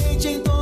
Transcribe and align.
gente 0.00 0.28
em 0.28 0.61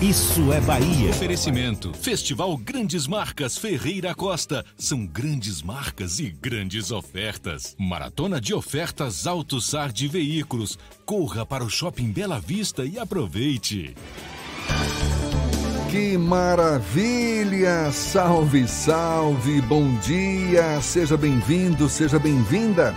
Isso 0.00 0.52
é 0.52 0.60
Bahia. 0.60 1.10
Oferecimento. 1.10 1.92
Festival 1.92 2.56
Grandes 2.56 3.06
Marcas 3.06 3.58
Ferreira 3.58 4.14
Costa. 4.14 4.64
São 4.76 5.06
grandes 5.06 5.60
marcas 5.60 6.18
e 6.18 6.30
grandes 6.30 6.90
ofertas. 6.90 7.76
Maratona 7.78 8.40
de 8.40 8.54
ofertas 8.54 9.26
Auto 9.26 9.60
Sar 9.60 9.92
de 9.92 10.08
Veículos. 10.08 10.78
Corra 11.04 11.44
para 11.44 11.64
o 11.64 11.68
Shopping 11.68 12.12
Bela 12.12 12.40
Vista 12.40 12.84
e 12.84 12.98
aproveite. 12.98 13.94
Que 15.90 16.16
maravilha! 16.16 17.90
Salve, 17.90 18.68
salve, 18.68 19.60
bom 19.62 19.92
dia! 19.98 20.80
Seja 20.80 21.16
bem-vindo, 21.16 21.88
seja 21.88 22.16
bem-vinda! 22.16 22.94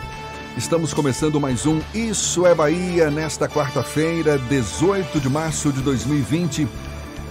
Estamos 0.56 0.94
começando 0.94 1.42
mais 1.42 1.66
um 1.66 1.82
Isso 1.96 2.46
é 2.46 2.54
Bahia 2.54 3.10
nesta 3.10 3.50
quarta-feira, 3.50 4.38
18 4.38 5.20
de 5.20 5.28
março 5.28 5.74
de 5.74 5.82
2020. 5.82 6.68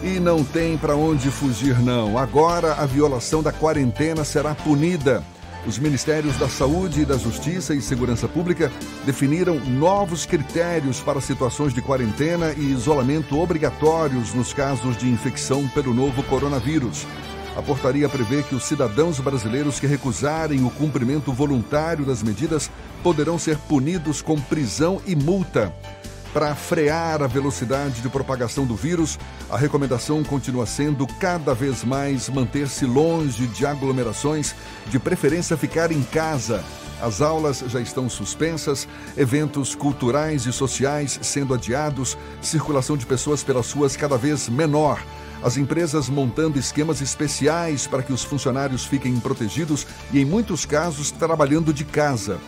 E 0.03 0.19
não 0.19 0.43
tem 0.43 0.77
para 0.77 0.97
onde 0.97 1.31
fugir, 1.31 1.79
não. 1.79 2.19
Agora 2.19 2.75
a 2.75 2.85
violação 2.85 3.41
da 3.41 3.53
quarentena 3.53 4.25
será 4.25 4.57
punida. 4.57 5.23
Os 5.65 5.79
Ministérios 5.79 6.37
da 6.37 6.49
Saúde, 6.49 7.05
da 7.05 7.17
Justiça 7.17 7.73
e 7.73 7.81
Segurança 7.81 8.27
Pública 8.27 8.73
definiram 9.07 9.61
novos 9.61 10.27
critérios 10.27 10.99
para 10.99 11.21
situações 11.21 11.73
de 11.73 11.81
quarentena 11.81 12.53
e 12.57 12.73
isolamento 12.73 13.39
obrigatórios 13.39 14.35
nos 14.35 14.53
casos 14.53 14.97
de 14.97 15.09
infecção 15.09 15.69
pelo 15.69 15.95
novo 15.95 16.25
coronavírus. 16.25 17.07
A 17.55 17.61
portaria 17.61 18.09
prevê 18.09 18.43
que 18.43 18.55
os 18.55 18.65
cidadãos 18.65 19.21
brasileiros 19.21 19.79
que 19.79 19.87
recusarem 19.87 20.65
o 20.65 20.71
cumprimento 20.71 21.33
voluntário 21.33 22.05
das 22.05 22.23
medidas 22.23 22.71
poderão 23.03 23.39
ser 23.39 23.59
punidos 23.59 24.23
com 24.23 24.41
prisão 24.41 25.03
e 25.07 25.15
multa. 25.15 25.73
Para 26.33 26.55
frear 26.55 27.23
a 27.23 27.27
velocidade 27.27 28.01
de 28.01 28.09
propagação 28.09 28.65
do 28.65 28.75
vírus, 28.75 29.19
a 29.51 29.59
recomendação 29.59 30.25
continua 30.25 30.65
sendo 30.65 31.07
cada 31.07 31.55
vez 31.55 31.85
mais 31.85 32.31
manter-se 32.31 32.87
longe 32.87 33.47
de 33.47 33.67
aglomerações, 33.67 34.55
de 34.87 34.99
preferência 34.99 35.59
ficar 35.59 35.93
em 35.93 36.03
casa. 36.03 36.65
As 37.03 37.21
aulas 37.21 37.63
já 37.67 37.81
estão 37.81 38.09
suspensas, 38.09 38.89
eventos 39.15 39.75
culturais 39.75 40.47
e 40.47 40.53
sociais 40.53 41.19
sendo 41.21 41.53
adiados, 41.53 42.17
circulação 42.41 42.97
de 42.97 43.05
pessoas 43.05 43.43
pelas 43.43 43.71
ruas 43.71 43.95
cada 43.95 44.17
vez 44.17 44.49
menor. 44.49 45.03
As 45.43 45.57
empresas 45.57 46.09
montando 46.09 46.59
esquemas 46.59 47.01
especiais 47.01 47.87
para 47.87 48.03
que 48.03 48.13
os 48.13 48.23
funcionários 48.23 48.85
fiquem 48.85 49.19
protegidos 49.19 49.87
e, 50.13 50.21
em 50.21 50.25
muitos 50.25 50.65
casos, 50.65 51.11
trabalhando 51.11 51.73
de 51.73 51.85
casa. 51.85 52.39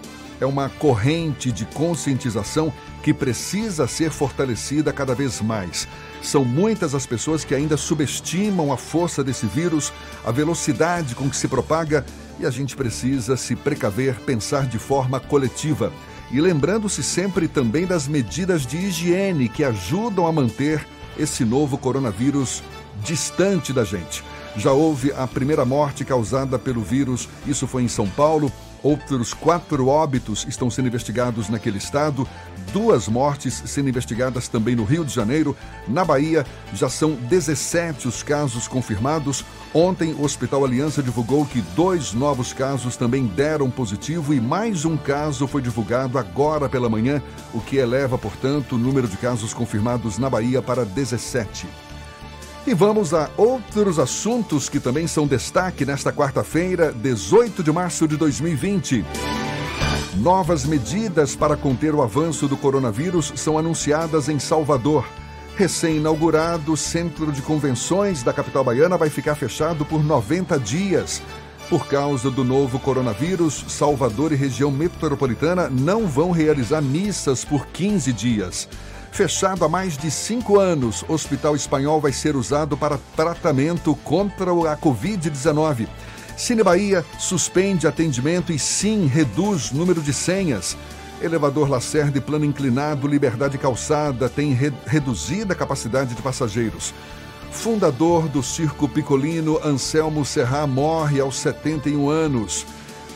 É 0.40 0.46
uma 0.46 0.68
corrente 0.68 1.50
de 1.50 1.64
conscientização 1.64 2.72
que 3.02 3.12
precisa 3.12 3.88
ser 3.88 4.10
fortalecida 4.10 4.92
cada 4.92 5.14
vez 5.14 5.40
mais. 5.40 5.88
São 6.22 6.44
muitas 6.44 6.94
as 6.94 7.06
pessoas 7.06 7.44
que 7.44 7.54
ainda 7.54 7.76
subestimam 7.76 8.72
a 8.72 8.76
força 8.76 9.24
desse 9.24 9.46
vírus, 9.46 9.92
a 10.24 10.30
velocidade 10.30 11.14
com 11.14 11.28
que 11.28 11.36
se 11.36 11.48
propaga 11.48 12.04
e 12.38 12.46
a 12.46 12.50
gente 12.50 12.76
precisa 12.76 13.36
se 13.36 13.56
precaver, 13.56 14.20
pensar 14.20 14.66
de 14.66 14.78
forma 14.78 15.18
coletiva. 15.18 15.92
E 16.30 16.40
lembrando-se 16.40 17.02
sempre 17.02 17.46
também 17.46 17.86
das 17.86 18.08
medidas 18.08 18.66
de 18.66 18.76
higiene 18.76 19.48
que 19.48 19.64
ajudam 19.64 20.26
a 20.26 20.32
manter 20.32 20.84
esse 21.16 21.44
novo 21.44 21.78
coronavírus 21.78 22.62
distante 23.04 23.72
da 23.72 23.84
gente. 23.84 24.24
Já 24.56 24.72
houve 24.72 25.12
a 25.12 25.26
primeira 25.26 25.64
morte 25.64 26.04
causada 26.04 26.58
pelo 26.58 26.80
vírus, 26.80 27.28
isso 27.46 27.66
foi 27.66 27.82
em 27.82 27.88
São 27.88 28.08
Paulo. 28.08 28.50
Outros 28.82 29.32
quatro 29.32 29.88
óbitos 29.88 30.44
estão 30.46 30.70
sendo 30.70 30.88
investigados 30.88 31.48
naquele 31.48 31.78
estado, 31.78 32.28
duas 32.70 33.08
mortes 33.08 33.62
sendo 33.64 33.88
investigadas 33.88 34.46
também 34.46 34.76
no 34.76 34.84
Rio 34.84 35.06
de 35.06 35.14
Janeiro. 35.14 35.56
Na 35.88 36.04
Bahia, 36.04 36.44
já 36.74 36.90
são 36.90 37.12
17 37.12 38.06
os 38.06 38.22
casos 38.22 38.68
confirmados. 38.68 39.42
Ontem, 39.72 40.12
o 40.12 40.22
Hospital 40.22 40.66
Aliança 40.66 41.02
divulgou 41.02 41.46
que 41.46 41.62
dois 41.74 42.12
novos 42.12 42.52
casos 42.52 42.94
também 42.94 43.26
deram 43.26 43.70
positivo 43.70 44.34
e 44.34 44.40
mais 44.40 44.84
um 44.84 44.98
caso 44.98 45.46
foi 45.46 45.62
divulgado 45.62 46.18
agora 46.18 46.68
pela 46.68 46.90
manhã, 46.90 47.22
o 47.54 47.60
que 47.60 47.76
eleva, 47.76 48.18
portanto, 48.18 48.74
o 48.74 48.78
número 48.78 49.08
de 49.08 49.16
casos 49.16 49.54
confirmados 49.54 50.18
na 50.18 50.28
Bahia 50.28 50.60
para 50.60 50.84
17. 50.84 51.83
E 52.66 52.72
vamos 52.72 53.12
a 53.12 53.28
outros 53.36 53.98
assuntos 53.98 54.70
que 54.70 54.80
também 54.80 55.06
são 55.06 55.26
destaque 55.26 55.84
nesta 55.84 56.10
quarta-feira, 56.10 56.92
18 56.92 57.62
de 57.62 57.70
março 57.70 58.08
de 58.08 58.16
2020. 58.16 59.04
Novas 60.16 60.64
medidas 60.64 61.36
para 61.36 61.58
conter 61.58 61.94
o 61.94 62.00
avanço 62.00 62.48
do 62.48 62.56
coronavírus 62.56 63.34
são 63.36 63.58
anunciadas 63.58 64.30
em 64.30 64.38
Salvador. 64.38 65.04
Recém-inaugurado, 65.56 66.72
o 66.72 66.76
Centro 66.76 67.30
de 67.32 67.42
Convenções 67.42 68.22
da 68.22 68.32
capital 68.32 68.64
baiana 68.64 68.96
vai 68.96 69.10
ficar 69.10 69.34
fechado 69.34 69.84
por 69.84 70.02
90 70.02 70.58
dias. 70.58 71.20
Por 71.68 71.86
causa 71.86 72.30
do 72.30 72.42
novo 72.42 72.78
coronavírus, 72.78 73.62
Salvador 73.68 74.32
e 74.32 74.36
região 74.36 74.70
metropolitana 74.70 75.68
não 75.68 76.06
vão 76.06 76.30
realizar 76.30 76.80
missas 76.80 77.44
por 77.44 77.66
15 77.66 78.10
dias. 78.10 78.68
Fechado 79.14 79.64
há 79.64 79.68
mais 79.68 79.96
de 79.96 80.10
cinco 80.10 80.58
anos, 80.58 81.04
Hospital 81.06 81.54
Espanhol 81.54 82.00
vai 82.00 82.12
ser 82.12 82.34
usado 82.34 82.76
para 82.76 82.98
tratamento 83.14 83.94
contra 84.02 84.50
a 84.50 84.76
Covid-19. 84.76 85.86
Cine 86.36 86.64
Bahia 86.64 87.04
suspende 87.16 87.86
atendimento 87.86 88.52
e 88.52 88.58
sim 88.58 89.06
reduz 89.06 89.70
número 89.70 90.02
de 90.02 90.12
senhas. 90.12 90.76
Elevador 91.22 91.70
Lacerda 91.70 92.18
e 92.18 92.20
plano 92.20 92.44
inclinado 92.44 93.06
Liberdade 93.06 93.56
Calçada 93.56 94.28
tem 94.28 94.52
re 94.52 94.72
reduzida 94.84 95.54
capacidade 95.54 96.12
de 96.12 96.20
passageiros. 96.20 96.92
Fundador 97.52 98.28
do 98.28 98.42
Circo 98.42 98.88
Picolino, 98.88 99.60
Anselmo 99.64 100.24
Serra 100.24 100.66
morre 100.66 101.20
aos 101.20 101.36
71 101.36 102.10
anos. 102.10 102.66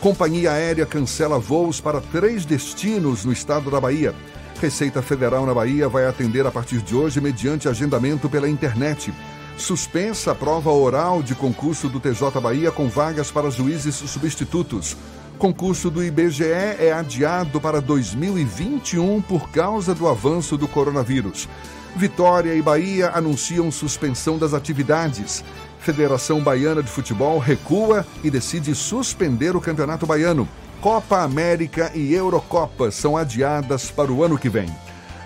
Companhia 0.00 0.52
aérea 0.52 0.86
cancela 0.86 1.40
voos 1.40 1.80
para 1.80 2.00
três 2.00 2.44
destinos 2.44 3.24
no 3.24 3.32
estado 3.32 3.68
da 3.68 3.80
Bahia. 3.80 4.14
Receita 4.60 5.00
Federal 5.00 5.46
na 5.46 5.54
Bahia 5.54 5.88
vai 5.88 6.06
atender 6.06 6.44
a 6.44 6.50
partir 6.50 6.78
de 6.78 6.94
hoje 6.94 7.20
mediante 7.20 7.68
agendamento 7.68 8.28
pela 8.28 8.48
internet. 8.48 9.14
Suspensa 9.56 10.32
a 10.32 10.34
prova 10.34 10.70
oral 10.70 11.22
de 11.22 11.34
concurso 11.34 11.88
do 11.88 12.00
TJ 12.00 12.40
Bahia 12.40 12.72
com 12.72 12.88
vagas 12.88 13.30
para 13.30 13.50
juízes 13.50 13.94
substitutos. 13.94 14.96
Concurso 15.38 15.90
do 15.90 16.02
IBGE 16.02 16.44
é 16.44 16.92
adiado 16.92 17.60
para 17.60 17.80
2021 17.80 19.22
por 19.22 19.48
causa 19.50 19.94
do 19.94 20.08
avanço 20.08 20.56
do 20.56 20.66
coronavírus. 20.66 21.48
Vitória 21.94 22.52
e 22.52 22.60
Bahia 22.60 23.10
anunciam 23.14 23.70
suspensão 23.70 24.38
das 24.38 24.54
atividades. 24.54 25.44
Federação 25.78 26.40
Baiana 26.40 26.82
de 26.82 26.90
Futebol 26.90 27.38
recua 27.38 28.04
e 28.24 28.30
decide 28.30 28.74
suspender 28.74 29.54
o 29.54 29.60
Campeonato 29.60 30.04
Baiano. 30.04 30.48
Copa 30.80 31.22
América 31.22 31.90
e 31.92 32.14
Eurocopa 32.14 32.92
são 32.92 33.16
adiadas 33.16 33.90
para 33.90 34.12
o 34.12 34.22
ano 34.22 34.38
que 34.38 34.48
vem. 34.48 34.68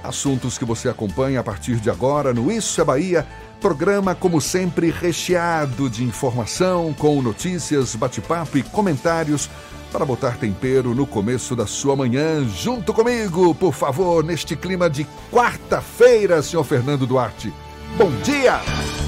Assuntos 0.02 0.56
que 0.56 0.64
você 0.64 0.88
acompanha 0.88 1.40
a 1.40 1.44
partir 1.44 1.76
de 1.76 1.90
agora 1.90 2.32
no 2.32 2.50
Isso 2.50 2.80
é 2.80 2.84
Bahia, 2.84 3.26
programa 3.60 4.14
como 4.14 4.40
sempre 4.40 4.90
recheado 4.90 5.90
de 5.90 6.04
informação, 6.04 6.94
com 6.94 7.20
notícias, 7.20 7.94
bate-papo 7.94 8.56
e 8.56 8.62
comentários 8.62 9.50
para 9.92 10.06
botar 10.06 10.38
tempero 10.38 10.94
no 10.94 11.06
começo 11.06 11.54
da 11.54 11.66
sua 11.66 11.94
manhã. 11.94 12.48
Junto 12.48 12.94
comigo, 12.94 13.54
por 13.54 13.74
favor, 13.74 14.24
neste 14.24 14.56
clima 14.56 14.88
de 14.88 15.06
quarta-feira, 15.30 16.42
senhor 16.42 16.64
Fernando 16.64 17.06
Duarte. 17.06 17.52
Bom 17.96 18.10
dia! 18.22 18.58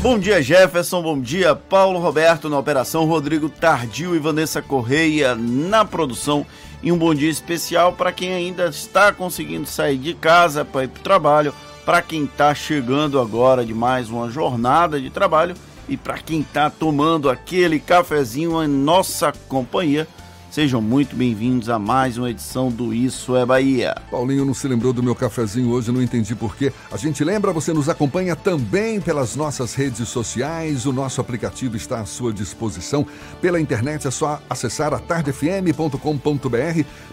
Bom 0.03 0.19
dia, 0.19 0.43
Jefferson. 0.43 1.01
Bom 1.01 1.19
dia, 1.19 1.57
Paulo 1.57 1.99
Roberto 1.99 2.51
na 2.51 2.59
operação, 2.59 3.07
Rodrigo 3.07 3.49
Tardio 3.49 4.15
e 4.15 4.19
Vanessa 4.19 4.61
Correia 4.61 5.35
na 5.35 5.87
produção. 5.87 6.47
E 6.83 6.93
um 6.93 6.99
bom 6.99 7.15
dia 7.15 7.31
especial 7.31 7.95
para 7.95 8.13
quem 8.13 8.35
ainda 8.35 8.67
está 8.67 9.11
conseguindo 9.11 9.67
sair 9.67 9.97
de 9.97 10.13
casa 10.13 10.67
para 10.67 10.85
ir 10.85 10.89
para 10.89 11.01
o 11.01 11.03
trabalho, 11.03 11.55
para 11.87 12.03
quem 12.03 12.25
está 12.25 12.55
chegando 12.55 13.19
agora 13.19 13.65
de 13.65 13.73
mais 13.73 14.11
uma 14.11 14.31
jornada 14.31 15.01
de 15.01 15.09
trabalho 15.09 15.55
e 15.89 15.97
para 15.97 16.19
quem 16.19 16.43
está 16.43 16.69
tomando 16.69 17.31
aquele 17.31 17.81
cafezinho 17.81 18.63
em 18.63 18.69
nossa 18.69 19.33
companhia. 19.49 20.07
Sejam 20.55 20.81
muito 20.81 21.17
bem-vindos 21.17 21.69
a 21.69 21.81
mais 21.81 22.17
uma 22.17 22.31
edição 22.31 22.71
do 22.71 22.95
Isso 22.95 23.35
é 23.37 23.45
Bahia. 23.45 23.93
Paulinho 24.09 24.45
não 24.45 24.55
se 24.55 24.69
lembrou 24.69 24.93
do 24.93 25.03
meu 25.03 25.13
cafezinho 25.13 25.69
hoje, 25.71 25.91
não 25.91 26.01
entendi 26.01 26.33
porquê. 26.33 26.73
A 26.93 26.97
gente 26.97 27.25
lembra, 27.25 27.53
você 27.53 27.73
nos 27.73 27.89
acompanha 27.89 28.37
também 28.37 29.01
pelas 29.01 29.35
nossas 29.35 29.75
redes 29.75 30.09
sociais. 30.09 30.87
O 30.87 30.93
nosso 30.93 31.21
aplicativo 31.21 31.77
está 31.77 31.99
à 31.99 32.05
sua 32.07 32.33
disposição. 32.33 33.05
Pela 33.41 33.61
internet 33.61 34.07
é 34.07 34.13
só 34.13 34.41
acessar 34.49 34.95
atardefm.com.br. 34.95 35.99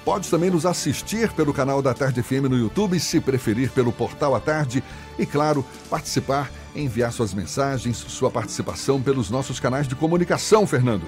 Pode 0.06 0.30
também 0.30 0.52
nos 0.52 0.68
assistir 0.68 1.32
pelo 1.32 1.52
canal 1.52 1.82
da 1.82 1.96
Tarde 1.96 2.22
FM 2.22 2.48
no 2.48 2.60
YouTube, 2.60 3.00
se 3.00 3.20
preferir 3.20 3.72
pelo 3.72 3.92
portal 3.92 4.36
à 4.36 4.40
tarde. 4.40 4.84
E 5.18 5.26
claro, 5.26 5.66
participar, 5.90 6.52
enviar 6.76 7.12
suas 7.12 7.34
mensagens, 7.34 7.98
sua 7.98 8.30
participação 8.30 9.02
pelos 9.02 9.32
nossos 9.32 9.60
canais 9.60 9.88
de 9.88 9.96
comunicação, 9.96 10.68
Fernando. 10.68 11.08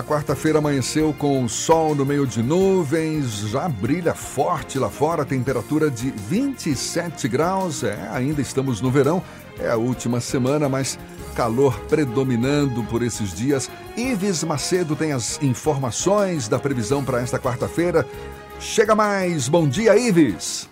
A 0.00 0.02
quarta-feira 0.02 0.56
amanheceu 0.56 1.12
com 1.12 1.46
sol 1.46 1.94
no 1.94 2.06
meio 2.06 2.26
de 2.26 2.42
nuvens, 2.42 3.50
já 3.50 3.68
brilha 3.68 4.14
forte 4.14 4.78
lá 4.78 4.88
fora, 4.88 5.26
temperatura 5.26 5.90
de 5.90 6.10
27 6.10 7.28
graus. 7.28 7.84
É, 7.84 8.08
ainda 8.10 8.40
estamos 8.40 8.80
no 8.80 8.90
verão, 8.90 9.22
é 9.58 9.68
a 9.68 9.76
última 9.76 10.18
semana, 10.18 10.70
mas 10.70 10.98
calor 11.36 11.78
predominando 11.80 12.82
por 12.84 13.02
esses 13.02 13.34
dias. 13.34 13.70
Ives 13.94 14.42
Macedo 14.42 14.96
tem 14.96 15.12
as 15.12 15.38
informações 15.42 16.48
da 16.48 16.58
previsão 16.58 17.04
para 17.04 17.20
esta 17.20 17.38
quarta-feira. 17.38 18.06
Chega 18.58 18.94
mais, 18.94 19.50
bom 19.50 19.68
dia, 19.68 19.94
Ives! 19.98 20.66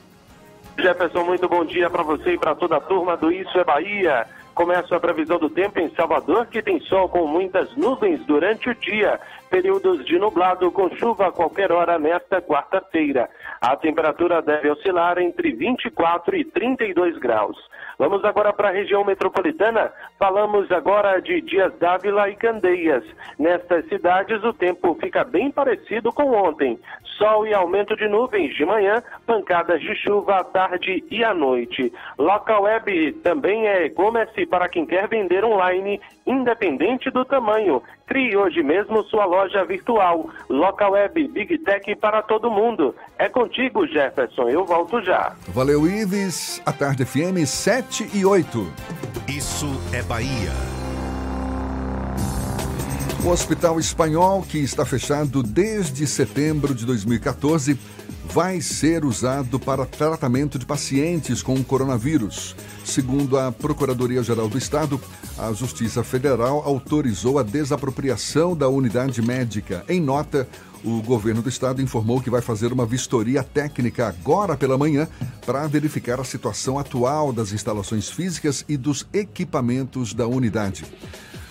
Jefferson, 0.79 1.25
muito 1.25 1.47
bom 1.47 1.67
dia 1.67 1.91
para 1.91 2.03
você 2.03 2.33
e 2.33 2.39
para 2.39 2.55
toda 2.55 2.79
a 2.79 2.81
turma 2.81 3.15
do 3.15 3.31
Isso 3.31 3.59
é 3.59 3.65
Bahia. 3.65 4.27
Começa 4.59 4.97
a 4.97 4.99
previsão 4.99 5.39
do 5.39 5.49
tempo 5.49 5.79
em 5.79 5.89
Salvador, 5.95 6.47
que 6.47 6.61
tem 6.61 6.81
sol 6.81 7.09
com 7.09 7.29
muitas 7.29 7.77
nuvens 7.77 8.19
durante 8.27 8.69
o 8.69 8.75
dia, 8.75 9.21
períodos 9.49 10.05
de 10.05 10.19
nublado 10.19 10.71
com 10.71 10.89
chuva 10.97 11.29
a 11.29 11.33
qualquer 11.33 11.73
hora 11.73 11.99
nesta 11.99 12.41
quarta-feira. 12.41 13.29
A 13.61 13.77
temperatura 13.77 14.41
deve 14.41 14.71
oscilar 14.71 15.19
entre 15.19 15.53
24 15.53 16.37
e 16.37 16.45
32 16.45 17.19
graus. 17.19 17.57
Vamos 17.99 18.25
agora 18.25 18.53
para 18.53 18.69
a 18.69 18.73
região 18.73 19.05
metropolitana. 19.05 19.93
Falamos 20.19 20.71
agora 20.71 21.21
de 21.21 21.41
Dias 21.41 21.73
Dávila 21.81 22.29
e 22.31 22.37
Candeias. 22.37 23.05
Nestas 23.37 23.89
cidades, 23.89 24.43
o 24.45 24.53
tempo 24.53 24.97
fica 25.01 25.25
bem 25.25 25.51
parecido 25.51 26.13
com 26.13 26.31
ontem. 26.31 26.79
Sol 27.17 27.45
e 27.45 27.53
aumento 27.53 27.97
de 27.97 28.07
nuvens 28.07 28.55
de 28.55 28.65
manhã, 28.65 29.03
pancadas 29.27 29.81
de 29.81 29.97
chuva 29.97 30.37
à 30.37 30.45
tarde 30.45 31.05
e 31.11 31.25
à 31.25 31.35
noite. 31.35 31.93
Local 32.17 32.63
Web 32.63 33.13
também 33.25 33.67
é 33.67 33.87
e-commerce 33.87 34.47
para 34.47 34.69
quem 34.69 34.87
quer 34.87 35.09
vender 35.09 35.45
online, 35.45 36.01
independente 36.25 37.11
do 37.11 37.25
tamanho. 37.25 37.83
Crie 38.09 38.35
hoje 38.37 38.63
mesmo 38.63 39.05
sua 39.05 39.27
loja 39.27 39.65
virtual. 39.65 40.31
Local 40.49 40.93
Web 40.93 41.29
Big 41.29 41.59
Tech 41.59 41.95
para 41.97 42.23
todo 42.23 42.51
mundo. 42.51 42.95
É 43.19 43.29
contigo, 43.29 43.87
Jefferson. 43.87 44.49
Eu 44.49 44.65
volto 44.65 45.03
já. 45.03 45.37
Valeu, 45.49 45.87
Ives. 45.87 46.63
A 46.65 46.73
tarde 46.73 47.05
FM 47.05 47.45
7 47.47 48.09
e 48.15 48.25
8. 48.25 48.73
Isso 49.29 49.67
é 49.93 50.03
Bahia. 50.03 50.53
O 53.25 53.29
Hospital 53.31 53.79
Espanhol, 53.79 54.43
que 54.43 54.59
está 54.59 54.87
fechado 54.87 55.43
desde 55.43 56.07
setembro 56.07 56.73
de 56.73 56.87
2014, 56.87 57.79
vai 58.25 58.61
ser 58.61 59.05
usado 59.05 59.59
para 59.59 59.85
tratamento 59.85 60.59
de 60.59 60.65
pacientes 60.65 61.43
com 61.43 61.63
coronavírus. 61.63 62.57
Segundo 62.89 63.39
a 63.39 63.53
Procuradoria-Geral 63.53 64.49
do 64.49 64.57
Estado, 64.57 64.99
a 65.37 65.53
Justiça 65.53 66.03
Federal 66.03 66.63
autorizou 66.65 67.39
a 67.39 67.43
desapropriação 67.43 68.57
da 68.57 68.67
unidade 68.67 69.21
médica. 69.21 69.85
Em 69.91 70.01
nota, 70.01 70.49
o 70.83 71.03
governo 71.03 71.43
do 71.43 71.51
estado 71.51 71.83
informou 71.83 72.19
que 72.19 72.31
vai 72.31 72.41
fazer 72.41 72.73
uma 72.73 72.87
vistoria 72.87 73.43
técnica 73.43 74.09
agora 74.09 74.57
pela 74.57 74.79
manhã 74.79 75.07
para 75.45 75.67
verificar 75.67 76.19
a 76.19 76.25
situação 76.25 76.79
atual 76.79 77.31
das 77.31 77.53
instalações 77.53 78.09
físicas 78.09 78.65
e 78.67 78.75
dos 78.79 79.07
equipamentos 79.13 80.15
da 80.15 80.27
unidade. 80.27 80.87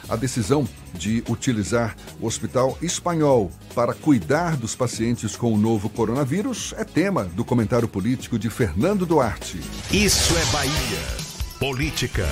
A 0.10 0.16
decisão 0.16 0.68
de 0.96 1.24
utilizar 1.30 1.96
o 2.20 2.26
Hospital 2.26 2.76
Espanhol 2.82 3.52
para 3.76 3.94
cuidar 3.94 4.58
dos 4.58 4.76
pacientes 4.76 5.36
com 5.36 5.54
o 5.54 5.58
novo 5.58 5.88
coronavírus 5.88 6.74
é 6.78 6.84
tema 6.84 7.26
do 7.26 7.46
comentário 7.46 7.88
político 7.88 8.40
de 8.40 8.50
Fernando 8.50 9.06
Duarte. 9.06 9.60
Isso 9.92 10.36
é 10.36 10.46
Bahia. 10.52 11.27
Política. 11.60 12.28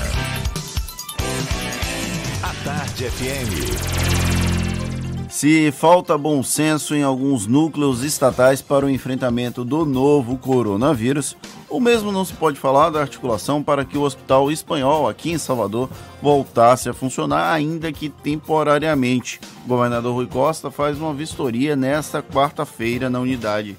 A 2.44 2.54
Tarde 2.64 3.10
FM. 3.10 3.56
Se 5.32 5.72
falta 5.72 6.16
bom 6.16 6.44
senso 6.44 6.94
em 6.94 7.02
alguns 7.02 7.48
núcleos 7.48 8.04
estatais 8.04 8.62
para 8.62 8.86
o 8.86 8.90
enfrentamento 8.90 9.66
do 9.66 9.84
novo 9.84 10.38
coronavírus, 10.38 11.36
o 11.68 11.80
mesmo 11.80 12.12
não 12.12 12.24
se 12.24 12.34
pode 12.34 12.60
falar 12.60 12.92
da 12.92 13.02
articulação 13.02 13.64
para 13.64 13.84
que 13.84 13.98
o 13.98 14.04
Hospital 14.04 14.52
Espanhol, 14.52 15.10
aqui 15.10 15.32
em 15.32 15.40
Salvador, 15.40 15.90
voltasse 16.22 16.88
a 16.88 16.94
funcionar, 16.94 17.52
ainda 17.52 17.92
que 17.92 18.10
temporariamente. 18.10 19.42
O 19.66 19.70
governador 19.70 20.14
Rui 20.14 20.28
Costa 20.28 20.70
faz 20.70 21.00
uma 21.00 21.16
vistoria 21.16 21.76
nesta 21.76 22.22
quarta-feira 22.22 23.10
na 23.10 23.20
unidade. 23.20 23.76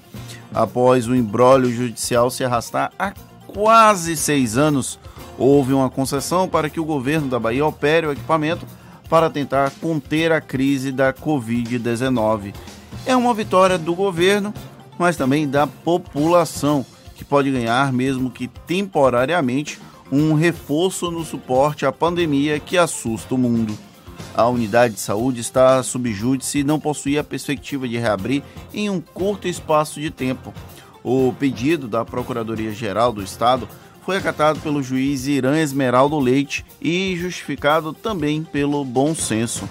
Após 0.53 1.07
o 1.07 1.15
embrólio 1.15 1.71
judicial 1.71 2.29
se 2.29 2.43
arrastar 2.43 2.91
há 2.99 3.13
quase 3.47 4.17
seis 4.17 4.57
anos, 4.57 4.99
houve 5.37 5.73
uma 5.73 5.89
concessão 5.89 6.47
para 6.47 6.69
que 6.69 6.79
o 6.79 6.85
governo 6.85 7.27
da 7.27 7.39
Bahia 7.39 7.65
opere 7.65 8.07
o 8.07 8.11
equipamento 8.11 8.65
para 9.09 9.29
tentar 9.29 9.71
conter 9.81 10.31
a 10.31 10.41
crise 10.41 10.91
da 10.91 11.13
Covid-19. 11.13 12.53
É 13.05 13.15
uma 13.15 13.33
vitória 13.33 13.77
do 13.77 13.95
governo, 13.95 14.53
mas 14.97 15.15
também 15.15 15.47
da 15.47 15.65
população, 15.65 16.85
que 17.15 17.23
pode 17.23 17.51
ganhar, 17.51 17.93
mesmo 17.93 18.29
que 18.29 18.47
temporariamente, 18.47 19.79
um 20.11 20.33
reforço 20.33 21.11
no 21.11 21.23
suporte 21.23 21.85
à 21.85 21.91
pandemia 21.91 22.59
que 22.59 22.77
assusta 22.77 23.35
o 23.35 23.37
mundo. 23.37 23.77
A 24.33 24.47
unidade 24.47 24.95
de 24.95 24.99
saúde 24.99 25.41
está 25.41 25.81
sob 25.83 26.11
júdice 26.13 26.59
e 26.59 26.63
não 26.63 26.79
possui 26.79 27.17
a 27.17 27.23
perspectiva 27.23 27.87
de 27.87 27.97
reabrir 27.97 28.43
em 28.73 28.89
um 28.89 29.01
curto 29.01 29.47
espaço 29.47 29.99
de 29.99 30.11
tempo. 30.11 30.53
O 31.03 31.33
pedido 31.39 31.87
da 31.87 32.03
Procuradoria-Geral 32.05 33.11
do 33.11 33.23
Estado 33.23 33.67
foi 34.07 34.15
acatado 34.15 34.61
pelo 34.61 34.81
juiz 34.81 35.27
Irã 35.27 35.59
Esmeraldo 35.59 36.17
Leite 36.17 36.65
e 36.81 37.13
justificado 37.17 37.91
também 37.91 38.41
pelo 38.41 38.85
bom 38.85 39.13
senso. 39.13 39.67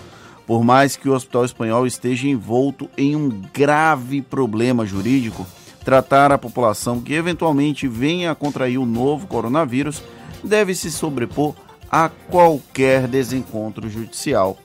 Por 0.47 0.63
mais 0.63 0.95
que 0.95 1.09
o 1.09 1.15
Hospital 1.15 1.47
Espanhol 1.47 1.87
esteja 1.87 2.29
envolto 2.29 2.87
em 2.99 3.17
um 3.17 3.31
grave 3.31 4.21
problema 4.21 4.85
jurídico, 4.85 5.47
tratar 5.83 6.33
a 6.33 6.37
população 6.37 7.01
que 7.01 7.15
eventualmente 7.15 7.89
venha 7.89 8.31
a 8.31 8.35
contrair 8.35 8.77
o 8.77 8.85
novo 8.85 9.27
coronavírus 9.27 10.03
deve 10.45 10.75
se 10.75 10.93
sobrepor 10.93 11.55
a 11.91 12.11
qualquer 12.11 13.09
desencontro 13.09 13.89
judicial. 13.89 14.59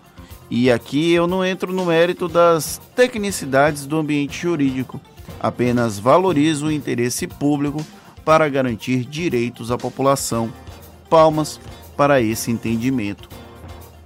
E 0.50 0.70
aqui 0.70 1.13
eu 1.13 1.28
não 1.28 1.46
entro 1.46 1.72
no 1.72 1.86
mérito 1.86 2.28
das 2.28 2.82
tecnicidades 2.94 3.86
do 3.86 3.98
ambiente 3.98 4.38
jurídico, 4.38 5.00
apenas 5.40 5.98
valorizo 5.98 6.66
o 6.66 6.72
interesse 6.74 7.25
público 7.25 7.82
para 8.24 8.48
garantir 8.50 9.06
direitos 9.06 9.72
à 9.72 9.78
população. 9.78 10.51
Palmas 11.10 11.60
para 11.96 12.22
esse 12.22 12.51
entendimento. 12.51 13.30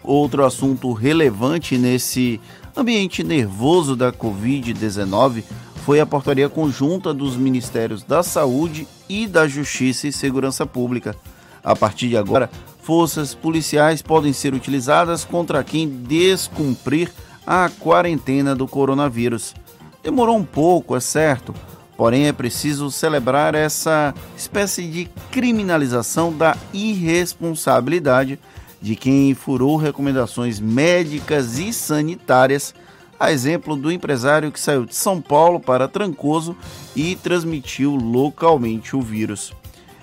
Outro 0.03 0.45
assunto 0.45 0.91
relevante 0.93 1.77
nesse 1.77 2.39
ambiente 2.75 3.23
nervoso 3.23 3.95
da 3.95 4.11
Covid-19 4.11 5.43
foi 5.85 5.99
a 5.99 6.05
portaria 6.05 6.49
conjunta 6.49 7.13
dos 7.13 7.37
Ministérios 7.37 8.03
da 8.03 8.23
Saúde 8.23 8.87
e 9.07 9.27
da 9.27 9.47
Justiça 9.47 10.07
e 10.07 10.11
Segurança 10.11 10.65
Pública. 10.65 11.15
A 11.63 11.75
partir 11.75 12.09
de 12.09 12.17
agora, 12.17 12.49
forças 12.81 13.33
policiais 13.33 14.01
podem 14.01 14.33
ser 14.33 14.53
utilizadas 14.53 15.23
contra 15.23 15.63
quem 15.63 15.87
descumprir 15.87 17.11
a 17.45 17.69
quarentena 17.79 18.55
do 18.55 18.67
coronavírus. 18.67 19.55
Demorou 20.03 20.37
um 20.37 20.43
pouco, 20.43 20.95
é 20.95 20.99
certo, 20.99 21.53
porém 21.97 22.27
é 22.27 22.33
preciso 22.33 22.91
celebrar 22.91 23.55
essa 23.55 24.13
espécie 24.37 24.87
de 24.87 25.09
criminalização 25.31 26.35
da 26.35 26.57
irresponsabilidade 26.73 28.39
de 28.81 28.95
quem 28.95 29.33
furou 29.33 29.77
recomendações 29.77 30.59
médicas 30.59 31.57
e 31.57 31.73
sanitárias, 31.73 32.73
a 33.19 33.31
exemplo 33.31 33.75
do 33.75 33.91
empresário 33.91 34.51
que 34.51 34.59
saiu 34.59 34.85
de 34.85 34.93
São 34.93 35.21
Paulo 35.21 35.59
para 35.59 35.87
Trancoso 35.87 36.55
e 36.95 37.15
transmitiu 37.15 37.95
localmente 37.95 38.95
o 38.95 39.01
vírus. 39.01 39.53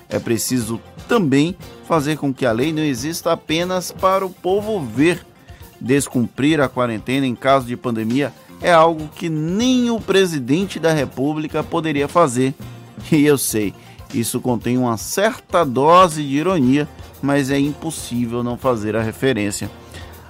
É 0.09 0.19
preciso 0.19 0.81
também 1.07 1.57
fazer 1.87 2.17
com 2.17 2.35
que 2.35 2.45
a 2.45 2.53
lei 2.53 2.73
não 2.73 2.83
exista 2.83 3.33
apenas 3.33 3.93
para 3.93 4.27
o 4.27 4.31
povo 4.31 4.81
ver. 4.81 5.25
Descumprir 5.81 6.61
a 6.61 6.69
quarentena 6.69 7.27
em 7.27 7.35
caso 7.35 7.67
de 7.67 7.77
pandemia 7.77 8.33
é 8.63 8.73
algo 8.73 9.09
que 9.09 9.29
nem 9.29 9.91
o 9.91 10.01
presidente 10.01 10.79
da 10.79 10.93
República 10.93 11.63
poderia 11.63 12.07
fazer. 12.09 12.55
E 13.11 13.25
eu 13.25 13.37
sei, 13.37 13.75
isso 14.15 14.41
contém 14.41 14.79
uma 14.79 14.97
certa 14.97 15.65
dose 15.65 16.23
de 16.23 16.37
ironia, 16.37 16.89
mas 17.21 17.51
é 17.51 17.59
impossível 17.59 18.43
não 18.43 18.57
fazer 18.57 18.95
a 18.95 19.03
referência. 19.03 19.71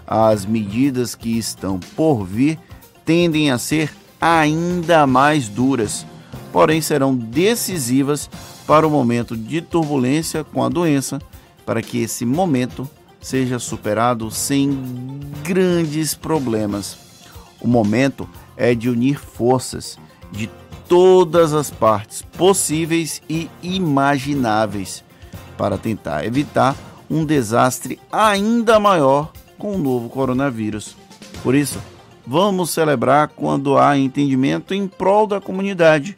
As 0.07 0.47
medidas 0.47 1.15
que 1.15 1.37
estão 1.39 1.79
por 1.97 2.25
vir 2.25 2.59
tendem 3.05 3.51
a 3.51 3.59
ser 3.59 3.93
ainda 4.21 5.07
mais 5.07 5.49
duras, 5.49 6.07
porém 6.53 6.81
serão 6.81 7.15
decisivas 7.15 8.31
para 8.67 8.87
o 8.87 8.91
momento 8.91 9.37
de 9.37 9.61
turbulência 9.61 10.45
com 10.45 10.63
a 10.63 10.69
doença, 10.69 11.21
para 11.67 11.83
que 11.83 12.03
esse 12.03 12.25
momento 12.25 12.89
seja 13.21 13.59
superado 13.59 14.31
sem 14.31 14.79
grandes 15.43 16.15
problemas. 16.15 17.02
O 17.63 17.69
momento 17.69 18.29
é 18.57 18.75
de 18.75 18.91
unir 18.91 19.19
forças 19.19 19.99
de 20.31 20.51
todas 20.89 21.55
as 21.55 21.71
partes 21.71 22.23
possíveis 22.23 23.23
e 23.29 23.49
imagináveis 23.63 25.05
para 25.57 25.79
tentar 25.79 26.25
evitar 26.27 26.75
um 27.09 27.25
desastre 27.25 28.01
ainda 28.11 28.81
maior 28.81 29.33
com 29.59 29.77
o 29.77 29.79
novo 29.79 30.09
coronavírus. 30.09 30.97
Por 31.43 31.55
isso, 31.55 31.79
vamos 32.27 32.71
celebrar 32.71 33.29
quando 33.29 33.79
há 33.79 33.97
entendimento 33.97 34.75
em 34.75 34.89
prol 34.89 35.27
da 35.27 35.41
comunidade 35.41 36.17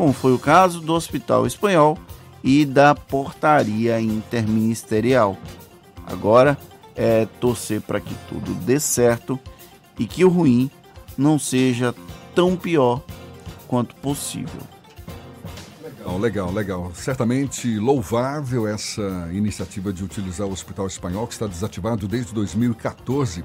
como 0.00 0.14
foi 0.14 0.32
o 0.32 0.38
caso 0.38 0.80
do 0.80 0.94
Hospital 0.94 1.46
Espanhol 1.46 1.98
e 2.42 2.64
da 2.64 2.94
portaria 2.94 4.00
interministerial. 4.00 5.36
Agora 6.06 6.56
é 6.96 7.26
torcer 7.38 7.82
para 7.82 8.00
que 8.00 8.14
tudo 8.26 8.54
dê 8.54 8.80
certo 8.80 9.38
e 9.98 10.06
que 10.06 10.24
o 10.24 10.30
ruim 10.30 10.70
não 11.20 11.38
seja 11.38 11.94
tão 12.34 12.56
pior 12.56 13.02
quanto 13.68 13.94
possível. 13.96 14.60
Legal, 15.84 16.18
legal, 16.18 16.52
legal. 16.52 16.92
Certamente 16.94 17.78
louvável 17.78 18.66
essa 18.66 19.28
iniciativa 19.30 19.92
de 19.92 20.02
utilizar 20.02 20.46
o 20.46 20.52
Hospital 20.52 20.86
Espanhol, 20.86 21.26
que 21.26 21.34
está 21.34 21.46
desativado 21.46 22.08
desde 22.08 22.32
2014, 22.32 23.44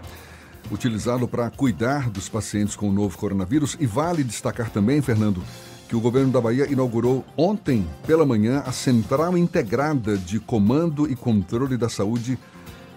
utilizado 0.71 1.27
para 1.27 1.49
cuidar 1.49 2.09
dos 2.09 2.29
pacientes 2.29 2.77
com 2.77 2.89
o 2.89 2.93
novo 2.93 3.17
coronavírus. 3.17 3.75
E 3.77 3.85
vale 3.85 4.23
destacar 4.23 4.69
também, 4.69 5.01
Fernando, 5.01 5.43
que 5.89 5.97
o 5.97 5.99
governo 5.99 6.31
da 6.31 6.39
Bahia 6.39 6.71
inaugurou 6.71 7.25
ontem 7.35 7.85
pela 8.07 8.25
manhã 8.25 8.63
a 8.65 8.71
Central 8.71 9.37
Integrada 9.37 10.17
de 10.17 10.39
Comando 10.39 11.11
e 11.11 11.15
Controle 11.15 11.75
da 11.75 11.89
Saúde 11.89 12.39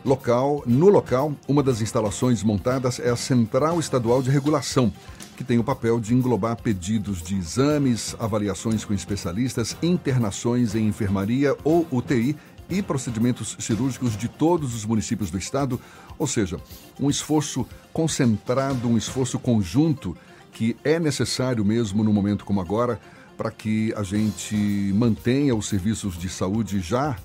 local. 0.04 0.62
No 0.66 0.88
local, 0.88 1.34
uma 1.46 1.62
das 1.62 1.80
instalações 1.80 2.42
montadas 2.42 2.98
é 2.98 3.10
a 3.10 3.16
Central 3.16 3.78
Estadual 3.80 4.22
de 4.22 4.30
Regulação, 4.30 4.92
que 5.36 5.44
tem 5.44 5.58
o 5.58 5.64
papel 5.64 6.00
de 6.00 6.14
englobar 6.14 6.60
pedidos 6.60 7.22
de 7.22 7.36
exames, 7.36 8.16
avaliações 8.18 8.84
com 8.84 8.92
especialistas, 8.94 9.76
internações 9.82 10.74
em 10.74 10.86
enfermaria 10.86 11.56
ou 11.64 11.86
UTI 11.90 12.36
e 12.68 12.82
procedimentos 12.82 13.56
cirúrgicos 13.60 14.16
de 14.16 14.28
todos 14.28 14.74
os 14.74 14.84
municípios 14.84 15.30
do 15.30 15.38
estado, 15.38 15.80
ou 16.18 16.26
seja, 16.26 16.58
um 17.00 17.08
esforço 17.08 17.66
concentrado, 17.92 18.88
um 18.88 18.98
esforço 18.98 19.38
conjunto 19.38 20.16
que 20.52 20.76
é 20.84 20.98
necessário 20.98 21.64
mesmo 21.64 22.02
no 22.02 22.12
momento 22.12 22.44
como 22.44 22.60
agora 22.60 23.00
para 23.36 23.50
que 23.50 23.94
a 23.96 24.02
gente 24.02 24.56
mantenha 24.94 25.54
os 25.54 25.68
serviços 25.68 26.18
de 26.18 26.28
saúde 26.28 26.80
já 26.80 27.16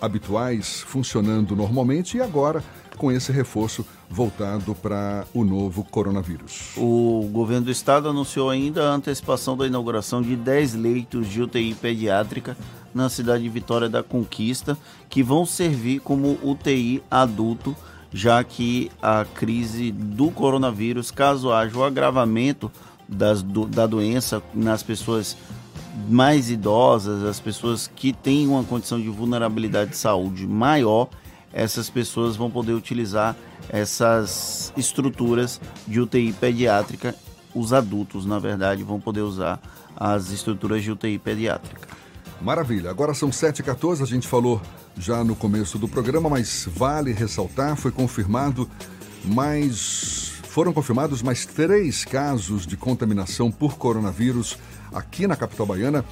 habituais 0.00 0.80
funcionando 0.80 1.54
normalmente 1.56 2.16
e 2.16 2.20
agora 2.20 2.62
com 2.96 3.10
esse 3.10 3.32
reforço 3.32 3.84
voltado 4.08 4.74
para 4.74 5.26
o 5.34 5.44
novo 5.44 5.82
coronavírus. 5.84 6.70
O 6.76 7.28
governo 7.32 7.66
do 7.66 7.70
estado 7.70 8.08
anunciou 8.08 8.50
ainda 8.50 8.88
a 8.88 8.94
antecipação 8.94 9.56
da 9.56 9.66
inauguração 9.66 10.22
de 10.22 10.36
10 10.36 10.74
leitos 10.74 11.28
de 11.28 11.42
UTI 11.42 11.74
pediátrica 11.74 12.56
na 12.94 13.08
cidade 13.08 13.42
de 13.42 13.48
Vitória 13.48 13.88
da 13.88 14.02
Conquista, 14.02 14.78
que 15.08 15.22
vão 15.22 15.44
servir 15.44 16.00
como 16.00 16.38
UTI 16.42 17.02
adulto 17.10 17.76
já 18.14 18.44
que 18.44 18.92
a 19.02 19.24
crise 19.24 19.90
do 19.90 20.30
coronavírus, 20.30 21.10
caso 21.10 21.52
haja 21.52 21.76
o 21.76 21.82
agravamento 21.82 22.70
das, 23.08 23.42
do, 23.42 23.66
da 23.66 23.88
doença 23.88 24.40
nas 24.54 24.84
pessoas 24.84 25.36
mais 26.08 26.50
idosas, 26.50 27.22
as 27.22 27.40
pessoas 27.40 27.90
que 27.94 28.12
têm 28.12 28.48
uma 28.48 28.64
condição 28.64 29.00
de 29.00 29.08
vulnerabilidade 29.08 29.90
de 29.90 29.96
saúde 29.96 30.46
maior, 30.46 31.08
essas 31.52 31.88
pessoas 31.88 32.36
vão 32.36 32.50
poder 32.50 32.72
utilizar 32.72 33.36
essas 33.68 34.72
estruturas 34.76 35.60
de 35.86 36.00
UTI 36.00 36.32
pediátrica. 36.32 37.14
Os 37.54 37.72
adultos, 37.72 38.26
na 38.26 38.38
verdade, 38.38 38.82
vão 38.82 38.98
poder 38.98 39.20
usar 39.20 39.60
as 39.96 40.30
estruturas 40.30 40.82
de 40.82 40.90
UTI 40.90 41.18
pediátrica. 41.18 41.88
Maravilha. 42.42 42.90
Agora 42.90 43.14
são 43.14 43.30
7h14, 43.30 44.02
a 44.02 44.06
gente 44.06 44.26
falou 44.26 44.60
já 44.98 45.22
no 45.22 45.36
começo 45.36 45.78
do 45.78 45.88
programa, 45.88 46.28
mas 46.28 46.68
vale 46.68 47.12
ressaltar, 47.12 47.76
foi 47.76 47.92
confirmado 47.92 48.68
mais. 49.24 50.32
Foram 50.48 50.72
confirmados 50.72 51.22
mais 51.22 51.46
três 51.46 52.04
casos 52.04 52.66
de 52.66 52.76
contaminação 52.76 53.50
por 53.50 53.76
coronavírus 53.76 54.56
aqui 54.94 55.26
na 55.26 55.36
capital 55.36 55.66
baiana. 55.66 56.04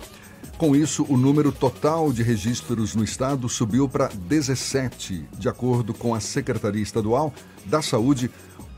Com 0.59 0.77
isso, 0.77 1.07
o 1.09 1.17
número 1.17 1.51
total 1.51 2.13
de 2.13 2.23
registros 2.23 2.95
no 2.95 3.03
estado 3.03 3.49
subiu 3.49 3.89
para 3.89 4.09
17, 4.09 5.27
de 5.39 5.49
acordo 5.49 5.95
com 5.95 6.15
a 6.15 6.21
Secretaria 6.21 6.83
Estadual 6.83 7.33
da 7.65 7.81
Saúde. 7.81 8.31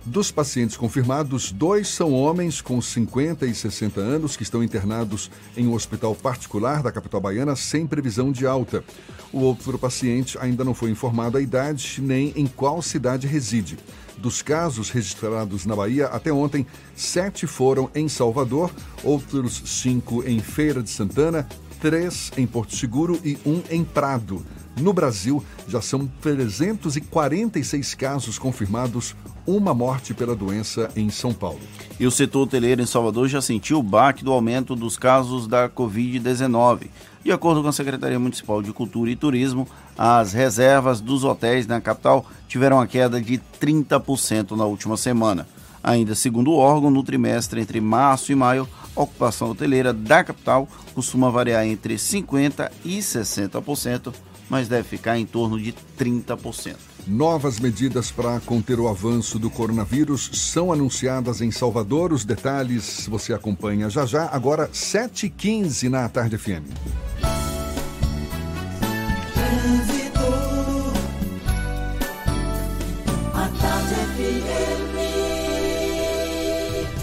Dos 0.07 0.31
pacientes 0.31 0.77
confirmados, 0.77 1.51
dois 1.51 1.89
são 1.89 2.13
homens 2.13 2.61
com 2.61 2.79
50 2.81 3.47
e 3.47 3.55
60 3.55 4.01
anos 4.01 4.37
que 4.37 4.43
estão 4.43 4.63
internados 4.63 5.31
em 5.57 5.67
um 5.67 5.73
hospital 5.73 6.15
particular 6.15 6.83
da 6.83 6.93
capital 6.93 7.23
baiana 7.23 7.57
sem 7.57 7.87
previsão 7.87 8.31
de 8.31 8.47
alta. 8.47 8.85
O 9.33 9.41
outro 9.41 9.79
paciente 9.79 10.37
ainda 10.39 10.63
não 10.63 10.75
foi 10.75 10.91
informado 10.91 11.39
a 11.39 11.41
idade 11.41 12.03
nem 12.03 12.35
em 12.37 12.47
qual 12.47 12.83
cidade 12.83 13.27
reside. 13.27 13.79
Dos 14.19 14.43
casos 14.43 14.91
registrados 14.91 15.65
na 15.65 15.75
Bahia 15.75 16.07
até 16.09 16.31
ontem, 16.31 16.67
sete 16.95 17.47
foram 17.47 17.91
em 17.95 18.07
Salvador, 18.07 18.71
outros 19.03 19.63
cinco 19.65 20.23
em 20.29 20.39
Feira 20.39 20.83
de 20.83 20.91
Santana, 20.91 21.49
três 21.81 22.31
em 22.37 22.47
Porto 22.47 22.77
Seguro 22.77 23.19
e 23.25 23.39
um 23.47 23.63
em 23.71 23.83
Prado. 23.83 24.45
No 24.81 24.93
Brasil, 24.93 25.43
já 25.67 25.81
são 25.81 26.07
346 26.21 27.95
casos 27.95 28.39
confirmados, 28.39 29.15
uma 29.47 29.75
morte 29.75 30.15
pela 30.15 30.35
doença 30.35 30.91
em 30.97 31.11
São 31.11 31.33
Paulo. 31.33 31.61
E 31.99 32.07
o 32.07 32.11
setor 32.11 32.43
hoteleiro 32.43 32.83
em 32.83 32.87
Salvador 32.87 33.29
já 33.29 33.41
sentiu 33.41 33.79
o 33.79 33.83
baque 33.83 34.25
do 34.25 34.33
aumento 34.33 34.75
dos 34.75 34.97
casos 34.97 35.47
da 35.47 35.69
Covid-19. 35.69 36.89
De 37.23 37.33
acordo 37.33 37.63
com 37.63 37.69
a 37.69 37.73
Secretaria 37.73 38.19
Municipal 38.19 38.63
de 38.63 38.73
Cultura 38.73 39.11
e 39.11 39.17
Turismo, 39.17 39.67
as 39.97 40.33
reservas 40.33 41.01
dos 41.01 41.25
hotéis 41.25 41.67
na 41.67 41.81
capital 41.81 42.27
tiveram 42.49 42.77
uma 42.77 42.87
queda 42.87 43.21
de 43.21 43.41
30% 43.61 44.57
na 44.57 44.65
última 44.65 44.97
semana. 44.97 45.47
Ainda 45.83 46.15
segundo 46.15 46.51
o 46.51 46.57
órgão, 46.57 46.91
no 46.91 47.03
trimestre 47.03 47.61
entre 47.61 47.81
março 47.81 48.33
e 48.33 48.35
maio, 48.35 48.69
a 48.97 49.03
ocupação 49.03 49.51
hoteleira 49.51 49.93
da 49.93 50.25
capital 50.25 50.69
costuma 50.95 51.31
variar 51.31 51.67
entre 51.67 51.97
50% 51.97 52.71
e 52.85 52.99
60%, 52.99 54.13
mas 54.49 54.69
deve 54.69 54.89
ficar 54.89 55.19
em 55.19 55.27
torno 55.27 55.61
de 55.61 55.75
30%. 55.99 56.94
Novas 57.07 57.61
medidas 57.61 58.11
para 58.11 58.41
conter 58.41 58.81
o 58.81 58.89
avanço 58.89 59.39
do 59.39 59.51
coronavírus 59.51 60.31
são 60.33 60.73
anunciadas 60.73 61.43
em 61.43 61.51
Salvador. 61.51 62.13
Os 62.13 62.25
detalhes 62.25 63.07
você 63.09 63.35
acompanha 63.35 63.91
já 63.91 64.07
já, 64.07 64.29
agora 64.33 64.69
7h15 64.69 65.89
na 65.89 66.09
Tarde 66.09 66.39
FM. 66.39 66.65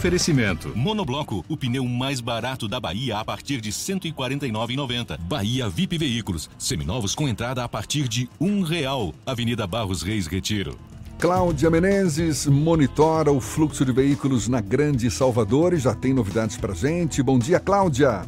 Oferecimento. 0.02 0.76
Monobloco, 0.76 1.46
o 1.48 1.56
pneu 1.56 1.86
mais 1.86 2.20
barato 2.20 2.68
da 2.68 2.80
Bahia 2.80 3.20
a 3.20 3.24
partir 3.24 3.62
de 3.62 3.70
R$ 3.70 3.76
149,90. 3.76 5.20
Bahia 5.20 5.70
VIP 5.70 5.96
Veículos, 5.96 6.50
seminovos 6.58 7.14
com 7.14 7.28
entrada 7.28 7.64
a 7.64 7.70
partir 7.70 8.08
de 8.08 8.28
um 8.40 8.64
real. 8.64 9.14
Avenida 9.24 9.68
Barros 9.68 10.02
Reis 10.02 10.26
Retiro. 10.26 10.76
Cláudia 11.20 11.70
Menezes 11.70 12.48
monitora 12.48 13.32
o 13.32 13.40
fluxo 13.40 13.86
de 13.86 13.92
veículos 13.92 14.48
na 14.48 14.60
Grande 14.60 15.12
Salvador 15.12 15.72
e 15.72 15.78
já 15.78 15.94
tem 15.94 16.16
novidades 16.16 16.58
pra 16.58 16.74
gente. 16.74 17.22
Bom 17.22 17.38
dia, 17.38 17.60
Cláudia. 17.60 18.24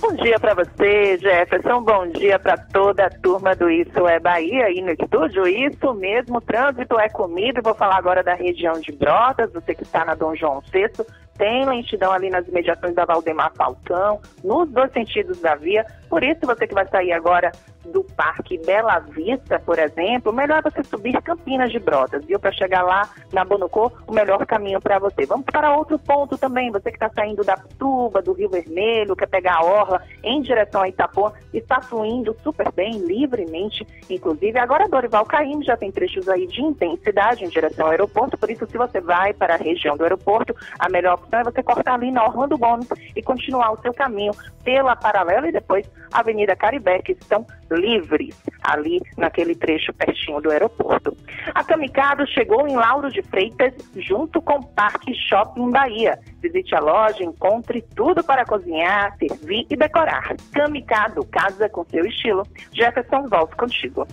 Bom 0.00 0.12
dia 0.14 0.38
para 0.38 0.54
você, 0.54 1.16
Jefferson. 1.18 1.82
Bom 1.82 2.08
dia 2.08 2.38
para 2.38 2.56
toda 2.56 3.06
a 3.06 3.10
turma 3.10 3.54
do 3.54 3.70
Isso 3.70 4.06
é 4.06 4.20
Bahia 4.20 4.66
aí 4.66 4.82
no 4.82 4.90
estúdio. 4.90 5.46
Isso 5.46 5.94
mesmo, 5.94 6.40
trânsito 6.40 6.98
é 6.98 7.08
comido. 7.08 7.62
Vou 7.62 7.74
falar 7.74 7.96
agora 7.96 8.22
da 8.22 8.34
região 8.34 8.78
de 8.80 8.92
Brotas, 8.92 9.52
você 9.52 9.74
que 9.74 9.84
está 9.84 10.04
na 10.04 10.14
Dom 10.14 10.34
João 10.34 10.62
VI. 10.72 10.90
Tem 11.38 11.66
lentidão 11.66 12.12
ali 12.12 12.30
nas 12.30 12.46
imediações 12.48 12.94
da 12.94 13.04
Valdemar 13.04 13.52
Falcão, 13.54 14.20
nos 14.42 14.68
dois 14.70 14.92
sentidos 14.92 15.40
da 15.40 15.54
via. 15.54 15.84
Por 16.08 16.22
isso, 16.22 16.40
você 16.42 16.66
que 16.66 16.74
vai 16.74 16.86
sair 16.88 17.12
agora 17.12 17.52
do 17.92 18.02
Parque 18.02 18.58
Bela 18.58 18.98
Vista, 18.98 19.58
por 19.60 19.78
exemplo, 19.78 20.32
melhor 20.32 20.62
você 20.62 20.82
subir 20.84 21.20
Campinas 21.22 21.70
de 21.70 21.78
Brotas, 21.78 22.24
viu? 22.24 22.38
Para 22.38 22.52
chegar 22.52 22.82
lá 22.82 23.08
na 23.32 23.44
Bonocô, 23.44 23.92
o 24.06 24.12
melhor 24.12 24.44
caminho 24.46 24.80
para 24.80 24.98
você. 24.98 25.24
Vamos 25.26 25.46
para 25.46 25.76
outro 25.76 25.98
ponto 25.98 26.36
também, 26.36 26.70
você 26.70 26.90
que 26.90 26.96
está 26.96 27.10
saindo 27.10 27.44
da 27.44 27.56
Tuba, 27.78 28.22
do 28.22 28.32
Rio 28.32 28.48
Vermelho, 28.48 29.16
quer 29.16 29.28
pegar 29.28 29.56
a 29.56 29.64
Orla 29.64 30.02
em 30.22 30.40
direção 30.40 30.82
a 30.82 30.88
Itapô, 30.88 31.32
está 31.52 31.80
fluindo 31.80 32.36
super 32.42 32.70
bem, 32.72 32.98
livremente, 32.98 33.86
inclusive. 34.10 34.58
Agora 34.58 34.88
Dorival 34.88 35.24
Caim 35.24 35.62
já 35.62 35.76
tem 35.76 35.90
trechos 35.90 36.28
aí 36.28 36.46
de 36.46 36.62
intensidade 36.62 37.44
em 37.44 37.48
direção 37.48 37.86
ao 37.86 37.92
aeroporto, 37.92 38.36
por 38.36 38.50
isso 38.50 38.66
se 38.66 38.76
você 38.76 39.00
vai 39.00 39.32
para 39.32 39.54
a 39.54 39.58
região 39.58 39.96
do 39.96 40.02
aeroporto, 40.02 40.54
a 40.78 40.88
melhor 40.88 41.14
opção 41.14 41.40
é 41.40 41.44
você 41.44 41.62
cortar 41.62 41.94
ali 41.94 42.10
na 42.10 42.24
Orlando 42.24 42.58
Gomes 42.58 42.88
e 43.14 43.22
continuar 43.22 43.72
o 43.72 43.80
seu 43.80 43.92
caminho 43.92 44.32
pela 44.64 44.96
paralela 44.96 45.48
e 45.48 45.52
depois 45.52 45.88
Avenida 46.12 46.56
Caribé, 46.56 47.00
que 47.00 47.12
estão 47.12 47.46
livres 47.70 48.34
ali 48.62 49.00
naquele 49.16 49.54
trecho 49.54 49.92
pertinho 49.92 50.40
do 50.40 50.50
aeroporto. 50.50 51.16
A 51.54 51.62
Camicado 51.64 52.26
chegou 52.28 52.66
em 52.66 52.76
Lauro 52.76 53.10
de 53.10 53.22
Freitas 53.22 53.74
junto 53.96 54.40
com 54.42 54.62
Parque 54.62 55.14
Shopping 55.14 55.70
Bahia. 55.70 56.18
Visite 56.42 56.74
a 56.74 56.80
loja, 56.80 57.22
encontre 57.22 57.82
tudo 57.94 58.22
para 58.24 58.44
cozinhar, 58.44 59.16
servir 59.18 59.66
e 59.70 59.76
decorar. 59.76 60.34
Camicado, 60.52 61.24
casa 61.26 61.68
com 61.68 61.84
seu 61.84 62.04
estilo. 62.04 62.42
Jefferson, 62.72 63.28
volto 63.28 63.56
contigo. 63.56 64.06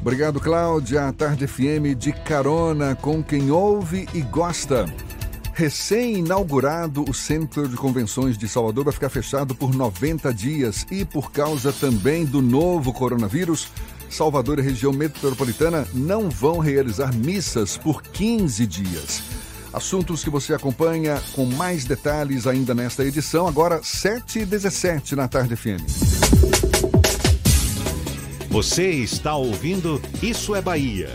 Obrigado, 0.00 0.40
Cláudia. 0.40 1.08
A 1.08 1.12
Tarde 1.12 1.46
FM 1.46 1.96
de 1.96 2.12
carona 2.12 2.94
com 2.94 3.22
quem 3.22 3.50
ouve 3.50 4.06
e 4.14 4.20
gosta. 4.22 4.86
Recém-inaugurado, 5.58 7.04
o 7.10 7.12
Centro 7.12 7.68
de 7.68 7.74
Convenções 7.74 8.38
de 8.38 8.48
Salvador 8.48 8.84
vai 8.84 8.92
ficar 8.92 9.08
fechado 9.08 9.56
por 9.56 9.74
90 9.74 10.32
dias 10.32 10.86
e 10.88 11.04
por 11.04 11.32
causa 11.32 11.72
também 11.72 12.24
do 12.24 12.40
novo 12.40 12.92
coronavírus, 12.92 13.66
Salvador 14.08 14.60
e 14.60 14.62
região 14.62 14.92
metropolitana 14.92 15.84
não 15.92 16.30
vão 16.30 16.60
realizar 16.60 17.12
missas 17.12 17.76
por 17.76 18.02
15 18.02 18.64
dias. 18.68 19.20
Assuntos 19.72 20.22
que 20.22 20.30
você 20.30 20.54
acompanha 20.54 21.20
com 21.32 21.44
mais 21.44 21.84
detalhes 21.84 22.46
ainda 22.46 22.72
nesta 22.72 23.04
edição, 23.04 23.48
agora 23.48 23.80
7 23.82 24.38
e 24.38 24.46
17 24.46 25.16
na 25.16 25.26
Tarde 25.26 25.56
FM. 25.56 25.82
Você 28.48 28.90
está 28.90 29.34
ouvindo 29.34 30.00
Isso 30.22 30.54
é 30.54 30.62
Bahia. 30.62 31.12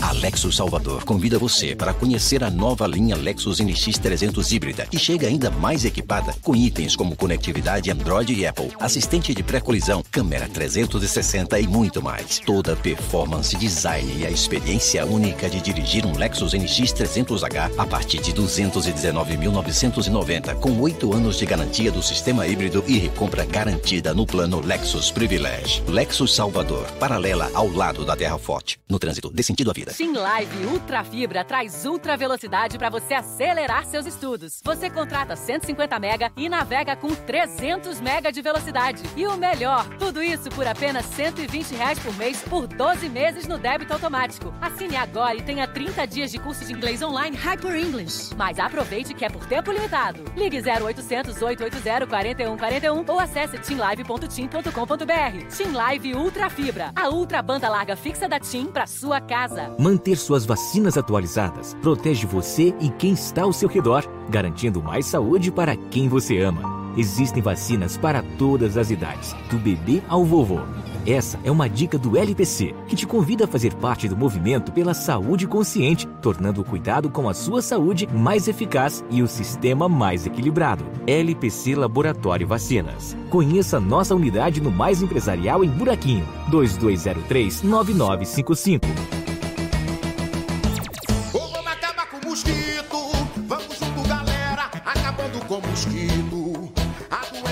A 0.00 0.12
Lexus 0.12 0.56
Salvador 0.56 1.04
convida 1.04 1.38
você 1.38 1.74
para 1.74 1.92
conhecer 1.92 2.44
a 2.44 2.50
nova 2.50 2.86
linha 2.86 3.16
Lexus 3.16 3.58
NX 3.58 3.98
300 3.98 4.52
híbrida, 4.52 4.86
que 4.86 4.96
chega 4.98 5.26
ainda 5.26 5.50
mais 5.50 5.84
equipada 5.84 6.32
com 6.42 6.54
itens 6.54 6.94
como 6.94 7.16
conectividade 7.16 7.90
Android 7.90 8.32
e 8.32 8.46
Apple, 8.46 8.70
assistente 8.78 9.34
de 9.34 9.42
pré-colisão, 9.42 10.04
câmera 10.10 10.48
360 10.48 11.58
e 11.58 11.66
muito 11.66 12.00
mais. 12.00 12.38
Toda 12.38 12.76
performance, 12.76 13.56
design 13.56 14.18
e 14.18 14.26
a 14.26 14.30
experiência 14.30 15.04
única 15.04 15.50
de 15.50 15.60
dirigir 15.60 16.06
um 16.06 16.16
Lexus 16.16 16.54
NX 16.54 16.92
300H 16.92 17.72
a 17.76 17.84
partir 17.84 18.20
de 18.20 18.32
219.990, 18.32 20.54
com 20.60 20.80
8 20.80 21.12
anos 21.12 21.38
de 21.38 21.44
garantia 21.44 21.90
do 21.90 22.00
sistema 22.02 22.46
híbrido 22.46 22.84
e 22.86 22.98
recompra 22.98 23.44
garantida 23.44 24.14
no 24.14 24.24
plano 24.24 24.64
Lexus 24.64 25.10
Privilege. 25.10 25.82
Lexus 25.88 26.32
Salvador, 26.34 26.86
paralela 27.00 27.50
ao 27.52 27.68
lado 27.68 28.04
da 28.04 28.14
Terra 28.14 28.38
Forte. 28.38 28.78
No 28.88 29.00
trânsito, 29.00 29.30
dê 29.30 29.42
sentido 29.42 29.70
à 29.70 29.74
vida. 29.74 29.87
Team 29.96 30.12
Live 30.12 30.66
Ultra 30.66 31.02
Fibra 31.02 31.44
traz 31.44 31.84
ultra 31.86 32.16
velocidade 32.16 32.78
para 32.78 32.90
você 32.90 33.14
acelerar 33.14 33.84
seus 33.86 34.06
estudos. 34.06 34.60
Você 34.64 34.90
contrata 34.90 35.34
150 35.34 35.98
mega 35.98 36.32
e 36.36 36.48
navega 36.48 36.94
com 36.94 37.08
300 37.08 38.00
mega 38.00 38.30
de 38.30 38.42
velocidade. 38.42 39.02
E 39.16 39.26
o 39.26 39.36
melhor, 39.36 39.86
tudo 39.98 40.22
isso 40.22 40.50
por 40.50 40.66
apenas 40.66 41.06
120 41.06 41.74
reais 41.74 41.98
por 41.98 42.14
mês 42.16 42.42
por 42.42 42.66
12 42.66 43.08
meses 43.08 43.46
no 43.46 43.58
débito 43.58 43.92
automático. 43.92 44.52
Assine 44.60 44.96
agora 44.96 45.36
e 45.36 45.42
tenha 45.42 45.66
30 45.66 46.06
dias 46.06 46.30
de 46.30 46.38
curso 46.38 46.64
de 46.64 46.72
inglês 46.72 47.02
online 47.02 47.36
Hyper 47.36 47.74
English. 47.74 48.34
Mas 48.36 48.58
aproveite 48.58 49.14
que 49.14 49.24
é 49.24 49.28
por 49.28 49.46
tempo 49.46 49.72
limitado. 49.72 50.22
Ligue 50.36 50.58
0800 50.60 51.40
880 51.40 52.06
4141 52.06 53.04
ou 53.08 53.20
acesse 53.20 53.58
teamlive.team.com.br. 53.58 55.56
Team 55.56 55.72
Live 55.72 56.14
Ultra 56.14 56.50
Fibra, 56.50 56.92
a 56.94 57.08
ultra 57.08 57.40
banda 57.42 57.68
larga 57.68 57.96
fixa 57.96 58.28
da 58.28 58.38
Team 58.38 58.66
para 58.66 58.86
sua 58.86 59.20
casa. 59.20 59.74
Manter 59.78 60.16
suas 60.16 60.44
vacinas 60.44 60.98
atualizadas 60.98 61.76
protege 61.80 62.26
você 62.26 62.74
e 62.80 62.88
quem 62.88 63.12
está 63.12 63.42
ao 63.42 63.52
seu 63.52 63.68
redor, 63.68 64.04
garantindo 64.28 64.82
mais 64.82 65.06
saúde 65.06 65.52
para 65.52 65.76
quem 65.76 66.08
você 66.08 66.40
ama. 66.40 66.92
Existem 66.96 67.40
vacinas 67.40 67.96
para 67.96 68.24
todas 68.36 68.76
as 68.76 68.90
idades, 68.90 69.36
do 69.48 69.56
bebê 69.56 70.02
ao 70.08 70.24
vovô. 70.24 70.58
Essa 71.06 71.38
é 71.44 71.50
uma 71.50 71.68
dica 71.68 71.96
do 71.96 72.18
LPC, 72.18 72.74
que 72.88 72.96
te 72.96 73.06
convida 73.06 73.44
a 73.44 73.46
fazer 73.46 73.72
parte 73.74 74.08
do 74.08 74.16
movimento 74.16 74.72
pela 74.72 74.92
saúde 74.92 75.46
consciente, 75.46 76.08
tornando 76.20 76.60
o 76.60 76.64
cuidado 76.64 77.08
com 77.08 77.28
a 77.28 77.34
sua 77.34 77.62
saúde 77.62 78.08
mais 78.12 78.48
eficaz 78.48 79.04
e 79.08 79.22
o 79.22 79.28
sistema 79.28 79.88
mais 79.88 80.26
equilibrado. 80.26 80.84
LPC 81.06 81.76
Laboratório 81.76 82.48
Vacinas. 82.48 83.16
Conheça 83.30 83.78
nossa 83.78 84.12
unidade 84.12 84.60
no 84.60 84.72
Mais 84.72 85.02
Empresarial 85.02 85.62
em 85.62 85.70
Buraquinho, 85.70 86.26
2203 86.50 87.62
9955. 87.62 89.27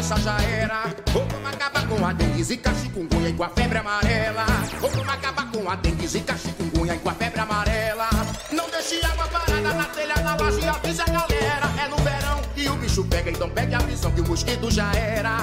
Doença 0.06 0.22
já 0.22 0.40
era. 0.40 0.84
Vamos 1.12 1.52
acabar 1.52 1.88
com 1.88 2.06
a 2.06 2.12
dengue, 2.12 2.44
zika, 2.44 2.72
chikungunya 2.74 3.28
e 3.28 3.32
com 3.32 3.42
a 3.42 3.48
febre 3.48 3.78
amarela. 3.78 4.46
Vamos 4.80 5.08
acabar 5.08 5.50
com 5.50 5.68
a 5.68 5.74
dengue, 5.74 6.06
zika, 6.06 6.36
chikungunya 6.36 6.94
e 6.94 6.98
com 6.98 7.10
a 7.10 7.12
febre 7.12 7.40
amarela. 7.40 8.08
Não 8.52 8.70
deixe 8.70 9.04
água 9.04 9.26
parada 9.26 9.74
na 9.74 9.84
telha, 9.86 10.14
na 10.22 10.36
laje, 10.36 10.68
avisa 10.68 11.02
a 11.02 11.06
galera. 11.06 11.66
É 11.84 11.88
no 11.88 11.96
verão 11.96 12.40
e 12.56 12.68
o 12.68 12.76
bicho 12.76 13.04
pega, 13.06 13.32
então 13.32 13.50
pegue 13.50 13.74
a 13.74 13.78
visão 13.78 14.12
que 14.12 14.20
o 14.20 14.28
mosquito 14.28 14.70
já 14.70 14.92
era. 14.94 15.38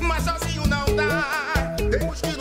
Mas 0.00 0.24
sozinho 0.24 0.66
não 0.66 0.96
dá. 0.96 1.76
Temos 1.76 2.20
que 2.20 2.36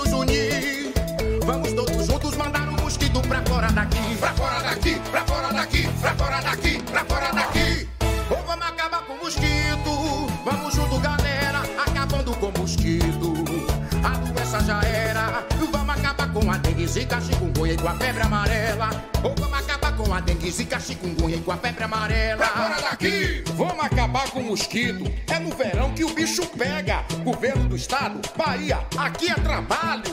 dengue, 20.47 20.51
zika, 20.51 20.79
chikungunya 20.79 21.37
e 21.37 21.41
com 21.41 21.51
a 21.51 21.57
febre 21.57 21.83
amarela. 21.83 22.37
Pra 22.37 22.47
fora 22.47 22.81
daqui, 22.81 23.43
vamos 23.55 23.83
acabar 23.83 24.29
com 24.31 24.39
o 24.39 24.45
mosquito. 24.47 25.03
É 25.27 25.39
no 25.39 25.55
verão 25.55 25.93
que 25.93 26.03
o 26.03 26.13
bicho 26.13 26.45
pega. 26.57 27.03
Governo 27.23 27.67
do 27.67 27.75
estado, 27.75 28.19
Bahia, 28.37 28.79
aqui 28.97 29.29
é 29.29 29.35
trabalho. 29.35 30.03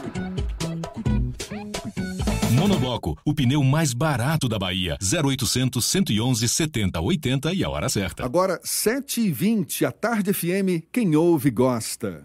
Monobloco, 2.50 3.18
o 3.24 3.34
pneu 3.34 3.62
mais 3.62 3.92
barato 3.92 4.48
da 4.48 4.58
Bahia. 4.58 4.96
0800 5.02 5.84
111 5.84 6.48
70 6.48 7.00
80 7.00 7.52
e 7.52 7.64
a 7.64 7.68
hora 7.68 7.88
certa. 7.88 8.24
Agora, 8.24 8.60
7h20, 8.64 9.86
a 9.86 9.92
Tarde 9.92 10.32
FM, 10.32 10.86
quem 10.92 11.14
ouve 11.16 11.50
gosta. 11.50 12.24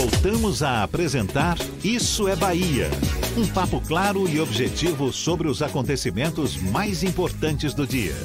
Voltamos 0.00 0.62
a 0.62 0.82
apresentar 0.82 1.58
Isso 1.84 2.26
é 2.26 2.34
Bahia. 2.34 2.88
Um 3.36 3.46
papo 3.46 3.82
claro 3.82 4.26
e 4.26 4.40
objetivo 4.40 5.12
sobre 5.12 5.46
os 5.46 5.60
acontecimentos 5.60 6.56
mais 6.56 7.02
importantes 7.02 7.74
do 7.74 7.86
dia. 7.86 8.16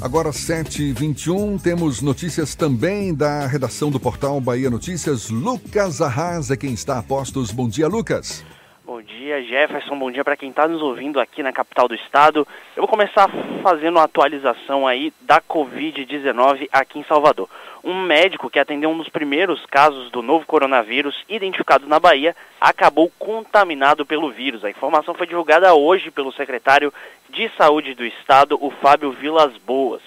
Agora 0.00 0.30
7h21, 0.30 1.60
temos 1.60 2.00
notícias 2.00 2.54
também 2.54 3.12
da 3.12 3.44
redação 3.48 3.90
do 3.90 3.98
portal 3.98 4.40
Bahia 4.40 4.70
Notícias. 4.70 5.30
Lucas 5.30 6.00
Arras 6.00 6.48
é 6.52 6.56
quem 6.56 6.72
está 6.72 6.98
a 6.98 7.02
postos. 7.02 7.50
Bom 7.50 7.68
dia, 7.68 7.88
Lucas. 7.88 8.44
Bom 8.86 9.02
dia, 9.02 9.42
Jefferson. 9.42 9.98
Bom 9.98 10.12
dia 10.12 10.22
para 10.22 10.36
quem 10.36 10.50
está 10.50 10.68
nos 10.68 10.80
ouvindo 10.80 11.18
aqui 11.18 11.42
na 11.42 11.52
capital 11.52 11.88
do 11.88 11.94
estado. 11.96 12.46
Eu 12.76 12.82
vou 12.82 12.86
começar 12.86 13.28
fazendo 13.60 13.96
uma 13.96 14.04
atualização 14.04 14.86
aí 14.86 15.12
da 15.22 15.40
Covid-19 15.40 16.68
aqui 16.70 17.00
em 17.00 17.02
Salvador. 17.02 17.50
Um 17.82 18.00
médico 18.00 18.48
que 18.48 18.60
atendeu 18.60 18.88
um 18.88 18.96
dos 18.96 19.08
primeiros 19.08 19.66
casos 19.66 20.08
do 20.12 20.22
novo 20.22 20.46
coronavírus 20.46 21.24
identificado 21.28 21.88
na 21.88 21.98
Bahia 21.98 22.36
acabou 22.60 23.10
contaminado 23.18 24.06
pelo 24.06 24.30
vírus. 24.30 24.64
A 24.64 24.70
informação 24.70 25.14
foi 25.14 25.26
divulgada 25.26 25.74
hoje 25.74 26.12
pelo 26.12 26.30
secretário 26.30 26.94
de 27.28 27.50
Saúde 27.58 27.92
do 27.92 28.04
estado, 28.04 28.56
o 28.60 28.70
Fábio 28.70 29.10
Vilas 29.10 29.56
Boas. 29.66 30.02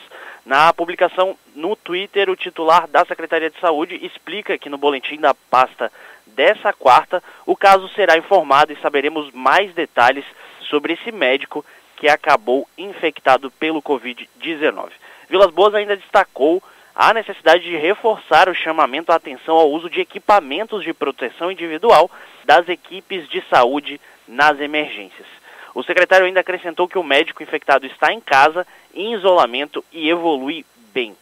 Na 0.46 0.72
publicação 0.74 1.38
no 1.54 1.76
Twitter, 1.76 2.30
o 2.30 2.36
titular 2.36 2.88
da 2.88 3.04
Secretaria 3.04 3.50
de 3.50 3.60
Saúde 3.60 4.00
explica 4.04 4.58
que 4.58 4.70
no 4.70 4.78
boletim 4.78 5.18
da 5.18 5.34
pasta 5.34 5.92
dessa 6.36 6.74
quarta, 6.74 7.24
o 7.46 7.56
caso 7.56 7.90
será 7.90 8.18
informado 8.18 8.74
e 8.74 8.82
saberemos 8.82 9.32
mais 9.32 9.74
detalhes 9.74 10.26
sobre 10.62 10.94
esse 10.94 11.12
médico 11.12 11.66
que 11.98 12.08
acabou 12.08 12.68
infectado 12.78 13.52
pelo 13.52 13.82
Covid-19. 13.82 14.90
Vilas 15.30 15.52
Boas 15.52 15.76
ainda 15.76 15.98
destacou 15.98 16.64
a 16.96 17.14
necessidade 17.14 17.64
de 17.64 17.78
reforçar 17.78 18.50
o 18.50 18.56
chamamento 18.56 19.12
à 19.12 19.16
atenção 19.16 19.56
ao 19.56 19.72
uso 19.72 19.90
de 19.90 20.02
equipamentos 20.02 20.84
de 20.84 20.94
proteção 20.94 21.52
individual 21.52 22.10
das 22.46 22.68
equipes 22.68 23.28
de 23.30 23.42
saúde 23.50 24.00
nas 24.28 24.60
emergências. 24.60 25.28
O 25.74 25.84
secretário 25.84 26.26
ainda 26.26 26.40
acrescentou 26.40 26.88
que 26.88 26.98
o 26.98 27.04
médico 27.04 27.44
infectado 27.44 27.86
está 27.86 28.12
em 28.12 28.20
casa, 28.20 28.66
em 28.94 29.14
isolamento 29.14 29.84
e 29.92 30.10
evolui 30.10 30.66
bem. 30.94 31.16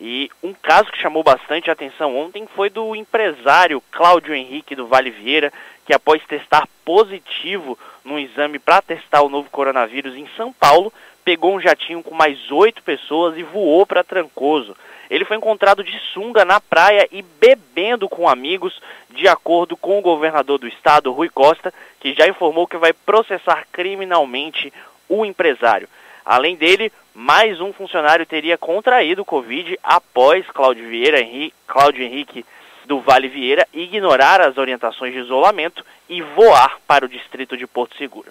E 0.00 0.30
um 0.42 0.54
caso 0.54 0.90
que 0.90 0.98
chamou 0.98 1.22
bastante 1.22 1.70
atenção 1.70 2.16
ontem 2.16 2.48
foi 2.56 2.70
do 2.70 2.96
empresário 2.96 3.82
Cláudio 3.92 4.34
Henrique 4.34 4.74
do 4.74 4.86
Vale 4.86 5.10
Vieira, 5.10 5.52
que 5.84 5.92
após 5.92 6.24
testar 6.24 6.66
positivo 6.86 7.78
no 8.02 8.18
exame 8.18 8.58
para 8.58 8.80
testar 8.80 9.20
o 9.20 9.28
novo 9.28 9.50
coronavírus 9.50 10.16
em 10.16 10.26
São 10.38 10.54
Paulo, 10.54 10.90
pegou 11.22 11.54
um 11.54 11.60
jatinho 11.60 12.02
com 12.02 12.14
mais 12.14 12.50
oito 12.50 12.82
pessoas 12.82 13.36
e 13.36 13.42
voou 13.42 13.84
para 13.84 14.02
Trancoso. 14.02 14.74
Ele 15.10 15.26
foi 15.26 15.36
encontrado 15.36 15.84
de 15.84 15.98
sunga 16.14 16.46
na 16.46 16.60
praia 16.60 17.06
e 17.12 17.20
bebendo 17.20 18.08
com 18.08 18.26
amigos, 18.26 18.80
de 19.10 19.28
acordo 19.28 19.76
com 19.76 19.98
o 19.98 20.02
governador 20.02 20.58
do 20.58 20.68
estado, 20.68 21.12
Rui 21.12 21.28
Costa, 21.28 21.74
que 21.98 22.14
já 22.14 22.26
informou 22.26 22.66
que 22.66 22.78
vai 22.78 22.94
processar 22.94 23.66
criminalmente 23.70 24.72
o 25.08 25.26
empresário. 25.26 25.88
Além 26.30 26.54
dele, 26.54 26.92
mais 27.12 27.60
um 27.60 27.72
funcionário 27.72 28.24
teria 28.24 28.56
contraído 28.56 29.24
Covid 29.24 29.76
após 29.82 30.46
Cláudio 30.46 30.88
Vieira, 30.88 31.18
Cláudio 31.66 32.04
Henrique 32.04 32.46
do 32.86 33.00
Vale 33.00 33.26
Vieira 33.26 33.66
ignorar 33.74 34.40
as 34.40 34.56
orientações 34.56 35.12
de 35.12 35.18
isolamento 35.18 35.84
e 36.08 36.22
voar 36.22 36.78
para 36.86 37.04
o 37.04 37.08
distrito 37.08 37.56
de 37.56 37.66
Porto 37.66 37.96
Seguro. 37.96 38.28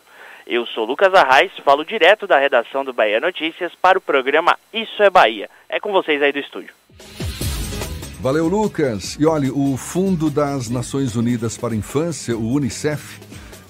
Eu 0.48 0.66
sou 0.66 0.86
Lucas 0.86 1.14
Arraes, 1.14 1.52
falo 1.62 1.84
direto 1.84 2.26
da 2.26 2.40
redação 2.40 2.86
do 2.86 2.94
Bahia 2.94 3.20
Notícias 3.20 3.74
para 3.82 3.98
o 3.98 4.02
programa 4.02 4.58
Isso 4.74 5.04
é 5.04 5.10
Bahia. 5.10 5.50
É 5.68 5.78
com 5.78 5.92
vocês 5.92 6.22
aí 6.22 6.32
do 6.32 6.40
estúdio. 6.40 6.74
Valeu, 8.22 8.48
Lucas. 8.48 9.18
E 9.20 9.26
olha, 9.26 9.52
o 9.54 9.76
Fundo 9.76 10.30
das 10.30 10.70
Nações 10.70 11.18
Unidas 11.18 11.58
para 11.58 11.74
a 11.74 11.78
Infância, 11.78 12.38
o 12.38 12.54
UNICEF, 12.54 13.20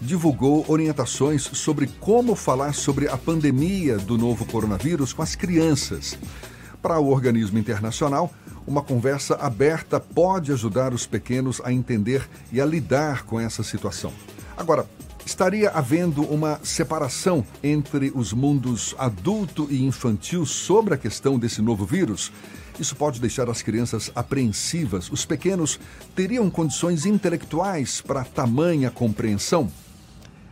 divulgou 0.01 0.65
orientações 0.67 1.43
sobre 1.43 1.87
como 1.99 2.35
falar 2.35 2.73
sobre 2.73 3.07
a 3.07 3.17
pandemia 3.17 3.97
do 3.97 4.17
novo 4.17 4.45
coronavírus 4.45 5.13
com 5.13 5.21
as 5.21 5.35
crianças. 5.35 6.17
Para 6.81 6.99
o 6.99 7.09
organismo 7.09 7.57
internacional, 7.57 8.33
uma 8.65 8.81
conversa 8.81 9.35
aberta 9.35 9.99
pode 9.99 10.51
ajudar 10.51 10.93
os 10.93 11.05
pequenos 11.05 11.61
a 11.63 11.73
entender 11.73 12.27
e 12.51 12.61
a 12.61 12.65
lidar 12.65 13.23
com 13.23 13.39
essa 13.39 13.63
situação. 13.63 14.13
Agora, 14.55 14.85
estaria 15.25 15.69
havendo 15.69 16.23
uma 16.23 16.59
separação 16.63 17.45
entre 17.61 18.11
os 18.15 18.31
mundos 18.31 18.95
adulto 18.97 19.67
e 19.69 19.83
infantil 19.83 20.45
sobre 20.45 20.93
a 20.93 20.97
questão 20.97 21.37
desse 21.37 21.61
novo 21.61 21.85
vírus? 21.85 22.31
Isso 22.79 22.95
pode 22.95 23.19
deixar 23.19 23.49
as 23.49 23.61
crianças 23.61 24.09
apreensivas. 24.15 25.11
Os 25.11 25.25
pequenos 25.25 25.79
teriam 26.15 26.49
condições 26.49 27.05
intelectuais 27.05 27.99
para 27.99 28.23
tamanha 28.23 28.89
compreensão? 28.89 29.69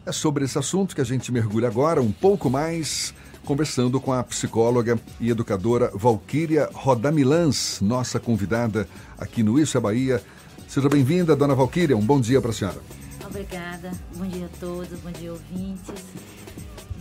É 0.08 0.12
sobre 0.13 0.46
esse 0.46 0.58
assunto 0.58 0.96
que 0.96 1.02
a 1.02 1.04
gente 1.04 1.34
mergulha 1.34 1.67
agora 1.67 2.02
um 2.02 2.13
pouco 2.13 2.50
mais, 2.50 3.13
conversando 3.43 4.00
com 4.00 4.13
a 4.13 4.24
psicóloga 4.24 4.98
e 5.20 5.30
educadora 5.30 5.91
Valquíria 5.93 6.70
Rodamilans, 6.74 7.82
nossa 7.82 8.17
convidada 8.17 8.88
aqui 9.17 9.43
no 9.43 9.60
Isso 9.60 9.78
é 9.78 9.82
Bahia. 9.82 10.24
Seja 10.65 10.88
bem-vinda, 10.88 11.36
dona 11.36 11.54
Valquíria. 11.54 11.98
Um 11.98 12.06
bom 12.06 12.22
dia 12.22 12.39
para 12.39 12.52
a 12.52 12.54
senhora. 12.54 12.78
Obrigada. 13.30 13.91
Bom 14.15 14.26
dia 14.26 14.46
a 14.46 14.60
todos, 14.62 14.98
bom 15.02 15.12
dia 15.12 15.34
ouvintes. 15.34 16.06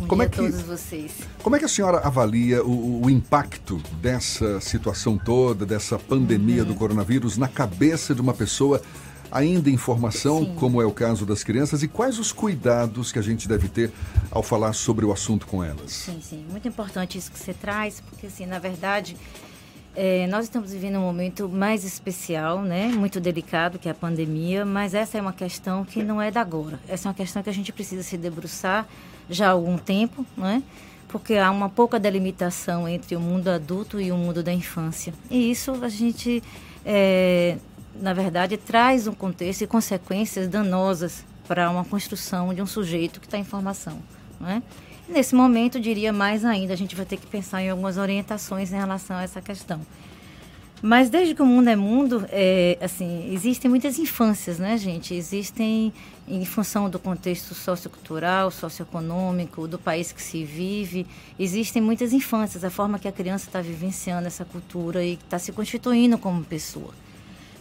Bom 0.00 0.08
Como 0.08 0.22
dia 0.22 0.26
é 0.26 0.28
que- 0.28 0.40
a 0.40 0.50
todos 0.50 0.62
vocês. 0.62 1.12
Como 1.44 1.54
é 1.54 1.60
que 1.60 1.64
a 1.64 1.68
senhora 1.68 1.98
avalia 1.98 2.64
o, 2.64 3.04
o 3.04 3.08
impacto 3.08 3.80
dessa 4.02 4.60
situação 4.60 5.16
toda, 5.16 5.64
dessa 5.64 5.96
pandemia 5.96 6.62
Uhum. 6.62 6.68
do 6.70 6.74
coronavírus 6.74 7.38
na 7.38 7.46
cabeça 7.46 8.12
de 8.16 8.20
uma 8.20 8.34
pessoa 8.34 8.82
ainda 9.30 9.70
em 9.70 9.76
formação, 9.76 10.44
Sim. 10.44 10.54
como 10.56 10.80
é 10.80 10.86
o 10.86 10.92
caso 10.92 11.26
das 11.26 11.42
crianças, 11.42 11.82
e 11.82 11.88
quais 11.88 12.18
os 12.18 12.32
cuidados 12.32 13.12
que 13.12 13.18
a 13.18 13.22
gente 13.22 13.48
deve 13.48 13.68
ter 13.68 13.92
ao 14.30 14.42
falar 14.42 14.72
sobre 14.72 15.04
o 15.04 15.12
assunto 15.12 15.46
com 15.46 15.62
elas? 15.62 15.92
Sim, 15.92 16.20
sim. 16.22 16.44
Muito 16.50 16.66
importante 16.68 17.18
isso 17.18 17.30
que 17.30 17.38
você 17.38 17.54
traz, 17.54 18.00
porque, 18.00 18.26
assim, 18.26 18.46
na 18.46 18.58
verdade, 18.58 19.16
eh, 19.96 20.26
nós 20.28 20.44
estamos 20.44 20.72
vivendo 20.72 20.98
um 20.98 21.02
momento 21.02 21.48
mais 21.48 21.82
especial, 21.82 22.60
né? 22.60 22.88
Muito 22.88 23.18
delicado, 23.18 23.78
que 23.78 23.88
é 23.88 23.92
a 23.92 23.94
pandemia, 23.94 24.64
mas 24.64 24.92
essa 24.92 25.16
é 25.16 25.20
uma 25.20 25.32
questão 25.32 25.84
que 25.86 26.02
não 26.02 26.20
é 26.20 26.30
da 26.30 26.42
agora. 26.42 26.78
Essa 26.86 27.08
é 27.08 27.10
uma 27.10 27.14
questão 27.14 27.42
que 27.42 27.48
a 27.48 27.52
gente 27.52 27.72
precisa 27.72 28.02
se 28.02 28.18
debruçar 28.18 28.86
já 29.30 29.48
há 29.48 29.50
algum 29.52 29.78
tempo, 29.78 30.24
né? 30.36 30.62
Porque 31.08 31.34
há 31.36 31.50
uma 31.50 31.70
pouca 31.70 31.98
delimitação 31.98 32.86
entre 32.86 33.16
o 33.16 33.20
mundo 33.20 33.48
adulto 33.48 33.98
e 33.98 34.12
o 34.12 34.16
mundo 34.16 34.42
da 34.42 34.52
infância. 34.52 35.14
E 35.30 35.50
isso 35.50 35.72
a 35.82 35.88
gente, 35.88 36.42
eh, 36.84 37.56
na 38.00 38.12
verdade, 38.12 38.56
traz 38.56 39.06
um 39.06 39.12
contexto 39.12 39.62
e 39.62 39.66
consequências 39.66 40.48
danosas 40.48 41.24
para 41.46 41.70
uma 41.70 41.84
construção 41.84 42.52
de 42.52 42.60
um 42.60 42.66
sujeito 42.66 43.20
que 43.20 43.26
está 43.26 43.38
em 43.38 43.44
formação, 43.44 43.98
não 44.40 44.48
é? 44.48 44.62
Nesse 45.08 45.34
momento, 45.34 45.78
diria 45.78 46.12
mais 46.12 46.44
ainda, 46.44 46.72
a 46.72 46.76
gente 46.76 46.96
vai 46.96 47.06
ter 47.06 47.16
que 47.16 47.26
pensar 47.26 47.62
em 47.62 47.70
algumas 47.70 47.96
orientações 47.96 48.72
em 48.72 48.76
relação 48.76 49.16
a 49.16 49.22
essa 49.22 49.40
questão. 49.40 49.80
Mas 50.82 51.08
desde 51.08 51.34
que 51.34 51.40
o 51.40 51.46
mundo 51.46 51.68
é 51.68 51.76
mundo, 51.76 52.26
é, 52.28 52.76
assim, 52.82 53.32
existem 53.32 53.70
muitas 53.70 53.98
infâncias, 53.98 54.58
né, 54.58 54.76
gente? 54.76 55.14
Existem, 55.14 55.92
em 56.28 56.44
função 56.44 56.90
do 56.90 56.98
contexto 56.98 57.54
sociocultural, 57.54 58.50
socioeconômico, 58.50 59.66
do 59.66 59.78
país 59.78 60.12
que 60.12 60.20
se 60.20 60.44
vive, 60.44 61.06
existem 61.38 61.80
muitas 61.80 62.12
infâncias, 62.12 62.62
a 62.62 62.70
forma 62.70 62.98
que 62.98 63.08
a 63.08 63.12
criança 63.12 63.46
está 63.46 63.60
vivenciando 63.62 64.26
essa 64.26 64.44
cultura 64.44 65.02
e 65.02 65.14
está 65.14 65.38
se 65.38 65.50
constituindo 65.50 66.18
como 66.18 66.44
pessoa. 66.44 66.92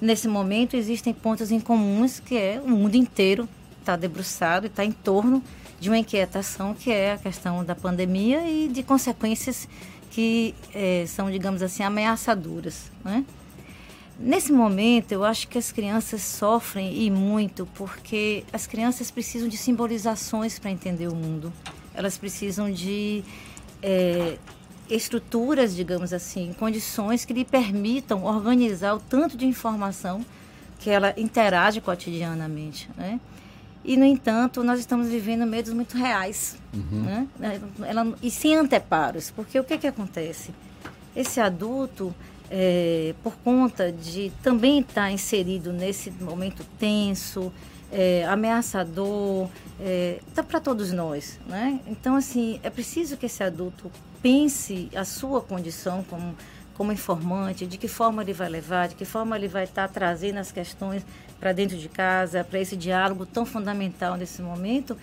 Nesse 0.06 0.28
momento, 0.28 0.76
existem 0.76 1.12
pontos 1.12 1.50
em 1.50 1.60
comuns, 1.60 2.20
que 2.20 2.38
é 2.38 2.62
o 2.64 2.70
mundo 2.70 2.94
inteiro 2.94 3.50
está 3.80 3.96
debruçado 3.96 4.68
e 4.68 4.70
está 4.70 4.86
em 4.86 4.92
torno 4.92 5.42
de 5.80 5.90
uma 5.90 5.98
inquietação 5.98 6.76
que 6.76 6.92
é 6.92 7.14
a 7.14 7.18
questão 7.18 7.66
da 7.66 7.74
pandemia 7.74 8.48
e 8.48 8.68
de 8.68 8.84
consequências 8.84 9.68
que 10.12 10.54
eh, 10.76 11.06
são, 11.08 11.32
digamos 11.32 11.64
assim, 11.64 11.82
ameaçadoras. 11.82 12.92
Né? 13.04 13.26
Nesse 14.20 14.54
momento, 14.54 15.12
eu 15.12 15.24
acho 15.24 15.48
que 15.48 15.58
as 15.58 15.72
crianças 15.72 16.22
sofrem 16.22 17.02
e 17.02 17.10
muito 17.10 17.68
porque 17.74 18.44
as 18.54 18.68
crianças 18.68 19.10
precisam 19.10 19.50
de 19.50 19.58
simbolizações 19.58 20.60
para 20.60 20.70
entender 20.70 21.08
o 21.08 21.16
mundo. 21.16 21.52
Elas 21.96 22.16
precisam 22.16 22.72
de 22.72 23.24
eh, 23.82 24.38
estruturas, 24.90 25.76
digamos 25.76 26.14
assim, 26.14 26.54
condições 26.58 27.26
que 27.26 27.34
lhe 27.34 27.46
permitam 27.46 28.24
organizar 28.24 28.94
o 28.96 29.00
tanto 29.00 29.36
de 29.38 29.46
informação 29.46 30.24
que 30.80 30.90
ela 30.90 31.14
interage 31.18 31.82
cotidianamente, 31.82 32.90
né? 32.98 33.20
E, 33.84 33.96
no 33.98 34.06
entanto, 34.06 34.64
nós 34.64 34.80
estamos 34.80 35.08
vivendo 35.08 35.46
medos 35.46 35.72
muito 35.72 35.96
reais, 35.98 36.58
Uhum. 36.74 37.04
né? 37.04 37.28
Ela, 37.88 38.14
e 38.22 38.32
sem 38.32 38.56
anteparos, 38.56 39.32
porque 39.32 39.60
o 39.60 39.64
que, 39.64 39.78
que 39.78 39.88
acontece? 39.88 40.52
Esse 41.16 41.40
adulto, 41.40 42.14
é, 42.50 43.14
por 43.24 43.36
conta 43.38 43.92
de 43.92 44.32
também 44.44 44.80
estar 44.82 45.12
inserido 45.12 45.72
nesse 45.72 46.10
momento 46.12 46.64
tenso, 46.80 47.52
é, 47.92 48.26
ameaçador, 48.26 49.48
está 50.28 50.42
para 50.44 50.60
todos 50.60 50.92
nós, 50.92 51.40
né? 51.48 51.80
Então, 51.88 52.16
assim, 52.16 52.60
é 52.64 52.70
preciso 52.70 53.16
que 53.18 53.26
esse 53.28 53.44
adulto 53.44 53.92
pense 54.26 54.90
a 54.96 55.06
sua 55.06 55.40
condição 55.40 56.04
como 56.10 56.34
como 56.74 56.92
informante, 56.92 57.66
de 57.66 57.78
que 57.78 57.88
forma 57.88 58.22
ele 58.22 58.34
vai 58.34 58.50
levar, 58.50 58.90
de 58.90 58.96
que 58.96 59.06
forma 59.06 59.38
ele 59.38 59.48
vai 59.48 59.64
estar 59.64 59.88
trazendo 59.88 60.40
as 60.40 60.52
questões 60.52 61.06
para 61.40 61.54
dentro 61.54 61.78
de 61.78 61.88
casa, 61.88 62.44
para 62.44 62.60
esse 62.60 62.76
diálogo 62.76 63.26
tão 63.26 63.46
fundamental 63.46 64.18
nesse 64.18 64.42
momento, 64.42 64.98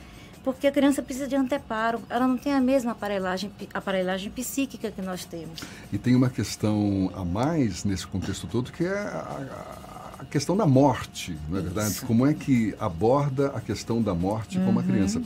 porque 0.45 0.67
a 0.67 0.71
criança 0.73 1.01
precisa 1.03 1.27
de 1.27 1.35
anteparo, 1.35 2.03
ela 2.11 2.27
não 2.29 2.37
tem 2.37 2.53
a 2.53 2.61
mesma 2.61 2.93
aparelhagem, 2.93 3.51
aparelhagem 3.73 4.31
psíquica 4.31 4.91
que 4.91 5.01
nós 5.01 5.25
temos. 5.25 5.61
E 5.91 5.97
tem 5.97 6.15
uma 6.15 6.29
questão 6.29 7.11
a 7.15 7.25
mais 7.25 7.85
nesse 7.85 8.07
contexto 8.07 8.47
todo 8.47 8.71
que 8.71 8.85
é 8.85 8.93
a, 8.93 10.17
a 10.19 10.25
questão 10.27 10.55
da 10.55 10.67
morte, 10.67 11.39
não 11.49 11.59
é 11.59 11.63
verdade? 11.63 11.93
Isso. 11.93 12.05
Como 12.07 12.27
é 12.27 12.35
que 12.35 12.75
aborda 12.79 13.47
a 13.55 13.63
questão 13.63 14.03
da 14.03 14.15
morte 14.15 14.59
com 14.59 14.69
uma 14.69 14.83
Uhum. 14.83 14.87
criança? 14.89 15.23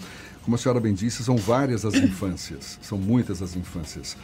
Como 0.46 0.54
a 0.54 0.58
senhora 0.58 0.78
bem 0.78 0.94
disse, 0.94 1.24
são 1.24 1.36
várias 1.36 1.84
as 1.84 1.94
infâncias, 1.94 2.78
são 2.80 2.96
muitas 2.96 3.42
as 3.42 3.56
infâncias. 3.56 4.16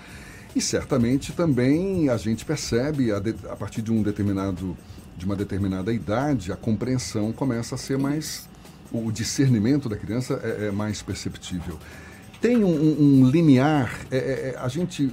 E 0.54 0.61
certamente 0.61 1.32
também 1.32 2.08
a 2.08 2.16
gente 2.16 2.44
percebe, 2.44 3.11
a, 3.11 3.18
de- 3.18 3.35
a 3.50 3.56
partir 3.56 3.82
de 3.82 3.90
um 3.90 4.02
determinado, 4.04 4.76
de 5.18 5.24
uma 5.26 5.35
determinada 5.35 5.92
idade, 5.92 6.52
a 6.52 6.56
compreensão 6.56 7.32
começa 7.32 7.74
a 7.74 7.78
ser 7.78 7.98
mais. 7.98 8.48
O 8.92 9.11
discernimento 9.11 9.88
da 9.88 9.96
criança 9.96 10.40
é, 10.44 10.68
é 10.68 10.70
mais 10.70 11.02
perceptível. 11.02 11.76
Tem 12.40 12.62
um, 12.62 12.68
um- 13.22 13.28
limiar, 13.28 13.92
é- 14.08 14.16
é- 14.16 14.54
é, 14.54 14.58
a 14.61 14.68
gente 14.68 15.12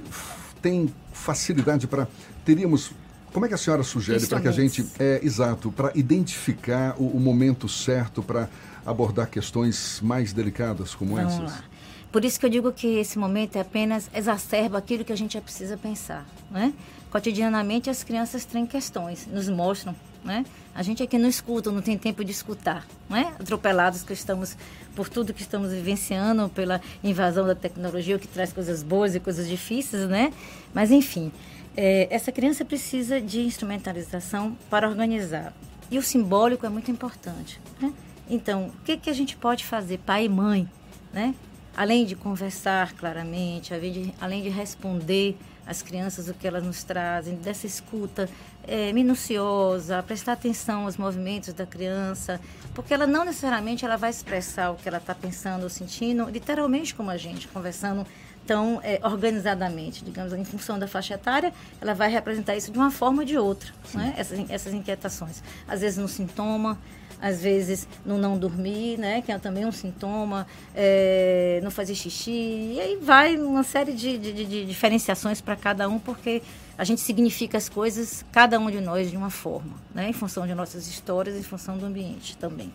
tem 0.62 0.94
facilidade 1.12 1.88
para. 1.88 2.06
Teríamos. 2.44 2.92
Como 3.32 3.46
é 3.46 3.48
que 3.48 3.54
a 3.54 3.58
senhora 3.58 3.82
sugere 3.82 4.24
para 4.28 4.40
que 4.40 4.48
a 4.48 4.52
gente. 4.52 4.86
É, 4.98 5.18
exato, 5.24 5.72
para 5.72 5.90
identificar 5.96 6.94
o, 6.98 7.06
o 7.16 7.18
momento 7.18 7.68
certo 7.68 8.22
para 8.22 8.48
abordar 8.84 9.28
questões 9.28 10.00
mais 10.02 10.32
delicadas 10.32 10.94
como 10.94 11.16
Vamos 11.16 11.34
essas? 11.34 11.50
lá. 11.50 11.64
Por 12.12 12.24
isso 12.24 12.40
que 12.40 12.46
eu 12.46 12.50
digo 12.50 12.72
que 12.72 12.98
esse 12.98 13.18
momento 13.18 13.56
é 13.56 13.60
apenas 13.60 14.10
exacerba 14.12 14.78
aquilo 14.78 15.04
que 15.04 15.12
a 15.12 15.16
gente 15.16 15.40
precisa 15.40 15.76
pensar, 15.76 16.26
né? 16.50 16.72
Cotidianamente 17.08 17.88
as 17.88 18.02
crianças 18.02 18.44
têm 18.44 18.66
questões, 18.66 19.28
nos 19.30 19.48
mostram, 19.48 19.94
né? 20.24 20.44
A 20.74 20.82
gente 20.82 21.02
aqui 21.02 21.16
não 21.18 21.28
escuta, 21.28 21.70
não 21.70 21.80
tem 21.80 21.96
tempo 21.96 22.24
de 22.24 22.32
escutar, 22.32 22.84
né? 23.08 23.32
Atropelados 23.38 24.02
que 24.02 24.12
estamos 24.12 24.56
por 24.94 25.08
tudo 25.08 25.32
que 25.32 25.40
estamos 25.40 25.70
vivenciando, 25.70 26.48
pela 26.48 26.80
invasão 27.02 27.46
da 27.46 27.54
tecnologia, 27.54 28.16
o 28.16 28.18
que 28.18 28.26
traz 28.26 28.52
coisas 28.52 28.82
boas 28.82 29.14
e 29.14 29.20
coisas 29.20 29.48
difíceis, 29.48 30.08
né? 30.08 30.32
Mas 30.74 30.90
enfim, 30.90 31.30
é, 31.76 32.08
essa 32.10 32.32
criança 32.32 32.64
precisa 32.64 33.20
de 33.20 33.40
instrumentalização 33.40 34.56
para 34.68 34.88
organizar. 34.88 35.52
E 35.90 35.98
o 35.98 36.02
simbólico 36.02 36.66
é 36.66 36.68
muito 36.68 36.90
importante, 36.90 37.60
né? 37.80 37.92
Então, 38.30 38.68
o 38.68 38.84
que, 38.84 38.96
que 38.96 39.10
a 39.10 39.12
gente 39.12 39.36
pode 39.36 39.64
fazer, 39.64 39.98
pai 39.98 40.26
e 40.26 40.28
mãe, 40.28 40.70
né? 41.12 41.34
além 41.76 42.06
de 42.06 42.14
conversar 42.14 42.92
claramente, 42.92 43.74
além 43.74 43.92
de, 43.92 44.14
além 44.20 44.42
de 44.42 44.48
responder 44.48 45.36
às 45.66 45.82
crianças 45.82 46.28
o 46.28 46.34
que 46.34 46.46
elas 46.46 46.62
nos 46.62 46.84
trazem, 46.84 47.34
dessa 47.34 47.66
escuta 47.66 48.28
é, 48.66 48.92
minuciosa, 48.92 50.02
prestar 50.02 50.32
atenção 50.32 50.84
aos 50.84 50.96
movimentos 50.96 51.52
da 51.52 51.66
criança, 51.66 52.40
porque 52.72 52.94
ela 52.94 53.06
não 53.06 53.24
necessariamente 53.24 53.84
ela 53.84 53.96
vai 53.96 54.10
expressar 54.10 54.70
o 54.70 54.76
que 54.76 54.88
ela 54.88 54.98
está 54.98 55.14
pensando 55.14 55.64
ou 55.64 55.68
sentindo, 55.68 56.28
literalmente 56.30 56.94
como 56.94 57.10
a 57.10 57.16
gente, 57.16 57.48
conversando 57.48 58.06
tão 58.50 58.80
é, 58.82 58.98
organizadamente, 59.04 60.04
digamos, 60.04 60.32
em 60.32 60.44
função 60.44 60.76
da 60.76 60.88
faixa 60.88 61.14
etária, 61.14 61.52
ela 61.80 61.94
vai 61.94 62.10
representar 62.10 62.56
isso 62.56 62.72
de 62.72 62.78
uma 62.78 62.90
forma 62.90 63.20
ou 63.20 63.24
de 63.24 63.38
outra, 63.38 63.70
né? 63.94 64.12
essas, 64.16 64.50
essas 64.50 64.74
inquietações. 64.74 65.40
Às 65.68 65.82
vezes 65.82 65.98
no 65.98 66.08
sintoma, 66.08 66.76
às 67.22 67.40
vezes 67.40 67.86
no 68.04 68.18
não 68.18 68.36
dormir, 68.36 68.98
né, 68.98 69.22
que 69.22 69.30
é 69.30 69.38
também 69.38 69.64
um 69.64 69.70
sintoma, 69.70 70.48
é, 70.74 71.60
não 71.62 71.70
fazer 71.70 71.94
xixi, 71.94 72.72
e 72.74 72.80
aí 72.80 72.96
vai 73.00 73.36
uma 73.36 73.62
série 73.62 73.92
de, 73.92 74.18
de, 74.18 74.32
de- 74.32 74.44
de 74.46 74.66
diferenciações 74.66 75.40
para 75.40 75.54
cada 75.54 75.88
um, 75.88 76.00
porque 76.00 76.42
a 76.76 76.82
gente 76.82 77.00
significa 77.02 77.56
as 77.56 77.68
coisas, 77.68 78.24
cada 78.32 78.58
um 78.58 78.68
de 78.68 78.80
nós, 78.80 79.10
de 79.12 79.16
uma 79.16 79.30
forma, 79.30 79.74
né, 79.94 80.08
em 80.08 80.12
função 80.12 80.44
de 80.44 80.54
nossas 80.56 80.88
histórias, 80.88 81.36
em 81.36 81.42
função 81.44 81.78
do 81.78 81.86
ambiente 81.86 82.36
também. 82.36 82.72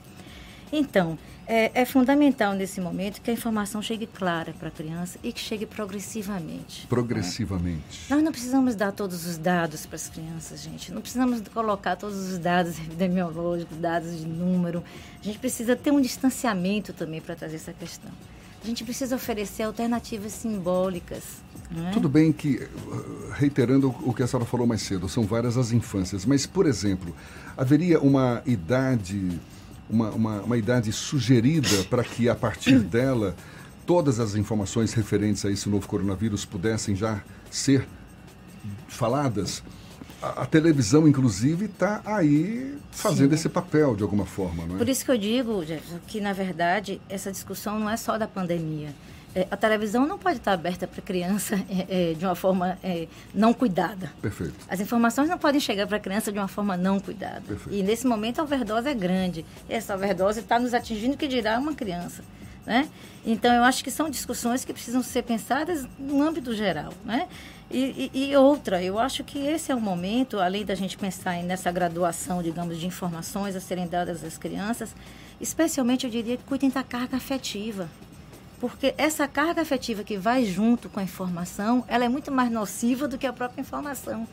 Então, 0.71 1.17
é, 1.47 1.71
é 1.81 1.85
fundamental 1.85 2.53
nesse 2.53 2.81
momento 2.81 3.21
que 3.21 3.29
a 3.29 3.33
informação 3.33 3.81
chegue 3.81 4.07
clara 4.07 4.53
para 4.57 4.69
a 4.69 4.71
criança 4.71 5.19
e 5.23 5.31
que 5.31 5.39
chegue 5.39 5.65
progressivamente. 5.65 6.87
Progressivamente. 6.87 8.01
Nós 8.09 8.23
não 8.23 8.31
precisamos 8.31 8.75
dar 8.75 8.91
todos 8.91 9.25
os 9.25 9.37
dados 9.37 9.85
para 9.85 9.95
as 9.95 10.09
crianças, 10.09 10.61
gente. 10.61 10.91
Não 10.91 11.01
precisamos 11.01 11.41
colocar 11.53 11.95
todos 11.95 12.17
os 12.17 12.37
dados 12.37 12.77
epidemiológicos, 12.79 13.77
dados 13.77 14.19
de 14.19 14.27
número. 14.27 14.83
A 15.21 15.23
gente 15.23 15.39
precisa 15.39 15.75
ter 15.75 15.91
um 15.91 16.01
distanciamento 16.01 16.93
também 16.93 17.21
para 17.21 17.35
trazer 17.35 17.57
essa 17.57 17.73
questão. 17.73 18.11
A 18.63 18.67
gente 18.67 18.83
precisa 18.83 19.15
oferecer 19.15 19.61
alternativas 19.61 20.33
simbólicas. 20.33 21.23
Não 21.69 21.87
é? 21.87 21.91
Tudo 21.91 22.09
bem 22.09 22.31
que, 22.31 22.67
reiterando 23.33 23.93
o 24.01 24.11
que 24.11 24.23
a 24.23 24.27
senhora 24.27 24.45
falou 24.45 24.65
mais 24.65 24.81
cedo, 24.81 25.07
são 25.07 25.23
várias 25.23 25.55
as 25.55 25.71
infâncias, 25.71 26.25
mas, 26.25 26.47
por 26.47 26.65
exemplo, 26.65 27.15
haveria 27.55 27.99
uma 27.99 28.41
idade, 28.43 29.39
uma, 29.89 30.09
uma, 30.11 30.41
uma 30.41 30.57
idade 30.57 30.91
sugerida 30.91 31.83
para 31.89 32.03
que, 32.03 32.27
a 32.29 32.35
partir 32.35 32.79
dela, 32.83 33.35
todas 33.85 34.19
as 34.19 34.35
informações 34.35 34.93
referentes 34.93 35.45
a 35.45 35.51
esse 35.51 35.69
novo 35.69 35.87
coronavírus 35.87 36.45
pudessem 36.45 36.95
já 36.95 37.21
ser 37.51 37.87
faladas? 38.87 39.63
A, 40.21 40.43
a 40.43 40.45
televisão, 40.45 41.07
inclusive, 41.07 41.65
está 41.65 42.01
aí 42.05 42.77
fazendo 42.91 43.29
Sim. 43.29 43.35
esse 43.35 43.49
papel 43.49 43.95
de 43.95 44.03
alguma 44.03 44.25
forma, 44.25 44.65
não 44.65 44.75
é? 44.75 44.77
Por 44.77 44.89
isso 44.89 45.05
que 45.05 45.11
eu 45.11 45.17
digo, 45.17 45.63
Jefferson, 45.63 45.99
que 46.07 46.19
na 46.19 46.33
verdade 46.33 47.01
essa 47.07 47.31
discussão 47.31 47.79
não 47.79 47.89
é 47.89 47.97
só 47.97 48.17
da 48.17 48.27
pandemia. 48.27 48.93
É, 49.35 49.45
a 49.51 49.57
televisão 49.57 50.07
não 50.07 50.17
pode 50.17 50.37
estar 50.37 50.53
aberta 50.53 50.87
para 50.87 51.01
criança 51.01 51.55
é, 51.69 52.11
é, 52.11 52.13
de 52.13 52.25
uma 52.25 52.35
forma 52.35 52.77
é, 52.81 53.05
não 53.33 53.53
cuidada. 53.53 54.11
Perfeito. 54.21 54.53
As 54.69 54.79
informações 54.79 55.27
não 55.29 55.37
podem 55.37 55.59
chegar 55.59 55.85
para 55.87 55.97
a 55.97 55.99
criança 55.99 56.31
de 56.31 56.39
uma 56.39 56.47
forma 56.47 56.77
não 56.77 56.99
cuidada. 57.01 57.41
Perfeito. 57.41 57.73
E 57.77 57.83
nesse 57.83 58.07
momento 58.07 58.39
a 58.39 58.43
overdose 58.43 58.87
é 58.87 58.93
grande. 58.93 59.45
Essa 59.67 59.93
overdose 59.93 60.39
está 60.39 60.57
nos 60.57 60.73
atingindo 60.73 61.17
que 61.17 61.27
dirá 61.27 61.59
uma 61.59 61.73
criança. 61.75 62.23
Né? 62.65 62.87
Então 63.25 63.53
eu 63.53 63.63
acho 63.63 63.83
que 63.83 63.91
são 63.91 64.09
discussões 64.09 64.65
que 64.65 64.73
precisam 64.73 65.03
ser 65.03 65.21
pensadas 65.23 65.85
no 65.99 66.23
âmbito 66.23 66.55
geral. 66.55 66.91
Né? 67.03 67.27
E, 67.69 68.09
e- 68.13 68.29
e 68.31 68.35
outra, 68.37 68.81
eu 68.81 68.97
acho 68.97 69.23
que 69.23 69.37
esse 69.37 69.71
é 69.71 69.75
o 69.75 69.81
momento, 69.81 70.39
além 70.39 70.63
da 70.65 70.73
gente 70.75 70.97
pensar 70.97 71.43
nessa 71.43 71.71
graduação, 71.71 72.41
digamos, 72.41 72.79
de 72.79 72.87
informações 72.87 73.55
a 73.55 73.59
serem 73.59 73.85
dadas 73.87 74.23
às 74.23 74.37
crianças, 74.37 74.95
especialmente 75.41 76.05
eu 76.05 76.09
diria 76.09 76.37
que 76.37 76.43
cuidem 76.43 76.69
da 76.69 76.83
carga 76.83 77.17
afetiva. 77.17 77.89
Porque 78.59 78.93
essa 78.97 79.27
carga 79.27 79.61
afetiva 79.61 80.03
que 80.03 80.17
vai 80.17 80.45
junto 80.45 80.89
com 80.89 80.99
a 80.99 81.03
informação, 81.03 81.83
ela 81.87 82.05
é 82.05 82.09
muito 82.09 82.31
mais 82.31 82.51
nociva 82.51 83.07
do 83.07 83.17
que 83.17 83.27
a 83.27 83.33
própria 83.33 83.61
informação. 83.61 84.27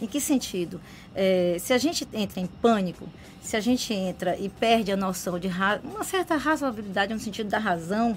Em 0.00 0.06
que 0.06 0.20
sentido? 0.20 0.80
É, 1.14 1.56
se 1.58 1.72
a 1.72 1.78
gente 1.78 2.06
entra 2.12 2.40
em 2.40 2.46
pânico, 2.46 3.08
se 3.42 3.56
a 3.56 3.60
gente 3.60 3.92
entra 3.92 4.36
e 4.38 4.48
perde 4.48 4.92
a 4.92 4.96
noção 4.96 5.38
de 5.38 5.48
uma 5.84 6.04
certa 6.04 6.36
razoabilidade 6.36 7.12
no 7.12 7.18
sentido 7.18 7.48
da 7.48 7.58
razão, 7.58 8.16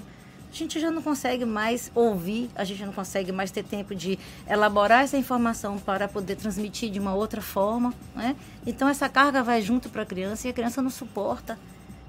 a 0.52 0.54
gente 0.54 0.78
já 0.78 0.90
não 0.90 1.00
consegue 1.00 1.46
mais 1.46 1.90
ouvir, 1.94 2.50
a 2.54 2.62
gente 2.62 2.84
não 2.84 2.92
consegue 2.92 3.32
mais 3.32 3.50
ter 3.50 3.64
tempo 3.64 3.94
de 3.94 4.18
elaborar 4.46 5.02
essa 5.02 5.16
informação 5.16 5.78
para 5.78 6.06
poder 6.06 6.36
transmitir 6.36 6.90
de 6.90 7.00
uma 7.00 7.14
outra 7.14 7.40
forma. 7.40 7.94
Né? 8.14 8.36
Então, 8.66 8.86
essa 8.86 9.08
carga 9.08 9.42
vai 9.42 9.62
junto 9.62 9.88
para 9.88 10.02
a 10.02 10.06
criança 10.06 10.46
e 10.46 10.50
a 10.50 10.52
criança 10.52 10.82
não 10.82 10.90
suporta. 10.90 11.58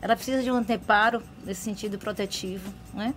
Ela 0.03 0.17
precisa 0.17 0.43
de 0.43 0.51
um 0.51 0.55
anteparo 0.55 1.23
nesse 1.45 1.61
sentido 1.61 1.97
protetivo. 1.97 2.73
Né? 2.93 3.13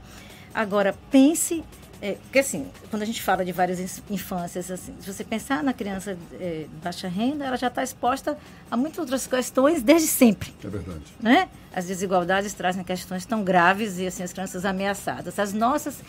Agora, 0.54 0.94
pense 1.10 1.64
é, 2.00 2.12
porque 2.12 2.38
assim, 2.38 2.66
quando 2.90 3.02
a 3.02 3.04
gente 3.06 3.22
fala 3.22 3.44
de 3.44 3.50
várias 3.52 4.02
infâncias, 4.10 4.70
assim, 4.70 4.94
se 5.00 5.12
você 5.12 5.24
pensar 5.24 5.64
na 5.64 5.72
criança 5.72 6.16
é, 6.34 6.66
de 6.68 6.76
baixa 6.82 7.08
renda, 7.08 7.44
ela 7.44 7.56
já 7.56 7.68
está 7.68 7.82
exposta 7.82 8.38
a 8.70 8.76
muitas 8.76 8.98
outras 8.98 9.26
questões 9.26 9.82
desde 9.82 10.06
sempre. 10.06 10.54
É 10.62 10.68
verdade. 10.68 11.02
Né? 11.20 11.48
As 11.74 11.86
desigualdades 11.86 12.52
trazem 12.52 12.84
questões 12.84 13.24
tão 13.24 13.42
graves 13.42 13.98
e 13.98 14.06
assim, 14.06 14.22
as 14.22 14.32
crianças 14.32 14.64
ameaçadas. 14.64 15.38
As 15.38 15.52
nossas 15.52 16.00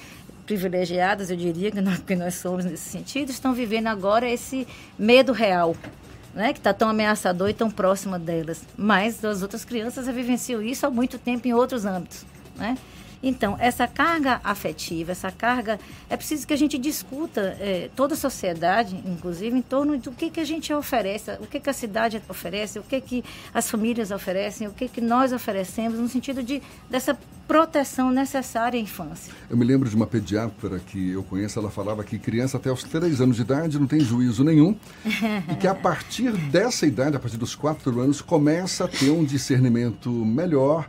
privilegiadas, 0.45 1.29
eu 1.29 1.37
diria 1.37 1.71
que 1.71 1.81
nós, 1.81 1.99
que 1.99 2.15
nós 2.15 2.35
somos 2.35 2.65
nesse 2.65 2.89
sentido, 2.89 3.31
estão 3.31 3.53
vivendo 3.53 3.87
agora 3.87 4.29
esse 4.29 4.67
medo 4.99 5.31
real. 5.31 5.75
Né, 6.37 6.53
que 6.53 6.59
está 6.59 6.71
tão 6.71 6.87
ameaçador 6.87 7.49
e 7.49 7.53
tão 7.53 7.67
próxima 7.67 8.19
delas. 8.19 8.61
Mas 8.77 9.25
as 9.25 9.41
outras 9.41 9.65
crianças 9.65 10.05
vivenciam 10.05 10.61
isso 10.61 10.85
há 10.85 10.89
muito 10.91 11.17
tempo 11.17 11.47
em 11.47 11.53
outros 11.55 11.83
âmbitos. 11.83 12.23
Né? 12.55 12.77
Então, 13.21 13.55
essa 13.59 13.87
carga 13.87 14.39
afetiva, 14.43 15.11
essa 15.11 15.31
carga, 15.31 15.79
é 16.09 16.15
preciso 16.15 16.45
que 16.45 16.53
a 16.53 16.57
gente 16.57 16.77
discuta, 16.77 17.57
é, 17.59 17.89
toda 17.95 18.13
a 18.13 18.17
sociedade, 18.17 19.01
inclusive, 19.05 19.57
em 19.57 19.61
torno 19.61 19.97
do 19.97 20.11
que, 20.11 20.29
que 20.29 20.39
a 20.39 20.45
gente 20.45 20.73
oferece, 20.73 21.31
o 21.39 21.47
que, 21.47 21.59
que 21.59 21.69
a 21.69 21.73
cidade 21.73 22.21
oferece, 22.29 22.79
o 22.79 22.83
que, 22.83 23.01
que 23.01 23.23
as 23.53 23.69
famílias 23.69 24.11
oferecem, 24.11 24.67
o 24.67 24.71
que, 24.71 24.87
que 24.87 25.01
nós 25.01 25.33
oferecemos, 25.33 25.99
no 25.99 26.07
sentido 26.07 26.43
de, 26.43 26.61
dessa 26.89 27.17
proteção 27.47 28.11
necessária 28.11 28.77
à 28.77 28.81
infância. 28.81 29.33
Eu 29.49 29.55
me 29.55 29.63
lembro 29.63 29.89
de 29.89 29.95
uma 29.95 30.05
pediatra 30.05 30.79
que 30.79 31.11
eu 31.11 31.23
conheço, 31.23 31.57
ela 31.57 31.71
falava 31.71 32.03
que 32.03 32.19
criança 32.19 32.57
até 32.57 32.71
os 32.71 32.83
três 32.83 33.21
anos 33.21 33.37
de 33.37 33.41
idade 33.41 33.79
não 33.79 33.87
tem 33.87 34.01
juízo 34.01 34.43
nenhum 34.43 34.75
e 35.05 35.55
que 35.55 35.65
a 35.65 35.73
partir 35.73 36.31
dessa 36.33 36.85
idade, 36.85 37.15
a 37.15 37.19
partir 37.19 37.37
dos 37.37 37.55
quatro 37.55 38.01
anos, 38.01 38.21
começa 38.21 38.83
a 38.83 38.87
ter 38.87 39.09
um 39.09 39.23
discernimento 39.23 40.09
melhor 40.09 40.87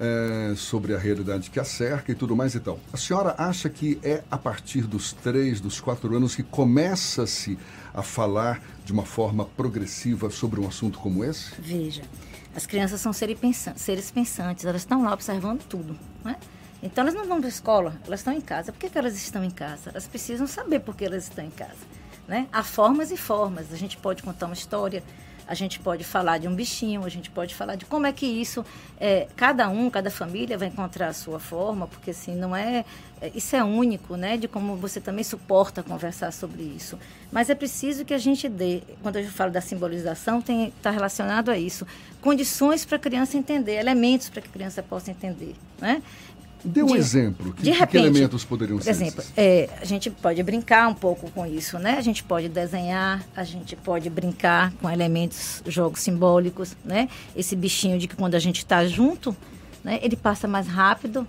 é, 0.00 0.54
sobre 0.56 0.94
a 0.94 0.98
realidade 0.98 1.50
que 1.50 1.60
a 1.60 1.64
cerca 1.64 2.10
e 2.10 2.14
tudo 2.14 2.34
mais 2.34 2.54
e 2.54 2.60
tal. 2.60 2.80
A 2.90 2.96
senhora 2.96 3.34
acha 3.36 3.68
que 3.68 4.00
é 4.02 4.24
a 4.30 4.38
partir 4.38 4.86
dos 4.86 5.12
três, 5.12 5.60
dos 5.60 5.78
quatro 5.78 6.16
anos 6.16 6.34
que 6.34 6.42
começa-se 6.42 7.58
a 7.92 8.02
falar 8.02 8.62
de 8.84 8.92
uma 8.92 9.04
forma 9.04 9.44
progressiva 9.44 10.30
sobre 10.30 10.58
um 10.58 10.66
assunto 10.66 10.98
como 10.98 11.22
esse? 11.22 11.52
Veja, 11.60 12.02
as 12.56 12.64
crianças 12.64 13.00
são 13.00 13.12
seres 13.12 13.38
pensantes, 13.38 13.82
seres 13.82 14.10
pensantes 14.10 14.64
elas 14.64 14.80
estão 14.80 15.02
lá 15.02 15.12
observando 15.12 15.62
tudo, 15.64 15.96
né? 16.24 16.36
Então 16.82 17.02
elas 17.02 17.14
não 17.14 17.26
vão 17.26 17.38
para 17.38 17.48
a 17.48 17.50
escola, 17.50 18.00
elas 18.06 18.20
estão 18.20 18.32
em 18.32 18.40
casa. 18.40 18.72
Por 18.72 18.78
que, 18.78 18.88
que 18.88 18.96
elas 18.96 19.14
estão 19.14 19.44
em 19.44 19.50
casa? 19.50 19.90
Elas 19.90 20.06
precisam 20.06 20.46
saber 20.46 20.80
por 20.80 20.96
que 20.96 21.04
elas 21.04 21.24
estão 21.24 21.44
em 21.44 21.50
casa. 21.50 22.00
Né? 22.26 22.48
Há 22.50 22.62
formas 22.62 23.10
e 23.10 23.18
formas. 23.18 23.70
A 23.70 23.76
gente 23.76 23.98
pode 23.98 24.22
contar 24.22 24.46
uma 24.46 24.54
história, 24.54 25.02
a 25.50 25.54
gente 25.54 25.80
pode 25.80 26.04
falar 26.04 26.38
de 26.38 26.46
um 26.46 26.54
bichinho, 26.54 27.04
a 27.04 27.08
gente 27.08 27.28
pode 27.28 27.56
falar 27.56 27.74
de 27.74 27.84
como 27.84 28.06
é 28.06 28.12
que 28.12 28.24
isso, 28.24 28.64
é, 29.00 29.26
cada 29.34 29.68
um, 29.68 29.90
cada 29.90 30.08
família 30.08 30.56
vai 30.56 30.68
encontrar 30.68 31.08
a 31.08 31.12
sua 31.12 31.40
forma, 31.40 31.88
porque 31.88 32.12
assim, 32.12 32.36
não 32.36 32.54
é, 32.54 32.84
é, 33.20 33.32
isso 33.34 33.56
é 33.56 33.64
único, 33.64 34.14
né, 34.14 34.36
de 34.36 34.46
como 34.46 34.76
você 34.76 35.00
também 35.00 35.24
suporta 35.24 35.82
conversar 35.82 36.32
sobre 36.32 36.62
isso. 36.62 36.96
Mas 37.32 37.50
é 37.50 37.56
preciso 37.56 38.04
que 38.04 38.14
a 38.14 38.18
gente 38.18 38.48
dê, 38.48 38.80
quando 39.02 39.16
eu 39.16 39.28
falo 39.28 39.50
da 39.50 39.60
simbolização, 39.60 40.38
está 40.38 40.92
relacionado 40.92 41.50
a 41.50 41.58
isso, 41.58 41.84
condições 42.20 42.84
para 42.84 42.94
a 42.94 43.00
criança 43.00 43.36
entender, 43.36 43.74
elementos 43.74 44.28
para 44.28 44.40
que 44.42 44.48
a 44.48 44.52
criança 44.52 44.84
possa 44.84 45.10
entender, 45.10 45.56
né? 45.80 46.00
Dê 46.64 46.82
um 46.82 46.86
de, 46.86 46.96
exemplo. 46.96 47.52
Que, 47.52 47.62
de 47.62 47.70
repente, 47.70 47.90
que 47.90 47.96
elementos 47.98 48.44
poderiam 48.44 48.80
ser? 48.80 48.90
Exemplo, 48.90 49.24
é, 49.36 49.68
a 49.80 49.84
gente 49.84 50.10
pode 50.10 50.42
brincar 50.42 50.88
um 50.88 50.94
pouco 50.94 51.30
com 51.30 51.46
isso, 51.46 51.78
né? 51.78 51.96
A 51.96 52.00
gente 52.00 52.22
pode 52.22 52.48
desenhar, 52.48 53.24
a 53.34 53.44
gente 53.44 53.76
pode 53.76 54.10
brincar 54.10 54.72
com 54.74 54.90
elementos, 54.90 55.62
jogos 55.66 56.00
simbólicos, 56.00 56.76
né? 56.84 57.08
Esse 57.34 57.56
bichinho 57.56 57.98
de 57.98 58.06
que 58.06 58.16
quando 58.16 58.34
a 58.34 58.38
gente 58.38 58.58
está 58.58 58.84
junto, 58.86 59.34
né? 59.82 59.98
Ele 60.02 60.16
passa 60.16 60.46
mais 60.46 60.66
rápido, 60.66 61.26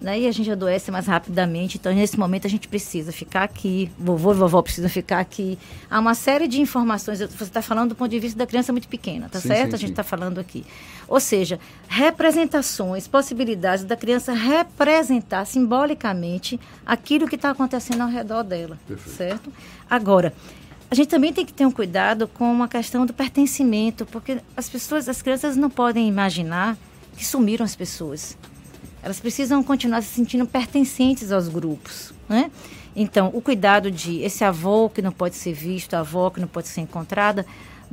né? 0.00 0.20
E 0.20 0.26
a 0.26 0.32
gente 0.32 0.50
adoece 0.50 0.90
mais 0.90 1.06
rapidamente. 1.06 1.78
Então, 1.78 1.92
nesse 1.92 2.18
momento, 2.18 2.46
a 2.46 2.50
gente 2.50 2.68
precisa 2.68 3.10
ficar 3.10 3.42
aqui. 3.42 3.90
Vovô 3.98 4.32
e 4.32 4.34
vovó 4.34 4.60
precisam 4.60 4.90
ficar 4.90 5.18
aqui. 5.18 5.58
Há 5.90 5.98
uma 5.98 6.14
série 6.14 6.46
de 6.46 6.60
informações. 6.60 7.20
Você 7.20 7.44
está 7.44 7.62
falando 7.62 7.90
do 7.90 7.94
ponto 7.94 8.10
de 8.10 8.18
vista 8.18 8.38
da 8.38 8.46
criança 8.46 8.70
muito 8.70 8.88
pequena, 8.88 9.28
tá 9.30 9.40
sim, 9.40 9.48
certo? 9.48 9.70
Sim, 9.70 9.76
a 9.76 9.78
gente 9.78 9.90
está 9.90 10.04
falando 10.04 10.38
aqui. 10.38 10.64
Ou 11.06 11.20
seja, 11.20 11.60
representações, 11.88 13.06
possibilidades 13.06 13.84
da 13.84 13.96
criança 13.96 14.32
representar 14.32 15.44
simbolicamente 15.44 16.58
aquilo 16.84 17.28
que 17.28 17.36
está 17.36 17.50
acontecendo 17.50 18.02
ao 18.02 18.08
redor 18.08 18.42
dela, 18.42 18.78
Perfeito. 18.86 19.16
certo? 19.16 19.52
Agora, 19.88 20.32
a 20.90 20.94
gente 20.94 21.08
também 21.08 21.32
tem 21.32 21.44
que 21.44 21.52
ter 21.52 21.66
um 21.66 21.70
cuidado 21.70 22.28
com 22.28 22.62
a 22.62 22.68
questão 22.68 23.04
do 23.04 23.12
pertencimento, 23.12 24.06
porque 24.06 24.38
as 24.56 24.68
pessoas, 24.68 25.08
as 25.08 25.20
crianças 25.20 25.56
não 25.56 25.68
podem 25.68 26.08
imaginar 26.08 26.76
que 27.16 27.24
sumiram 27.24 27.64
as 27.64 27.74
pessoas. 27.74 28.36
Elas 29.02 29.20
precisam 29.20 29.62
continuar 29.62 30.02
se 30.02 30.08
sentindo 30.08 30.46
pertencentes 30.46 31.30
aos 31.30 31.48
grupos, 31.48 32.14
né? 32.28 32.50
Então, 32.96 33.30
o 33.34 33.42
cuidado 33.42 33.90
de 33.90 34.20
esse 34.20 34.44
avô 34.44 34.88
que 34.88 35.02
não 35.02 35.10
pode 35.10 35.34
ser 35.34 35.52
visto, 35.52 35.94
a 35.94 36.00
avó 36.00 36.30
que 36.30 36.40
não 36.40 36.46
pode 36.46 36.68
ser 36.68 36.80
encontrada, 36.80 37.44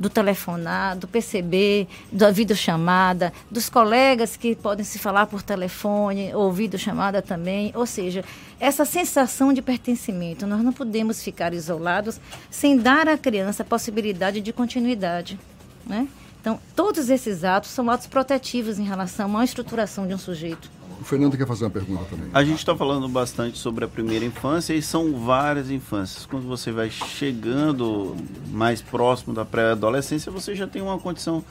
do 0.02 0.10
telefonar, 0.10 0.98
do 0.98 1.06
perceber, 1.06 1.86
da 2.10 2.32
videochamada, 2.32 3.32
dos 3.48 3.68
colegas 3.68 4.34
que 4.36 4.56
podem 4.56 4.84
se 4.84 4.98
falar 4.98 5.26
por 5.26 5.42
telefone 5.42 6.34
ou 6.34 6.50
videochamada 6.50 7.22
também. 7.22 7.70
Ou 7.72 7.86
seja, 7.86 8.24
essa 8.58 8.84
sensação 8.84 9.52
de 9.52 9.62
pertencimento. 9.62 10.44
Nós 10.44 10.60
não 10.60 10.72
podemos 10.72 11.22
ficar 11.22 11.54
isolados 11.54 12.20
sem 12.50 12.76
dar 12.76 13.06
à 13.06 13.16
criança 13.16 13.62
a 13.62 13.66
possibilidade 13.66 14.40
de 14.40 14.52
continuidade. 14.52 15.38
Né? 15.86 16.08
Então, 16.40 16.58
todos 16.74 17.08
esses 17.08 17.44
atos 17.44 17.70
são 17.70 17.88
atos 17.88 18.08
protetivos 18.08 18.80
em 18.80 18.84
relação 18.84 19.38
à 19.38 19.44
estruturação 19.44 20.04
de 20.04 20.14
um 20.14 20.18
sujeito. 20.18 20.68
O 21.02 21.04
Fernando 21.04 21.36
quer 21.36 21.48
fazer 21.48 21.64
uma 21.64 21.70
pergunta 21.70 22.04
também. 22.08 22.28
A 22.32 22.44
gente 22.44 22.58
está 22.58 22.76
falando 22.76 23.08
bastante 23.08 23.58
sobre 23.58 23.84
a 23.84 23.88
primeira 23.88 24.24
infância 24.24 24.72
e 24.72 24.80
são 24.80 25.12
várias 25.18 25.68
infâncias. 25.68 26.24
Quando 26.24 26.46
você 26.46 26.70
vai 26.70 26.90
chegando 26.90 28.16
mais 28.52 28.80
próximo 28.80 29.34
da 29.34 29.44
pré-adolescência, 29.44 30.30
você 30.30 30.54
já 30.54 30.64
tem 30.64 30.80
uma 30.80 30.96
condição 31.00 31.44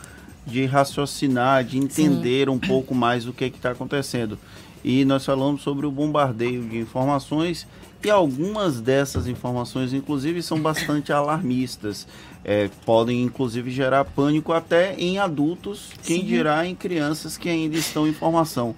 de 0.47 0.63
raciocinar, 0.65 1.65
de 1.65 1.77
entender 1.77 2.45
Sim. 2.47 2.53
um 2.53 2.57
pouco 2.57 2.95
mais 2.95 3.27
o 3.27 3.33
que 3.33 3.43
é 3.43 3.47
está 3.47 3.71
acontecendo. 3.71 4.39
E 4.85 5.03
nós 5.03 5.25
falamos 5.25 5.61
sobre 5.63 5.85
o 5.85 5.91
bombardeio 5.91 6.63
de 6.63 6.77
informações 6.77 7.67
e 8.01 8.09
algumas 8.09 8.79
dessas 8.79 9.27
informações, 9.27 9.91
inclusive, 9.91 10.41
são 10.41 10.61
bastante 10.61 11.11
alarmistas. 11.11 12.07
É, 12.45 12.69
podem, 12.85 13.21
inclusive, 13.21 13.69
gerar 13.69 14.05
pânico 14.05 14.53
até 14.53 14.95
em 14.97 15.19
adultos, 15.19 15.89
quem 16.03 16.21
Sim. 16.21 16.25
dirá 16.25 16.65
em 16.65 16.73
crianças 16.73 17.35
que 17.35 17.49
ainda 17.49 17.75
estão 17.75 18.07
em 18.07 18.13
formação 18.13 18.73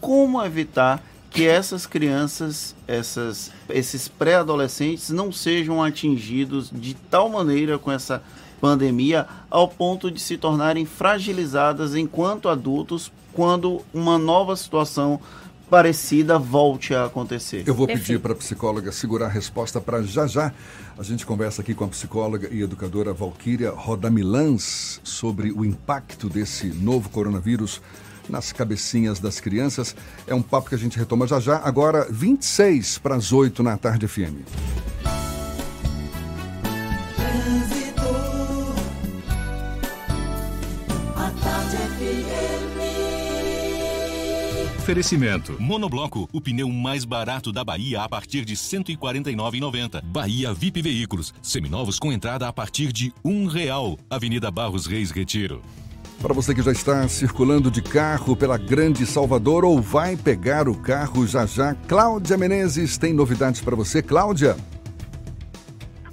como 0.00 0.42
evitar 0.44 1.02
que 1.30 1.46
essas 1.46 1.86
crianças, 1.86 2.74
essas, 2.86 3.50
esses 3.68 4.08
pré-adolescentes 4.08 5.10
não 5.10 5.30
sejam 5.30 5.82
atingidos 5.82 6.70
de 6.72 6.94
tal 6.94 7.28
maneira 7.28 7.78
com 7.78 7.92
essa 7.92 8.22
pandemia 8.60 9.26
ao 9.50 9.68
ponto 9.68 10.10
de 10.10 10.20
se 10.20 10.36
tornarem 10.36 10.84
fragilizadas 10.84 11.94
enquanto 11.94 12.48
adultos 12.48 13.12
quando 13.32 13.82
uma 13.94 14.18
nova 14.18 14.56
situação 14.56 15.20
parecida 15.70 16.38
volte 16.38 16.94
a 16.94 17.04
acontecer. 17.04 17.62
Eu 17.66 17.74
vou 17.74 17.86
pedir 17.86 18.18
para 18.18 18.32
a 18.32 18.36
psicóloga 18.36 18.90
segurar 18.90 19.26
a 19.26 19.28
resposta 19.30 19.80
para 19.80 20.02
já 20.02 20.26
já. 20.26 20.52
A 20.98 21.02
gente 21.02 21.26
conversa 21.26 21.60
aqui 21.60 21.74
com 21.74 21.84
a 21.84 21.88
psicóloga 21.88 22.48
e 22.50 22.62
educadora 22.62 23.12
Valquíria 23.12 23.70
Rodamilans 23.70 24.98
sobre 25.04 25.52
o 25.52 25.64
impacto 25.64 26.28
desse 26.28 26.68
novo 26.68 27.10
coronavírus 27.10 27.82
nas 28.28 28.52
cabecinhas 28.52 29.18
das 29.18 29.40
crianças. 29.40 29.94
É 30.26 30.34
um 30.34 30.42
papo 30.42 30.68
que 30.68 30.74
a 30.74 30.78
gente 30.78 30.98
retoma 30.98 31.26
já 31.26 31.40
já, 31.40 31.58
agora 31.58 32.06
26 32.10 32.98
para 32.98 33.16
as 33.16 33.32
8 33.32 33.62
na 33.62 33.76
tarde 33.76 34.06
FM. 34.06 34.44
Oferecimento. 44.88 45.54
Monobloco, 45.60 46.26
o 46.32 46.40
pneu 46.40 46.70
mais 46.70 47.04
barato 47.04 47.52
da 47.52 47.62
Bahia 47.62 48.00
a 48.00 48.08
partir 48.08 48.42
de 48.46 48.54
R$ 48.54 48.58
149,90. 48.58 50.02
Bahia 50.02 50.54
VIP 50.54 50.80
Veículos, 50.80 51.34
seminovos 51.42 51.98
com 51.98 52.10
entrada 52.10 52.48
a 52.48 52.52
partir 52.54 52.90
de 52.90 53.12
um 53.22 53.46
real. 53.46 53.98
Avenida 54.08 54.50
Barros 54.50 54.86
Reis 54.86 55.10
Retiro. 55.10 55.60
Para 56.20 56.34
você 56.34 56.52
que 56.52 56.62
já 56.62 56.72
está 56.72 57.06
circulando 57.06 57.70
de 57.70 57.80
carro 57.80 58.36
pela 58.36 58.58
Grande 58.58 59.06
Salvador 59.06 59.64
ou 59.64 59.80
vai 59.80 60.16
pegar 60.16 60.68
o 60.68 60.76
carro 60.76 61.24
já 61.24 61.46
já, 61.46 61.76
Cláudia 61.86 62.36
Menezes 62.36 62.98
tem 62.98 63.12
novidades 63.12 63.60
para 63.60 63.76
você. 63.76 64.02
Cláudia. 64.02 64.56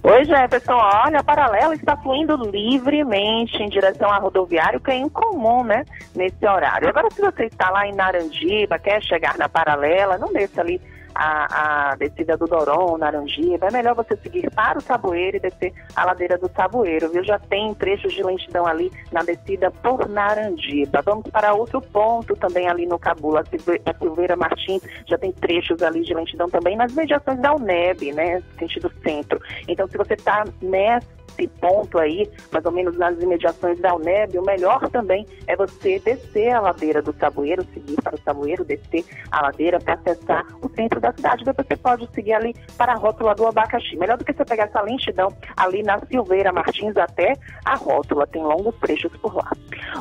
Oi, 0.03 0.23
Jefferson. 0.23 0.73
Olha, 0.73 1.21
a 1.21 1.23
paralela 1.23 1.73
está 1.73 1.97
fluindo 1.97 2.35
livremente 2.51 3.57
em 3.57 3.67
direção 3.67 4.11
à 4.11 4.19
rodoviária, 4.19 4.77
o 4.77 4.79
que 4.79 4.91
é 4.91 4.95
incomum, 4.95 5.63
né, 5.63 5.83
nesse 6.15 6.45
horário. 6.45 6.87
Agora, 6.87 7.09
se 7.09 7.19
você 7.19 7.45
está 7.45 7.71
lá 7.71 7.87
em 7.87 7.95
Narandiba, 7.95 8.77
quer 8.77 9.01
chegar 9.01 9.35
na 9.39 9.49
paralela, 9.49 10.19
não 10.19 10.31
desça 10.31 10.61
ali 10.61 10.79
a, 11.15 11.91
a 11.91 11.95
descida 11.95 12.37
do 12.37 12.45
Doron, 12.45 12.97
Naranjiba, 12.97 13.67
é 13.67 13.71
melhor 13.71 13.95
você 13.95 14.15
seguir 14.17 14.51
para 14.51 14.77
o 14.77 14.81
Saboeiro 14.81 15.37
e 15.37 15.39
descer 15.39 15.73
a 15.95 16.05
ladeira 16.05 16.37
do 16.37 16.51
Saboeiro, 16.51 17.09
viu? 17.09 17.23
Já 17.23 17.39
tem 17.39 17.73
trechos 17.73 18.13
de 18.13 18.21
lentidão 18.21 18.67
ali 18.67 18.91
na 19.11 19.23
descida 19.23 19.71
por 19.71 20.07
Naranjiba. 20.07 21.01
Vamos 21.01 21.29
para 21.29 21.53
outro 21.53 21.81
ponto 21.81 22.35
também 22.35 22.67
ali 22.67 22.85
no 22.85 22.99
Cabula, 22.99 23.43
a 23.85 23.93
Silveira 23.97 24.35
Martins, 24.35 24.81
já 25.07 25.17
tem 25.17 25.31
trechos 25.31 25.81
ali 25.81 26.01
de 26.01 26.13
lentidão 26.13 26.49
também 26.49 26.75
nas 26.75 26.93
mediações 26.93 27.39
da 27.39 27.55
UNEB, 27.55 28.11
né? 28.11 28.43
Sentido 28.59 28.91
centro. 29.01 29.39
Então, 29.67 29.87
se 29.87 29.97
você 29.97 30.15
está 30.15 30.43
nessa 30.61 31.14
nesse 31.35 31.47
ponto 31.59 31.99
aí, 31.99 32.29
mais 32.51 32.65
ou 32.65 32.71
menos 32.71 32.97
nas 32.97 33.19
imediações 33.21 33.79
da 33.79 33.93
UNEB, 33.95 34.39
o 34.39 34.45
melhor 34.45 34.89
também 34.89 35.25
é 35.47 35.55
você 35.55 35.99
descer 35.99 36.51
a 36.51 36.61
ladeira 36.61 37.01
do 37.01 37.13
Saboeiro, 37.13 37.65
seguir 37.73 37.95
para 38.01 38.15
o 38.15 38.19
Saboeiro, 38.19 38.63
descer 38.63 39.05
a 39.31 39.41
ladeira 39.41 39.79
para 39.79 39.95
acessar 39.95 40.45
o 40.61 40.69
centro 40.69 40.99
da 40.99 41.11
cidade. 41.11 41.43
Depois 41.43 41.67
você 41.67 41.75
pode 41.75 42.09
seguir 42.13 42.33
ali 42.33 42.55
para 42.77 42.93
a 42.93 42.95
rótula 42.95 43.35
do 43.35 43.45
abacaxi. 43.45 43.95
Melhor 43.97 44.17
do 44.17 44.25
que 44.25 44.33
você 44.33 44.45
pegar 44.45 44.65
essa 44.65 44.81
lentidão 44.81 45.29
ali 45.57 45.83
na 45.83 45.99
Silveira 46.05 46.51
Martins 46.51 46.95
até 46.97 47.33
a 47.65 47.75
rótula. 47.75 48.25
Tem 48.27 48.41
longos 48.41 48.75
trechos 48.79 49.11
por 49.17 49.35
lá. 49.35 49.51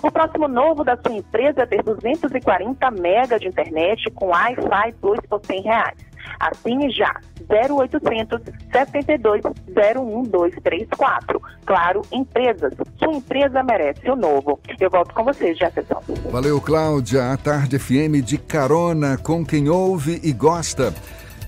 O 0.03 0.11
próximo 0.11 0.49
novo 0.49 0.85
da 0.85 0.97
sua 0.97 1.15
empresa 1.15 1.63
é 1.63 1.67
ter 1.67 1.83
240 1.83 2.91
mega 2.93 3.39
de 3.39 3.49
internet 3.49 4.11
com 4.13 4.27
Wi-Fi 4.29 4.93
Plus 5.01 5.21
por 5.29 5.45
100 5.45 5.63
reais. 5.63 6.14
Assine 6.41 6.91
já 6.91 7.21
0800 7.49 8.41
72 8.73 9.43
01234. 9.69 11.43
Claro, 11.67 12.03
empresas. 12.13 12.73
Sua 12.99 13.13
empresa 13.15 13.63
merece 13.63 14.11
o 14.11 14.17
novo. 14.17 14.59
Eu 14.79 14.91
volto 14.91 15.15
com 15.15 15.25
vocês, 15.25 15.57
Jefferson. 15.59 16.03
Valeu, 16.31 16.61
Cláudia. 16.61 17.33
A 17.33 17.37
Tarde 17.37 17.79
FM 17.79 18.25
de 18.25 18.39
carona 18.39 19.17
com 19.17 19.45
quem 19.45 19.69
ouve 19.69 20.21
e 20.23 20.33
gosta. 20.33 20.95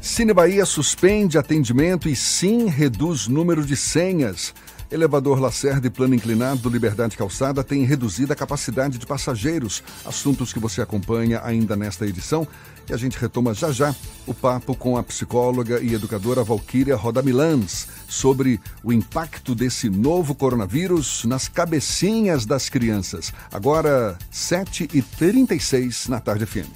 Cine 0.00 0.32
Bahia 0.32 0.64
suspende 0.64 1.36
atendimento 1.36 2.08
e 2.08 2.14
sim 2.14 2.66
reduz 2.66 3.26
número 3.26 3.64
de 3.64 3.76
senhas. 3.76 4.54
Elevador 4.90 5.40
Lacerda 5.40 5.88
e 5.88 5.90
plano 5.90 6.14
inclinado 6.14 6.60
do 6.60 6.68
Liberdade 6.68 7.16
Calçada 7.16 7.64
tem 7.64 7.84
reduzido 7.84 8.32
a 8.32 8.36
capacidade 8.36 8.98
de 8.98 9.06
passageiros. 9.06 9.82
Assuntos 10.04 10.52
que 10.52 10.60
você 10.60 10.80
acompanha 10.80 11.40
ainda 11.42 11.74
nesta 11.74 12.06
edição. 12.06 12.46
E 12.88 12.92
a 12.92 12.96
gente 12.96 13.18
retoma 13.18 13.52
já 13.52 13.72
já 13.72 13.94
o 14.26 14.34
papo 14.34 14.74
com 14.74 14.96
a 14.96 15.02
psicóloga 15.02 15.80
e 15.80 15.94
educadora 15.94 16.44
Valquíria 16.44 16.96
Rodamilans 16.96 17.88
sobre 18.08 18.60
o 18.82 18.92
impacto 18.92 19.54
desse 19.54 19.90
novo 19.90 20.34
coronavírus 20.34 21.24
nas 21.24 21.48
cabecinhas 21.48 22.46
das 22.46 22.68
crianças. 22.68 23.32
Agora, 23.52 24.16
7h36 24.32 26.08
na 26.08 26.20
tarde 26.20 26.46
FM. 26.46 26.68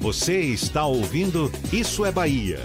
Você 0.00 0.40
está 0.40 0.84
ouvindo 0.86 1.50
Isso 1.72 2.04
é 2.04 2.12
Bahia. 2.12 2.64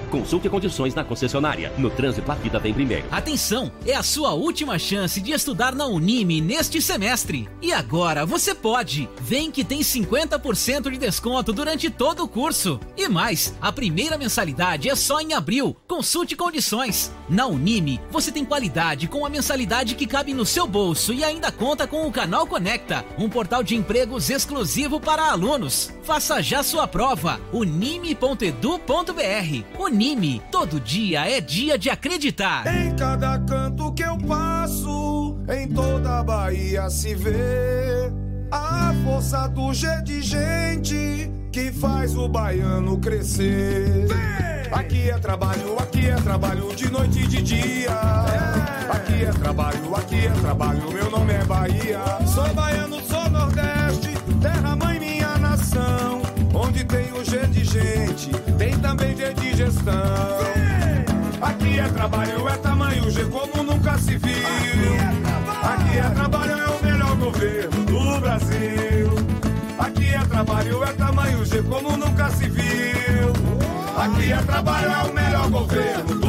Consulte 0.11 0.49
condições 0.49 0.93
na 0.93 1.05
concessionária. 1.05 1.71
No 1.77 1.89
trânsito, 1.89 2.29
a 2.29 2.35
vida 2.35 2.59
vem 2.59 2.73
primeiro. 2.73 3.05
Atenção! 3.09 3.71
É 3.85 3.95
a 3.95 4.03
sua 4.03 4.33
última 4.33 4.77
chance 4.77 5.21
de 5.21 5.31
estudar 5.31 5.73
na 5.73 5.87
Unime 5.87 6.41
neste 6.41 6.81
semestre. 6.81 7.49
E 7.61 7.71
agora 7.71 8.25
você 8.25 8.53
pode! 8.53 9.09
Vem 9.21 9.49
que 9.49 9.63
tem 9.63 9.79
50% 9.79 10.91
de 10.91 10.97
desconto 10.97 11.53
durante 11.53 11.89
todo 11.89 12.23
o 12.23 12.27
curso. 12.27 12.77
E 12.97 13.07
mais, 13.07 13.53
a 13.61 13.71
primeira 13.71 14.17
mensalidade 14.17 14.89
é 14.89 14.95
só 14.95 15.21
em 15.21 15.33
abril. 15.33 15.75
Consulte 15.87 16.35
condições. 16.35 17.09
Na 17.29 17.47
Unime, 17.47 18.01
você 18.11 18.33
tem 18.33 18.43
qualidade 18.43 19.07
com 19.07 19.25
a 19.25 19.29
mensalidade 19.29 19.95
que 19.95 20.05
cabe 20.05 20.33
no 20.33 20.45
seu 20.45 20.67
bolso 20.67 21.13
e 21.13 21.23
ainda 21.23 21.53
conta 21.53 21.87
com 21.87 22.05
o 22.05 22.11
Canal 22.11 22.45
Conecta, 22.45 23.05
um 23.17 23.29
portal 23.29 23.63
de 23.63 23.77
empregos 23.77 24.29
exclusivo 24.29 24.99
para 24.99 25.31
alunos. 25.31 25.93
Faça 26.03 26.41
já 26.41 26.61
sua 26.61 26.85
prova. 26.85 27.39
unime.edu.br. 27.53 28.81
Unime, 29.79 30.00
todo 30.51 30.79
dia 30.79 31.29
é 31.29 31.39
dia 31.39 31.77
de 31.77 31.87
acreditar. 31.87 32.65
Em 32.65 32.95
cada 32.95 33.37
canto 33.39 33.93
que 33.93 34.01
eu 34.01 34.17
passo, 34.17 35.37
em 35.47 35.67
toda 35.67 36.19
a 36.19 36.23
Bahia 36.23 36.89
se 36.89 37.13
vê 37.13 38.11
a 38.51 38.93
força 39.03 39.47
do 39.47 39.71
G 39.71 39.87
de 40.01 40.21
gente 40.23 41.31
que 41.51 41.71
faz 41.71 42.17
o 42.17 42.27
baiano 42.27 42.97
crescer. 42.97 44.07
Aqui 44.71 45.11
é 45.11 45.19
trabalho, 45.19 45.77
aqui 45.77 46.07
é 46.07 46.15
trabalho 46.15 46.75
de 46.75 46.89
noite 46.89 47.19
e 47.19 47.27
de 47.27 47.41
dia. 47.43 47.91
Aqui 48.89 49.23
é 49.23 49.31
trabalho, 49.31 49.95
aqui 49.95 50.25
é 50.25 50.31
trabalho, 50.31 50.91
meu 50.91 51.11
nome 51.11 51.33
é 51.33 51.45
Bahia. 51.45 51.99
Sou 52.25 52.51
baiano, 52.55 52.99
sou 53.01 53.29
Nordeste, 53.29 54.15
terra 54.41 54.75
mãe 54.75 54.90
também 58.81 59.15
de 59.15 59.55
gestão. 59.55 59.93
Aqui 61.41 61.79
é 61.79 61.87
trabalho, 61.87 62.47
é 62.47 62.57
tamanho 62.57 63.09
G 63.09 63.25
como 63.25 63.63
nunca 63.63 63.97
se 63.97 64.17
viu. 64.17 64.93
Aqui 65.63 65.97
é 65.97 66.09
trabalho, 66.09 66.51
é 66.51 66.67
o 66.67 66.83
melhor 66.83 67.15
governo 67.15 67.85
do 67.85 68.19
Brasil. 68.19 69.11
Aqui 69.79 70.13
é 70.13 70.19
trabalho, 70.19 70.83
é 70.83 70.93
tamanho 70.93 71.45
G 71.45 71.61
como 71.63 71.97
nunca 71.97 72.29
se 72.31 72.49
viu. 72.49 73.31
Aqui 73.97 74.31
é 74.31 74.37
trabalho, 74.37 74.91
é 74.91 75.03
o 75.09 75.13
melhor 75.13 75.49
governo 75.49 76.20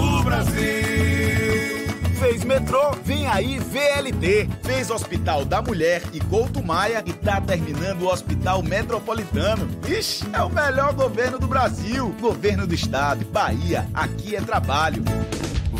metrô, 2.52 2.90
vem 3.02 3.26
aí 3.26 3.58
VLT. 3.58 4.48
Fez 4.62 4.90
Hospital 4.90 5.44
da 5.44 5.62
Mulher 5.62 6.02
e 6.12 6.20
Couto 6.20 6.62
Maia 6.62 7.02
e 7.06 7.12
tá 7.12 7.40
terminando 7.40 8.02
o 8.02 8.12
Hospital 8.12 8.62
Metropolitano. 8.62 9.66
Ixi, 9.88 10.26
é 10.34 10.42
o 10.42 10.50
melhor 10.50 10.92
governo 10.92 11.38
do 11.38 11.46
Brasil. 11.46 12.14
Governo 12.20 12.66
do 12.66 12.74
Estado, 12.74 13.24
Bahia, 13.24 13.86
aqui 13.94 14.36
é 14.36 14.40
trabalho. 14.42 15.02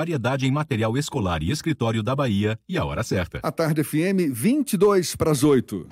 variedade 0.00 0.46
em 0.46 0.50
material 0.50 0.96
escolar 0.96 1.42
e 1.42 1.50
escritório 1.50 2.02
da 2.02 2.16
Bahia 2.16 2.58
e 2.66 2.78
a 2.78 2.84
hora 2.86 3.02
certa. 3.02 3.38
A 3.42 3.52
Tarde 3.52 3.84
FM, 3.84 4.32
22 4.32 5.14
para 5.14 5.30
as 5.30 5.44
8. 5.44 5.86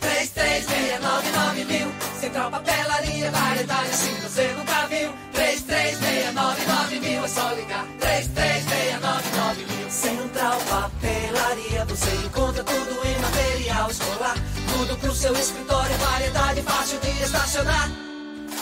3369 0.00 1.64
mil. 1.64 1.86
Central 2.20 2.50
Papelaria, 2.50 3.30
variedade 3.30 3.90
assim 3.90 4.14
você 4.20 4.52
nunca 4.54 4.86
viu. 4.88 5.12
3369 5.32 7.00
mil, 7.00 7.24
é 7.24 7.28
só 7.28 7.52
ligar. 7.52 7.86
3369 8.00 9.66
mil. 9.66 9.90
Central 9.90 10.58
Papelaria, 10.68 11.84
você 11.84 12.10
encontra 12.26 12.64
tudo 12.64 13.06
em 13.06 13.18
material 13.20 13.90
escolar. 13.92 14.34
Tudo 14.76 14.96
pro 14.98 15.14
seu 15.14 15.32
escritório, 15.34 15.96
variedade 15.98 16.62
fácil 16.62 16.98
de 16.98 17.10
estacionar. 17.22 18.13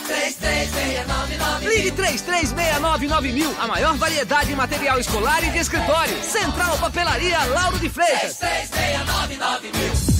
3369 0.03 1.67
Ligue 1.67 1.91
3369 1.91 3.31
mil, 3.31 3.55
a 3.59 3.67
maior 3.67 3.95
variedade 3.95 4.51
em 4.51 4.55
material 4.55 4.99
escolar 4.99 5.43
e 5.43 5.49
de 5.49 5.59
escritório. 5.59 6.21
Central 6.23 6.77
Papelaria 6.77 7.43
Lauro 7.45 7.79
de 7.79 7.89
Freitas. 7.89 8.37
3369 8.37 9.71
mil. 9.71 10.13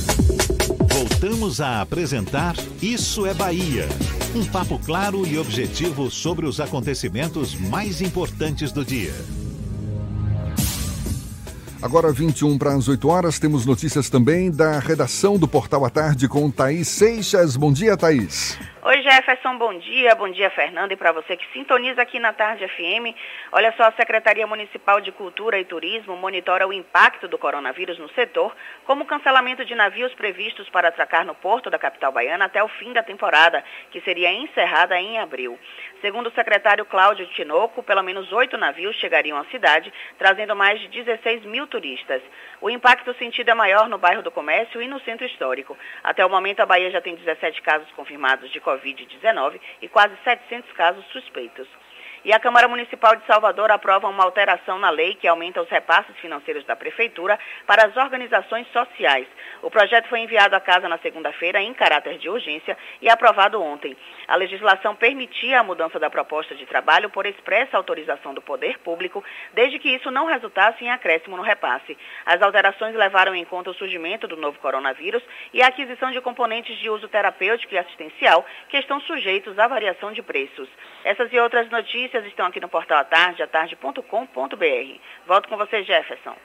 Voltamos 0.87 1.59
a 1.59 1.81
apresentar 1.81 2.55
Isso 2.81 3.25
é 3.25 3.33
Bahia. 3.33 3.87
Um 4.35 4.45
papo 4.45 4.79
claro 4.79 5.27
e 5.27 5.37
objetivo 5.37 6.09
sobre 6.09 6.45
os 6.45 6.59
acontecimentos 6.59 7.55
mais 7.55 8.01
importantes 8.01 8.71
do 8.71 8.85
dia. 8.85 9.13
Agora 11.81 12.13
21 12.13 12.57
para 12.57 12.73
as 12.73 12.87
8 12.87 13.09
horas, 13.09 13.37
temos 13.37 13.65
notícias 13.65 14.09
também 14.09 14.49
da 14.49 14.79
redação 14.79 15.37
do 15.37 15.49
Portal 15.49 15.83
à 15.83 15.89
Tarde 15.89 16.29
com 16.29 16.49
Thaís 16.49 16.87
Seixas. 16.87 17.57
Bom 17.57 17.73
dia, 17.73 17.97
Thaís. 17.97 18.57
Oi, 18.85 19.01
Jefferson, 19.01 19.57
bom 19.57 19.79
dia. 19.79 20.13
Bom 20.13 20.29
dia, 20.29 20.49
Fernando. 20.49 20.91
E 20.91 20.97
para 20.97 21.13
você 21.13 21.37
que 21.37 21.53
sintoniza 21.53 22.01
aqui 22.01 22.19
na 22.19 22.33
Tarde 22.33 22.67
FM, 22.67 23.15
olha 23.53 23.73
só, 23.77 23.83
a 23.83 23.93
Secretaria 23.93 24.45
Municipal 24.45 24.99
de 24.99 25.09
Cultura 25.09 25.57
e 25.57 25.63
Turismo 25.63 26.17
monitora 26.17 26.67
o 26.67 26.73
impacto 26.73 27.25
do 27.25 27.37
coronavírus 27.37 27.97
no 27.97 28.09
setor, 28.09 28.53
como 28.83 29.03
o 29.03 29.07
cancelamento 29.07 29.63
de 29.63 29.73
navios 29.73 30.13
previstos 30.15 30.67
para 30.67 30.89
atracar 30.89 31.25
no 31.25 31.33
porto 31.33 31.69
da 31.69 31.79
capital 31.79 32.11
baiana 32.11 32.43
até 32.43 32.61
o 32.61 32.67
fim 32.67 32.91
da 32.91 33.01
temporada, 33.01 33.63
que 33.89 34.01
seria 34.01 34.33
encerrada 34.33 34.99
em 34.99 35.17
abril. 35.17 35.57
Segundo 36.01 36.27
o 36.27 36.33
secretário 36.33 36.83
Cláudio 36.83 37.25
Tinoco, 37.27 37.81
pelo 37.83 38.03
menos 38.03 38.33
oito 38.33 38.57
navios 38.57 38.97
chegariam 38.97 39.37
à 39.37 39.45
cidade, 39.45 39.93
trazendo 40.19 40.57
mais 40.57 40.81
de 40.81 40.89
16 40.89 41.45
mil 41.45 41.65
turistas. 41.67 42.21
O 42.63 42.69
impacto 42.69 43.13
sentido 43.15 43.49
é 43.49 43.53
maior 43.53 43.89
no 43.89 43.97
bairro 43.97 44.23
do 44.23 44.31
Comércio 44.31 44.81
e 44.81 44.87
no 44.87 44.97
centro 45.01 45.25
histórico. 45.25 45.77
Até 46.01 46.25
o 46.25 46.29
momento, 46.29 46.61
a 46.61 46.65
Bahia 46.65 46.89
já 46.89 47.01
tem 47.01 47.13
17 47.13 47.61
casos 47.61 47.91
confirmados 47.91 48.49
de 48.51 48.61
Covid-19 48.61 49.59
e 49.81 49.89
quase 49.89 50.15
700 50.23 50.71
casos 50.71 51.05
suspeitos. 51.07 51.67
E 52.25 52.31
a 52.31 52.39
Câmara 52.39 52.69
Municipal 52.69 53.17
de 53.17 53.25
Salvador 53.25 53.69
aprova 53.69 54.07
uma 54.07 54.23
alteração 54.23 54.79
na 54.79 54.89
lei 54.89 55.13
que 55.15 55.27
aumenta 55.27 55.61
os 55.61 55.69
repasses 55.69 56.15
financeiros 56.21 56.63
da 56.63 56.73
Prefeitura 56.73 57.37
para 57.67 57.85
as 57.85 57.97
organizações 57.97 58.65
sociais. 58.71 59.27
O 59.61 59.69
projeto 59.69 60.07
foi 60.07 60.21
enviado 60.21 60.55
à 60.55 60.61
Casa 60.61 60.87
na 60.87 60.97
segunda-feira 60.99 61.61
em 61.61 61.73
caráter 61.73 62.17
de 62.17 62.29
urgência 62.29 62.77
e 63.01 63.09
aprovado 63.09 63.61
ontem. 63.61 63.97
A 64.25 64.37
legislação 64.37 64.95
permitia 64.95 65.59
a 65.59 65.63
mudança 65.63 65.99
da 65.99 66.09
proposta 66.09 66.55
de 66.55 66.65
trabalho 66.65 67.09
por 67.09 67.25
expressa 67.25 67.75
autorização 67.75 68.33
do 68.33 68.41
Poder 68.41 68.79
Público, 68.79 69.21
desde 69.53 69.77
que 69.77 69.89
isso 69.89 70.09
não 70.09 70.25
resultasse 70.25 70.81
em 70.81 70.91
acréscimo 70.91 71.35
no 71.35 71.43
repasse. 71.43 71.97
As 72.25 72.41
alterações 72.41 72.95
levaram 72.95 73.35
em 73.35 73.43
conta 73.43 73.71
o 73.71 73.73
surgimento 73.73 74.29
do 74.29 74.37
novo 74.37 74.57
coronavírus 74.59 75.21
e 75.53 75.61
a 75.61 75.67
aquisição 75.67 76.09
de 76.11 76.21
componentes 76.21 76.77
de 76.77 76.89
uso 76.89 77.09
terapêutico 77.09 77.73
e 77.73 77.77
assistencial 77.77 78.45
que 78.69 78.77
estão 78.77 79.01
sujeitos 79.01 79.59
à 79.59 79.67
variação 79.67 80.13
de 80.13 80.21
preços. 80.21 80.69
Essas 81.03 81.31
e 81.33 81.37
outras 81.37 81.69
notícias 81.69 82.12
estão 82.21 82.45
aqui 82.45 82.59
no 82.59 82.69
portal 82.69 82.99
Atarde, 82.99 83.41
atarde.com.br. 83.41 84.99
Volto 85.27 85.49
com 85.49 85.57
você, 85.57 85.83
Jefferson. 85.83 86.35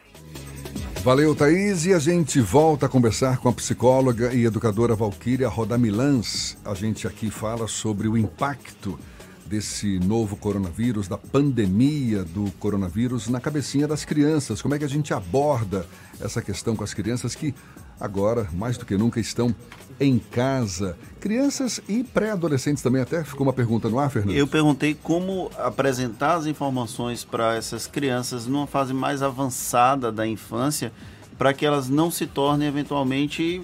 Valeu, 1.02 1.34
Thaís. 1.34 1.86
E 1.86 1.94
a 1.94 1.98
gente 1.98 2.40
volta 2.40 2.86
a 2.86 2.88
conversar 2.88 3.38
com 3.38 3.48
a 3.48 3.52
psicóloga 3.52 4.32
e 4.34 4.44
educadora 4.44 4.94
Valquíria 4.94 5.48
Rodamilans. 5.48 6.56
A 6.64 6.74
gente 6.74 7.06
aqui 7.06 7.30
fala 7.30 7.68
sobre 7.68 8.08
o 8.08 8.16
impacto 8.16 8.98
desse 9.46 9.98
novo 10.00 10.36
coronavírus, 10.36 11.08
da 11.08 11.16
pandemia 11.16 12.22
do 12.22 12.50
coronavírus 12.58 13.28
na 13.28 13.40
cabecinha 13.40 13.88
das 13.88 14.04
crianças. 14.04 14.60
Como 14.60 14.74
é 14.74 14.78
que 14.78 14.84
a 14.84 14.88
gente 14.88 15.14
aborda 15.14 15.86
essa 16.20 16.42
questão 16.42 16.76
com 16.76 16.84
as 16.84 16.92
crianças 16.92 17.34
que 17.34 17.54
agora, 18.00 18.48
mais 18.52 18.76
do 18.76 18.84
que 18.84 18.96
nunca, 18.96 19.20
estão 19.20 19.54
em 20.00 20.18
casa. 20.18 20.96
Crianças 21.20 21.80
e 21.88 22.04
pré-adolescentes 22.04 22.82
também, 22.82 23.02
até 23.02 23.24
ficou 23.24 23.46
uma 23.46 23.52
pergunta 23.52 23.88
no 23.88 23.98
ar, 23.98 24.10
Fernando? 24.10 24.36
Eu 24.36 24.46
perguntei 24.46 24.94
como 24.94 25.50
apresentar 25.58 26.34
as 26.34 26.46
informações 26.46 27.24
para 27.24 27.56
essas 27.56 27.86
crianças 27.86 28.46
numa 28.46 28.66
fase 28.66 28.94
mais 28.94 29.22
avançada 29.22 30.12
da 30.12 30.26
infância, 30.26 30.92
para 31.36 31.52
que 31.52 31.66
elas 31.66 31.88
não 31.88 32.10
se 32.10 32.26
tornem 32.26 32.68
eventualmente 32.68 33.60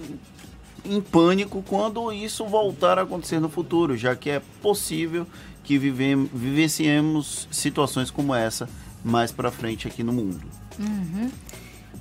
em 0.85 1.01
pânico 1.01 1.63
quando 1.67 2.13
isso 2.13 2.45
voltar 2.45 2.99
a 2.99 3.03
acontecer 3.03 3.41
no 3.41 3.49
futuro, 3.49 3.97
já 3.97 4.15
que 4.15 4.31
é 4.31 4.43
possível 4.61 5.27
que 5.63 5.79
vivem, 5.79 6.29
vivenciemos 6.33 7.49
situações 7.51 8.11
como 8.11 8.35
essa 8.35 8.69
mais 9.03 9.33
para 9.33 9.51
frente 9.51 9.89
aqui 9.89 10.03
no 10.03 10.13
mundo. 10.13 10.41
Uhum. 10.79 11.31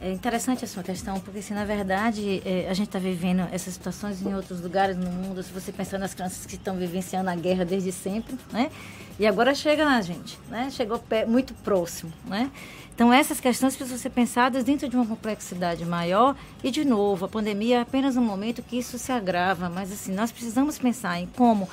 É 0.06 0.12
interessante 0.12 0.66
a 0.66 0.68
sua 0.68 0.84
questão, 0.84 1.18
porque 1.22 1.42
se 1.42 1.54
na 1.54 1.64
verdade 1.64 2.42
é, 2.46 2.68
a 2.70 2.74
gente 2.74 2.88
está 2.88 3.00
vivendo 3.00 3.48
essas 3.54 3.74
situações 3.74 4.22
em 4.22 4.36
outros 4.36 4.60
lugares 4.60 4.98
no 4.98 5.10
mundo, 5.10 5.42
se 5.42 5.50
você 5.50 5.72
pensar 5.72 5.98
nas 5.98 6.14
crianças 6.14 6.46
que 6.46 6.56
estão 6.56 6.76
vivenciando 6.76 7.30
a 7.30 7.36
guerra 7.36 7.64
desde 7.64 7.94
sempre, 7.94 8.36
né? 8.52 8.70
E 9.18 9.26
agora 9.26 9.56
chega 9.56 9.86
na 9.86 10.02
gente, 10.02 10.38
né? 10.50 10.70
Chegou 10.72 11.02
muito 11.26 11.54
próximo, 11.54 12.12
né? 12.26 12.52
Então 12.94 13.14
essas 13.14 13.40
questões 13.40 13.78
precisam 13.78 13.98
ser 13.98 14.10
pensadas 14.10 14.66
dentro 14.66 14.90
de 14.90 14.96
uma 14.98 15.06
complexidade 15.06 15.86
maior 15.86 16.36
e 16.62 16.70
de 16.70 16.84
novo, 16.84 17.24
a 17.24 17.30
pandemia 17.30 17.78
é 17.78 17.80
apenas 17.80 18.18
um 18.18 18.26
momento 18.26 18.62
que 18.62 18.78
isso 18.78 19.00
se 19.00 19.14
agrava, 19.14 19.70
mas 19.70 19.90
assim, 19.90 20.14
nós 20.14 20.34
precisamos 20.34 20.78
pensar 20.78 21.18
em 21.18 21.28
como 21.28 21.70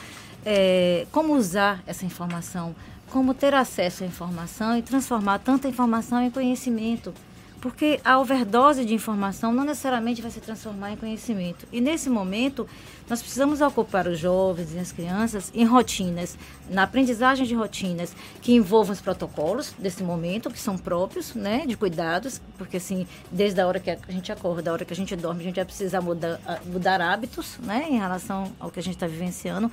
é, 0.46 1.04
como 1.10 1.34
usar 1.34 1.82
essa 1.84 2.06
informação, 2.06 2.76
como 3.10 3.34
ter 3.34 3.54
acesso 3.54 4.04
à 4.04 4.06
informação 4.06 4.78
e 4.78 4.82
transformar 4.82 5.40
tanta 5.40 5.66
informação 5.66 6.22
em 6.22 6.30
conhecimento 6.30 7.12
porque 7.60 8.00
a 8.04 8.18
overdose 8.18 8.84
de 8.84 8.94
informação 8.94 9.52
não 9.52 9.64
necessariamente 9.64 10.22
vai 10.22 10.30
se 10.30 10.40
transformar 10.40 10.92
em 10.92 10.96
conhecimento. 10.96 11.66
E 11.70 11.80
nesse 11.80 12.08
momento, 12.08 12.66
nós 13.08 13.20
precisamos 13.20 13.60
ocupar 13.60 14.06
os 14.06 14.18
jovens 14.18 14.72
e 14.74 14.78
as 14.78 14.92
crianças 14.92 15.50
em 15.54 15.64
rotinas, 15.64 16.38
na 16.70 16.84
aprendizagem 16.84 17.46
de 17.46 17.54
rotinas 17.54 18.14
que 18.40 18.54
envolvam 18.54 18.92
os 18.92 19.00
protocolos 19.00 19.74
desse 19.78 20.02
momento, 20.02 20.50
que 20.50 20.58
são 20.58 20.78
próprios, 20.78 21.34
né, 21.34 21.66
de 21.66 21.76
cuidados, 21.76 22.40
porque 22.56 22.78
assim, 22.78 23.06
desde 23.30 23.60
a 23.60 23.66
hora 23.66 23.78
que 23.78 23.90
a 23.90 23.98
gente 24.08 24.32
acorda, 24.32 24.70
a 24.70 24.72
hora 24.72 24.84
que 24.84 24.92
a 24.92 24.96
gente 24.96 25.14
dorme, 25.14 25.40
a 25.40 25.44
gente 25.44 25.56
vai 25.56 25.64
precisar 25.64 26.00
mudar, 26.00 26.40
mudar 26.64 27.00
hábitos, 27.00 27.58
né, 27.58 27.86
em 27.90 27.98
relação 27.98 28.50
ao 28.58 28.70
que 28.70 28.80
a 28.80 28.82
gente 28.82 28.94
está 28.94 29.06
vivenciando 29.06 29.70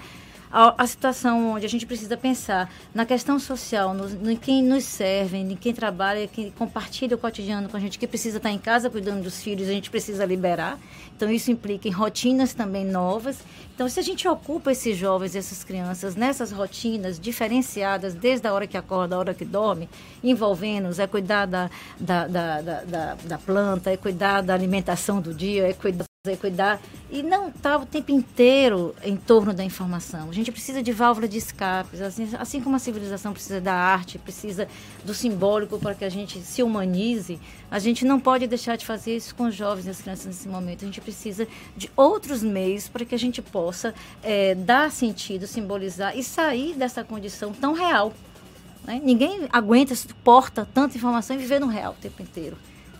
a, 0.51 0.83
a, 0.83 0.87
situação 0.87 1.51
onde 1.51 1.65
a 1.65 1.69
gente 1.69 1.85
precisa 1.85 2.15
pensar 2.15 2.71
na 2.93 3.05
questão 3.05 3.39
social, 3.39 3.93
no, 3.93 4.07
no 4.09 4.37
quem 4.37 4.63
nos 4.63 4.83
serve, 4.83 5.37
em 5.37 5.55
quem 5.55 5.73
trabalha, 5.73 6.27
quem 6.27 6.51
compartilha 6.51 7.15
o 7.15 7.19
cotidiano 7.19 7.69
com 7.69 7.77
a 7.77 7.79
gente, 7.79 7.99
que 7.99 8.07
precisa 8.07 8.37
estar 8.37 8.51
em 8.51 8.57
casa 8.57 8.89
cuidando 8.89 9.23
dos 9.23 9.41
filhos, 9.41 9.67
a 9.67 9.71
gente 9.71 9.89
precisa 9.89 10.25
liberar. 10.25 10.79
Então, 11.15 11.29
isso 11.31 11.51
implica 11.51 11.87
em 11.87 11.91
rotinas 11.91 12.53
também 12.53 12.85
novas. 12.85 13.39
Então, 13.73 13.89
se 13.89 13.99
a 13.99 14.03
gente 14.03 14.27
ocupa 14.27 14.71
esses 14.71 14.97
jovens, 14.97 15.35
essas 15.35 15.63
crianças, 15.63 16.15
nessas 16.15 16.51
rotinas 16.51 17.19
diferenciadas, 17.19 18.13
desde 18.13 18.47
a 18.47 18.53
hora 18.53 18.65
que 18.65 18.77
acorda, 18.77 19.15
a 19.15 19.19
hora 19.19 19.33
que 19.33 19.45
dorme, 19.45 19.89
envolvendo-os, 20.23 20.99
é 20.99 21.07
cuidar 21.07 21.45
da, 21.45 21.69
da, 21.99 22.27
da, 22.27 22.61
da, 22.61 23.15
da 23.15 23.37
planta, 23.37 23.91
é 23.91 23.97
cuidar 23.97 24.41
da 24.41 24.53
alimentação 24.53 25.21
do 25.21 25.33
dia, 25.33 25.67
é 25.69 25.73
cuidar 25.73 26.06
cuidar 26.35 26.81
e 27.09 27.23
não 27.23 27.47
estar 27.47 27.77
tá 27.77 27.77
o 27.77 27.85
tempo 27.85 28.11
inteiro 28.11 28.93
em 29.03 29.15
torno 29.15 29.53
da 29.53 29.63
informação. 29.63 30.29
A 30.29 30.33
gente 30.33 30.51
precisa 30.51 30.83
de 30.83 30.91
válvula 30.91 31.27
de 31.27 31.37
escape, 31.37 32.01
assim, 32.01 32.29
assim 32.37 32.61
como 32.61 32.75
a 32.75 32.79
civilização 32.79 33.31
precisa 33.31 33.61
da 33.61 33.73
arte, 33.73 34.17
precisa 34.17 34.67
do 35.05 35.13
simbólico 35.13 35.79
para 35.79 35.95
que 35.95 36.03
a 36.03 36.09
gente 36.09 36.39
se 36.39 36.61
humanize, 36.61 37.39
a 37.71 37.79
gente 37.79 38.03
não 38.03 38.19
pode 38.19 38.47
deixar 38.47 38.75
de 38.75 38.85
fazer 38.85 39.15
isso 39.15 39.33
com 39.35 39.45
os 39.45 39.55
jovens 39.55 39.85
e 39.85 39.89
as 39.89 40.01
crianças 40.01 40.25
nesse 40.25 40.49
momento. 40.49 40.83
A 40.83 40.85
gente 40.85 40.99
precisa 40.99 41.47
de 41.75 41.89
outros 41.95 42.43
meios 42.43 42.89
para 42.89 43.05
que 43.05 43.15
a 43.15 43.19
gente 43.19 43.41
possa 43.41 43.93
é, 44.21 44.55
dar 44.55 44.91
sentido, 44.91 45.47
simbolizar 45.47 46.17
e 46.17 46.23
sair 46.23 46.73
dessa 46.73 47.03
condição 47.03 47.53
tão 47.53 47.73
real. 47.73 48.13
Né? 48.83 49.01
Ninguém 49.03 49.47
aguenta, 49.51 49.93
suporta 49.95 50.67
tanta 50.73 50.97
informação 50.97 51.35
e 51.35 51.39
viver 51.39 51.59
no 51.59 51.67
real 51.67 51.93
o 51.93 52.01
tempo 52.01 52.21
inteiro. 52.21 52.57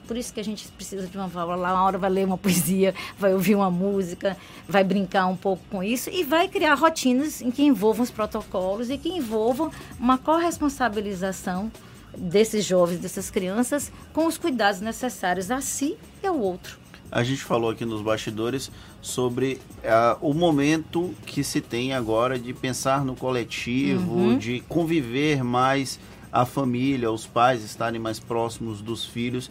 Por 0.08 0.16
isso 0.16 0.34
que 0.34 0.40
a 0.40 0.44
gente 0.44 0.68
precisa 0.70 1.06
de 1.06 1.18
uma 1.18 1.28
válvula 1.28 1.58
lá, 1.58 1.74
uma 1.74 1.84
hora 1.84 1.98
vai 1.98 2.10
ler 2.10 2.26
uma 2.26 2.38
poesia, 2.38 2.96
vai 3.20 3.34
ouvir 3.34 3.56
uma 3.56 3.70
música, 3.70 4.38
vai 4.68 4.84
brincar 4.84 5.28
um 5.28 5.36
pouco 5.36 5.62
com 5.70 5.84
isso 5.84 6.10
e 6.10 6.24
vai 6.24 6.48
criar 6.48 6.76
rotinas 6.76 7.42
em 7.42 7.52
que 7.52 7.64
envolvam 7.64 8.04
os 8.04 8.12
protocolos 8.12 8.90
e 8.90 8.98
que 8.98 9.10
envolvam 9.10 9.70
uma 10.00 10.18
corresponsabilização 10.18 11.72
desses 12.18 12.66
jovens, 12.66 13.00
dessas 13.00 13.30
crianças, 13.30 13.92
com 14.14 14.26
os 14.26 14.38
cuidados 14.38 14.80
necessários 14.80 15.52
a 15.52 15.62
si 15.62 15.98
e 16.24 16.28
ao 16.28 16.40
outro. 16.40 16.80
A 17.12 17.24
gente 17.24 17.42
falou 17.42 17.70
aqui 17.70 17.86
nos 17.86 18.02
bastidores 18.02 18.70
sobre 19.02 19.62
uh, 19.78 20.18
o 20.22 20.34
momento 20.34 21.14
que 21.26 21.44
se 21.44 21.62
tem 21.62 21.94
agora 21.94 22.38
de 22.38 22.54
pensar 22.54 23.06
no 23.06 23.16
coletivo, 23.16 24.14
uhum. 24.14 24.38
de 24.38 24.60
conviver 24.62 25.44
mais 25.44 26.00
a 26.32 26.46
família, 26.46 27.10
os 27.10 27.26
pais 27.26 27.64
estarem 27.64 28.00
mais 28.00 28.20
próximos 28.20 28.82
dos 28.82 29.06
filhos 29.06 29.50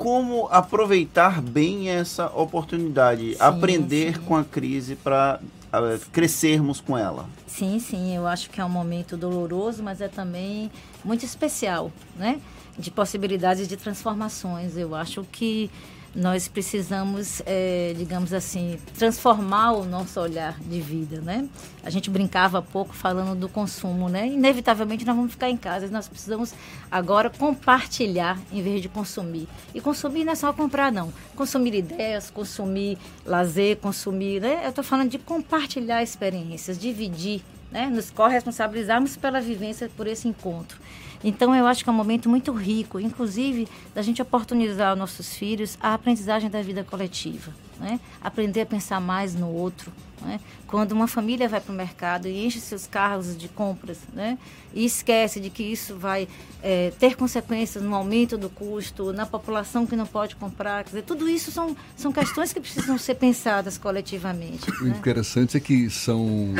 como 0.00 0.48
aproveitar 0.50 1.42
bem 1.42 1.90
essa 1.90 2.24
oportunidade, 2.28 3.34
sim, 3.34 3.36
aprender 3.38 4.14
sim. 4.14 4.22
com 4.22 4.34
a 4.34 4.42
crise 4.42 4.96
para 4.96 5.38
uh, 5.42 6.10
crescermos 6.10 6.80
com 6.80 6.96
ela. 6.96 7.28
Sim, 7.46 7.78
sim, 7.78 8.16
eu 8.16 8.26
acho 8.26 8.48
que 8.48 8.62
é 8.62 8.64
um 8.64 8.70
momento 8.70 9.14
doloroso, 9.14 9.82
mas 9.82 10.00
é 10.00 10.08
também 10.08 10.70
muito 11.04 11.26
especial, 11.26 11.92
né? 12.16 12.40
De 12.78 12.90
possibilidades 12.90 13.68
de 13.68 13.76
transformações. 13.76 14.74
Eu 14.74 14.94
acho 14.94 15.22
que 15.30 15.70
nós 16.14 16.48
precisamos, 16.48 17.40
é, 17.46 17.94
digamos 17.96 18.32
assim, 18.32 18.78
transformar 18.98 19.72
o 19.72 19.84
nosso 19.84 20.20
olhar 20.20 20.58
de 20.60 20.80
vida, 20.80 21.20
né? 21.20 21.48
A 21.84 21.90
gente 21.90 22.10
brincava 22.10 22.58
há 22.58 22.62
pouco 22.62 22.92
falando 22.92 23.38
do 23.38 23.48
consumo, 23.48 24.08
né? 24.08 24.26
Inevitavelmente 24.26 25.04
nós 25.04 25.14
vamos 25.14 25.32
ficar 25.32 25.48
em 25.48 25.56
casa 25.56 25.86
e 25.86 25.90
nós 25.90 26.08
precisamos 26.08 26.52
agora 26.90 27.30
compartilhar 27.30 28.38
em 28.52 28.60
vez 28.60 28.82
de 28.82 28.88
consumir. 28.88 29.46
E 29.72 29.80
consumir 29.80 30.24
não 30.24 30.32
é 30.32 30.36
só 30.36 30.52
comprar, 30.52 30.90
não. 30.90 31.12
Consumir 31.36 31.74
ideias, 31.74 32.28
consumir 32.28 32.98
lazer, 33.24 33.76
consumir, 33.76 34.40
né? 34.40 34.62
Eu 34.64 34.70
estou 34.70 34.82
falando 34.82 35.10
de 35.10 35.18
compartilhar 35.18 36.02
experiências, 36.02 36.76
dividir, 36.76 37.42
né? 37.70 37.86
Nos 37.86 38.10
corresponsabilizarmos 38.10 39.16
pela 39.16 39.40
vivência 39.40 39.88
por 39.96 40.08
esse 40.08 40.26
encontro. 40.26 40.78
Então, 41.22 41.54
eu 41.54 41.66
acho 41.66 41.84
que 41.84 41.90
é 41.90 41.92
um 41.92 41.96
momento 41.96 42.28
muito 42.28 42.52
rico, 42.52 42.98
inclusive, 42.98 43.68
da 43.94 44.02
gente 44.02 44.22
oportunizar 44.22 44.90
aos 44.90 44.98
nossos 44.98 45.34
filhos 45.34 45.76
a 45.80 45.94
aprendizagem 45.94 46.48
da 46.48 46.62
vida 46.62 46.82
coletiva. 46.82 47.52
Né? 47.78 47.98
Aprender 48.20 48.62
a 48.62 48.66
pensar 48.66 49.00
mais 49.00 49.34
no 49.34 49.48
outro, 49.48 49.90
Né? 50.20 50.38
Quando 50.66 50.92
uma 50.92 51.08
família 51.08 51.48
vai 51.48 51.60
para 51.60 51.72
o 51.72 51.74
mercado 51.74 52.28
e 52.28 52.44
enche 52.44 52.60
seus 52.60 52.86
carros 52.86 53.34
de 53.34 53.48
compras 53.48 53.98
né? 54.12 54.38
e 54.74 54.84
esquece 54.84 55.40
de 55.40 55.48
que 55.48 55.62
isso 55.62 55.96
vai 55.96 56.28
é, 56.62 56.92
ter 56.98 57.16
consequências 57.16 57.82
no 57.82 57.94
aumento 57.94 58.36
do 58.36 58.50
custo, 58.50 59.14
na 59.14 59.24
população 59.24 59.86
que 59.86 59.96
não 59.96 60.04
pode 60.04 60.36
comprar, 60.36 60.84
quer 60.84 60.90
dizer, 60.90 61.02
tudo 61.04 61.26
isso 61.26 61.50
são, 61.50 61.74
são 61.96 62.12
questões 62.12 62.52
que 62.52 62.60
precisam 62.60 62.98
ser 62.98 63.14
pensadas 63.14 63.78
coletivamente. 63.78 64.70
O 64.70 64.84
né? 64.84 64.90
interessante 64.90 65.56
é 65.56 65.60
que 65.60 65.88
são 65.88 66.52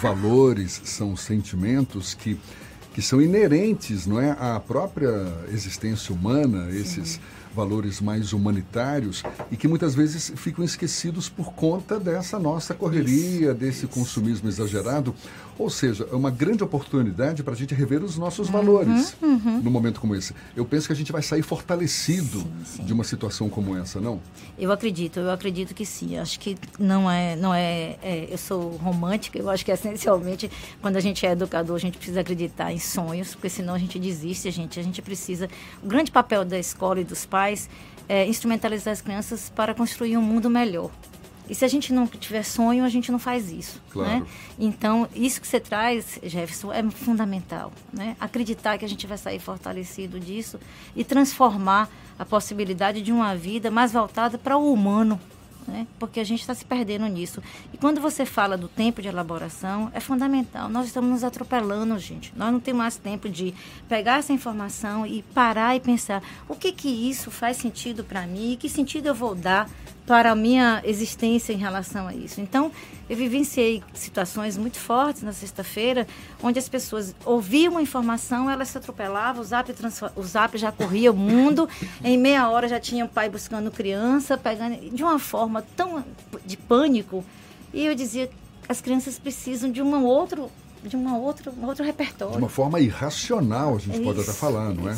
valores, 0.00 0.80
são 0.84 1.16
sentimentos 1.16 2.14
que, 2.14 2.38
que 2.98 3.02
são 3.02 3.22
inerentes 3.22 4.08
não 4.08 4.20
é, 4.20 4.32
à 4.32 4.58
própria 4.58 5.32
existência 5.52 6.12
humana, 6.12 6.68
esses. 6.68 7.10
Sim 7.10 7.20
valores 7.54 8.00
mais 8.00 8.32
humanitários 8.32 9.24
e 9.50 9.56
que 9.56 9.66
muitas 9.66 9.92
vezes 9.92 10.32
ficam 10.36 10.64
esquecidos 10.64 11.28
por 11.28 11.52
conta 11.54 11.98
dessa 11.98 12.38
nossa 12.38 12.72
correria, 12.72 13.52
desse 13.52 13.88
consumismo 13.88 14.48
exagerado. 14.48 15.12
Ou 15.58 15.68
seja, 15.68 16.08
é 16.10 16.14
uma 16.14 16.30
grande 16.30 16.62
oportunidade 16.62 17.42
para 17.42 17.52
a 17.52 17.56
gente 17.56 17.74
rever 17.74 18.02
os 18.02 18.16
nossos 18.16 18.46
Uhum, 18.46 18.52
valores 18.52 19.16
num 19.20 19.70
momento 19.70 20.00
como 20.00 20.14
esse. 20.14 20.32
Eu 20.56 20.64
penso 20.64 20.86
que 20.86 20.92
a 20.92 20.96
gente 20.96 21.10
vai 21.10 21.20
sair 21.22 21.42
fortalecido 21.42 22.46
de 22.80 22.92
uma 22.92 23.02
situação 23.02 23.48
como 23.48 23.76
essa, 23.76 24.00
não? 24.00 24.20
Eu 24.58 24.70
acredito, 24.70 25.18
eu 25.18 25.30
acredito 25.30 25.74
que 25.74 25.84
sim. 25.84 26.16
Acho 26.16 26.38
que 26.38 26.56
não 26.78 27.10
é, 27.10 27.34
não 27.34 27.52
é, 27.52 27.96
é, 28.02 28.28
Eu 28.30 28.38
sou 28.38 28.76
romântica. 28.76 29.38
Eu 29.38 29.50
acho 29.50 29.64
que 29.64 29.72
essencialmente 29.72 30.50
quando 30.80 30.96
a 30.96 31.00
gente 31.00 31.26
é 31.26 31.32
educador 31.32 31.76
a 31.76 31.80
gente 31.80 31.96
precisa 31.96 32.20
acreditar 32.20 32.72
em 32.72 32.78
sonhos, 32.78 33.34
porque 33.34 33.48
senão 33.48 33.74
a 33.74 33.78
gente 33.78 33.98
desiste. 33.98 34.46
A 34.46 34.52
gente, 34.52 34.78
a 34.78 34.82
gente 34.82 35.02
precisa. 35.02 35.48
O 35.82 35.88
grande 35.88 36.10
papel 36.10 36.44
da 36.44 36.58
escola 36.58 37.00
e 37.00 37.04
dos 37.04 37.26
pais 37.26 37.68
é 38.08 38.26
instrumentalizar 38.26 38.92
as 38.92 39.02
crianças 39.02 39.50
para 39.54 39.74
construir 39.74 40.16
um 40.16 40.22
mundo 40.22 40.48
melhor. 40.48 40.90
E 41.48 41.54
se 41.54 41.64
a 41.64 41.68
gente 41.68 41.92
não 41.92 42.06
tiver 42.06 42.42
sonho, 42.42 42.84
a 42.84 42.88
gente 42.88 43.10
não 43.10 43.18
faz 43.18 43.50
isso. 43.50 43.80
Claro. 43.90 44.20
Né? 44.20 44.26
Então, 44.58 45.08
isso 45.14 45.40
que 45.40 45.46
você 45.46 45.58
traz, 45.58 46.18
Jefferson, 46.22 46.72
é 46.72 46.82
fundamental. 46.90 47.72
Né? 47.92 48.16
Acreditar 48.20 48.76
que 48.78 48.84
a 48.84 48.88
gente 48.88 49.06
vai 49.06 49.16
sair 49.16 49.38
fortalecido 49.38 50.20
disso 50.20 50.58
e 50.94 51.04
transformar 51.04 51.88
a 52.18 52.24
possibilidade 52.24 53.00
de 53.00 53.12
uma 53.12 53.34
vida 53.34 53.70
mais 53.70 53.92
voltada 53.92 54.36
para 54.36 54.56
o 54.56 54.72
humano. 54.72 55.18
Né? 55.68 55.86
Porque 55.98 56.18
a 56.18 56.24
gente 56.24 56.40
está 56.40 56.54
se 56.54 56.64
perdendo 56.64 57.06
nisso. 57.06 57.42
E 57.72 57.76
quando 57.76 58.00
você 58.00 58.24
fala 58.24 58.56
do 58.56 58.68
tempo 58.68 59.02
de 59.02 59.08
elaboração, 59.08 59.90
é 59.92 60.00
fundamental. 60.00 60.68
Nós 60.68 60.86
estamos 60.86 61.10
nos 61.10 61.22
atropelando, 61.22 61.98
gente. 61.98 62.32
Nós 62.34 62.50
não 62.50 62.58
temos 62.58 62.78
mais 62.78 62.96
tempo 62.96 63.28
de 63.28 63.54
pegar 63.86 64.18
essa 64.18 64.32
informação 64.32 65.06
e 65.06 65.22
parar 65.22 65.76
e 65.76 65.80
pensar 65.80 66.22
o 66.48 66.54
que 66.54 66.72
que 66.72 66.88
isso 66.88 67.30
faz 67.30 67.58
sentido 67.58 68.02
para 68.02 68.26
mim, 68.26 68.56
que 68.58 68.68
sentido 68.68 69.08
eu 69.08 69.14
vou 69.14 69.34
dar 69.34 69.68
para 70.08 70.30
a 70.30 70.34
minha 70.34 70.80
existência 70.86 71.52
em 71.52 71.58
relação 71.58 72.08
a 72.08 72.14
isso. 72.14 72.40
Então, 72.40 72.72
eu 73.10 73.14
vivenciei 73.14 73.82
situações 73.92 74.56
muito 74.56 74.78
fortes 74.78 75.22
na 75.22 75.34
sexta-feira, 75.34 76.06
onde 76.42 76.58
as 76.58 76.66
pessoas 76.66 77.14
ouviam 77.26 77.72
uma 77.72 77.82
informação, 77.82 78.48
elas 78.48 78.68
se 78.68 78.78
atropelavam, 78.78 79.42
o 79.42 79.44
zap, 79.44 79.70
o 80.16 80.22
zap 80.22 80.56
já 80.56 80.72
corria 80.72 81.12
o 81.12 81.14
mundo, 81.14 81.68
em 82.02 82.16
meia 82.16 82.48
hora 82.48 82.66
já 82.66 82.80
tinha 82.80 83.04
o 83.04 83.08
pai 83.08 83.28
buscando 83.28 83.70
criança, 83.70 84.38
pegando 84.38 84.76
de 84.90 85.02
uma 85.02 85.18
forma 85.18 85.60
tão 85.76 86.02
de 86.46 86.56
pânico. 86.56 87.22
E 87.74 87.84
eu 87.84 87.94
dizia, 87.94 88.30
as 88.66 88.80
crianças 88.80 89.18
precisam 89.18 89.70
de 89.70 89.82
uma 89.82 89.98
outro, 90.00 90.50
de 90.82 90.96
uma 90.96 91.18
outra, 91.18 91.52
um 91.52 91.66
outro 91.66 91.84
repertório. 91.84 92.32
De 92.32 92.38
uma 92.38 92.48
forma 92.48 92.80
irracional, 92.80 93.76
a 93.76 93.78
gente 93.78 94.00
pode 94.00 94.20
até 94.20 94.30
Isso, 94.30 94.40
falar, 94.40 94.72
não 94.72 94.88
é? 94.88 94.96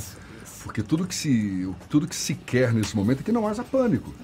Porque 0.71 0.85
tudo 0.85 1.05
que, 1.05 1.15
se, 1.17 1.69
tudo 1.89 2.07
que 2.07 2.15
se 2.15 2.33
quer 2.33 2.73
nesse 2.73 2.95
momento 2.95 3.21
é 3.21 3.23
que 3.25 3.33
não 3.33 3.45
haja 3.45 3.65
pânico, 3.65 4.15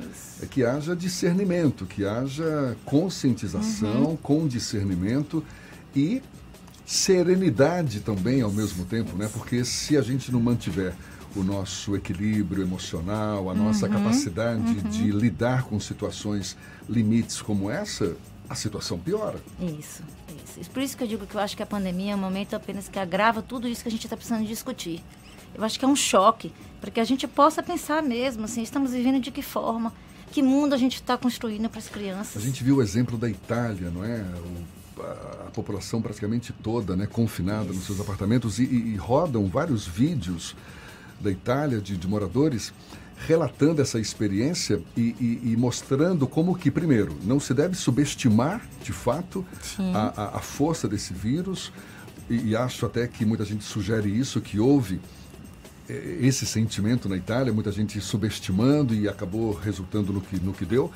é 0.41 0.47
que 0.47 0.65
haja 0.65 0.95
discernimento, 0.95 1.85
que 1.87 2.07
haja 2.07 2.77
conscientização 2.85 4.11
Uhum. 4.11 4.17
com 4.17 4.47
discernimento 4.47 5.43
e 5.93 6.23
serenidade 6.87 7.99
também 7.99 8.43
ao 8.43 8.53
mesmo 8.53 8.85
tempo, 8.85 9.17
né? 9.17 9.29
Porque 9.33 9.65
se 9.65 9.97
a 9.97 10.03
gente 10.03 10.31
não 10.31 10.39
mantiver 10.39 10.95
o 11.35 11.43
nosso 11.43 11.97
equilíbrio 11.97 12.63
emocional, 12.63 13.51
a 13.51 13.55
nossa 13.55 13.87
Uhum, 13.87 13.95
capacidade 13.95 14.61
uhum. 14.61 14.89
de 14.89 15.11
lidar 15.11 15.65
com 15.65 15.81
situações 15.81 16.57
limites 16.89 17.43
como 17.43 17.69
essa, 17.69 18.15
a 18.49 18.55
situação 18.55 18.97
piora. 19.01 19.41
Isso, 19.61 20.01
isso. 20.61 20.71
Por 20.71 20.81
isso 20.81 20.97
que 20.97 21.03
eu 21.03 21.09
digo 21.09 21.27
que 21.27 21.35
eu 21.35 21.41
acho 21.41 21.57
que 21.57 21.63
a 21.65 21.67
pandemia 21.67 22.13
é 22.13 22.15
um 22.15 22.21
momento 22.21 22.55
apenas 22.55 22.89
que 22.89 23.01
agrava 23.01 23.43
tudo 23.43 23.67
isso 23.67 23.83
que 23.83 23.89
a 23.89 23.91
gente 23.91 24.05
está 24.07 24.17
precisando 24.17 24.47
discutir. 24.47 25.03
Eu 25.57 25.65
acho 25.65 25.79
que 25.79 25.85
é 25.85 25.89
um 25.89 25.97
choque, 25.97 26.53
para 26.81 26.91
que 26.91 27.01
a 27.01 27.05
gente 27.05 27.27
possa 27.27 27.63
pensar 27.63 28.03
mesmo, 28.03 28.45
assim, 28.45 28.63
estamos 28.63 28.93
vivendo 28.93 29.21
de 29.21 29.31
que 29.31 29.41
forma? 29.43 29.93
Que 30.31 30.43
mundo 30.43 30.75
a 30.75 30.77
gente 30.77 30.97
está 30.97 31.17
construindo 31.17 31.69
para 31.71 31.79
as 31.79 31.87
A 31.89 31.91
crianças? 31.91 32.43
gente 32.43 32.63
viu 32.63 32.77
o 32.77 32.83
exemplo 32.83 33.17
da 33.17 33.29
Itália, 33.29 33.91
não 33.91 34.05
é? 34.05 34.21
O- 34.21 34.77
a, 35.03 35.47
a 35.49 35.51
população 35.51 36.01
praticamente 36.03 36.53
toda, 36.63 36.97
né, 36.97 37.07
confinada 37.07 37.71
nos 37.73 37.85
seus 37.85 38.01
apartamentos 38.01 38.59
e, 38.59 38.65
e- 38.65 38.93
e 38.95 38.97
rodam 38.97 39.47
vários 39.47 39.87
vídeos 39.87 40.57
da 41.21 41.31
Itália 41.31 41.81
de, 41.81 41.97
de 41.97 42.09
moradores 42.09 42.73
relatando 43.27 43.81
essa 43.81 43.99
experiência 43.99 44.81
e, 44.97 45.15
e- 45.21 45.53
e 45.53 45.57
mostrando 45.57 46.27
como 46.27 46.55
que 46.57 46.71
primeiro 46.71 47.17
não 47.25 47.39
se 47.41 47.53
deve 47.55 47.75
subestimar 47.75 48.61
de 48.83 48.93
fato 48.93 49.45
a, 49.95 50.23
a- 50.23 50.37
a 50.37 50.41
força 50.41 50.87
desse 50.89 51.13
vírus 51.15 51.73
e, 52.29 52.49
e 52.51 52.57
acho 52.57 52.85
até 52.87 53.07
que 53.07 53.25
muita 53.25 53.45
gente 53.45 53.65
sugere 53.65 54.09
isso 54.11 54.41
que 54.41 54.59
houve 54.59 54.99
esse 55.89 56.47
sentimento 56.47 57.09
na 57.09 57.17
Itália, 57.17 57.53
muita 57.53 57.71
gente 57.73 58.01
subestimando 58.01 58.95
e 58.95 59.09
acabou 59.09 59.53
resultando 59.53 60.13
no 60.13 60.21
que, 60.21 60.39
no 60.39 60.53
que 60.53 60.65
deu. 60.65 60.91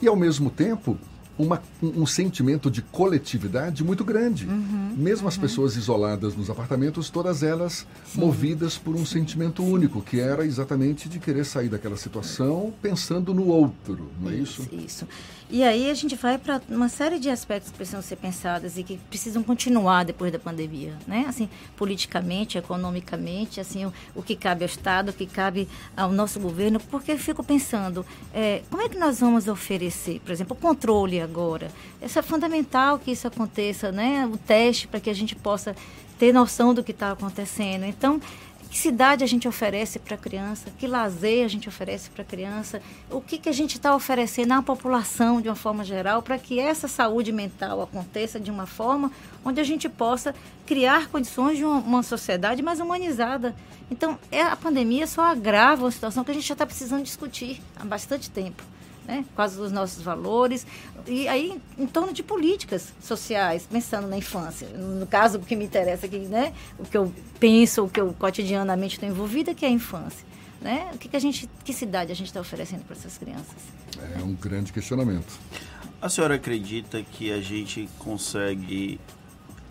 E, 0.00 0.08
ao 0.08 0.16
mesmo 0.16 0.50
tempo, 0.50 0.96
uma, 1.40 1.62
um, 1.82 2.02
um 2.02 2.06
sentimento 2.06 2.70
de 2.70 2.82
coletividade 2.82 3.82
muito 3.82 4.04
grande. 4.04 4.46
Uhum, 4.46 4.94
Mesmo 4.96 5.26
as 5.26 5.36
pessoas 5.36 5.76
isoladas 5.76 6.36
nos 6.36 6.50
apartamentos, 6.50 7.08
todas 7.08 7.42
elas 7.42 7.86
movidas 8.14 8.76
por 8.76 8.94
um 8.94 9.06
sentimento 9.06 9.62
único, 9.62 10.02
que 10.02 10.20
era 10.20 10.44
exatamente 10.44 11.08
de 11.08 11.18
querer 11.18 11.44
sair 11.44 11.68
daquela 11.68 11.96
situação 11.96 12.72
pensando 12.82 13.32
no 13.32 13.46
outro, 13.46 14.10
não 14.20 14.30
é 14.30 14.34
isso? 14.34 14.68
Isso. 14.72 15.06
E 15.52 15.64
aí 15.64 15.90
a 15.90 15.94
gente 15.94 16.14
vai 16.14 16.38
para 16.38 16.62
uma 16.68 16.88
série 16.88 17.18
de 17.18 17.28
aspectos 17.28 17.72
que 17.72 17.76
precisam 17.76 18.00
ser 18.00 18.14
pensados 18.14 18.78
e 18.78 18.84
que 18.84 18.96
precisam 19.08 19.42
continuar 19.42 20.04
depois 20.04 20.30
da 20.30 20.38
pandemia, 20.38 20.94
né? 21.08 21.24
Assim, 21.28 21.48
politicamente, 21.76 22.56
economicamente, 22.56 23.60
assim, 23.60 23.84
o, 23.84 23.92
o 24.14 24.22
que 24.22 24.36
cabe 24.36 24.62
ao 24.62 24.66
Estado, 24.66 25.08
o 25.08 25.12
que 25.12 25.26
cabe 25.26 25.68
ao 25.96 26.12
nosso 26.12 26.38
governo, 26.38 26.78
porque 26.78 27.10
eu 27.10 27.18
fico 27.18 27.42
pensando, 27.42 28.06
é, 28.32 28.62
como 28.70 28.82
é 28.82 28.88
que 28.88 28.96
nós 28.96 29.18
vamos 29.18 29.48
oferecer, 29.48 30.20
por 30.20 30.30
exemplo, 30.30 30.56
o 30.56 30.60
controle 30.60 31.20
agora? 31.20 31.68
Isso 32.00 32.16
é 32.16 32.22
fundamental 32.22 33.00
que 33.00 33.10
isso 33.10 33.26
aconteça, 33.26 33.90
né? 33.90 34.30
O 34.32 34.36
teste 34.36 34.86
para 34.86 35.00
que 35.00 35.10
a 35.10 35.14
gente 35.14 35.34
possa 35.34 35.74
ter 36.16 36.32
noção 36.32 36.72
do 36.72 36.84
que 36.84 36.92
está 36.92 37.10
acontecendo. 37.10 37.84
Então, 37.86 38.20
que 38.70 38.78
cidade 38.78 39.24
a 39.24 39.26
gente 39.26 39.48
oferece 39.48 39.98
para 39.98 40.14
a 40.14 40.18
criança? 40.18 40.70
Que 40.78 40.86
lazer 40.86 41.44
a 41.44 41.48
gente 41.48 41.68
oferece 41.68 42.08
para 42.08 42.22
a 42.22 42.24
criança? 42.24 42.80
O 43.10 43.20
que, 43.20 43.36
que 43.36 43.48
a 43.48 43.52
gente 43.52 43.76
está 43.76 43.94
oferecendo 43.96 44.52
à 44.52 44.62
população 44.62 45.40
de 45.40 45.48
uma 45.48 45.56
forma 45.56 45.82
geral 45.82 46.22
para 46.22 46.38
que 46.38 46.60
essa 46.60 46.86
saúde 46.86 47.32
mental 47.32 47.82
aconteça 47.82 48.38
de 48.38 48.48
uma 48.48 48.66
forma 48.66 49.10
onde 49.44 49.60
a 49.60 49.64
gente 49.64 49.88
possa 49.88 50.32
criar 50.64 51.08
condições 51.08 51.58
de 51.58 51.64
uma, 51.64 52.04
sociedade 52.04 52.62
mais 52.62 52.78
humanizada? 52.78 53.56
Então, 53.90 54.16
é, 54.30 54.40
a 54.42 54.54
pandemia 54.54 55.04
só 55.08 55.22
agrava 55.22 55.82
uma 55.84 55.90
situação 55.90 56.22
que 56.22 56.30
a 56.30 56.34
gente 56.34 56.46
já 56.46 56.54
está 56.54 56.64
precisando 56.64 57.02
discutir 57.02 57.60
há 57.74 57.84
bastante 57.84 58.30
tempo. 58.30 58.62
Né? 59.06 59.24
Quais 59.34 59.58
os 59.58 59.72
nossos 59.72 60.02
valores, 60.02 60.66
e 61.06 61.26
aí 61.26 61.60
em 61.78 61.86
torno 61.86 62.12
de 62.12 62.22
políticas 62.22 62.92
sociais, 63.02 63.66
pensando 63.70 64.06
na 64.06 64.16
infância. 64.16 64.68
No 64.68 65.06
caso, 65.06 65.38
o 65.38 65.40
que 65.40 65.56
me 65.56 65.64
interessa 65.64 66.06
aqui, 66.06 66.18
né? 66.18 66.52
o 66.78 66.84
que 66.84 66.96
eu 66.96 67.12
penso, 67.38 67.84
o 67.84 67.88
que 67.88 68.00
eu 68.00 68.12
cotidianamente 68.12 68.94
estou 68.94 69.08
envolvida, 69.08 69.54
que 69.54 69.64
é 69.64 69.68
a 69.68 69.72
infância. 69.72 70.24
Né? 70.60 70.90
O 70.94 70.98
que, 70.98 71.08
que, 71.08 71.16
a 71.16 71.20
gente, 71.20 71.48
que 71.64 71.72
cidade 71.72 72.12
a 72.12 72.14
gente 72.14 72.28
está 72.28 72.40
oferecendo 72.40 72.84
para 72.84 72.94
essas 72.94 73.16
crianças? 73.16 73.56
É 74.18 74.22
um 74.22 74.34
grande 74.34 74.72
questionamento. 74.72 75.38
A 76.00 76.08
senhora 76.08 76.34
acredita 76.34 77.02
que 77.02 77.32
a 77.32 77.40
gente 77.40 77.88
consegue 77.98 79.00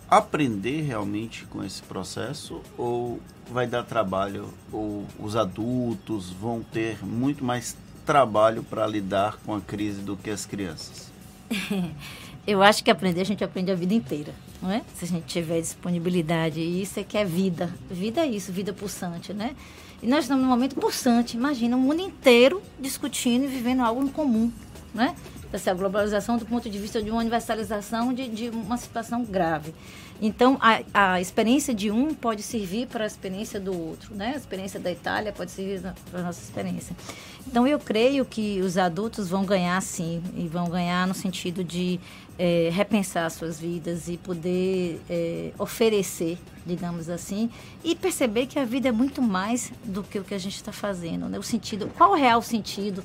aprender 0.08 0.82
realmente 0.82 1.44
com 1.44 1.62
esse 1.62 1.82
processo 1.82 2.60
ou 2.76 3.20
vai 3.48 3.66
dar 3.66 3.84
trabalho 3.84 4.52
ou 4.72 5.06
os 5.18 5.36
adultos 5.36 6.30
vão 6.30 6.62
ter 6.62 7.04
muito 7.04 7.44
mais 7.44 7.76
trabalho 8.04 8.62
para 8.62 8.86
lidar 8.86 9.38
com 9.44 9.54
a 9.54 9.60
crise 9.60 10.00
do 10.00 10.16
que 10.16 10.30
as 10.30 10.46
crianças? 10.46 11.10
Eu 12.46 12.62
acho 12.62 12.82
que 12.82 12.90
aprender 12.90 13.20
a 13.20 13.24
gente 13.24 13.44
aprende 13.44 13.70
a 13.70 13.74
vida 13.74 13.92
inteira, 13.92 14.32
não 14.62 14.70
é? 14.70 14.82
Se 14.94 15.04
a 15.04 15.08
gente 15.08 15.26
tiver 15.26 15.60
disponibilidade, 15.60 16.58
e 16.58 16.82
isso 16.82 16.98
é 16.98 17.04
que 17.04 17.16
é 17.18 17.24
vida. 17.24 17.72
Vida 17.90 18.22
é 18.22 18.26
isso, 18.26 18.50
vida 18.50 18.72
pulsante, 18.72 19.32
né? 19.32 19.54
E 20.02 20.06
nós 20.06 20.24
estamos 20.24 20.42
num 20.42 20.48
momento 20.48 20.74
pulsante, 20.74 21.36
imagina, 21.36 21.76
o 21.76 21.80
mundo 21.80 22.00
inteiro 22.00 22.62
discutindo 22.78 23.44
e 23.44 23.46
vivendo 23.46 23.82
algo 23.82 24.02
em 24.02 24.08
comum, 24.08 24.50
né? 24.94 25.14
Assim, 25.52 25.68
a 25.68 25.74
globalização 25.74 26.38
do 26.38 26.46
ponto 26.46 26.70
de 26.70 26.78
vista 26.78 27.02
de 27.02 27.10
uma 27.10 27.20
universalização 27.20 28.14
de, 28.14 28.28
de 28.28 28.48
uma 28.48 28.76
situação 28.76 29.24
grave. 29.24 29.74
Então, 30.20 30.58
a, 30.60 30.82
a 30.92 31.20
experiência 31.20 31.74
de 31.74 31.90
um 31.90 32.14
pode 32.14 32.42
servir 32.42 32.86
para 32.86 33.04
a 33.04 33.06
experiência 33.06 33.58
do 33.58 33.76
outro, 33.76 34.14
né? 34.14 34.32
A 34.34 34.36
experiência 34.36 34.78
da 34.78 34.92
Itália 34.92 35.32
pode 35.32 35.50
servir 35.50 35.80
para 36.10 36.20
a 36.20 36.22
nossa 36.24 36.42
experiência. 36.42 36.94
Então, 37.46 37.66
eu 37.66 37.78
creio 37.78 38.24
que 38.24 38.60
os 38.60 38.76
adultos 38.76 39.30
vão 39.30 39.44
ganhar, 39.44 39.80
sim, 39.80 40.22
e 40.36 40.46
vão 40.46 40.68
ganhar 40.68 41.06
no 41.06 41.14
sentido 41.14 41.64
de 41.64 41.98
é, 42.38 42.68
repensar 42.70 43.30
suas 43.30 43.58
vidas 43.58 44.08
e 44.08 44.18
poder 44.18 45.00
é, 45.08 45.52
oferecer, 45.58 46.38
digamos 46.66 47.08
assim, 47.08 47.50
e 47.82 47.96
perceber 47.96 48.46
que 48.46 48.58
a 48.58 48.64
vida 48.64 48.88
é 48.88 48.92
muito 48.92 49.22
mais 49.22 49.72
do 49.84 50.02
que 50.02 50.18
o 50.18 50.24
que 50.24 50.34
a 50.34 50.38
gente 50.38 50.56
está 50.56 50.72
fazendo, 50.72 51.28
né? 51.28 51.38
O 51.38 51.42
sentido, 51.42 51.90
qual 51.96 52.10
o 52.10 52.14
real 52.14 52.42
sentido 52.42 53.02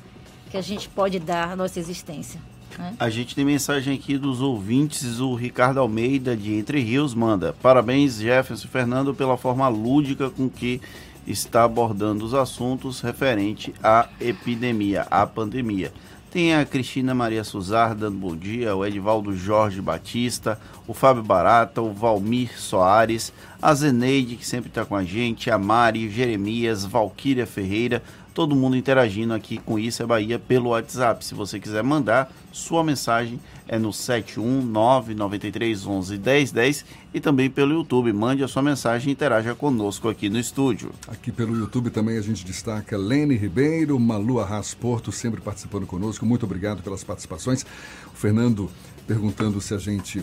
que 0.50 0.56
a 0.56 0.62
gente 0.62 0.88
pode 0.88 1.18
dar 1.18 1.52
à 1.52 1.56
nossa 1.56 1.80
existência? 1.80 2.40
Né? 2.78 2.94
A 2.98 3.08
gente 3.08 3.34
tem 3.34 3.44
mensagem 3.44 3.94
aqui 3.94 4.18
dos 4.18 4.40
ouvintes. 4.40 5.20
O 5.20 5.34
Ricardo 5.34 5.80
Almeida, 5.80 6.36
de 6.36 6.54
Entre 6.54 6.80
Rios, 6.80 7.14
manda: 7.14 7.54
Parabéns, 7.62 8.18
Jefferson 8.18 8.68
Fernando, 8.68 9.14
pela 9.14 9.36
forma 9.36 9.68
lúdica 9.68 10.30
com 10.30 10.48
que 10.48 10.80
está 11.26 11.64
abordando 11.64 12.24
os 12.24 12.34
assuntos 12.34 13.00
referente 13.00 13.74
à 13.82 14.08
epidemia, 14.20 15.06
à 15.10 15.26
pandemia. 15.26 15.92
Tem 16.30 16.54
a 16.54 16.66
Cristina 16.66 17.14
Maria 17.14 17.42
Suzar 17.42 17.94
dando 17.94 18.18
bom 18.18 18.36
dia, 18.36 18.76
o 18.76 18.84
Edivaldo 18.84 19.34
Jorge 19.34 19.80
Batista, 19.80 20.60
o 20.86 20.92
Fábio 20.92 21.22
Barata, 21.22 21.80
o 21.80 21.92
Valmir 21.92 22.60
Soares, 22.60 23.32
a 23.60 23.72
Zeneide, 23.72 24.36
que 24.36 24.46
sempre 24.46 24.68
está 24.68 24.84
com 24.84 24.94
a 24.94 25.02
gente, 25.02 25.50
a 25.50 25.56
Mari, 25.56 26.10
Jeremias, 26.10 26.84
Valquíria 26.84 27.46
Ferreira, 27.46 28.02
todo 28.36 28.54
mundo 28.54 28.76
interagindo 28.76 29.32
aqui 29.32 29.56
com 29.56 29.78
Isso 29.78 30.02
é 30.02 30.06
Bahia 30.06 30.38
pelo 30.38 30.68
WhatsApp. 30.68 31.24
Se 31.24 31.34
você 31.34 31.58
quiser 31.58 31.82
mandar 31.82 32.30
sua 32.52 32.84
mensagem, 32.84 33.40
é 33.66 33.78
no 33.78 33.88
71993111010 33.88 36.84
e 37.14 37.20
também 37.20 37.48
pelo 37.48 37.72
YouTube. 37.72 38.12
Mande 38.12 38.44
a 38.44 38.48
sua 38.48 38.60
mensagem 38.60 39.08
e 39.08 39.12
interaja 39.12 39.54
conosco 39.54 40.10
aqui 40.10 40.28
no 40.28 40.38
estúdio. 40.38 40.90
Aqui 41.08 41.32
pelo 41.32 41.56
YouTube 41.56 41.88
também 41.88 42.18
a 42.18 42.20
gente 42.20 42.44
destaca 42.44 42.98
Lene 42.98 43.36
Ribeiro, 43.36 43.98
Malu 43.98 44.38
Arras 44.38 44.74
Porto, 44.74 45.10
sempre 45.10 45.40
participando 45.40 45.86
conosco. 45.86 46.26
Muito 46.26 46.44
obrigado 46.44 46.82
pelas 46.82 47.02
participações. 47.02 47.64
O 48.12 48.16
Fernando 48.16 48.70
perguntando 49.06 49.62
se 49.62 49.72
a 49.72 49.78
gente 49.78 50.22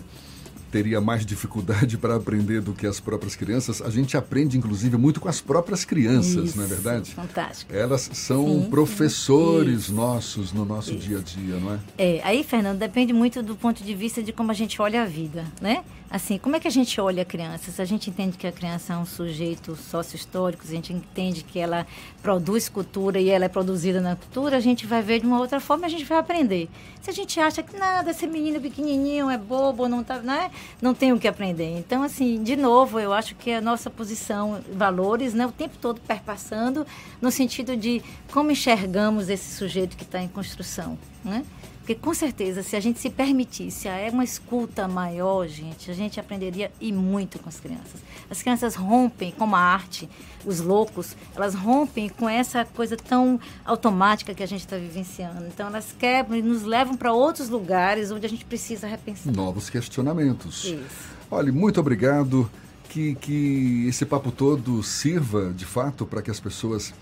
teria 0.74 1.00
mais 1.00 1.24
dificuldade 1.24 1.98
para 2.00 2.16
aprender 2.16 2.60
do 2.60 2.74
que 2.74 2.88
as 2.88 3.00
próprias 3.00 3.36
crianças. 3.36 3.80
A 3.80 3.92
gente 3.92 4.18
aprende, 4.18 4.58
inclusive, 4.58 4.98
muito 4.98 5.22
com 5.22 5.30
as 5.30 5.40
próprias 5.40 5.86
crianças, 5.86 6.50
Isso, 6.50 6.58
não 6.58 6.64
é 6.64 6.68
verdade? 6.68 7.12
Fantástico. 7.12 7.72
Elas 7.72 8.10
são 8.14 8.48
Sim, 8.48 8.70
professores 8.72 9.86
sim. 9.86 9.94
nossos 9.94 10.52
no 10.52 10.66
nosso 10.66 10.96
dia 10.96 11.20
a 11.20 11.22
dia, 11.22 11.60
não 11.60 11.76
é? 11.76 11.80
É, 11.96 12.22
aí, 12.24 12.44
Fernando, 12.44 12.80
depende 12.80 13.14
muito 13.14 13.44
do 13.44 13.56
ponto 13.56 13.84
de 13.84 13.94
vista 13.94 14.24
de 14.24 14.34
como 14.34 14.50
a 14.50 14.54
gente 14.56 14.82
olha 14.82 15.04
a 15.04 15.06
vida, 15.06 15.46
né? 15.62 15.84
Assim, 16.14 16.38
como 16.38 16.56
é 16.56 16.60
que 16.60 16.68
a 16.68 16.72
gente 16.72 17.02
olha 17.02 17.24
a 17.24 17.26
criança? 17.26 17.72
Se 17.72 17.82
a 17.82 17.86
gente 17.86 18.08
entende 18.08 18.38
que 18.38 18.46
a 18.46 18.52
criança 18.52 18.94
é 18.94 18.98
um 18.98 19.04
sujeito 19.04 19.76
sócio-histórico, 19.76 20.64
se 20.64 20.72
a 20.72 20.76
gente 20.76 20.94
entende 20.94 21.44
que 21.44 21.58
ela 21.58 21.88
produz 22.22 22.70
cultura 22.70 23.20
e 23.20 23.32
ela 23.32 23.46
é 23.46 23.50
produzida 23.50 24.00
na 24.00 24.16
cultura, 24.16 24.58
a 24.58 24.60
gente 24.60 24.86
vai 24.86 25.02
ver 25.02 25.22
de 25.22 25.26
uma 25.26 25.40
outra 25.40 25.60
forma 25.60 25.88
a 25.88 25.90
gente 25.90 26.06
vai 26.06 26.20
aprender. 26.20 26.70
Se 27.02 27.10
a 27.10 27.14
gente 27.14 27.40
acha 27.40 27.64
que 27.64 27.76
nada, 27.76 28.12
esse 28.12 28.28
menino 28.28 28.62
pequenininho 28.62 29.28
é 29.28 29.40
bobo, 29.40 29.88
não, 29.88 30.04
tá, 30.04 30.20
né? 30.20 30.52
não 30.80 30.94
tem 30.94 31.12
o 31.12 31.18
que 31.18 31.28
aprender. 31.28 31.80
Então, 31.80 32.04
assim, 32.04 32.44
de 32.44 32.56
novo, 32.56 33.00
eu 33.00 33.12
acho 33.12 33.34
que 33.34 33.52
a 33.52 33.60
nossa 33.60 33.90
posição, 33.90 34.62
valores, 34.72 35.34
né, 35.34 35.48
o 35.48 35.52
tempo 35.52 35.80
todo 35.82 36.00
perpassando 36.00 36.86
no 37.20 37.32
sentido 37.32 37.76
de 37.76 38.04
como 38.32 38.52
enxergamos 38.52 39.30
esse 39.30 39.56
sujeito 39.56 39.98
que 39.98 40.04
está 40.04 40.22
em 40.22 40.28
construção, 40.28 40.96
né? 41.26 41.44
Porque 41.84 41.96
com 41.96 42.14
certeza, 42.14 42.64
se 42.64 42.78
a 42.78 42.80
gente 42.80 42.98
se 42.98 43.10
permitisse 43.10 43.90
é 43.90 44.10
uma 44.10 44.24
escuta 44.24 44.88
maior, 44.88 45.46
gente, 45.50 45.92
a 45.92 45.94
gente 45.94 46.18
aprenderia 46.18 46.72
e 46.80 46.94
muito 46.94 47.38
com 47.40 47.50
as 47.50 47.60
crianças. 47.60 48.00
As 48.32 48.42
crianças 48.42 48.74
rompem, 48.74 49.34
como 49.38 49.54
a 49.54 49.60
arte, 49.60 50.08
os 50.46 50.62
loucos, 50.62 51.18
elas 51.36 51.54
rompem 51.54 52.08
com 52.08 52.30
essa 52.30 52.64
coisa 52.64 52.96
tão 52.96 53.38
automática 53.66 54.34
que 54.34 54.42
a 54.42 54.46
gente 54.46 54.62
está 54.62 54.78
vivenciando. 54.78 55.46
Então 55.46 55.68
elas 55.68 55.94
quebram 56.00 56.38
e 56.38 56.42
nos 56.42 56.64
levam 56.64 56.96
para 56.96 57.12
outros 57.12 57.50
lugares 57.50 58.12
onde 58.12 58.26
a 58.26 58.30
gente 58.30 58.46
precisa 58.46 58.88
repensar. 58.88 59.34
Novos 59.34 59.70
questionamentos. 59.70 60.64
Isso. 60.64 61.10
Olha, 61.30 61.52
muito 61.52 61.82
obrigado. 61.82 62.50
Que, 62.88 63.16
que 63.16 63.88
esse 63.90 64.06
papo 64.06 64.32
todo 64.32 64.82
sirva, 64.84 65.52
de 65.52 65.66
fato, 65.66 66.06
para 66.06 66.22
que 66.22 66.30
as 66.30 66.40
pessoas 66.40 66.94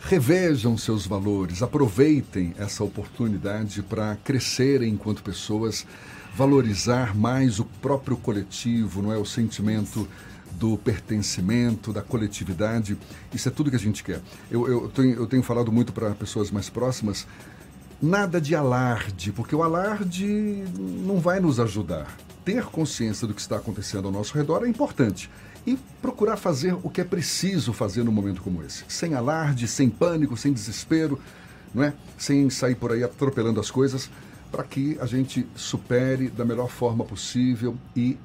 revejam 0.00 0.76
seus 0.76 1.06
valores, 1.06 1.62
aproveitem 1.62 2.54
essa 2.58 2.84
oportunidade 2.84 3.82
para 3.82 4.16
crescerem 4.16 4.92
enquanto 4.92 5.22
pessoas, 5.22 5.86
valorizar 6.34 7.16
mais 7.16 7.58
o 7.58 7.64
próprio 7.64 8.16
coletivo, 8.16 9.02
não 9.02 9.12
é 9.12 9.16
o 9.16 9.24
sentimento 9.24 10.08
do 10.52 10.76
pertencimento, 10.78 11.92
da 11.92 12.02
coletividade. 12.02 12.96
Isso 13.32 13.48
é 13.48 13.50
tudo 13.50 13.70
que 13.70 13.76
a 13.76 13.80
gente 13.80 14.02
quer. 14.02 14.20
Eu, 14.50 14.66
eu, 14.68 14.88
tenho, 14.88 15.14
eu 15.14 15.26
tenho 15.26 15.42
falado 15.42 15.70
muito 15.70 15.92
para 15.92 16.10
pessoas 16.12 16.50
mais 16.50 16.68
próximas, 16.70 17.26
nada 18.00 18.40
de 18.40 18.54
alarde, 18.54 19.32
porque 19.32 19.54
o 19.54 19.62
alarde 19.62 20.64
não 21.04 21.18
vai 21.18 21.40
nos 21.40 21.60
ajudar. 21.60 22.16
Ter 22.44 22.64
consciência 22.64 23.26
do 23.26 23.34
que 23.34 23.40
está 23.40 23.56
acontecendo 23.56 24.06
ao 24.06 24.12
nosso 24.12 24.36
redor 24.36 24.64
é 24.64 24.68
importante 24.68 25.28
e 25.68 25.78
procurar 26.00 26.38
fazer 26.38 26.74
o 26.82 26.88
que 26.88 27.02
é 27.02 27.04
preciso 27.04 27.74
fazer 27.74 28.02
num 28.02 28.10
momento 28.10 28.40
como 28.40 28.62
esse. 28.62 28.84
Sem 28.88 29.12
alarde, 29.12 29.68
sem 29.68 29.90
pânico, 29.90 30.34
sem 30.34 30.50
desespero, 30.50 31.20
não 31.74 31.82
é? 31.82 31.92
sem 32.16 32.48
sair 32.48 32.74
por 32.74 32.90
aí 32.90 33.04
atropelando 33.04 33.60
as 33.60 33.70
coisas, 33.70 34.10
para 34.50 34.64
que 34.64 34.96
a 34.98 35.04
gente 35.04 35.46
supere 35.54 36.30
da 36.30 36.42
melhor 36.42 36.70
forma 36.70 37.04
possível 37.04 37.76
e 37.94 38.16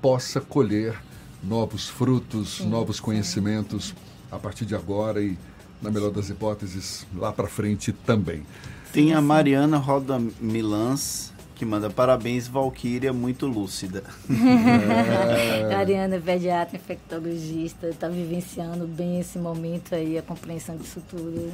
possa 0.00 0.40
colher 0.40 0.98
novos 1.44 1.86
frutos, 1.86 2.58
Sim, 2.58 2.70
novos 2.70 2.96
sim. 2.96 3.02
conhecimentos 3.02 3.94
a 4.32 4.38
partir 4.38 4.64
de 4.64 4.74
agora 4.74 5.22
e, 5.22 5.36
na 5.82 5.90
melhor 5.90 6.10
das 6.10 6.30
hipóteses, 6.30 7.06
lá 7.14 7.30
para 7.30 7.46
frente 7.46 7.92
também. 7.92 8.42
Tem 8.90 9.12
a 9.12 9.20
Mariana 9.20 9.76
Roda 9.76 10.18
Milans 10.40 11.30
que 11.56 11.64
manda 11.64 11.88
parabéns, 11.88 12.46
Valquíria, 12.46 13.12
muito 13.12 13.46
lúcida. 13.46 14.04
É. 15.70 15.72
Ariana 15.74 16.16
é 16.16 16.20
pediatra, 16.20 16.76
infectologista, 16.76 17.88
está 17.88 18.08
vivenciando 18.08 18.86
bem 18.86 19.18
esse 19.18 19.38
momento 19.38 19.94
aí, 19.94 20.18
a 20.18 20.22
compreensão 20.22 20.76
disso 20.76 21.02
tudo. 21.08 21.50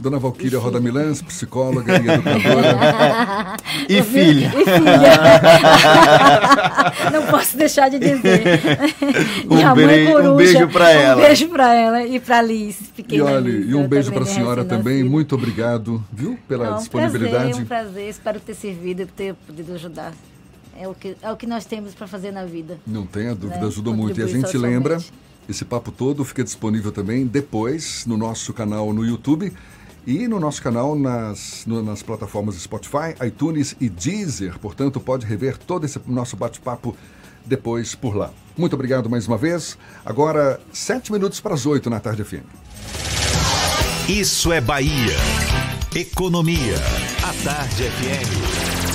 Dona 0.00 0.18
Valquíria 0.18 0.58
Roda 0.58 0.80
Milans, 0.80 1.20
psicóloga 1.20 1.92
e 1.92 1.96
educadora. 2.08 3.56
E 3.86 4.02
filha. 4.02 4.46
E 4.56 4.64
filha. 4.64 5.20
Não 7.12 7.26
posso 7.26 7.56
deixar 7.56 7.90
de 7.90 7.98
dizer. 7.98 8.42
Um 9.50 9.58
E 9.58 9.62
a 9.62 9.74
mãe 9.74 9.86
beijo- 9.86 10.10
um 10.10 10.12
coruja. 10.14 10.36
beijo 10.36 10.68
pra 10.68 10.90
ela. 10.90 11.20
Um 11.22 11.26
beijo 11.26 11.48
para 11.48 11.74
ela 11.74 12.02
e 12.06 12.18
para 12.18 12.40
Liz, 12.42 12.80
E 12.80 12.84
pequena 13.02 13.24
olha, 13.24 13.40
Liz, 13.40 13.68
e 13.68 13.74
um 13.74 13.86
beijo 13.86 14.10
para 14.10 14.24
a 14.24 14.26
é 14.26 14.30
senhora 14.30 14.64
também. 14.64 15.04
Muito 15.04 15.34
obrigado, 15.34 16.02
viu, 16.10 16.38
pela 16.48 16.64
Não, 16.70 16.74
um 16.74 16.78
disponibilidade. 16.78 17.34
prazer, 17.44 17.62
um 17.62 17.66
prazer. 17.66 18.08
Espero 18.08 18.40
ter 18.40 18.54
servido 18.54 19.02
e 19.02 19.06
ter 19.06 19.34
podido 19.34 19.74
ajudar. 19.74 20.12
É 20.78 20.88
o 20.88 20.94
que, 20.94 21.14
é 21.20 21.30
o 21.30 21.36
que 21.36 21.46
nós 21.46 21.66
temos 21.66 21.94
para 21.94 22.06
fazer 22.06 22.30
na 22.32 22.46
vida. 22.46 22.78
Não 22.86 23.04
tenha 23.04 23.34
dúvida, 23.34 23.60
né? 23.60 23.66
ajudou 23.66 23.94
muito. 23.94 24.18
E 24.18 24.22
a 24.22 24.26
gente 24.26 24.56
lembra, 24.56 24.96
esse 25.46 25.62
papo 25.62 25.92
todo 25.92 26.24
fica 26.24 26.42
disponível 26.42 26.90
também 26.90 27.26
depois 27.26 28.06
no 28.06 28.16
nosso 28.16 28.54
canal 28.54 28.90
no 28.94 29.04
YouTube 29.04 29.52
e 30.06 30.26
no 30.28 30.40
nosso 30.40 30.62
canal 30.62 30.94
nas, 30.96 31.64
no- 31.66 31.82
nas 31.82 32.02
plataformas 32.02 32.54
Spotify, 32.56 33.14
iTunes 33.26 33.74
e 33.80 33.88
Deezer. 33.88 34.58
Portanto, 34.58 34.98
pode 35.00 35.26
rever 35.26 35.56
todo 35.58 35.84
esse 35.84 36.00
nosso 36.06 36.36
bate-papo 36.36 36.96
depois 37.46 37.94
por 37.94 38.14
lá. 38.16 38.30
Muito 38.56 38.74
obrigado 38.74 39.08
mais 39.08 39.26
uma 39.26 39.38
vez. 39.38 39.76
Agora, 40.04 40.60
sete 40.72 41.10
minutos 41.12 41.40
para 41.40 41.54
as 41.54 41.64
oito 41.66 41.88
na 41.88 42.00
tarde 42.00 42.22
FM. 42.24 42.44
Isso 44.08 44.52
é 44.52 44.60
Bahia. 44.60 45.16
Economia. 45.94 46.74
A 47.22 47.32
Tarde 47.44 47.84
FM. 47.84 48.89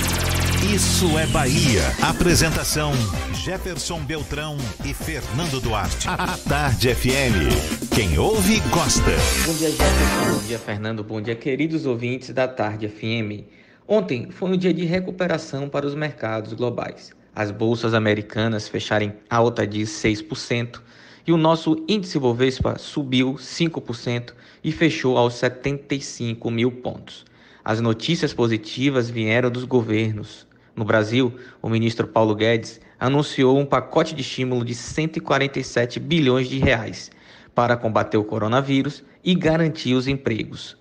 Isso 0.62 1.18
é 1.18 1.26
Bahia. 1.26 1.82
Apresentação: 2.02 2.92
Jefferson 3.34 4.00
Beltrão 4.02 4.56
e 4.84 4.94
Fernando 4.94 5.60
Duarte. 5.60 6.08
A 6.08 6.36
Tarde 6.48 6.94
FM. 6.94 7.94
Quem 7.94 8.18
ouve, 8.18 8.60
gosta. 8.70 9.10
Bom 9.46 9.54
dia, 9.54 9.70
Jefferson. 9.70 10.32
Bom 10.32 10.46
dia, 10.46 10.58
Fernando. 10.58 11.04
Bom 11.04 11.20
dia, 11.20 11.34
queridos 11.36 11.84
ouvintes 11.84 12.30
da 12.30 12.48
Tarde 12.48 12.88
FM. 12.88 13.44
Ontem 13.86 14.30
foi 14.30 14.50
um 14.50 14.56
dia 14.56 14.72
de 14.72 14.84
recuperação 14.84 15.68
para 15.68 15.86
os 15.86 15.94
mercados 15.94 16.54
globais. 16.54 17.12
As 17.34 17.50
bolsas 17.50 17.92
americanas 17.92 18.66
fecharam 18.66 19.12
alta 19.28 19.66
de 19.66 19.82
6% 19.82 20.80
e 21.26 21.32
o 21.32 21.36
nosso 21.36 21.84
índice 21.86 22.18
Bovespa 22.18 22.78
subiu 22.78 23.34
5% 23.34 24.32
e 24.64 24.72
fechou 24.72 25.18
aos 25.18 25.34
75 25.34 26.50
mil 26.50 26.72
pontos. 26.72 27.26
As 27.68 27.80
notícias 27.80 28.32
positivas 28.32 29.10
vieram 29.10 29.50
dos 29.50 29.64
governos. 29.64 30.45
No 30.76 30.84
Brasil, 30.84 31.34
o 31.62 31.70
ministro 31.70 32.06
Paulo 32.06 32.34
Guedes 32.34 32.78
anunciou 33.00 33.58
um 33.58 33.64
pacote 33.64 34.14
de 34.14 34.20
estímulo 34.20 34.62
de 34.62 34.74
147 34.74 35.98
bilhões 35.98 36.48
de 36.48 36.58
reais 36.58 37.10
para 37.54 37.78
combater 37.78 38.18
o 38.18 38.24
coronavírus 38.24 39.02
e 39.24 39.34
garantir 39.34 39.94
os 39.94 40.06
empregos. 40.06 40.76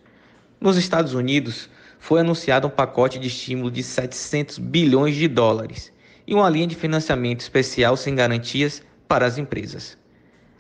Nos 0.59 0.75
Estados 0.75 1.13
Unidos, 1.13 1.69
foi 1.97 2.19
anunciado 2.19 2.67
um 2.67 2.69
pacote 2.69 3.17
de 3.17 3.29
estímulo 3.29 3.71
de 3.71 3.81
700 3.81 4.57
bilhões 4.57 5.15
de 5.15 5.29
dólares 5.29 5.93
e 6.27 6.35
uma 6.35 6.49
linha 6.49 6.67
de 6.67 6.75
financiamento 6.75 7.39
especial 7.39 7.95
sem 7.95 8.13
garantias 8.13 8.83
para 9.07 9.25
as 9.25 9.37
empresas. 9.37 9.97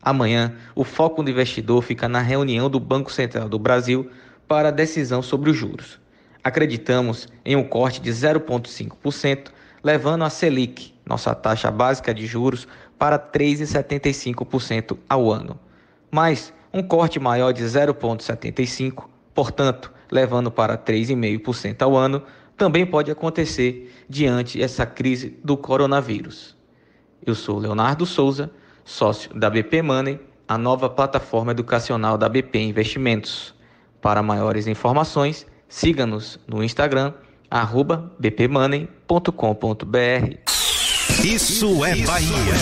Amanhã, 0.01 0.55
o 0.73 0.85
foco 0.85 1.21
do 1.21 1.29
investidor 1.29 1.81
fica 1.81 2.07
na 2.07 2.21
reunião 2.21 2.69
do 2.69 2.79
Banco 2.79 3.11
Central 3.11 3.49
do 3.49 3.59
Brasil 3.59 4.09
para 4.47 4.69
a 4.69 4.71
decisão 4.71 5.21
sobre 5.21 5.49
os 5.49 5.57
juros. 5.57 5.99
Acreditamos 6.45 7.27
em 7.43 7.55
um 7.55 7.63
corte 7.63 7.99
de 7.99 8.11
0,5%, 8.11 9.47
levando 9.83 10.23
a 10.23 10.29
Selic, 10.29 10.93
nossa 11.03 11.33
taxa 11.33 11.71
básica 11.71 12.13
de 12.13 12.27
juros, 12.27 12.67
para 12.99 13.17
3,75% 13.17 14.95
ao 15.09 15.31
ano. 15.31 15.59
Mas 16.11 16.53
um 16.71 16.83
corte 16.83 17.19
maior 17.19 17.51
de 17.51 17.63
0,75%, 17.63 19.05
portanto, 19.33 19.91
levando 20.11 20.51
para 20.51 20.77
3,5% 20.77 21.81
ao 21.81 21.97
ano, 21.97 22.21
também 22.55 22.85
pode 22.85 23.09
acontecer 23.09 23.91
diante 24.07 24.61
essa 24.61 24.85
crise 24.85 25.39
do 25.43 25.57
coronavírus. 25.57 26.55
Eu 27.25 27.33
sou 27.33 27.57
Leonardo 27.57 28.05
Souza, 28.05 28.51
sócio 28.83 29.33
da 29.33 29.49
BP 29.49 29.81
Money, 29.81 30.19
a 30.47 30.59
nova 30.59 30.91
plataforma 30.91 31.53
educacional 31.53 32.19
da 32.19 32.29
BP 32.29 32.59
Investimentos. 32.59 33.55
Para 33.99 34.21
maiores 34.21 34.67
informações, 34.67 35.47
siga-nos 35.67 36.39
no 36.47 36.63
Instagram, 36.63 37.13
arroba 37.49 38.11
bpmoney.com.br. 38.19 39.25
Isso 41.23 41.85
é 41.85 41.95
Bahia. 42.05 42.53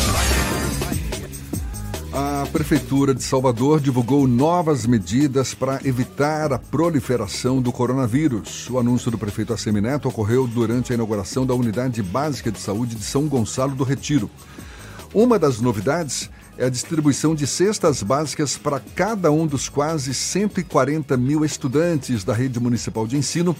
A 2.15 2.45
Prefeitura 2.51 3.15
de 3.15 3.23
Salvador 3.23 3.79
divulgou 3.79 4.27
novas 4.27 4.85
medidas 4.85 5.55
para 5.55 5.79
evitar 5.83 6.53
a 6.53 6.59
proliferação 6.59 7.59
do 7.59 7.71
coronavírus. 7.71 8.69
O 8.69 8.77
anúncio 8.77 9.09
do 9.09 9.17
prefeito 9.17 9.51
Assemineto 9.51 10.07
ocorreu 10.07 10.45
durante 10.45 10.91
a 10.91 10.95
inauguração 10.95 11.43
da 11.43 11.55
Unidade 11.55 12.03
Básica 12.03 12.51
de 12.51 12.59
Saúde 12.59 12.93
de 12.95 13.03
São 13.03 13.27
Gonçalo 13.27 13.73
do 13.73 13.83
Retiro. 13.83 14.29
Uma 15.11 15.39
das 15.39 15.59
novidades 15.59 16.29
é 16.29 16.42
a 16.59 16.69
distribuição 16.69 17.33
de 17.33 17.47
cestas 17.47 18.03
básicas 18.03 18.57
para 18.57 18.79
cada 18.79 19.31
um 19.31 19.47
dos 19.47 19.69
quase 19.69 20.13
140 20.13 21.17
mil 21.17 21.43
estudantes 21.43 22.23
da 22.23 22.33
rede 22.33 22.59
municipal 22.59 23.07
de 23.07 23.17
ensino, 23.17 23.55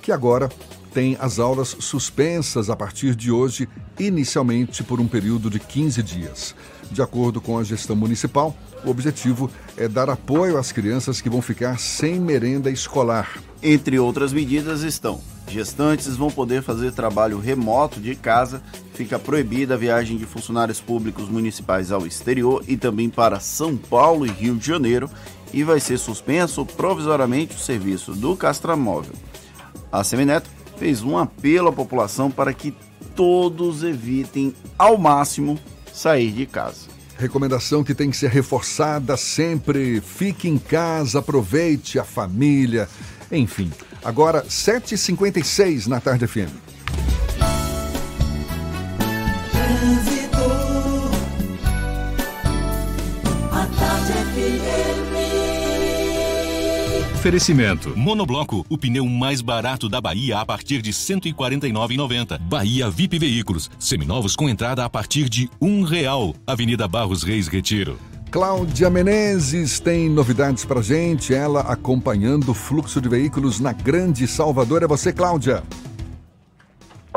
que 0.00 0.12
agora 0.12 0.48
tem 0.92 1.16
as 1.20 1.38
aulas 1.38 1.76
suspensas 1.80 2.70
a 2.70 2.76
partir 2.76 3.14
de 3.14 3.30
hoje, 3.30 3.68
inicialmente 3.98 4.82
por 4.82 5.00
um 5.00 5.06
período 5.06 5.50
de 5.50 5.58
15 5.58 6.02
dias. 6.02 6.54
De 6.90 7.02
acordo 7.02 7.40
com 7.40 7.58
a 7.58 7.64
gestão 7.64 7.96
municipal, 7.96 8.56
o 8.84 8.90
objetivo 8.90 9.50
é 9.76 9.88
dar 9.88 10.08
apoio 10.08 10.56
às 10.56 10.72
crianças 10.72 11.20
que 11.20 11.28
vão 11.28 11.42
ficar 11.42 11.78
sem 11.78 12.20
merenda 12.20 12.70
escolar. 12.70 13.42
Entre 13.62 13.98
outras 13.98 14.32
medidas 14.32 14.82
estão: 14.82 15.20
gestantes 15.48 16.16
vão 16.16 16.30
poder 16.30 16.62
fazer 16.62 16.92
trabalho 16.92 17.38
remoto 17.38 18.00
de 18.00 18.14
casa, 18.14 18.62
fica 18.94 19.18
proibida 19.18 19.74
a 19.74 19.78
viagem 19.78 20.16
de 20.16 20.26
funcionários 20.26 20.80
públicos 20.80 21.28
municipais 21.28 21.92
ao 21.92 22.06
exterior 22.06 22.64
e 22.66 22.76
também 22.76 23.08
para 23.08 23.40
São 23.40 23.76
Paulo 23.76 24.26
e 24.26 24.30
Rio 24.30 24.56
de 24.56 24.66
Janeiro, 24.66 25.08
e 25.52 25.62
vai 25.62 25.80
ser 25.80 25.98
suspenso 25.98 26.66
provisoriamente 26.66 27.54
o 27.54 27.58
serviço 27.58 28.12
do 28.12 28.36
Castramóvel. 28.36 29.14
A 29.90 30.02
Semineto 30.02 30.50
fez 30.76 31.02
um 31.02 31.16
apelo 31.16 31.68
à 31.68 31.72
população 31.72 32.30
para 32.30 32.52
que 32.52 32.74
todos 33.14 33.82
evitem 33.82 34.54
ao 34.78 34.98
máximo 34.98 35.58
sair 35.92 36.30
de 36.32 36.44
casa. 36.46 36.96
Recomendação 37.18 37.82
que 37.82 37.94
tem 37.94 38.10
que 38.10 38.16
ser 38.16 38.28
reforçada 38.28 39.16
sempre. 39.16 40.02
Fique 40.02 40.48
em 40.48 40.58
casa, 40.58 41.20
aproveite 41.20 41.98
a 41.98 42.04
família. 42.04 42.88
Enfim, 43.32 43.72
agora 44.06 44.44
7h56 44.44 45.86
na 45.88 46.00
Tarde 46.00 46.26
FM. 46.26 46.66
Oferecimento. 57.16 57.96
Monobloco, 57.96 58.64
o 58.68 58.78
pneu 58.78 59.04
mais 59.06 59.40
barato 59.40 59.88
da 59.88 60.00
Bahia 60.00 60.38
a 60.38 60.46
partir 60.46 60.80
de 60.80 60.90
R$ 60.90 60.96
149,90. 60.96 62.38
Bahia 62.38 62.88
VIP 62.88 63.18
Veículos, 63.18 63.68
seminovos 63.80 64.36
com 64.36 64.48
entrada 64.48 64.84
a 64.84 64.88
partir 64.88 65.28
de 65.28 65.50
um 65.60 65.82
real. 65.82 66.36
Avenida 66.46 66.86
Barros 66.86 67.24
Reis 67.24 67.48
Retiro. 67.48 67.98
Cláudia 68.30 68.90
Menezes 68.90 69.78
tem 69.78 70.10
novidades 70.10 70.64
pra 70.64 70.82
gente, 70.82 71.32
ela 71.32 71.60
acompanhando 71.60 72.50
o 72.50 72.54
fluxo 72.54 73.00
de 73.00 73.08
veículos 73.08 73.60
na 73.60 73.72
Grande 73.72 74.26
Salvador. 74.26 74.82
É 74.82 74.86
você, 74.86 75.12
Cláudia. 75.12 75.62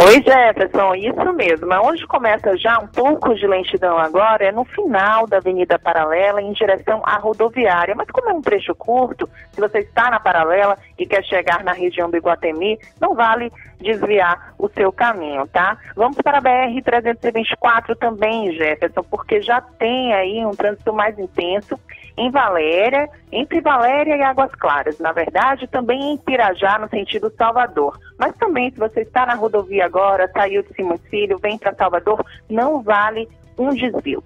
Oi, 0.01 0.23
Jefferson, 0.23 0.95
isso 0.95 1.33
mesmo. 1.33 1.67
Onde 1.83 2.07
começa 2.07 2.55
já 2.57 2.79
um 2.79 2.87
pouco 2.87 3.35
de 3.35 3.45
lentidão 3.45 3.97
agora 3.97 4.45
é 4.45 4.51
no 4.51 4.63
final 4.63 5.27
da 5.27 5.37
Avenida 5.37 5.77
Paralela, 5.77 6.41
em 6.41 6.53
direção 6.53 7.01
à 7.03 7.17
rodoviária. 7.17 7.93
Mas 7.93 8.07
como 8.09 8.29
é 8.29 8.33
um 8.33 8.41
trecho 8.41 8.73
curto, 8.73 9.29
se 9.51 9.59
você 9.59 9.79
está 9.79 10.09
na 10.09 10.17
Paralela 10.17 10.77
e 10.97 11.05
quer 11.05 11.21
chegar 11.25 11.65
na 11.65 11.73
região 11.73 12.09
do 12.09 12.15
Iguatemi, 12.15 12.79
não 12.97 13.13
vale 13.13 13.51
desviar 13.81 14.53
o 14.57 14.69
seu 14.69 14.89
caminho, 14.89 15.45
tá? 15.47 15.77
Vamos 15.97 16.17
para 16.21 16.37
a 16.37 16.41
BR-324 16.41 17.97
também, 17.99 18.53
Jefferson, 18.53 19.03
porque 19.03 19.41
já 19.41 19.59
tem 19.59 20.13
aí 20.13 20.45
um 20.45 20.51
trânsito 20.51 20.93
mais 20.93 21.19
intenso 21.19 21.77
em 22.19 22.29
Valéria, 22.29 23.09
entre 23.31 23.61
Valéria 23.61 24.17
e 24.17 24.21
Águas 24.21 24.51
Claras. 24.55 24.99
Na 24.99 25.13
verdade, 25.13 25.67
também 25.67 26.11
em 26.11 26.17
Pirajá, 26.17 26.77
no 26.77 26.89
sentido 26.89 27.31
Salvador. 27.37 27.97
Mas 28.17 28.35
também, 28.35 28.69
se 28.71 28.77
você 28.77 29.01
está 29.01 29.25
na 29.25 29.35
rodovia 29.35 29.85
agora, 29.85 30.29
saiu 30.33 30.61
de 30.61 30.73
Simões 30.73 31.01
Filho, 31.09 31.39
vem 31.39 31.57
para 31.57 31.73
Salvador, 31.73 32.23
não 32.49 32.81
vale 32.81 33.27
um 33.57 33.69
desvio. 33.69 34.21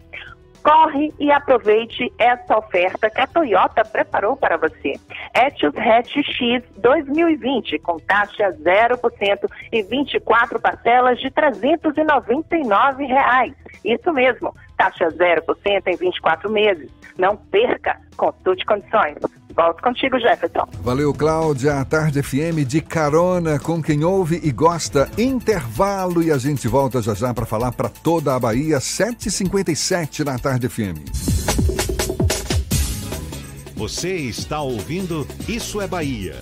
Corre 0.63 1.13
e 1.19 1.29
aproveite 1.29 2.11
essa 2.17 2.57
oferta 2.57 3.09
que 3.09 3.19
a 3.19 3.27
Toyota 3.27 3.83
preparou 3.83 4.37
para 4.37 4.55
você. 4.55 4.93
Etios 5.35 5.75
Hatch 5.75 6.15
X 6.23 6.63
2020 6.77 7.79
com 7.79 7.97
taxa 7.99 8.49
0% 8.51 9.51
e 9.71 9.83
24 9.83 10.61
parcelas 10.61 11.19
de 11.19 11.29
399 11.31 13.05
reais. 13.05 13.53
Isso 13.83 14.13
mesmo, 14.13 14.55
taxa 14.77 15.09
0% 15.09 15.87
em 15.87 15.97
24 15.97 16.49
meses. 16.49 16.89
Não 17.17 17.35
perca, 17.35 17.99
consulte 18.15 18.65
condições. 18.65 19.17
Volto 19.55 19.81
contigo, 19.81 20.19
Jefferson. 20.19 20.67
Valeu, 20.81 21.13
Cláudia. 21.13 21.79
A 21.79 21.85
Tarde 21.85 22.21
FM 22.23 22.65
de 22.67 22.81
carona 22.81 23.59
com 23.59 23.81
quem 23.81 24.03
ouve 24.03 24.39
e 24.43 24.51
gosta. 24.51 25.09
Intervalo 25.17 26.23
e 26.23 26.31
a 26.31 26.37
gente 26.37 26.67
volta 26.67 27.01
já 27.01 27.13
já 27.13 27.33
para 27.33 27.45
falar 27.45 27.71
para 27.71 27.89
toda 27.89 28.35
a 28.35 28.39
Bahia. 28.39 28.79
7h57 28.79 30.25
na 30.25 30.39
Tarde 30.39 30.67
FM. 30.67 30.97
Você 33.75 34.15
está 34.15 34.61
ouvindo 34.61 35.27
Isso 35.47 35.81
é 35.81 35.87
Bahia. 35.87 36.35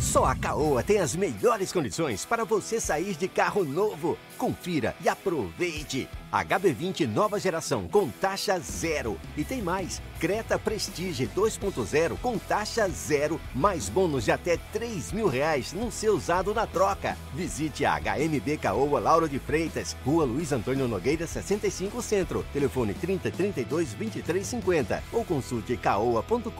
Só 0.00 0.26
a 0.26 0.34
Caoa 0.36 0.82
tem 0.82 0.98
as 0.98 1.16
melhores 1.16 1.72
condições 1.72 2.24
para 2.24 2.44
você 2.44 2.78
sair 2.78 3.16
de 3.16 3.26
carro 3.26 3.64
novo. 3.64 4.16
Confira 4.38 4.94
e 5.04 5.08
aproveite. 5.08 6.08
HB20 6.42 7.06
nova 7.06 7.38
geração 7.38 7.86
com 7.86 8.08
taxa 8.08 8.58
zero. 8.58 9.18
E 9.36 9.44
tem 9.44 9.62
mais: 9.62 10.02
Creta 10.18 10.58
Prestige 10.58 11.28
2.0 11.28 12.18
com 12.20 12.38
taxa 12.38 12.88
zero, 12.88 13.40
mais 13.54 13.88
bônus 13.88 14.24
de 14.24 14.32
até 14.32 14.56
3 14.72 15.12
mil 15.12 15.28
reais 15.28 15.72
no 15.72 15.92
seu 15.92 16.14
usado 16.14 16.52
na 16.52 16.66
troca. 16.66 17.16
Visite 17.34 17.84
a 17.84 17.98
HMB 18.00 18.58
Caoa 18.60 18.98
Lauro 18.98 19.28
de 19.28 19.38
Freitas, 19.38 19.96
Rua 20.04 20.24
Luiz 20.24 20.50
Antônio 20.50 20.88
Nogueira 20.88 21.26
65 21.26 22.02
Centro. 22.02 22.44
Telefone 22.52 22.94
30 22.94 23.30
32 23.30 23.92
23 23.92 24.46
50 24.46 25.02
ou 25.12 25.24
consulte 25.24 25.76
caoa.com.br. 25.76 26.50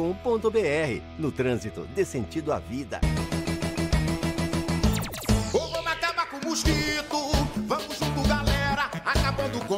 No 1.18 1.33
trânsito, 1.33 1.87
dê 1.95 2.05
sentido 2.05 2.53
à 2.53 2.59
vida. 2.59 3.01
Vamos 5.53 5.87
acabar 5.87 6.27
com 6.27 6.37
o 6.37 6.51
mosquito. 6.51 7.24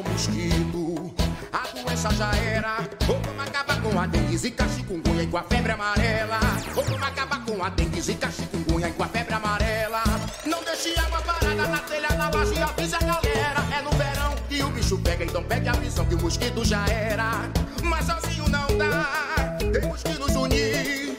Com 0.03 0.11
mosquito. 0.11 1.15
A 1.53 1.67
doença 1.75 2.11
já 2.15 2.31
era. 2.37 2.79
Ou 3.09 3.19
vamos 3.21 3.47
acabar 3.47 3.81
com 3.81 3.99
a 3.99 4.07
dengue, 4.07 4.37
zika, 4.37 4.69
chikungunya 4.69 5.23
e 5.23 5.27
com 5.27 5.39
a 5.39 5.43
febre 5.43 5.73
amarela. 5.73 6.39
Ou 6.75 6.85
vamos 6.85 7.03
acabar 7.03 7.45
com 7.45 7.65
a 7.65 7.69
dengue, 7.71 8.01
zika, 8.01 8.31
chikungunya 8.31 8.89
e 8.89 8.93
com 8.93 9.05
a 9.05 9.09
febre 9.09 9.35
amarela. 9.35 10.03
Não 10.45 10.63
deixe 10.65 10.99
água 10.99 11.21
parada 11.23 11.67
na 11.67 11.79
telha, 11.79 12.09
na 12.11 12.29
laje, 12.29 12.63
avisa 12.63 12.97
a 12.97 13.01
galera. 13.01 13.65
É 13.79 13.83
no 13.83 13.91
verão 13.93 14.35
que 14.49 14.63
o 14.63 14.71
bicho 14.71 14.99
pega, 14.99 15.25
então 15.25 15.43
pegue 15.43 15.69
a 15.69 15.73
visão 15.73 16.05
que 16.05 16.15
o 16.15 16.21
mosquito 16.21 16.65
já 16.65 16.85
era. 16.89 17.49
Mas 17.83 18.07
sozinho 18.07 18.49
não 18.49 18.67
dá, 18.77 19.57
temos 19.73 20.03
que 20.03 20.19
nos 20.19 20.37
unir. 20.37 21.17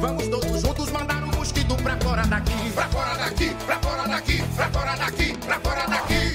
Vamos 0.00 0.28
todos 0.28 0.60
juntos 0.60 0.90
mandar 0.90 1.22
o 1.24 1.36
mosquito 1.36 1.74
pra 1.76 1.96
fora 1.96 2.26
daqui. 2.26 2.70
Pra 2.74 2.88
fora 2.88 3.14
daqui, 3.16 3.56
pra 3.64 3.78
fora 3.78 4.08
daqui, 4.08 4.42
pra 4.54 4.70
fora 4.70 4.96
daqui, 4.96 5.38
pra 5.38 5.60
fora 5.60 5.86
daqui. 5.86 6.27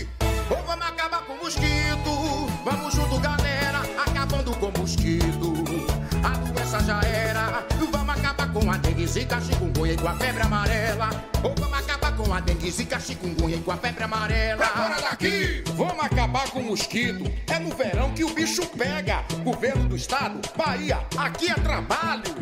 A 8.73 8.77
doença 8.77 8.79
já 8.79 8.79
era. 8.79 8.79
Vamos 8.79 8.79
acabar 8.79 8.79
com 8.79 8.79
a 8.79 8.79
dengue, 8.79 9.07
zika, 9.07 9.39
chikungunya 9.39 9.93
e 9.93 9.97
com 9.97 10.03
com 10.03 10.07
a 10.07 10.15
febre 10.15 10.43
amarela. 10.43 11.09
Ou 11.43 11.53
vamos 11.59 11.77
acabar 11.77 12.15
com 12.15 12.33
a 12.33 12.39
dengue, 12.39 12.71
zika, 12.71 12.99
chikungunya 12.99 13.55
e 13.57 13.61
com 13.61 13.71
a 13.71 13.77
febre 13.77 14.03
amarela. 14.03 14.57
Pra 14.57 14.67
fora 14.67 15.01
daqui! 15.01 15.63
Vamos 15.75 16.03
acabar 16.03 16.49
com 16.49 16.59
o 16.59 16.63
mosquito. 16.63 17.31
É 17.47 17.59
no 17.59 17.75
verão 17.75 18.11
que 18.13 18.23
o 18.23 18.33
bicho 18.33 18.65
pega. 18.75 19.23
Governo 19.43 19.87
do 19.87 19.95
estado, 19.95 20.39
Bahia, 20.57 20.99
aqui 21.17 21.51
é 21.51 21.53
trabalho. 21.53 22.35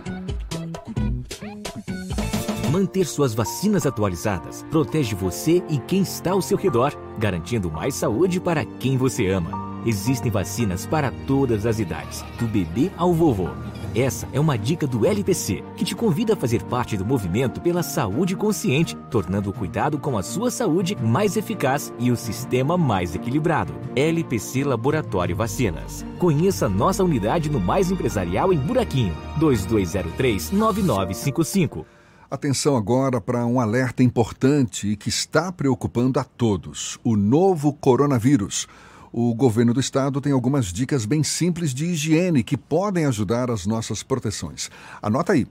Manter 2.71 3.05
suas 3.05 3.33
vacinas 3.33 3.85
atualizadas 3.85 4.63
protege 4.71 5.13
você 5.13 5.61
e 5.67 5.77
quem 5.79 6.03
está 6.03 6.31
ao 6.31 6.41
seu 6.41 6.57
redor, 6.57 6.93
garantindo 7.19 7.69
mais 7.69 7.95
saúde 7.95 8.39
para 8.39 8.63
quem 8.63 8.97
você 8.97 9.27
ama. 9.27 9.51
Existem 9.85 10.31
vacinas 10.31 10.85
para 10.85 11.11
todas 11.27 11.65
as 11.65 11.79
idades, 11.79 12.23
do 12.39 12.47
bebê 12.47 12.89
ao 12.95 13.13
vovô. 13.13 13.49
Essa 13.93 14.25
é 14.31 14.39
uma 14.39 14.57
dica 14.57 14.87
do 14.87 15.05
LPC, 15.05 15.61
que 15.75 15.83
te 15.83 15.93
convida 15.93 16.33
a 16.33 16.37
fazer 16.37 16.63
parte 16.63 16.95
do 16.95 17.05
movimento 17.05 17.59
pela 17.59 17.83
saúde 17.83 18.37
consciente, 18.37 18.95
tornando 19.09 19.49
o 19.49 19.53
cuidado 19.53 19.99
com 19.99 20.17
a 20.17 20.23
sua 20.23 20.49
saúde 20.49 20.95
mais 20.95 21.35
eficaz 21.35 21.91
e 21.99 22.09
o 22.09 22.15
sistema 22.15 22.77
mais 22.77 23.15
equilibrado. 23.15 23.73
LPC 23.93 24.63
Laboratório 24.63 25.35
Vacinas. 25.35 26.05
Conheça 26.17 26.69
nossa 26.69 27.03
unidade 27.03 27.49
no 27.49 27.59
Mais 27.59 27.91
Empresarial 27.91 28.53
em 28.53 28.57
Buraquinho, 28.57 29.13
2203 29.37 30.51
9955. 30.51 31.85
Atenção 32.29 32.77
agora 32.77 33.19
para 33.19 33.45
um 33.45 33.59
alerta 33.59 34.01
importante 34.01 34.87
e 34.87 34.95
que 34.95 35.09
está 35.09 35.51
preocupando 35.51 36.17
a 36.17 36.23
todos: 36.23 36.97
o 37.03 37.17
novo 37.17 37.73
coronavírus. 37.73 38.69
O 39.13 39.35
governo 39.35 39.73
do 39.73 39.79
estado 39.79 40.21
tem 40.21 40.31
algumas 40.31 40.67
dicas 40.67 41.05
bem 41.05 41.21
simples 41.21 41.73
de 41.73 41.85
higiene 41.85 42.43
que 42.43 42.55
podem 42.55 43.05
ajudar 43.05 43.51
as 43.51 43.65
nossas 43.65 44.01
proteções. 44.01 44.69
Anota 45.01 45.33
aí. 45.33 45.45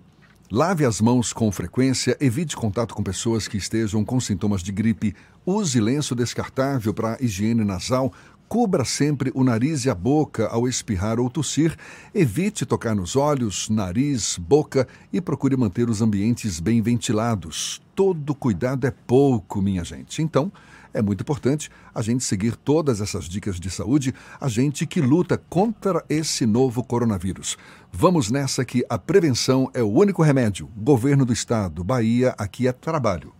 Lave 0.50 0.84
as 0.84 1.00
mãos 1.00 1.32
com 1.32 1.52
frequência, 1.52 2.16
evite 2.20 2.56
contato 2.56 2.94
com 2.94 3.02
pessoas 3.02 3.46
que 3.46 3.56
estejam 3.56 4.04
com 4.04 4.18
sintomas 4.18 4.62
de 4.62 4.72
gripe, 4.72 5.14
use 5.46 5.78
lenço 5.78 6.12
descartável 6.12 6.92
para 6.92 7.18
higiene 7.20 7.64
nasal, 7.64 8.12
Cubra 8.50 8.84
sempre 8.84 9.30
o 9.32 9.44
nariz 9.44 9.84
e 9.84 9.90
a 9.90 9.94
boca 9.94 10.48
ao 10.48 10.66
espirrar 10.66 11.20
ou 11.20 11.30
tossir. 11.30 11.76
Evite 12.12 12.66
tocar 12.66 12.96
nos 12.96 13.14
olhos, 13.14 13.68
nariz, 13.68 14.36
boca 14.36 14.88
e 15.12 15.20
procure 15.20 15.56
manter 15.56 15.88
os 15.88 16.02
ambientes 16.02 16.58
bem 16.58 16.82
ventilados. 16.82 17.80
Todo 17.94 18.34
cuidado 18.34 18.88
é 18.88 18.90
pouco, 18.90 19.62
minha 19.62 19.84
gente. 19.84 20.20
Então, 20.20 20.50
é 20.93 21.03
muito 21.03 21.22
importante 21.22 21.70
a 21.95 22.03
gente 22.03 22.24
seguir 22.24 22.57
todas 22.57 23.01
essas 23.01 23.24
dicas 23.24 23.59
de 23.59 23.70
saúde, 23.70 24.14
a 24.41 24.49
gente 24.49 24.86
que 24.86 25.01
luta 25.01 25.38
contra 25.49 26.05
esse 26.09 26.47
novo 26.47 26.82
coronavírus. 26.82 27.57
Vamos 27.93 28.30
nessa 28.30 28.64
que 28.64 28.84
a 28.88 28.99
prevenção 28.99 29.70
é 29.74 29.82
o 29.82 29.91
único 29.91 30.22
remédio. 30.22 30.68
Governo 30.76 31.24
do 31.24 31.32
Estado, 31.32 31.82
Bahia, 31.82 32.34
aqui 32.38 32.68
é 32.68 32.72
trabalho. 32.72 33.39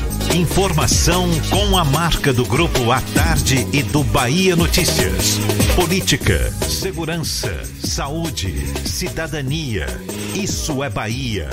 Informação 0.29 1.29
com 1.49 1.77
a 1.77 1.83
marca 1.83 2.31
do 2.31 2.45
Grupo 2.45 2.91
A 2.91 3.01
Tarde 3.13 3.67
e 3.73 3.83
do 3.83 4.03
Bahia 4.03 4.55
Notícias. 4.55 5.37
Política, 5.75 6.51
segurança, 6.61 7.63
saúde, 7.83 8.65
cidadania. 8.87 9.85
Isso 10.33 10.83
é 10.83 10.89
Bahia. 10.89 11.49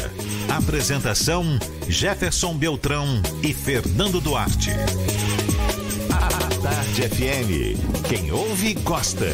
Apresentação: 0.49 1.59
Jefferson 1.89 2.55
Beltrão 2.57 3.21
e 3.43 3.53
Fernando 3.53 4.21
Duarte. 4.21 4.71
A 6.11 6.63
Tarde 6.63 7.03
FM. 7.09 8.07
Quem 8.09 8.31
ouve, 8.31 8.75
gosta. 8.75 9.27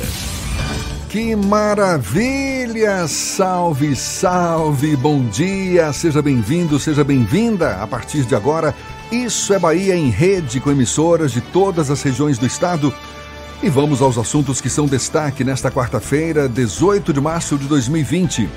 Que 1.15 1.37
maravilha! 1.37 3.07
Salve, 3.07 3.95
salve, 3.95 4.97
bom 4.97 5.25
dia! 5.27 5.93
Seja 5.93 6.21
bem-vindo, 6.21 6.77
seja 6.77 7.05
bem-vinda. 7.05 7.77
A 7.77 7.87
partir 7.87 8.25
de 8.25 8.35
agora, 8.35 8.75
isso 9.11 9.53
é 9.53 9.59
Bahia 9.59 9.95
em 9.95 10.11
rede 10.11 10.61
com 10.61 10.71
emissoras 10.71 11.33
de 11.33 11.41
todas 11.41 11.91
as 11.91 12.03
regiões 12.03 12.39
do 12.39 12.47
estado. 12.47 12.93
E 13.63 13.69
vamos 13.69 14.03
aos 14.03 14.19
assuntos 14.19 14.61
que 14.61 14.69
são 14.69 14.87
destaque 14.87 15.45
nesta 15.45 15.71
quarta-feira, 15.71 16.49
18 16.49 17.13
de 17.13 17.21
março 17.21 17.57
de 17.57 17.67
2020. 17.67 18.49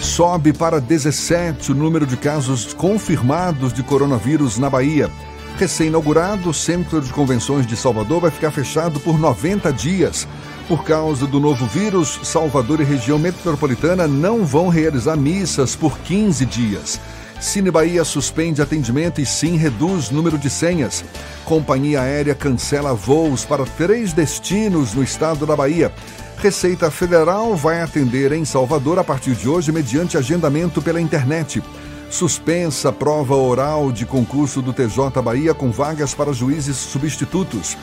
Sobe 0.00 0.52
para 0.52 0.80
17 0.80 1.72
o 1.72 1.74
número 1.74 2.06
de 2.06 2.16
casos 2.16 2.72
confirmados 2.72 3.72
de 3.72 3.82
coronavírus 3.82 4.58
na 4.58 4.70
Bahia. 4.70 5.10
Recém-inaugurado, 5.58 6.50
o 6.50 6.54
Centro 6.54 7.00
de 7.00 7.12
Convenções 7.12 7.66
de 7.66 7.76
Salvador 7.76 8.20
vai 8.20 8.30
ficar 8.30 8.50
fechado 8.50 9.00
por 9.00 9.18
90 9.18 9.72
dias. 9.72 10.26
Por 10.68 10.84
causa 10.84 11.26
do 11.26 11.40
novo 11.40 11.64
vírus, 11.66 12.20
Salvador 12.24 12.80
e 12.80 12.84
região 12.84 13.18
metropolitana 13.18 14.06
não 14.06 14.44
vão 14.44 14.68
realizar 14.68 15.16
missas 15.16 15.76
por 15.76 15.98
15 15.98 16.44
dias. 16.44 17.00
Cine 17.40 17.70
Bahia 17.70 18.04
suspende 18.04 18.62
atendimento 18.62 19.20
e 19.20 19.26
sim 19.26 19.56
reduz 19.56 20.10
número 20.10 20.38
de 20.38 20.48
senhas. 20.48 21.04
Companhia 21.44 22.00
aérea 22.00 22.34
cancela 22.34 22.94
voos 22.94 23.44
para 23.44 23.64
três 23.64 24.12
destinos 24.12 24.94
no 24.94 25.02
estado 25.02 25.46
da 25.46 25.54
Bahia. 25.54 25.92
Receita 26.38 26.90
Federal 26.90 27.54
vai 27.54 27.82
atender 27.82 28.32
em 28.32 28.44
Salvador 28.44 28.98
a 28.98 29.04
partir 29.04 29.34
de 29.34 29.48
hoje 29.48 29.70
mediante 29.72 30.16
agendamento 30.16 30.80
pela 30.80 31.00
internet. 31.00 31.62
Suspensa 32.10 32.92
prova 32.92 33.34
oral 33.34 33.92
de 33.92 34.06
concurso 34.06 34.62
do 34.62 34.72
TJ 34.72 35.22
Bahia 35.22 35.52
com 35.52 35.70
vagas 35.70 36.14
para 36.14 36.32
juízes 36.32 36.76
substitutos. 36.76 37.76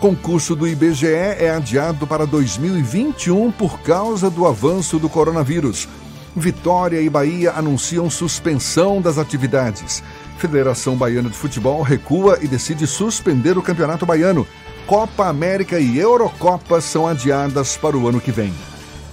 Concurso 0.00 0.54
do 0.54 0.68
IBGE 0.68 1.06
é 1.06 1.50
adiado 1.50 2.06
para 2.06 2.26
2021 2.26 3.50
por 3.52 3.80
causa 3.80 4.28
do 4.28 4.46
avanço 4.46 4.98
do 4.98 5.08
coronavírus. 5.08 5.88
Vitória 6.36 7.00
e 7.00 7.08
Bahia 7.08 7.52
anunciam 7.52 8.10
suspensão 8.10 9.00
das 9.00 9.18
atividades. 9.18 10.02
Federação 10.38 10.96
Baiana 10.96 11.30
de 11.30 11.36
Futebol 11.36 11.82
recua 11.82 12.38
e 12.42 12.48
decide 12.48 12.86
suspender 12.86 13.56
o 13.56 13.62
Campeonato 13.62 14.04
Baiano. 14.04 14.46
Copa 14.86 15.28
América 15.28 15.78
e 15.78 15.98
Eurocopa 15.98 16.80
são 16.80 17.06
adiadas 17.06 17.76
para 17.76 17.96
o 17.96 18.08
ano 18.08 18.20
que 18.20 18.32
vem. 18.32 18.52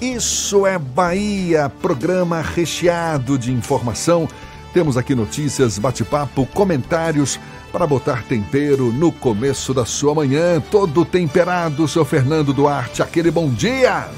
Isso 0.01 0.65
é 0.65 0.79
Bahia, 0.79 1.69
programa 1.69 2.41
recheado 2.41 3.37
de 3.37 3.51
informação. 3.51 4.27
Temos 4.73 4.97
aqui 4.97 5.13
notícias, 5.13 5.77
bate-papo, 5.77 6.45
comentários 6.47 7.39
para 7.71 7.85
botar 7.85 8.23
tempero 8.23 8.91
no 8.91 9.11
começo 9.11 9.73
da 9.73 9.85
sua 9.85 10.15
manhã. 10.15 10.61
Todo 10.71 11.05
temperado, 11.05 11.87
seu 11.87 12.03
Fernando 12.03 12.51
Duarte. 12.51 13.01
Aquele 13.01 13.29
bom 13.29 13.49
dia! 13.49 14.09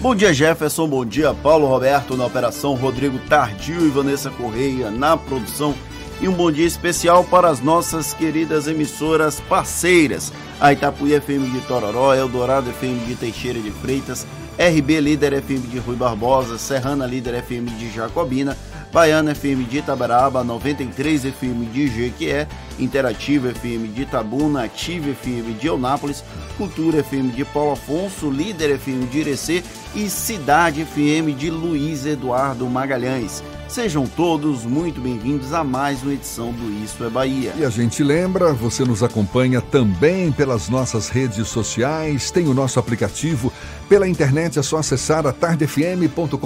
Bom 0.00 0.14
dia, 0.14 0.32
Jefferson. 0.32 0.86
Bom 0.86 1.04
dia, 1.04 1.34
Paulo 1.34 1.66
Roberto 1.66 2.16
na 2.16 2.24
operação, 2.24 2.74
Rodrigo 2.74 3.18
Tardio 3.28 3.84
e 3.84 3.90
Vanessa 3.90 4.30
Correia 4.30 4.92
na 4.92 5.16
produção. 5.16 5.74
E 6.20 6.28
um 6.28 6.32
bom 6.32 6.52
dia 6.52 6.66
especial 6.66 7.24
para 7.24 7.48
as 7.48 7.60
nossas 7.60 8.14
queridas 8.14 8.68
emissoras 8.68 9.40
parceiras: 9.40 10.32
a 10.60 10.72
Itapuí 10.72 11.20
FM 11.20 11.52
de 11.52 11.60
Tororó, 11.66 12.14
Eldorado 12.14 12.70
FM 12.70 13.06
de 13.08 13.16
Teixeira 13.16 13.58
de 13.58 13.72
Freitas, 13.72 14.24
RB 14.56 15.00
Líder 15.00 15.42
FM 15.42 15.66
de 15.66 15.78
Rui 15.80 15.96
Barbosa, 15.96 16.58
Serrana 16.58 17.04
Líder 17.04 17.42
FM 17.42 17.68
de 17.76 17.90
Jacobina, 17.90 18.56
Baiana 18.92 19.34
FM 19.34 19.68
de 19.68 19.78
Itabaraba, 19.78 20.42
93 20.42 21.22
FM 21.24 21.70
de 21.72 21.88
Jequié, 21.88 22.46
Interativa 22.78 23.52
FM 23.52 23.92
de 23.94 24.02
Itabuna, 24.02 24.64
Ative 24.64 25.14
FM 25.14 25.58
de 25.58 25.66
Eunápolis, 25.66 26.24
Cultura 26.56 27.02
FM 27.02 27.34
de 27.34 27.44
Paulo 27.44 27.72
Afonso, 27.72 28.30
Líder 28.30 28.78
FM 28.78 29.10
de 29.10 29.18
Irecê 29.18 29.62
e 29.94 30.08
Cidade 30.08 30.84
FM 30.84 31.36
de 31.36 31.50
Luiz 31.50 32.06
Eduardo 32.06 32.66
Magalhães. 32.66 33.42
Sejam 33.68 34.06
todos 34.06 34.64
muito 34.64 34.98
bem-vindos 34.98 35.52
a 35.52 35.62
mais 35.62 36.02
uma 36.02 36.14
edição 36.14 36.52
do 36.52 36.72
Isso 36.82 37.04
é 37.04 37.10
Bahia. 37.10 37.52
E 37.58 37.64
a 37.66 37.68
gente 37.68 38.02
lembra, 38.02 38.54
você 38.54 38.82
nos 38.82 39.02
acompanha 39.02 39.60
também 39.60 40.32
pelas 40.32 40.70
nossas 40.70 41.10
redes 41.10 41.48
sociais, 41.48 42.30
tem 42.30 42.48
o 42.48 42.54
nosso 42.54 42.78
aplicativo. 42.80 43.52
Pela 43.86 44.08
internet 44.08 44.58
é 44.58 44.62
só 44.62 44.78
acessar 44.78 45.26
a 45.26 45.34
tardefm.com.br 45.34 46.38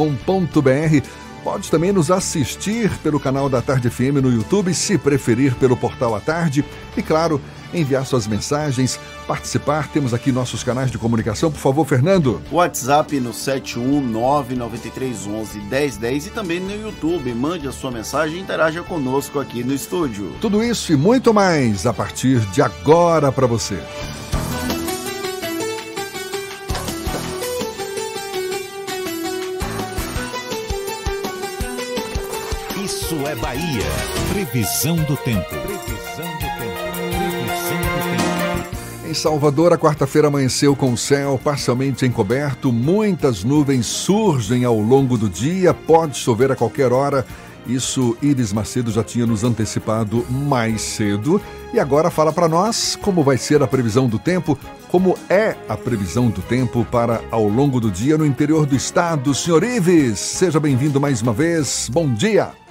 Pode 1.43 1.71
também 1.71 1.93
nos 1.93 2.11
assistir 2.11 2.91
pelo 2.99 3.19
canal 3.19 3.49
da 3.49 3.61
Tarde 3.61 3.91
FM 3.91 4.23
no 4.23 4.31
YouTube, 4.31 4.73
se 4.73 4.97
preferir 4.97 5.57
pelo 5.57 5.77
portal 5.77 6.15
à 6.15 6.21
tarde. 6.21 6.65
E 6.97 7.03
claro, 7.03 7.41
enviar 7.75 8.07
suas 8.07 8.29
mensagens, 8.29 9.01
participar. 9.27 9.89
Temos 9.89 10.15
aqui 10.15 10.31
nossos 10.31 10.63
canais 10.63 10.89
de 10.91 10.99
comunicação. 10.99 11.51
Por 11.51 11.59
favor, 11.59 11.85
Fernando. 11.85 12.41
WhatsApp 12.51 13.19
no 13.19 13.31
71993111010 13.31 16.27
e 16.27 16.31
também 16.31 16.61
no 16.61 16.71
YouTube. 16.71 17.35
Mande 17.35 17.67
a 17.67 17.73
sua 17.73 17.91
mensagem 17.91 18.39
e 18.39 18.41
interaja 18.41 18.85
conosco 18.85 19.41
aqui 19.41 19.65
no 19.65 19.75
estúdio. 19.75 20.37
Tudo 20.41 20.63
isso 20.63 20.93
e 20.93 20.97
muito 20.97 21.35
mais 21.35 21.87
a 21.87 21.93
partir 21.93 22.39
de 22.53 22.63
agora 22.63 23.33
para 23.33 23.49
você. 23.49 23.83
É 33.33 33.37
Bahia. 33.37 33.83
Previsão 34.29 34.97
do 34.97 35.17
tempo. 35.17 35.49
Previsão 35.49 36.27
do 36.35 36.47
tempo. 36.59 36.83
Previsão 36.93 37.79
do 37.81 38.03
tempo. 38.11 39.09
Em 39.09 39.15
Salvador, 39.15 39.73
a 39.73 39.79
quarta-feira 39.79 40.29
amanheceu 40.29 40.77
com 40.77 40.93
o 40.93 40.99
céu 40.99 41.41
parcialmente 41.43 42.05
encoberto, 42.05 42.71
muitas 42.71 43.43
nuvens 43.43 43.87
surgem 43.87 44.67
ao 44.67 44.79
longo 44.79 45.17
do 45.17 45.31
dia, 45.31 45.73
pode 45.73 46.19
chover 46.19 46.53
a 46.53 46.57
qualquer 46.57 46.93
hora. 46.93 47.25
Isso 47.67 48.17
Iris 48.21 48.53
Macedo 48.53 48.91
já 48.91 49.03
tinha 49.03 49.25
nos 49.25 49.45
antecipado 49.45 50.27
mais 50.29 50.83
cedo. 50.83 51.41
E 51.73 51.81
agora 51.81 52.11
fala 52.11 52.33
para 52.33 52.49
nós 52.49 52.99
como 53.01 53.23
vai 53.23 53.39
ser 53.39 53.63
a 53.63 53.67
previsão 53.67 54.09
do 54.09 54.19
tempo, 54.19 54.59
como 54.91 55.17
é 55.31 55.57
a 55.69 55.77
previsão 55.77 56.29
do 56.29 56.43
tempo 56.43 56.87
para 56.91 57.23
ao 57.31 57.49
longo 57.49 57.81
do 57.81 57.91
dia 57.91 58.19
no 58.19 58.27
interior 58.27 58.67
do 58.67 58.77
estado. 58.77 59.33
Senhor 59.33 59.63
Ives, 59.63 60.19
seja 60.19 60.61
bem-vindo 60.61 61.01
mais 61.01 61.23
uma 61.23 61.33
vez. 61.33 61.89
Bom 61.91 62.13
dia. 62.13 62.62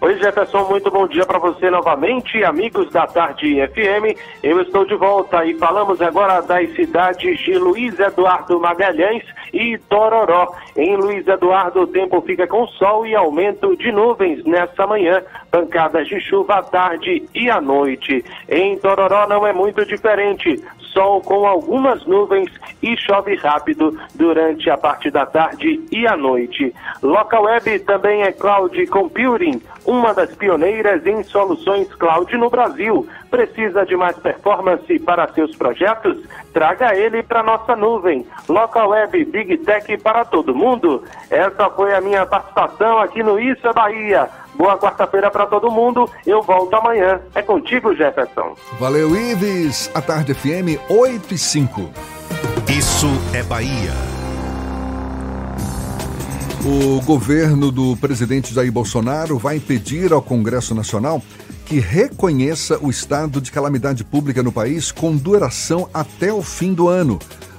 Oi, 0.00 0.16
Jefferson, 0.16 0.64
muito 0.68 0.92
bom 0.92 1.08
dia 1.08 1.26
para 1.26 1.40
você 1.40 1.68
novamente, 1.68 2.44
amigos 2.44 2.88
da 2.90 3.04
Tarde 3.04 3.56
FM. 3.66 4.16
Eu 4.44 4.62
estou 4.62 4.84
de 4.84 4.94
volta 4.94 5.44
e 5.44 5.58
falamos 5.58 6.00
agora 6.00 6.40
das 6.40 6.72
cidades 6.76 7.40
de 7.40 7.58
Luiz 7.58 7.98
Eduardo 7.98 8.60
Magalhães 8.60 9.24
e 9.52 9.76
Tororó. 9.76 10.54
Em 10.76 10.96
Luiz 10.96 11.26
Eduardo, 11.26 11.80
o 11.80 11.86
tempo 11.88 12.20
fica 12.20 12.46
com 12.46 12.64
sol 12.68 13.08
e 13.08 13.16
aumento 13.16 13.76
de 13.76 13.90
nuvens 13.90 14.44
nessa 14.44 14.86
manhã, 14.86 15.20
pancadas 15.50 16.06
de 16.06 16.20
chuva 16.20 16.58
à 16.58 16.62
tarde 16.62 17.24
e 17.34 17.50
à 17.50 17.60
noite. 17.60 18.24
Em 18.48 18.78
Tororó 18.78 19.26
não 19.26 19.44
é 19.44 19.52
muito 19.52 19.84
diferente 19.84 20.62
sol 20.98 21.20
com 21.20 21.46
algumas 21.46 22.04
nuvens 22.06 22.50
e 22.82 22.96
chove 22.96 23.36
rápido 23.36 23.96
durante 24.16 24.68
a 24.68 24.76
parte 24.76 25.12
da 25.12 25.24
tarde 25.24 25.80
e 25.92 26.08
a 26.08 26.16
noite. 26.16 26.74
Local 27.00 27.44
Web 27.44 27.78
também 27.80 28.22
é 28.22 28.32
Cloud 28.32 28.84
Computing, 28.88 29.62
uma 29.86 30.12
das 30.12 30.34
pioneiras 30.34 31.06
em 31.06 31.22
soluções 31.22 31.86
cloud 31.94 32.36
no 32.36 32.50
Brasil. 32.50 33.06
Precisa 33.30 33.86
de 33.86 33.94
mais 33.96 34.18
performance 34.18 34.98
para 34.98 35.32
seus 35.34 35.54
projetos? 35.54 36.18
Traga 36.52 36.96
ele 36.96 37.22
para 37.22 37.44
nossa 37.44 37.76
nuvem. 37.76 38.26
Local 38.48 38.88
Web 38.88 39.24
Big 39.26 39.58
Tech 39.58 39.96
para 39.98 40.24
todo 40.24 40.54
mundo. 40.54 41.04
Essa 41.30 41.70
foi 41.70 41.94
a 41.94 42.00
minha 42.00 42.26
participação 42.26 42.98
aqui 42.98 43.22
no 43.22 43.38
Isso 43.38 43.64
é 43.68 43.72
Bahia. 43.72 44.28
Boa 44.58 44.76
quarta-feira 44.76 45.30
para 45.30 45.46
todo 45.46 45.70
mundo. 45.70 46.10
Eu 46.26 46.42
volto 46.42 46.74
amanhã. 46.74 47.20
É 47.32 47.40
contigo, 47.40 47.94
Jefferson. 47.94 48.56
Valeu, 48.80 49.14
Ives. 49.14 49.88
A 49.94 50.02
Tarde 50.02 50.34
FM 50.34 50.82
8 50.90 51.32
e 51.32 51.38
5. 51.38 51.88
Isso 52.68 53.06
é 53.32 53.44
Bahia. 53.44 53.92
O 56.66 57.00
governo 57.02 57.70
do 57.70 57.96
presidente 57.98 58.52
Jair 58.52 58.72
Bolsonaro 58.72 59.38
vai 59.38 59.60
pedir 59.60 60.12
ao 60.12 60.20
Congresso 60.20 60.74
Nacional 60.74 61.22
que 61.64 61.78
reconheça 61.78 62.78
o 62.82 62.90
estado 62.90 63.40
de 63.40 63.52
calamidade 63.52 64.02
pública 64.02 64.42
no 64.42 64.50
país 64.50 64.90
com 64.90 65.16
duração 65.16 65.88
até 65.94 66.32
o 66.32 66.42
fim 66.42 66.74
do 66.74 66.88
ano, 66.88 67.18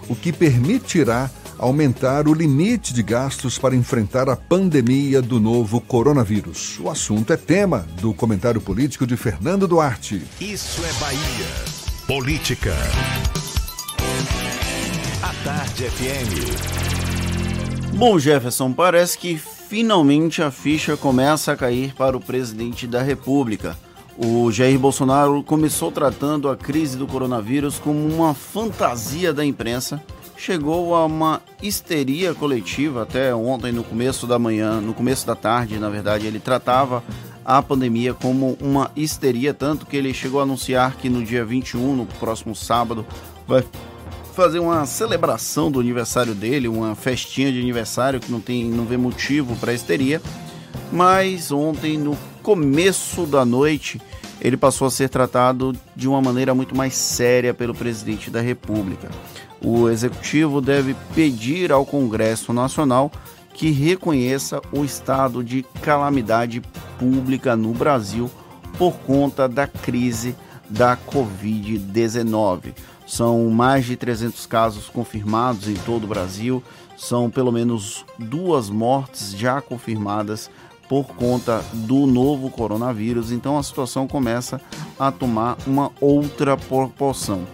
o 0.09 0.15
que 0.15 0.33
permitirá 0.33 1.29
aumentar 1.59 2.27
o 2.27 2.33
limite 2.33 2.93
de 2.93 3.03
gastos 3.03 3.59
para 3.59 3.75
enfrentar 3.75 4.29
a 4.29 4.35
pandemia 4.35 5.21
do 5.21 5.39
novo 5.39 5.81
coronavírus. 5.81 6.79
O 6.79 6.89
assunto 6.89 7.33
é 7.33 7.37
tema 7.37 7.85
do 8.01 8.13
comentário 8.13 8.61
político 8.61 9.05
de 9.05 9.17
Fernando 9.17 9.67
Duarte. 9.67 10.23
Isso 10.39 10.81
é 10.85 10.93
Bahia. 10.93 11.19
Política. 12.07 12.73
A 15.21 15.33
Tarde 15.43 15.83
FM. 15.83 16.69
Bom, 17.95 18.17
Jefferson, 18.17 18.71
parece 18.71 19.17
que 19.17 19.37
finalmente 19.37 20.41
a 20.41 20.49
ficha 20.49 20.95
começa 20.95 21.51
a 21.51 21.57
cair 21.57 21.93
para 21.93 22.15
o 22.15 22.21
presidente 22.21 22.87
da 22.87 23.01
República. 23.03 23.77
O 24.17 24.51
Jair 24.51 24.79
Bolsonaro 24.79 25.43
começou 25.43 25.91
tratando 25.91 26.49
a 26.49 26.55
crise 26.55 26.97
do 26.97 27.05
coronavírus 27.05 27.77
como 27.79 27.99
uma 28.07 28.33
fantasia 28.33 29.33
da 29.33 29.45
imprensa 29.45 30.01
chegou 30.39 30.95
a 30.95 31.05
uma 31.05 31.41
histeria 31.61 32.33
coletiva 32.33 33.03
até 33.03 33.35
ontem 33.35 33.73
no 33.73 33.83
começo 33.83 34.25
da 34.25 34.39
manhã, 34.39 34.79
no 34.79 34.93
começo 34.93 35.27
da 35.27 35.35
tarde, 35.35 35.77
na 35.77 35.89
verdade, 35.89 36.25
ele 36.25 36.39
tratava 36.39 37.03
a 37.43 37.61
pandemia 37.61 38.13
como 38.13 38.57
uma 38.61 38.89
histeria, 38.95 39.53
tanto 39.53 39.85
que 39.85 39.97
ele 39.97 40.13
chegou 40.13 40.39
a 40.39 40.43
anunciar 40.43 40.95
que 40.95 41.09
no 41.09 41.23
dia 41.25 41.43
21, 41.43 41.93
no 41.93 42.05
próximo 42.05 42.55
sábado, 42.55 43.05
vai 43.45 43.65
fazer 44.33 44.59
uma 44.59 44.85
celebração 44.85 45.69
do 45.69 45.77
aniversário 45.77 46.33
dele, 46.33 46.69
uma 46.69 46.95
festinha 46.95 47.51
de 47.51 47.59
aniversário 47.59 48.21
que 48.21 48.31
não 48.31 48.39
tem 48.39 48.63
não 48.63 48.85
vê 48.85 48.95
motivo 48.95 49.57
para 49.57 49.73
histeria. 49.73 50.21
Mas 50.89 51.51
ontem 51.51 51.97
no 51.97 52.17
começo 52.41 53.25
da 53.25 53.43
noite, 53.43 53.99
ele 54.39 54.55
passou 54.55 54.87
a 54.87 54.91
ser 54.91 55.09
tratado 55.09 55.75
de 55.93 56.07
uma 56.07 56.21
maneira 56.21 56.55
muito 56.55 56.73
mais 56.77 56.95
séria 56.95 57.53
pelo 57.53 57.75
presidente 57.75 58.31
da 58.31 58.39
República 58.39 59.09
o 59.63 59.89
executivo 59.89 60.61
deve 60.61 60.95
pedir 61.13 61.71
ao 61.71 61.85
Congresso 61.85 62.53
Nacional 62.53 63.11
que 63.53 63.71
reconheça 63.71 64.61
o 64.71 64.85
estado 64.85 65.43
de 65.43 65.63
calamidade 65.81 66.61
pública 66.97 67.55
no 67.55 67.73
Brasil 67.73 68.29
por 68.77 68.93
conta 68.99 69.49
da 69.49 69.67
crise 69.67 70.35
da 70.69 70.95
Covid-19. 70.95 72.73
São 73.05 73.49
mais 73.49 73.85
de 73.85 73.97
300 73.97 74.45
casos 74.45 74.87
confirmados 74.87 75.67
em 75.67 75.73
todo 75.73 76.03
o 76.03 76.07
Brasil, 76.07 76.63
são 76.95 77.29
pelo 77.29 77.51
menos 77.51 78.05
duas 78.17 78.69
mortes 78.69 79.31
já 79.31 79.59
confirmadas 79.61 80.49
por 80.87 81.07
conta 81.07 81.63
do 81.73 82.07
novo 82.07 82.49
coronavírus, 82.49 83.31
então 83.31 83.57
a 83.57 83.63
situação 83.63 84.07
começa 84.07 84.61
a 84.97 85.11
tomar 85.11 85.57
uma 85.67 85.91
outra 85.99 86.55
proporção. 86.55 87.45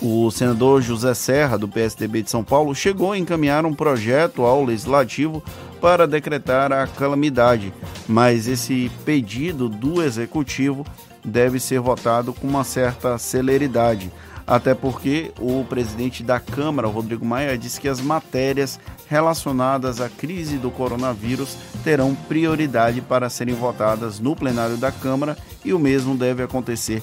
O 0.00 0.30
senador 0.30 0.82
José 0.82 1.14
Serra, 1.14 1.56
do 1.56 1.68
PSDB 1.68 2.22
de 2.22 2.30
São 2.30 2.44
Paulo, 2.44 2.74
chegou 2.74 3.12
a 3.12 3.18
encaminhar 3.18 3.64
um 3.64 3.74
projeto 3.74 4.42
ao 4.42 4.64
legislativo 4.64 5.42
para 5.80 6.06
decretar 6.06 6.72
a 6.72 6.86
calamidade, 6.86 7.72
mas 8.08 8.48
esse 8.48 8.90
pedido 9.04 9.68
do 9.68 10.02
executivo 10.02 10.86
deve 11.24 11.60
ser 11.60 11.80
votado 11.80 12.32
com 12.32 12.46
uma 12.46 12.64
certa 12.64 13.18
celeridade. 13.18 14.10
Até 14.46 14.74
porque 14.74 15.32
o 15.38 15.64
presidente 15.64 16.22
da 16.22 16.38
Câmara, 16.38 16.86
Rodrigo 16.86 17.24
Maia, 17.24 17.56
disse 17.56 17.80
que 17.80 17.88
as 17.88 18.00
matérias 18.00 18.78
relacionadas 19.06 20.00
à 20.00 20.08
crise 20.08 20.58
do 20.58 20.70
coronavírus 20.70 21.56
terão 21.82 22.14
prioridade 22.14 23.00
para 23.00 23.30
serem 23.30 23.54
votadas 23.54 24.20
no 24.20 24.36
plenário 24.36 24.76
da 24.76 24.92
Câmara 24.92 25.36
e 25.64 25.72
o 25.72 25.78
mesmo 25.78 26.14
deve 26.14 26.42
acontecer 26.42 27.02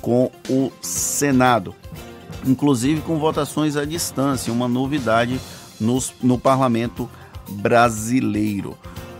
com 0.00 0.30
o 0.48 0.72
Senado 0.80 1.74
inclusive 2.46 3.00
com 3.02 3.18
votações 3.18 3.76
à 3.76 3.84
distância, 3.84 4.52
uma 4.52 4.68
novidade 4.68 5.40
nos, 5.80 6.12
no 6.22 6.38
parlamento 6.38 7.08
brasileiro. 7.48 8.76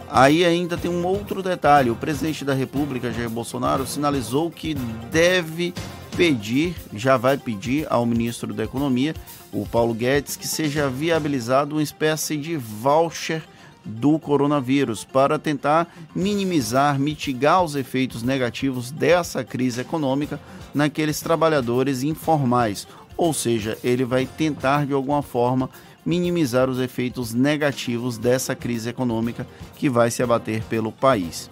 Aí 0.08 0.44
ainda 0.44 0.76
tem 0.76 0.90
um 0.90 1.06
outro 1.06 1.42
detalhe: 1.42 1.90
o 1.90 1.96
presidente 1.96 2.44
da 2.44 2.54
República, 2.54 3.12
Jair 3.12 3.30
Bolsonaro, 3.30 3.86
sinalizou 3.86 4.50
que 4.50 4.74
deve 5.10 5.72
pedir, 6.16 6.74
já 6.92 7.16
vai 7.16 7.36
pedir 7.36 7.86
ao 7.88 8.04
ministro 8.04 8.52
da 8.52 8.64
Economia, 8.64 9.14
o 9.52 9.64
Paulo 9.64 9.94
Guedes, 9.94 10.36
que 10.36 10.46
seja 10.46 10.88
viabilizado 10.88 11.76
uma 11.76 11.82
espécie 11.82 12.36
de 12.36 12.56
voucher 12.56 13.42
do 13.84 14.18
coronavírus 14.18 15.04
para 15.04 15.38
tentar 15.38 15.88
minimizar, 16.14 16.98
mitigar 16.98 17.62
os 17.62 17.74
efeitos 17.74 18.22
negativos 18.22 18.90
dessa 18.90 19.42
crise 19.42 19.80
econômica 19.80 20.38
naqueles 20.74 21.20
trabalhadores 21.20 22.02
informais 22.02 22.86
ou 23.20 23.34
seja, 23.34 23.76
ele 23.84 24.02
vai 24.02 24.24
tentar 24.24 24.86
de 24.86 24.94
alguma 24.94 25.20
forma 25.20 25.68
minimizar 26.06 26.70
os 26.70 26.80
efeitos 26.80 27.34
negativos 27.34 28.16
dessa 28.16 28.56
crise 28.56 28.88
econômica 28.88 29.46
que 29.76 29.90
vai 29.90 30.10
se 30.10 30.22
abater 30.22 30.62
pelo 30.62 30.90
país. 30.90 31.50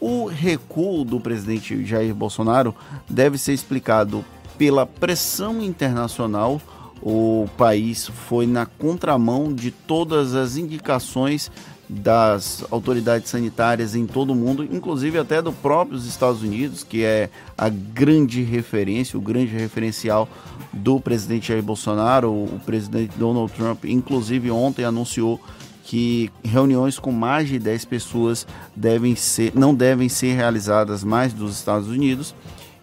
O 0.00 0.24
recuo 0.24 1.04
do 1.04 1.20
presidente 1.20 1.84
Jair 1.84 2.14
Bolsonaro 2.14 2.74
deve 3.06 3.36
ser 3.36 3.52
explicado 3.52 4.24
pela 4.56 4.86
pressão 4.86 5.60
internacional. 5.60 6.58
O 7.02 7.46
país 7.58 8.06
foi 8.06 8.46
na 8.46 8.64
contramão 8.64 9.52
de 9.52 9.70
todas 9.70 10.34
as 10.34 10.56
indicações 10.56 11.52
das 11.94 12.64
autoridades 12.70 13.30
sanitárias 13.30 13.94
em 13.94 14.06
todo 14.06 14.32
o 14.32 14.34
mundo, 14.34 14.64
inclusive 14.64 15.18
até 15.18 15.40
do 15.40 15.52
próprios 15.52 16.06
Estados 16.06 16.42
Unidos, 16.42 16.82
que 16.82 17.04
é 17.04 17.30
a 17.56 17.68
grande 17.68 18.42
referência, 18.42 19.18
o 19.18 19.22
grande 19.22 19.52
referencial 19.56 20.28
do 20.72 20.98
presidente 20.98 21.48
Jair 21.48 21.62
Bolsonaro. 21.62 22.30
O 22.30 22.60
presidente 22.66 23.16
Donald 23.16 23.52
Trump, 23.52 23.84
inclusive 23.84 24.50
ontem, 24.50 24.84
anunciou 24.84 25.40
que 25.84 26.30
reuniões 26.42 26.98
com 26.98 27.12
mais 27.12 27.48
de 27.48 27.58
10 27.58 27.84
pessoas 27.84 28.46
devem 28.74 29.14
ser, 29.14 29.52
não 29.54 29.74
devem 29.74 30.08
ser 30.08 30.34
realizadas 30.34 31.04
mais 31.04 31.32
dos 31.32 31.56
Estados 31.56 31.88
Unidos 31.88 32.34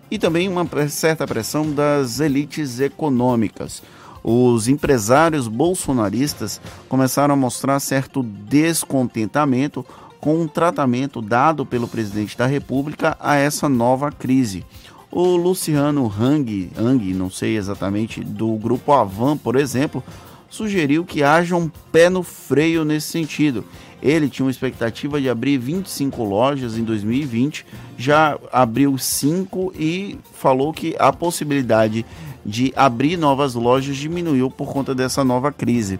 e 0.10 0.20
também 0.20 0.48
uma 0.48 0.68
certa 0.88 1.26
pressão 1.26 1.72
das 1.72 2.20
elites 2.20 2.80
econômicas. 2.80 3.82
Os 4.24 4.68
empresários 4.68 5.48
bolsonaristas 5.48 6.62
começaram 6.88 7.34
a 7.34 7.38
mostrar 7.38 7.80
certo 7.80 8.22
descontentamento 8.22 9.86
com 10.20 10.44
o 10.44 10.48
tratamento 10.48 11.22
dado 11.22 11.66
pelo 11.66 11.88
presidente 11.88 12.38
da 12.38 12.46
República 12.46 13.18
a 13.20 13.36
essa 13.36 13.68
nova 13.68 14.12
crise. 14.12 14.64
O 15.12 15.36
Luciano 15.36 16.08
Hang, 16.08 16.72
Hang, 16.78 17.14
não 17.14 17.30
sei 17.30 17.58
exatamente, 17.58 18.24
do 18.24 18.56
grupo 18.56 18.94
Avan, 18.94 19.36
por 19.36 19.56
exemplo, 19.56 20.04
sugeriu 20.50 21.04
que 21.04 21.24
haja 21.24 21.56
um 21.56 21.70
pé 21.92 22.10
no 22.10 22.22
freio 22.22 22.86
nesse 22.86 23.08
sentido. 23.08 23.66
Ele 24.02 24.30
tinha 24.30 24.46
uma 24.46 24.52
expectativa 24.52 25.20
de 25.20 25.30
abrir 25.30 25.58
25 25.58 26.24
lojas 26.24 26.78
em 26.78 26.84
2020, 26.84 27.66
já 27.98 28.38
abriu 28.52 28.98
5 28.98 29.74
e 29.76 30.18
falou 30.34 30.72
que 30.74 30.96
a 31.00 31.12
possibilidade 31.12 32.06
de 32.46 32.74
abrir 32.76 33.18
novas 33.18 33.54
lojas 33.54 33.98
diminuiu 33.98 34.50
por 34.50 34.72
conta 34.72 34.96
dessa 34.96 35.24
nova 35.24 35.52
crise. 35.52 36.00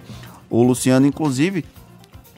O 0.50 0.64
Luciano, 0.64 1.06
inclusive, 1.06 1.66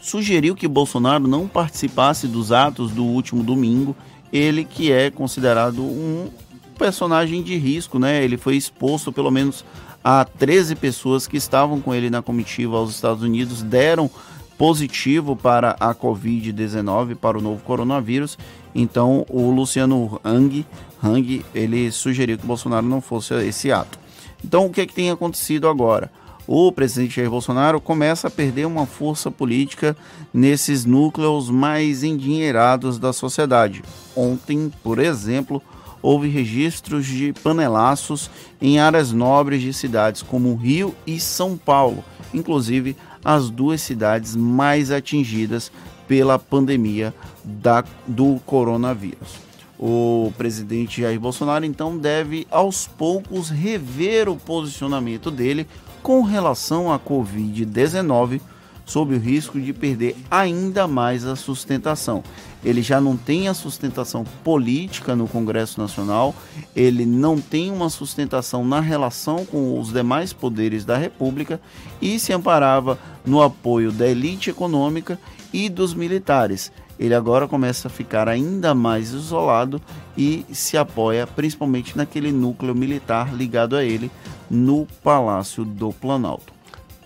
sugeriu 0.02 0.56
que 0.56 0.68
Bolsonaro 0.68 1.28
não 1.28 1.48
participasse 1.48 2.28
dos 2.28 2.52
atos 2.52 2.92
do 2.92 3.04
último 3.04 3.44
domingo, 3.44 3.96
ele 4.32 4.66
que 4.66 4.92
é 4.92 5.10
considerado 5.10 5.82
um 5.82 6.30
personagem 6.78 7.42
de 7.42 7.56
risco, 7.56 7.98
né? 7.98 8.24
Ele 8.24 8.36
foi 8.36 8.56
exposto 8.56 9.12
pelo 9.12 9.32
menos 9.32 9.64
a 10.04 10.26
13 10.26 10.76
pessoas 10.76 11.26
que 11.26 11.38
estavam 11.38 11.80
com 11.80 11.96
ele 11.96 12.10
na 12.10 12.22
comitiva 12.22 12.78
aos 12.78 12.92
Estados 12.92 13.24
Unidos, 13.24 13.64
deram 13.64 14.12
positivo 14.58 15.36
para 15.36 15.76
a 15.80 15.96
Covid-19, 15.96 17.16
para 17.16 17.38
o 17.38 17.42
novo 17.42 17.64
coronavírus. 17.64 18.38
Então, 18.76 19.26
o 19.30 19.50
Luciano 19.52 20.20
Hang, 20.24 20.66
Hang, 21.04 21.44
ele 21.54 21.92
sugeriu 21.92 22.38
que 22.38 22.46
Bolsonaro 22.46 22.86
não 22.86 23.02
fosse 23.02 23.34
esse 23.46 23.72
ato. 23.72 24.00
Então, 24.44 24.66
o 24.66 24.70
que, 24.70 24.82
é 24.82 24.86
que 24.86 24.94
tem 24.94 25.12
acontecido 25.12 25.68
agora? 25.68 26.10
O 26.48 26.72
presidente 26.72 27.16
Jair 27.16 27.30
Bolsonaro 27.30 27.80
começa 27.80 28.28
a 28.28 28.32
perder 28.32 28.66
uma 28.66 28.86
força 28.86 29.32
política 29.32 29.96
nesses 30.34 30.86
núcleos 30.86 31.50
mais 31.50 32.04
endinheirados 32.04 33.00
da 33.00 33.14
sociedade. 33.14 33.82
Ontem, 34.16 34.72
por 34.84 35.00
exemplo, 35.00 35.62
houve 36.02 36.28
registros 36.28 37.06
de 37.06 37.32
panelaços 37.32 38.30
em 38.62 38.78
áreas 38.78 39.14
nobres 39.14 39.62
de 39.62 39.74
cidades 39.74 40.22
como 40.22 40.56
Rio 40.56 40.94
e 41.08 41.18
São 41.18 41.58
Paulo, 41.58 42.04
inclusive 42.34 42.98
as 43.24 43.50
duas 43.50 43.82
cidades 43.82 44.36
mais 44.36 44.92
atingidas 44.92 45.72
pela 46.10 46.38
pandemia 46.38 47.14
da, 47.42 47.86
do 48.06 48.42
coronavírus. 48.46 49.53
O 49.86 50.32
presidente 50.38 51.02
Jair 51.02 51.20
Bolsonaro 51.20 51.66
então 51.66 51.98
deve 51.98 52.48
aos 52.50 52.88
poucos 52.88 53.50
rever 53.50 54.30
o 54.30 54.38
posicionamento 54.38 55.30
dele 55.30 55.68
com 56.02 56.22
relação 56.22 56.90
à 56.90 56.98
Covid-19, 56.98 58.40
sob 58.86 59.14
o 59.14 59.20
risco 59.20 59.60
de 59.60 59.74
perder 59.74 60.16
ainda 60.32 60.88
mais 60.88 61.26
a 61.26 61.36
sustentação 61.36 62.24
ele 62.64 62.82
já 62.82 63.02
não 63.02 63.18
tem 63.18 63.48
a 63.48 63.54
sustentação 63.54 64.24
política 64.44 65.16
no 65.16 65.28
Congresso 65.28 65.80
Nacional, 65.80 66.34
ele 66.76 67.06
não 67.06 67.40
tem 67.40 67.72
uma 67.72 67.90
sustentação 67.90 68.66
na 68.66 68.80
relação 68.80 69.46
com 69.46 69.80
os 69.80 69.92
demais 69.92 70.32
poderes 70.32 70.86
da 70.86 70.98
República 70.98 71.60
e 72.02 72.18
se 72.18 72.32
amparava 72.32 72.98
no 73.26 73.42
apoio 73.42 73.92
da 73.92 74.08
elite 74.08 74.50
econômica 74.50 75.20
e 75.52 75.70
dos 75.70 75.94
militares. 75.94 76.72
Ele 77.00 77.14
agora 77.14 77.48
começa 77.48 77.88
a 77.88 77.92
ficar 77.92 78.30
ainda 78.30 78.74
mais 78.76 79.12
isolado 79.12 79.82
e 80.18 80.46
se 80.52 80.78
apoia 80.78 81.26
principalmente 81.26 81.98
naquele 81.98 82.32
núcleo 82.32 82.76
militar 82.76 83.34
ligado 83.36 83.76
a 83.76 83.84
ele 83.84 84.12
no 84.50 84.88
Palácio 85.04 85.66
do 85.66 85.92
Planalto. 85.92 86.54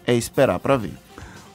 É 0.05 0.13
esperar 0.13 0.59
para 0.59 0.77
ver. 0.77 0.93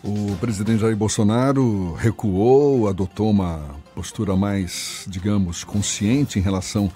O 0.03 0.37
presidente 0.41 0.81
Jair 0.81 0.97
Bolsonaro 0.97 1.95
recuou, 1.95 2.89
adotou 2.89 3.31
uma 3.31 3.61
postura 3.95 4.35
mais, 4.35 5.05
digamos, 5.07 5.63
consciente 5.63 6.39
em 6.39 6.43
relação 6.43 6.91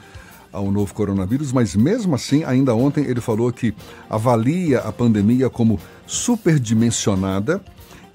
ao 0.53 0.73
novo 0.73 0.95
coronavírus, 0.95 1.53
mas 1.53 1.77
mesmo 1.77 2.15
assim, 2.15 2.43
ainda 2.43 2.75
ontem 2.75 3.05
ele 3.05 3.21
falou 3.21 3.53
que 3.53 3.75
avalia 4.09 4.81
a 4.81 4.91
pandemia 4.91 5.51
como 5.51 5.79
superdimensionada 6.07 7.63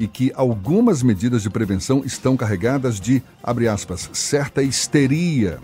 e 0.02 0.08
que 0.08 0.32
algumas 0.36 1.04
medidas 1.04 1.44
de 1.44 1.50
prevenção 1.52 2.02
estão 2.04 2.36
carregadas 2.36 3.00
de, 3.00 3.22
abre 3.44 3.68
aspas, 3.68 4.10
certa 4.12 4.64
histeria, 4.64 5.60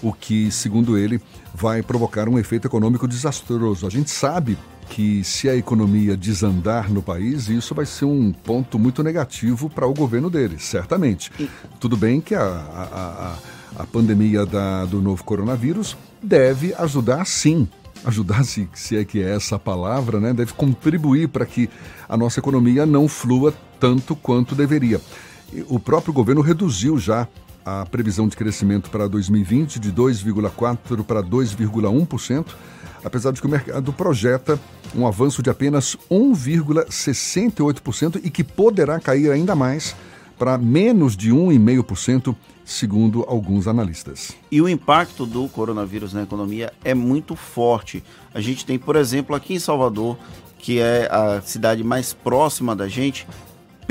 o 0.00 0.12
que, 0.12 0.52
segundo 0.52 0.96
ele, 0.96 1.20
vai 1.52 1.82
provocar 1.82 2.28
um 2.28 2.38
efeito 2.38 2.68
econômico 2.68 3.08
desastroso. 3.08 3.84
A 3.84 3.90
gente 3.90 4.08
sabe 4.08 4.56
que 4.88 5.24
se 5.24 5.48
a 5.48 5.56
economia 5.56 6.16
desandar 6.16 6.92
no 6.92 7.02
país, 7.02 7.48
isso 7.48 7.74
vai 7.74 7.84
ser 7.84 8.04
um 8.04 8.32
ponto 8.32 8.78
muito 8.78 9.02
negativo 9.02 9.68
para 9.68 9.84
o 9.84 9.92
governo 9.92 10.30
dele, 10.30 10.60
certamente. 10.60 11.32
E... 11.40 11.50
Tudo 11.80 11.96
bem 11.96 12.20
que 12.20 12.36
a, 12.36 12.44
a, 12.44 13.36
a, 13.78 13.82
a 13.82 13.86
pandemia 13.88 14.46
da, 14.46 14.84
do 14.84 15.02
novo 15.02 15.24
coronavírus 15.24 15.96
deve 16.22 16.72
ajudar 16.74 17.26
sim 17.26 17.68
ajudar, 18.04 18.44
se, 18.44 18.68
se 18.74 18.96
é 18.96 19.04
que 19.04 19.22
é 19.22 19.34
essa 19.34 19.56
a 19.56 19.58
palavra, 19.58 20.18
né, 20.18 20.32
deve 20.32 20.52
contribuir 20.54 21.28
para 21.28 21.46
que 21.46 21.68
a 22.08 22.16
nossa 22.16 22.40
economia 22.40 22.84
não 22.84 23.08
flua 23.08 23.54
tanto 23.82 24.14
quanto 24.14 24.54
deveria. 24.54 25.00
O 25.66 25.80
próprio 25.80 26.14
governo 26.14 26.40
reduziu 26.40 26.96
já 26.98 27.26
a 27.64 27.84
previsão 27.84 28.28
de 28.28 28.36
crescimento 28.36 28.88
para 28.88 29.08
2020 29.08 29.80
de 29.80 29.92
2,4% 29.92 31.02
para 31.02 31.20
2,1% 31.20 32.46
apesar 33.04 33.32
de 33.32 33.40
que 33.40 33.46
o 33.48 33.50
mercado 33.50 33.92
projeta 33.92 34.56
um 34.94 35.04
avanço 35.04 35.42
de 35.42 35.50
apenas 35.50 35.96
1,68% 36.08 38.20
e 38.22 38.30
que 38.30 38.44
poderá 38.44 39.00
cair 39.00 39.32
ainda 39.32 39.56
mais 39.56 39.96
para 40.38 40.56
menos 40.56 41.16
de 41.16 41.32
1,5%, 41.32 42.36
segundo 42.64 43.24
alguns 43.26 43.66
analistas. 43.66 44.36
E 44.50 44.62
o 44.62 44.68
impacto 44.68 45.26
do 45.26 45.48
coronavírus 45.48 46.12
na 46.12 46.22
economia 46.22 46.72
é 46.84 46.94
muito 46.94 47.34
forte. 47.34 48.04
A 48.32 48.40
gente 48.40 48.64
tem, 48.64 48.78
por 48.78 48.94
exemplo, 48.94 49.34
aqui 49.34 49.54
em 49.54 49.58
Salvador, 49.58 50.16
que 50.58 50.78
é 50.78 51.08
a 51.10 51.42
cidade 51.42 51.82
mais 51.82 52.12
próxima 52.12 52.76
da 52.76 52.86
gente, 52.88 53.26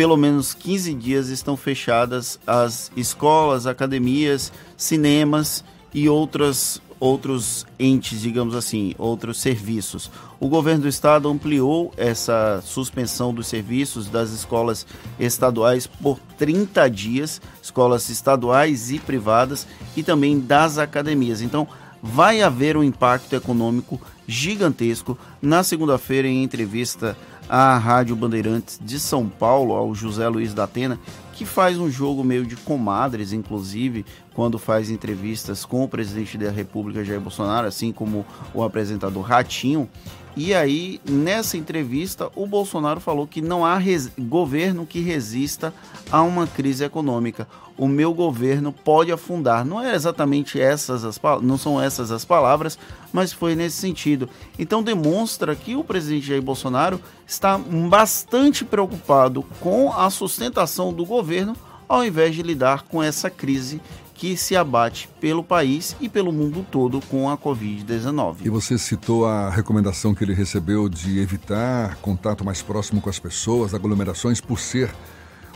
pelo 0.01 0.17
menos 0.17 0.55
15 0.55 0.95
dias 0.95 1.29
estão 1.29 1.55
fechadas 1.55 2.39
as 2.47 2.91
escolas, 2.97 3.67
academias, 3.67 4.51
cinemas 4.75 5.63
e 5.93 6.09
outras 6.09 6.81
outros 6.99 7.67
entes, 7.79 8.19
digamos 8.19 8.55
assim, 8.55 8.95
outros 8.97 9.39
serviços. 9.39 10.09
O 10.39 10.49
governo 10.49 10.81
do 10.81 10.87
estado 10.87 11.29
ampliou 11.29 11.93
essa 11.95 12.63
suspensão 12.65 13.31
dos 13.31 13.45
serviços 13.45 14.07
das 14.09 14.31
escolas 14.31 14.87
estaduais 15.19 15.85
por 15.85 16.17
30 16.35 16.89
dias, 16.89 17.39
escolas 17.61 18.09
estaduais 18.09 18.89
e 18.89 18.97
privadas, 18.97 19.67
e 19.95 20.01
também 20.01 20.39
das 20.39 20.79
academias. 20.79 21.43
Então, 21.43 21.67
vai 22.01 22.41
haver 22.41 22.75
um 22.75 22.83
impacto 22.83 23.35
econômico 23.35 24.01
gigantesco. 24.27 25.15
Na 25.39 25.63
segunda-feira, 25.63 26.27
em 26.27 26.43
entrevista 26.43 27.15
à 27.49 27.77
Rádio 27.77 28.15
Bandeirantes 28.15 28.79
de 28.81 28.99
São 28.99 29.27
Paulo, 29.27 29.73
ao 29.73 29.93
José 29.93 30.27
Luiz 30.27 30.53
da 30.53 30.63
Atena, 30.63 30.99
que 31.33 31.45
faz 31.45 31.77
um 31.77 31.89
jogo 31.89 32.23
meio 32.23 32.45
de 32.45 32.55
comadres, 32.55 33.33
inclusive, 33.33 34.05
quando 34.33 34.59
faz 34.59 34.89
entrevistas 34.89 35.65
com 35.65 35.83
o 35.83 35.87
presidente 35.87 36.37
da 36.37 36.51
República, 36.51 37.03
Jair 37.03 37.19
Bolsonaro, 37.19 37.67
assim 37.67 37.91
como 37.91 38.25
o 38.53 38.63
apresentador 38.63 39.23
Ratinho. 39.23 39.89
E 40.35 40.53
aí, 40.53 41.01
nessa 41.07 41.57
entrevista, 41.57 42.31
o 42.35 42.47
Bolsonaro 42.47 43.01
falou 43.01 43.27
que 43.27 43.41
não 43.41 43.65
há 43.65 43.77
governo 44.17 44.85
que 44.85 45.01
resista 45.01 45.73
a 46.09 46.21
uma 46.21 46.47
crise 46.47 46.85
econômica. 46.85 47.45
O 47.77 47.85
meu 47.85 48.13
governo 48.13 48.71
pode 48.71 49.11
afundar. 49.11 49.65
Não 49.65 49.81
é 49.81 49.93
exatamente 49.93 50.59
essas 50.59 51.03
as 51.03 51.19
não 51.41 51.57
são 51.57 51.81
essas 51.81 52.11
as 52.11 52.23
palavras, 52.23 52.79
mas 53.11 53.33
foi 53.33 53.55
nesse 53.55 53.77
sentido. 53.77 54.29
Então 54.57 54.81
demonstra 54.81 55.53
que 55.53 55.75
o 55.75 55.83
presidente 55.83 56.27
Jair 56.27 56.41
Bolsonaro 56.41 57.01
está 57.27 57.57
bastante 57.57 58.63
preocupado 58.63 59.43
com 59.59 59.91
a 59.91 60.09
sustentação 60.09 60.93
do 60.93 61.05
governo, 61.05 61.57
ao 61.89 62.05
invés 62.05 62.33
de 62.33 62.41
lidar 62.41 62.83
com 62.83 63.03
essa 63.03 63.29
crise 63.29 63.81
que 64.21 64.37
se 64.37 64.55
abate 64.55 65.09
pelo 65.19 65.43
país 65.43 65.95
e 65.99 66.07
pelo 66.07 66.31
mundo 66.31 66.63
todo 66.69 67.01
com 67.09 67.27
a 67.27 67.35
Covid-19. 67.35 68.35
E 68.45 68.49
você 68.49 68.77
citou 68.77 69.25
a 69.25 69.49
recomendação 69.49 70.13
que 70.13 70.23
ele 70.23 70.35
recebeu 70.35 70.87
de 70.87 71.17
evitar 71.17 71.95
contato 71.95 72.45
mais 72.45 72.61
próximo 72.61 73.01
com 73.01 73.09
as 73.09 73.17
pessoas, 73.17 73.73
aglomerações, 73.73 74.39
por 74.39 74.59
ser 74.59 74.93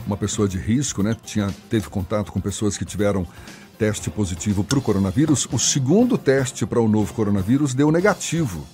uma 0.07 0.17
pessoa 0.17 0.47
de 0.47 0.57
risco, 0.57 1.03
né? 1.03 1.15
Tinha, 1.23 1.53
teve 1.69 1.89
contato 1.89 2.31
com 2.31 2.41
pessoas 2.41 2.75
que 2.75 2.83
tiveram 2.83 3.27
teste 3.77 4.09
positivo 4.09 4.63
para 4.63 4.79
o 4.79 4.81
coronavírus. 4.81 5.47
O 5.51 5.59
segundo 5.59 6.17
teste 6.17 6.65
para 6.65 6.81
o 6.81 6.87
novo 6.87 7.13
coronavírus 7.13 7.75
deu 7.75 7.91
negativo. 7.91 8.65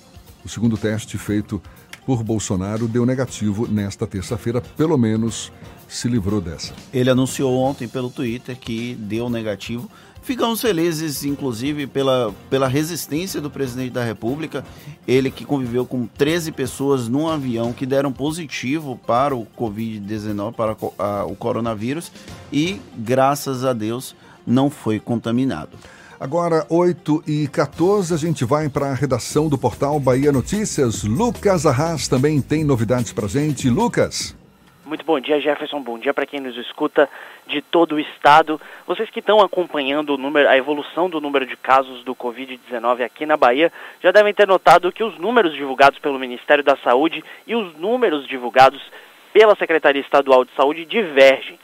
O 0.42 0.48
segundo 0.48 0.78
teste 0.78 1.18
feito 1.18 1.60
por 2.06 2.22
Bolsonaro 2.22 2.88
deu 2.88 3.04
negativo 3.04 3.68
nesta 3.68 4.06
terça-feira, 4.06 4.62
pelo 4.62 4.96
menos 4.96 5.52
se 5.92 6.08
livrou 6.08 6.40
dessa. 6.40 6.72
Ele 6.92 7.10
anunciou 7.10 7.54
ontem 7.56 7.86
pelo 7.86 8.10
Twitter 8.10 8.56
que 8.56 8.94
deu 8.94 9.28
negativo. 9.28 9.90
Ficamos 10.22 10.60
felizes, 10.60 11.24
inclusive, 11.24 11.86
pela, 11.86 12.32
pela 12.48 12.68
resistência 12.68 13.40
do 13.40 13.50
presidente 13.50 13.90
da 13.90 14.04
República. 14.04 14.64
Ele 15.06 15.30
que 15.32 15.44
conviveu 15.44 15.84
com 15.84 16.06
13 16.06 16.52
pessoas 16.52 17.08
num 17.08 17.28
avião 17.28 17.72
que 17.72 17.84
deram 17.84 18.12
positivo 18.12 18.98
para 19.04 19.34
o 19.34 19.46
Covid-19, 19.58 20.54
para 20.54 20.76
a, 20.98 21.24
o 21.24 21.34
coronavírus, 21.34 22.12
e, 22.52 22.80
graças 22.96 23.64
a 23.64 23.72
Deus, 23.72 24.14
não 24.46 24.70
foi 24.70 25.00
contaminado. 25.00 25.76
Agora, 26.20 26.64
8 26.68 27.24
e 27.26 27.48
14, 27.48 28.14
a 28.14 28.16
gente 28.16 28.44
vai 28.44 28.68
para 28.68 28.92
a 28.92 28.94
redação 28.94 29.48
do 29.48 29.58
portal 29.58 29.98
Bahia 29.98 30.30
Notícias. 30.30 31.02
Lucas 31.02 31.66
Arras 31.66 32.06
também 32.06 32.40
tem 32.40 32.62
novidades 32.62 33.12
para 33.12 33.26
gente. 33.26 33.68
Lucas. 33.68 34.36
Muito 34.92 35.06
bom 35.06 35.18
dia, 35.18 35.40
Jefferson. 35.40 35.80
Bom 35.80 35.98
dia 35.98 36.12
para 36.12 36.26
quem 36.26 36.38
nos 36.38 36.54
escuta 36.54 37.08
de 37.46 37.62
todo 37.62 37.94
o 37.94 37.98
estado. 37.98 38.60
Vocês 38.86 39.08
que 39.08 39.20
estão 39.20 39.40
acompanhando 39.40 40.18
número, 40.18 40.46
a 40.46 40.54
evolução 40.54 41.08
do 41.08 41.18
número 41.18 41.46
de 41.46 41.56
casos 41.56 42.04
do 42.04 42.14
Covid-19 42.14 43.02
aqui 43.02 43.24
na 43.24 43.34
Bahia 43.34 43.72
já 44.02 44.12
devem 44.12 44.34
ter 44.34 44.46
notado 44.46 44.92
que 44.92 45.02
os 45.02 45.16
números 45.18 45.54
divulgados 45.54 45.98
pelo 45.98 46.18
Ministério 46.18 46.62
da 46.62 46.76
Saúde 46.76 47.24
e 47.46 47.56
os 47.56 47.74
números 47.78 48.28
divulgados 48.28 48.82
pela 49.32 49.56
Secretaria 49.56 50.02
Estadual 50.02 50.44
de 50.44 50.52
Saúde 50.54 50.84
divergem. 50.84 51.58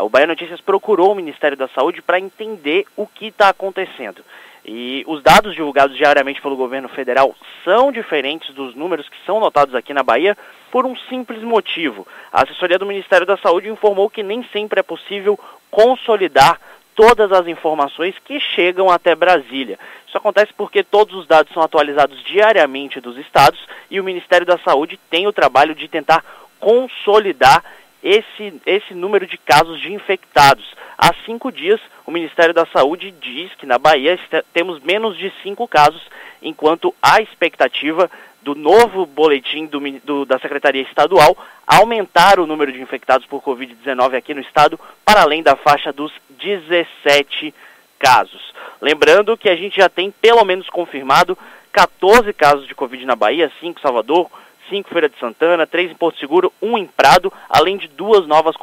O 0.00 0.08
Bahia 0.08 0.26
Notícias 0.26 0.60
procurou 0.60 1.12
o 1.12 1.14
Ministério 1.14 1.56
da 1.56 1.68
Saúde 1.68 2.02
para 2.02 2.18
entender 2.18 2.84
o 2.96 3.06
que 3.06 3.26
está 3.26 3.50
acontecendo. 3.50 4.24
E 4.64 5.04
os 5.08 5.22
dados 5.22 5.54
divulgados 5.54 5.96
diariamente 5.96 6.40
pelo 6.40 6.56
governo 6.56 6.88
federal 6.88 7.34
são 7.64 7.90
diferentes 7.90 8.54
dos 8.54 8.74
números 8.76 9.08
que 9.08 9.16
são 9.26 9.40
notados 9.40 9.74
aqui 9.74 9.92
na 9.92 10.04
Bahia 10.04 10.36
por 10.70 10.86
um 10.86 10.96
simples 11.08 11.42
motivo. 11.42 12.06
A 12.32 12.42
assessoria 12.42 12.78
do 12.78 12.86
Ministério 12.86 13.26
da 13.26 13.36
Saúde 13.36 13.68
informou 13.68 14.08
que 14.08 14.22
nem 14.22 14.44
sempre 14.52 14.78
é 14.78 14.82
possível 14.82 15.38
consolidar 15.70 16.60
todas 16.94 17.32
as 17.32 17.48
informações 17.48 18.14
que 18.24 18.38
chegam 18.38 18.88
até 18.88 19.14
Brasília. 19.14 19.78
Isso 20.06 20.16
acontece 20.16 20.52
porque 20.56 20.84
todos 20.84 21.14
os 21.14 21.26
dados 21.26 21.52
são 21.52 21.62
atualizados 21.62 22.22
diariamente 22.24 23.00
dos 23.00 23.16
estados 23.16 23.60
e 23.90 23.98
o 23.98 24.04
Ministério 24.04 24.46
da 24.46 24.58
Saúde 24.58 24.98
tem 25.10 25.26
o 25.26 25.32
trabalho 25.32 25.74
de 25.74 25.88
tentar 25.88 26.24
consolidar 26.60 27.64
esse, 28.02 28.60
esse 28.66 28.94
número 28.94 29.26
de 29.26 29.38
casos 29.38 29.80
de 29.80 29.92
infectados. 29.92 30.64
Há 30.98 31.14
cinco 31.24 31.52
dias, 31.52 31.80
o 32.04 32.10
Ministério 32.10 32.52
da 32.52 32.66
Saúde 32.66 33.12
diz 33.20 33.54
que 33.54 33.66
na 33.66 33.78
Bahia 33.78 34.18
temos 34.52 34.80
menos 34.80 35.16
de 35.16 35.32
cinco 35.42 35.68
casos, 35.68 36.02
enquanto 36.42 36.94
a 37.00 37.20
expectativa 37.20 38.10
do 38.42 38.54
novo 38.54 39.06
boletim 39.06 39.66
do, 39.66 39.80
do, 40.00 40.24
da 40.24 40.38
Secretaria 40.38 40.82
Estadual 40.82 41.36
aumentar 41.66 42.40
o 42.40 42.46
número 42.46 42.72
de 42.72 42.80
infectados 42.80 43.24
por 43.26 43.40
Covid-19 43.40 44.16
aqui 44.16 44.34
no 44.34 44.40
estado 44.40 44.78
para 45.04 45.22
além 45.22 45.42
da 45.42 45.54
faixa 45.54 45.92
dos 45.92 46.12
17 46.28 47.54
casos. 47.98 48.52
Lembrando 48.80 49.36
que 49.36 49.48
a 49.48 49.54
gente 49.54 49.76
já 49.76 49.88
tem 49.88 50.10
pelo 50.10 50.44
menos 50.44 50.68
confirmado 50.68 51.38
14 51.72 52.32
casos 52.32 52.66
de 52.66 52.74
Covid 52.74 53.06
na 53.06 53.14
Bahia, 53.14 53.50
5 53.60 53.78
em 53.78 53.82
Salvador, 53.82 54.28
cinco 54.72 54.88
Feira 54.88 55.06
de 55.06 55.18
Santana, 55.18 55.66
três 55.66 55.90
em 55.90 55.94
Porto 55.94 56.18
Seguro, 56.18 56.50
um 56.62 56.78
em 56.78 56.86
Prado, 56.86 57.30
além 57.46 57.76
de 57.76 57.88
duas 57.88 58.26
novas 58.26 58.56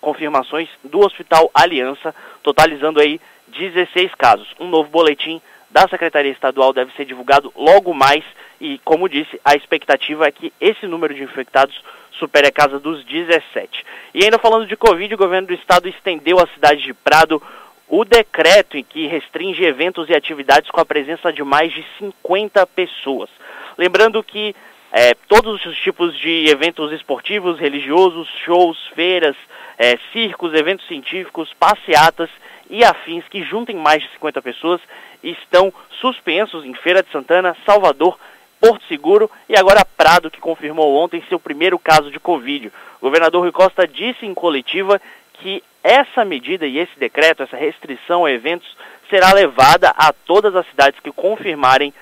confirmações 0.00 0.68
do 0.82 0.98
Hospital 0.98 1.48
Aliança, 1.54 2.12
totalizando 2.42 3.00
aí 3.00 3.20
16 3.46 4.12
casos. 4.16 4.48
Um 4.58 4.66
novo 4.66 4.90
boletim 4.90 5.40
da 5.70 5.86
Secretaria 5.86 6.32
Estadual 6.32 6.72
deve 6.72 6.92
ser 6.94 7.04
divulgado 7.04 7.52
logo 7.54 7.94
mais 7.94 8.24
e, 8.60 8.80
como 8.84 9.08
disse, 9.08 9.40
a 9.44 9.54
expectativa 9.54 10.26
é 10.26 10.32
que 10.32 10.52
esse 10.60 10.88
número 10.88 11.14
de 11.14 11.22
infectados 11.22 11.80
supere 12.18 12.48
a 12.48 12.52
casa 12.52 12.80
dos 12.80 13.04
17. 13.04 13.84
E 14.12 14.24
ainda 14.24 14.40
falando 14.40 14.66
de 14.66 14.76
Covid, 14.76 15.14
o 15.14 15.18
governo 15.18 15.46
do 15.46 15.54
estado 15.54 15.88
estendeu 15.88 16.40
à 16.40 16.48
cidade 16.48 16.82
de 16.82 16.92
Prado 16.92 17.40
o 17.88 18.04
decreto 18.04 18.76
em 18.76 18.82
que 18.82 19.06
restringe 19.06 19.62
eventos 19.62 20.08
e 20.08 20.14
atividades 20.14 20.68
com 20.68 20.80
a 20.80 20.86
presença 20.86 21.32
de 21.32 21.44
mais 21.44 21.72
de 21.72 21.84
50 21.98 22.66
pessoas. 22.68 23.30
Lembrando 23.78 24.22
que 24.22 24.54
é, 24.96 25.12
todos 25.26 25.66
os 25.66 25.76
tipos 25.78 26.16
de 26.16 26.48
eventos 26.48 26.92
esportivos, 26.92 27.58
religiosos, 27.58 28.28
shows, 28.44 28.78
feiras, 28.94 29.34
é, 29.76 29.98
circos, 30.12 30.54
eventos 30.54 30.86
científicos, 30.86 31.52
passeatas 31.58 32.30
e 32.70 32.84
afins 32.84 33.24
que 33.28 33.42
juntem 33.42 33.74
mais 33.74 34.04
de 34.04 34.08
50 34.10 34.40
pessoas 34.40 34.80
estão 35.20 35.74
suspensos 36.00 36.64
em 36.64 36.72
Feira 36.74 37.02
de 37.02 37.10
Santana, 37.10 37.56
Salvador, 37.66 38.16
Porto 38.60 38.84
Seguro 38.86 39.28
e 39.48 39.56
agora 39.56 39.84
Prado, 39.84 40.30
que 40.30 40.38
confirmou 40.40 40.94
ontem 40.94 41.24
seu 41.28 41.40
primeiro 41.40 41.76
caso 41.76 42.08
de 42.08 42.20
Covid. 42.20 42.68
O 43.00 43.06
governador 43.06 43.42
Rui 43.42 43.50
Costa 43.50 43.88
disse 43.88 44.24
em 44.24 44.32
coletiva 44.32 45.00
que 45.40 45.60
essa 45.82 46.24
medida 46.24 46.68
e 46.68 46.78
esse 46.78 46.96
decreto, 47.00 47.42
essa 47.42 47.56
restrição 47.56 48.24
a 48.24 48.30
eventos, 48.30 48.76
será 49.10 49.32
levada 49.32 49.90
a 49.96 50.12
todas 50.12 50.54
as 50.54 50.64
cidades 50.68 51.00
que 51.00 51.10
confirmarem 51.10 51.92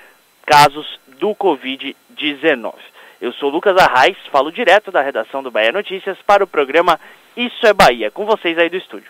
casos 0.45 0.99
do 1.19 1.33
Covid-19. 2.13 2.73
Eu 3.21 3.31
sou 3.33 3.49
Lucas 3.49 3.75
Arraes, 3.77 4.17
falo 4.31 4.51
direto 4.51 4.91
da 4.91 5.01
redação 5.01 5.41
do 5.41 5.51
Bahia 5.51 5.71
Notícias 5.71 6.17
para 6.25 6.43
o 6.43 6.47
programa 6.47 6.99
Isso 7.35 7.65
é 7.65 7.73
Bahia, 7.73 8.11
com 8.11 8.25
vocês 8.25 8.57
aí 8.57 8.69
do 8.69 8.77
estúdio. 8.77 9.09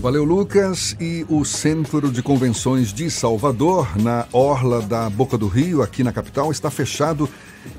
Valeu, 0.00 0.24
Lucas. 0.24 0.96
E 0.98 1.26
o 1.28 1.44
Centro 1.44 2.10
de 2.10 2.22
Convenções 2.22 2.92
de 2.92 3.10
Salvador, 3.10 3.86
na 4.02 4.26
orla 4.32 4.80
da 4.80 5.10
Boca 5.10 5.36
do 5.36 5.46
Rio, 5.46 5.82
aqui 5.82 6.02
na 6.02 6.12
capital, 6.12 6.50
está 6.50 6.70
fechado 6.70 7.28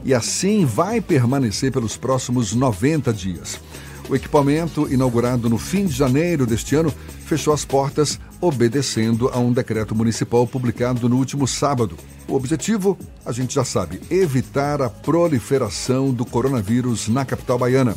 e 0.06 0.14
assim 0.14 0.64
vai 0.66 1.02
permanecer 1.02 1.72
pelos 1.72 1.98
próximos 1.98 2.54
90 2.54 3.12
dias. 3.12 3.60
O 4.12 4.16
equipamento, 4.16 4.94
inaugurado 4.94 5.50
no 5.50 5.58
fim 5.58 5.86
de 5.86 5.94
janeiro 5.94 6.46
deste 6.46 6.76
ano, 6.76 6.94
fechou 7.26 7.54
as 7.54 7.64
portas 7.64 8.20
obedecendo 8.42 9.30
a 9.30 9.40
um 9.40 9.54
decreto 9.54 9.96
municipal 9.96 10.46
publicado 10.46 11.08
no 11.08 11.16
último 11.16 11.48
sábado. 11.48 11.96
O 12.28 12.36
objetivo, 12.36 13.00
a 13.26 13.32
gente 13.32 13.56
já 13.56 13.64
sabe, 13.64 14.02
evitar 14.12 14.82
a 14.82 14.90
proliferação 14.90 16.12
do 16.12 16.26
coronavírus 16.26 17.08
na 17.08 17.24
capital 17.24 17.58
baiana. 17.58 17.96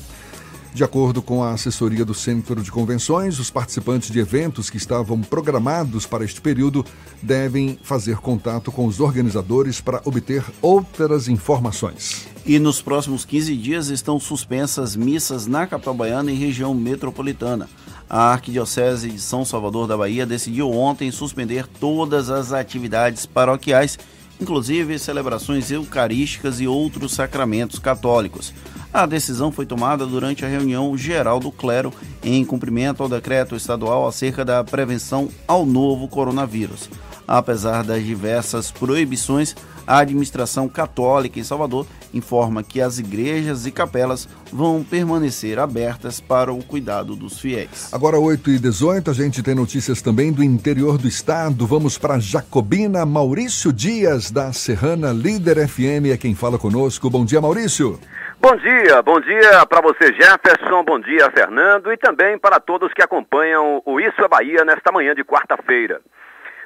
De 0.74 0.82
acordo 0.82 1.22
com 1.22 1.40
a 1.40 1.52
assessoria 1.52 2.04
do 2.04 2.12
Centro 2.12 2.60
de 2.60 2.68
Convenções, 2.68 3.38
os 3.38 3.48
participantes 3.48 4.10
de 4.10 4.18
eventos 4.18 4.68
que 4.68 4.76
estavam 4.76 5.20
programados 5.20 6.04
para 6.04 6.24
este 6.24 6.40
período 6.40 6.84
devem 7.22 7.78
fazer 7.80 8.16
contato 8.16 8.72
com 8.72 8.84
os 8.84 8.98
organizadores 8.98 9.80
para 9.80 10.02
obter 10.04 10.44
outras 10.60 11.28
informações. 11.28 12.26
E 12.44 12.58
nos 12.58 12.82
próximos 12.82 13.24
15 13.24 13.56
dias 13.56 13.86
estão 13.86 14.18
suspensas 14.18 14.96
missas 14.96 15.46
na 15.46 15.64
capital 15.64 15.94
baiana 15.94 16.32
e 16.32 16.34
região 16.34 16.74
metropolitana. 16.74 17.68
A 18.10 18.32
Arquidiocese 18.32 19.10
de 19.10 19.20
São 19.20 19.44
Salvador 19.44 19.86
da 19.86 19.96
Bahia 19.96 20.26
decidiu 20.26 20.72
ontem 20.72 21.08
suspender 21.12 21.68
todas 21.68 22.30
as 22.30 22.52
atividades 22.52 23.26
paroquiais, 23.26 23.96
inclusive 24.44 24.98
celebrações 24.98 25.70
eucarísticas 25.70 26.60
e 26.60 26.68
outros 26.68 27.12
sacramentos 27.12 27.78
católicos. 27.78 28.52
A 28.92 29.06
decisão 29.06 29.50
foi 29.50 29.64
tomada 29.64 30.04
durante 30.04 30.44
a 30.44 30.48
reunião 30.48 30.96
geral 30.98 31.40
do 31.40 31.50
clero 31.50 31.90
em 32.22 32.44
cumprimento 32.44 33.02
ao 33.02 33.08
decreto 33.08 33.56
estadual 33.56 34.06
acerca 34.06 34.44
da 34.44 34.62
prevenção 34.62 35.30
ao 35.48 35.64
novo 35.64 36.06
coronavírus. 36.08 36.90
Apesar 37.26 37.82
das 37.82 38.04
diversas 38.04 38.70
proibições, 38.70 39.56
a 39.86 39.98
administração 39.98 40.68
católica 40.68 41.38
em 41.38 41.44
Salvador 41.44 41.86
informa 42.12 42.62
que 42.62 42.80
as 42.80 42.98
igrejas 42.98 43.66
e 43.66 43.72
capelas 43.72 44.28
vão 44.52 44.84
permanecer 44.84 45.58
abertas 45.58 46.20
para 46.20 46.52
o 46.52 46.62
cuidado 46.62 47.16
dos 47.16 47.40
fiéis. 47.40 47.92
Agora 47.92 48.18
8 48.18 48.50
e 48.50 48.58
18 48.58 49.10
a 49.10 49.14
gente 49.14 49.42
tem 49.42 49.54
notícias 49.54 50.00
também 50.00 50.32
do 50.32 50.42
interior 50.42 50.96
do 50.96 51.08
estado. 51.08 51.66
Vamos 51.66 51.98
para 51.98 52.18
Jacobina. 52.18 53.04
Maurício 53.04 53.72
Dias, 53.72 54.30
da 54.30 54.52
Serrana 54.52 55.12
Líder 55.12 55.68
FM, 55.68 56.12
é 56.12 56.16
quem 56.16 56.34
fala 56.34 56.58
conosco. 56.58 57.10
Bom 57.10 57.24
dia, 57.24 57.40
Maurício. 57.40 57.98
Bom 58.40 58.56
dia, 58.56 59.00
bom 59.00 59.18
dia 59.20 59.64
para 59.64 59.80
você 59.80 60.12
Jefferson, 60.12 60.84
bom 60.84 61.00
dia 61.00 61.30
Fernando 61.30 61.90
e 61.90 61.96
também 61.96 62.38
para 62.38 62.60
todos 62.60 62.92
que 62.92 63.02
acompanham 63.02 63.80
o 63.86 63.98
Isso 63.98 64.20
é 64.22 64.28
Bahia 64.28 64.66
nesta 64.66 64.92
manhã 64.92 65.14
de 65.14 65.24
quarta-feira. 65.24 66.02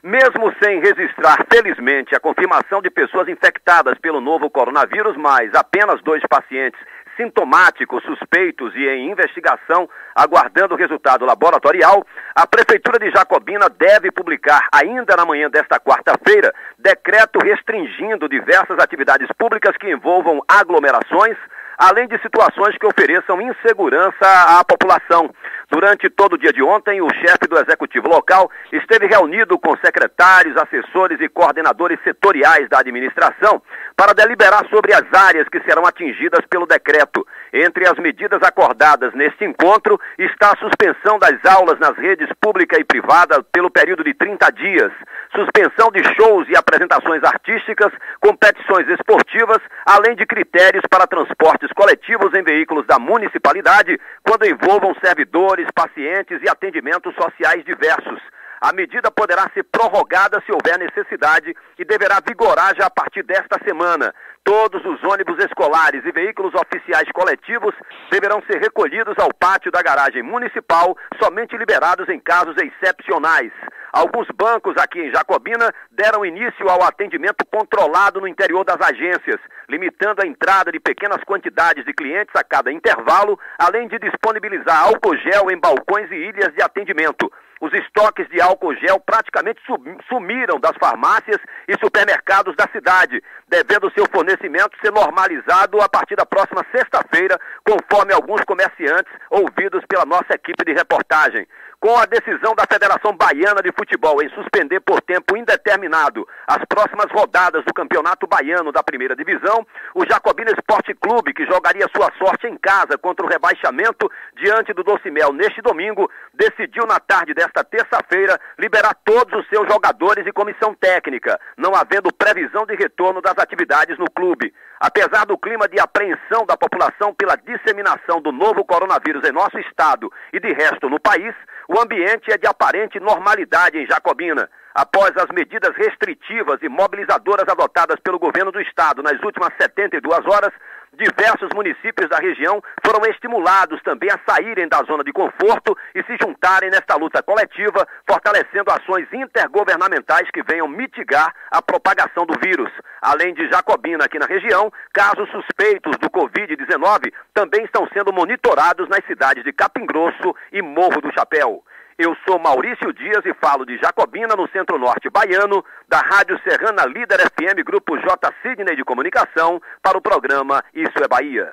Mesmo 0.02 0.52
sem 0.62 0.80
registrar, 0.80 1.44
felizmente, 1.52 2.14
a 2.14 2.20
confirmação 2.20 2.80
de 2.80 2.88
pessoas 2.90 3.28
infectadas 3.28 3.98
pelo 3.98 4.20
novo 4.20 4.48
coronavírus, 4.48 5.16
mas 5.16 5.52
apenas 5.54 6.00
dois 6.02 6.22
pacientes 6.28 6.80
sintomáticos, 7.16 8.04
suspeitos 8.04 8.72
e 8.76 8.88
em 8.88 9.10
investigação, 9.10 9.90
aguardando 10.14 10.74
o 10.74 10.78
resultado 10.78 11.26
laboratorial, 11.26 12.06
a 12.32 12.46
Prefeitura 12.46 12.98
de 13.00 13.10
Jacobina 13.10 13.68
deve 13.68 14.12
publicar, 14.12 14.68
ainda 14.72 15.16
na 15.16 15.26
manhã 15.26 15.50
desta 15.50 15.80
quarta-feira, 15.80 16.54
decreto 16.78 17.40
restringindo 17.40 18.28
diversas 18.28 18.78
atividades 18.78 19.28
públicas 19.36 19.76
que 19.76 19.90
envolvam 19.90 20.40
aglomerações, 20.46 21.36
além 21.76 22.06
de 22.06 22.20
situações 22.22 22.78
que 22.78 22.86
ofereçam 22.86 23.42
insegurança 23.42 24.58
à 24.58 24.64
população. 24.64 25.28
Durante 25.70 26.08
todo 26.08 26.32
o 26.32 26.38
dia 26.38 26.50
de 26.50 26.62
ontem, 26.62 27.02
o 27.02 27.08
chefe 27.12 27.46
do 27.46 27.58
executivo 27.58 28.08
local 28.08 28.50
esteve 28.72 29.06
reunido 29.06 29.58
com 29.58 29.76
secretários, 29.76 30.56
assessores 30.56 31.20
e 31.20 31.28
coordenadores 31.28 31.98
setoriais 32.02 32.66
da 32.70 32.78
administração 32.78 33.62
para 33.94 34.14
deliberar 34.14 34.66
sobre 34.70 34.94
as 34.94 35.04
áreas 35.12 35.46
que 35.48 35.60
serão 35.60 35.84
atingidas 35.84 36.40
pelo 36.48 36.66
decreto. 36.66 37.26
Entre 37.52 37.88
as 37.88 37.98
medidas 37.98 38.42
acordadas 38.42 39.14
neste 39.14 39.44
encontro 39.44 39.98
está 40.18 40.52
a 40.52 40.58
suspensão 40.58 41.18
das 41.18 41.44
aulas 41.44 41.78
nas 41.78 41.96
redes 41.96 42.28
pública 42.40 42.78
e 42.78 42.84
privada 42.84 43.42
pelo 43.44 43.70
período 43.70 44.04
de 44.04 44.12
30 44.12 44.50
dias, 44.52 44.92
suspensão 45.34 45.90
de 45.90 46.02
shows 46.14 46.46
e 46.48 46.56
apresentações 46.56 47.22
artísticas, 47.24 47.92
competições 48.20 48.86
esportivas, 48.88 49.58
além 49.86 50.14
de 50.14 50.26
critérios 50.26 50.84
para 50.90 51.06
transportes 51.06 51.72
coletivos 51.72 52.34
em 52.34 52.42
veículos 52.42 52.86
da 52.86 52.98
municipalidade, 52.98 53.98
quando 54.22 54.46
envolvam 54.46 54.94
servidores, 55.02 55.66
pacientes 55.74 56.40
e 56.42 56.48
atendimentos 56.48 57.14
sociais 57.14 57.64
diversos. 57.64 58.20
A 58.60 58.72
medida 58.72 59.10
poderá 59.10 59.48
ser 59.54 59.62
prorrogada 59.64 60.42
se 60.44 60.50
houver 60.50 60.78
necessidade 60.78 61.54
e 61.78 61.84
deverá 61.84 62.18
vigorar 62.26 62.74
já 62.76 62.86
a 62.86 62.90
partir 62.90 63.22
desta 63.22 63.56
semana. 63.64 64.12
Todos 64.44 64.84
os 64.84 65.02
ônibus 65.04 65.38
escolares 65.44 66.04
e 66.04 66.12
veículos 66.12 66.52
oficiais 66.54 67.08
coletivos 67.12 67.74
deverão 68.10 68.42
ser 68.50 68.58
recolhidos 68.60 69.14
ao 69.18 69.28
pátio 69.34 69.70
da 69.70 69.82
garagem 69.82 70.22
municipal, 70.22 70.96
somente 71.22 71.56
liberados 71.56 72.08
em 72.08 72.18
casos 72.18 72.56
excepcionais. 72.56 73.52
Alguns 73.92 74.26
bancos 74.34 74.74
aqui 74.78 75.00
em 75.00 75.12
Jacobina 75.12 75.72
deram 75.90 76.24
início 76.24 76.68
ao 76.68 76.82
atendimento 76.82 77.44
controlado 77.50 78.20
no 78.20 78.28
interior 78.28 78.64
das 78.64 78.80
agências, 78.80 79.40
limitando 79.68 80.22
a 80.22 80.26
entrada 80.26 80.70
de 80.70 80.78
pequenas 80.78 81.22
quantidades 81.24 81.84
de 81.84 81.92
clientes 81.92 82.34
a 82.36 82.44
cada 82.44 82.70
intervalo, 82.70 83.38
além 83.58 83.88
de 83.88 83.98
disponibilizar 83.98 84.86
álcool 84.86 85.16
gel 85.16 85.50
em 85.50 85.58
balcões 85.58 86.10
e 86.10 86.14
ilhas 86.14 86.54
de 86.54 86.62
atendimento. 86.62 87.30
Os 87.60 87.72
estoques 87.72 88.28
de 88.28 88.40
álcool 88.40 88.74
gel 88.76 89.00
praticamente 89.00 89.60
sumiram 90.08 90.60
das 90.60 90.76
farmácias 90.78 91.38
e 91.66 91.76
supermercados 91.78 92.54
da 92.56 92.68
cidade, 92.70 93.22
devendo 93.48 93.92
seu 93.92 94.06
fornecimento 94.12 94.76
ser 94.80 94.92
normalizado 94.92 95.80
a 95.80 95.88
partir 95.88 96.14
da 96.14 96.24
próxima 96.24 96.64
sexta-feira, 96.70 97.38
conforme 97.66 98.12
alguns 98.12 98.42
comerciantes 98.44 99.12
ouvidos 99.30 99.84
pela 99.88 100.04
nossa 100.04 100.34
equipe 100.34 100.64
de 100.64 100.72
reportagem. 100.72 101.46
Com 101.80 101.96
a 101.96 102.06
decisão 102.06 102.56
da 102.56 102.64
Federação 102.68 103.16
Baiana 103.16 103.62
de 103.62 103.70
Futebol 103.70 104.20
em 104.20 104.28
suspender 104.30 104.80
por 104.80 105.00
tempo 105.00 105.36
indeterminado 105.36 106.26
as 106.44 106.58
próximas 106.68 107.06
rodadas 107.12 107.64
do 107.64 107.72
Campeonato 107.72 108.26
Baiano 108.26 108.72
da 108.72 108.82
Primeira 108.82 109.14
Divisão, 109.14 109.64
o 109.94 110.04
Jacobina 110.04 110.50
Esporte 110.50 110.92
Clube, 110.92 111.32
que 111.32 111.46
jogaria 111.46 111.86
sua 111.94 112.10
sorte 112.18 112.48
em 112.48 112.58
casa 112.58 112.98
contra 112.98 113.24
o 113.24 113.28
rebaixamento 113.28 114.10
diante 114.42 114.72
do 114.72 114.82
Docimel 114.82 115.32
neste 115.32 115.62
domingo, 115.62 116.10
decidiu 116.34 116.84
na 116.84 116.98
tarde 116.98 117.32
desta 117.32 117.62
terça-feira 117.62 118.40
liberar 118.58 118.96
todos 119.04 119.38
os 119.38 119.48
seus 119.48 119.68
jogadores 119.72 120.26
e 120.26 120.32
comissão 120.32 120.74
técnica, 120.74 121.38
não 121.56 121.76
havendo 121.76 122.12
previsão 122.12 122.66
de 122.66 122.74
retorno 122.74 123.22
das 123.22 123.38
atividades 123.38 123.96
no 123.98 124.10
clube. 124.10 124.52
Apesar 124.80 125.26
do 125.26 125.38
clima 125.38 125.68
de 125.68 125.78
apreensão 125.80 126.44
da 126.46 126.56
população 126.56 127.14
pela 127.14 127.36
disseminação 127.36 128.20
do 128.20 128.32
novo 128.32 128.64
coronavírus 128.64 129.28
em 129.28 129.32
nosso 129.32 129.58
estado 129.58 130.10
e 130.32 130.40
de 130.40 130.52
resto 130.52 130.88
no 130.88 131.00
país, 131.00 131.34
o 131.68 131.78
ambiente 131.78 132.32
é 132.32 132.38
de 132.38 132.46
aparente 132.46 132.98
normalidade 132.98 133.78
em 133.78 133.86
Jacobina. 133.86 134.48
Após 134.74 135.14
as 135.16 135.28
medidas 135.34 135.76
restritivas 135.76 136.58
e 136.62 136.68
mobilizadoras 136.68 137.46
adotadas 137.46 138.00
pelo 138.00 138.18
governo 138.18 138.50
do 138.50 138.60
estado 138.60 139.02
nas 139.02 139.20
últimas 139.22 139.52
72 139.60 140.24
horas, 140.26 140.52
diversos 140.98 141.48
municípios 141.54 142.10
da 142.10 142.18
região 142.18 142.60
foram 142.84 143.08
estimulados 143.08 143.80
também 143.82 144.10
a 144.10 144.18
saírem 144.28 144.68
da 144.68 144.78
zona 144.78 145.04
de 145.04 145.12
conforto 145.12 145.76
e 145.94 146.02
se 146.02 146.16
juntarem 146.20 146.70
nesta 146.70 146.96
luta 146.96 147.22
coletiva, 147.22 147.86
fortalecendo 148.06 148.70
ações 148.70 149.06
intergovernamentais 149.12 150.28
que 150.32 150.42
venham 150.42 150.66
mitigar 150.66 151.32
a 151.50 151.62
propagação 151.62 152.26
do 152.26 152.34
vírus. 152.42 152.70
Além 153.00 153.32
de 153.32 153.48
Jacobina 153.48 154.04
aqui 154.04 154.18
na 154.18 154.26
região, 154.26 154.72
casos 154.92 155.30
suspeitos 155.30 155.96
do 155.98 156.10
Covid-19 156.10 157.12
também 157.32 157.64
estão 157.64 157.88
sendo 157.92 158.12
monitorados 158.12 158.88
nas 158.88 159.04
cidades 159.06 159.44
de 159.44 159.52
Capim 159.52 159.86
Grosso 159.86 160.34
e 160.52 160.60
Morro 160.60 161.00
do 161.00 161.12
Chapéu. 161.12 161.62
Eu 161.98 162.14
sou 162.24 162.38
Maurício 162.38 162.92
Dias 162.92 163.26
e 163.26 163.34
falo 163.44 163.66
de 163.66 163.76
Jacobina, 163.76 164.36
no 164.36 164.48
centro-norte 164.50 165.10
baiano, 165.10 165.64
da 165.88 165.98
Rádio 165.98 166.38
Serrana 166.48 166.86
Líder 166.86 167.18
FM 167.22 167.66
Grupo 167.66 167.98
J. 167.98 168.32
Sidney 168.40 168.76
de 168.76 168.84
Comunicação, 168.84 169.60
para 169.82 169.98
o 169.98 170.00
programa 170.00 170.62
Isso 170.72 170.96
é 171.02 171.08
Bahia. 171.08 171.50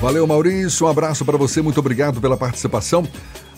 Valeu, 0.00 0.26
Maurício. 0.26 0.86
Um 0.86 0.90
abraço 0.90 1.24
para 1.24 1.38
você. 1.38 1.62
Muito 1.62 1.78
obrigado 1.78 2.20
pela 2.20 2.36
participação. 2.36 3.04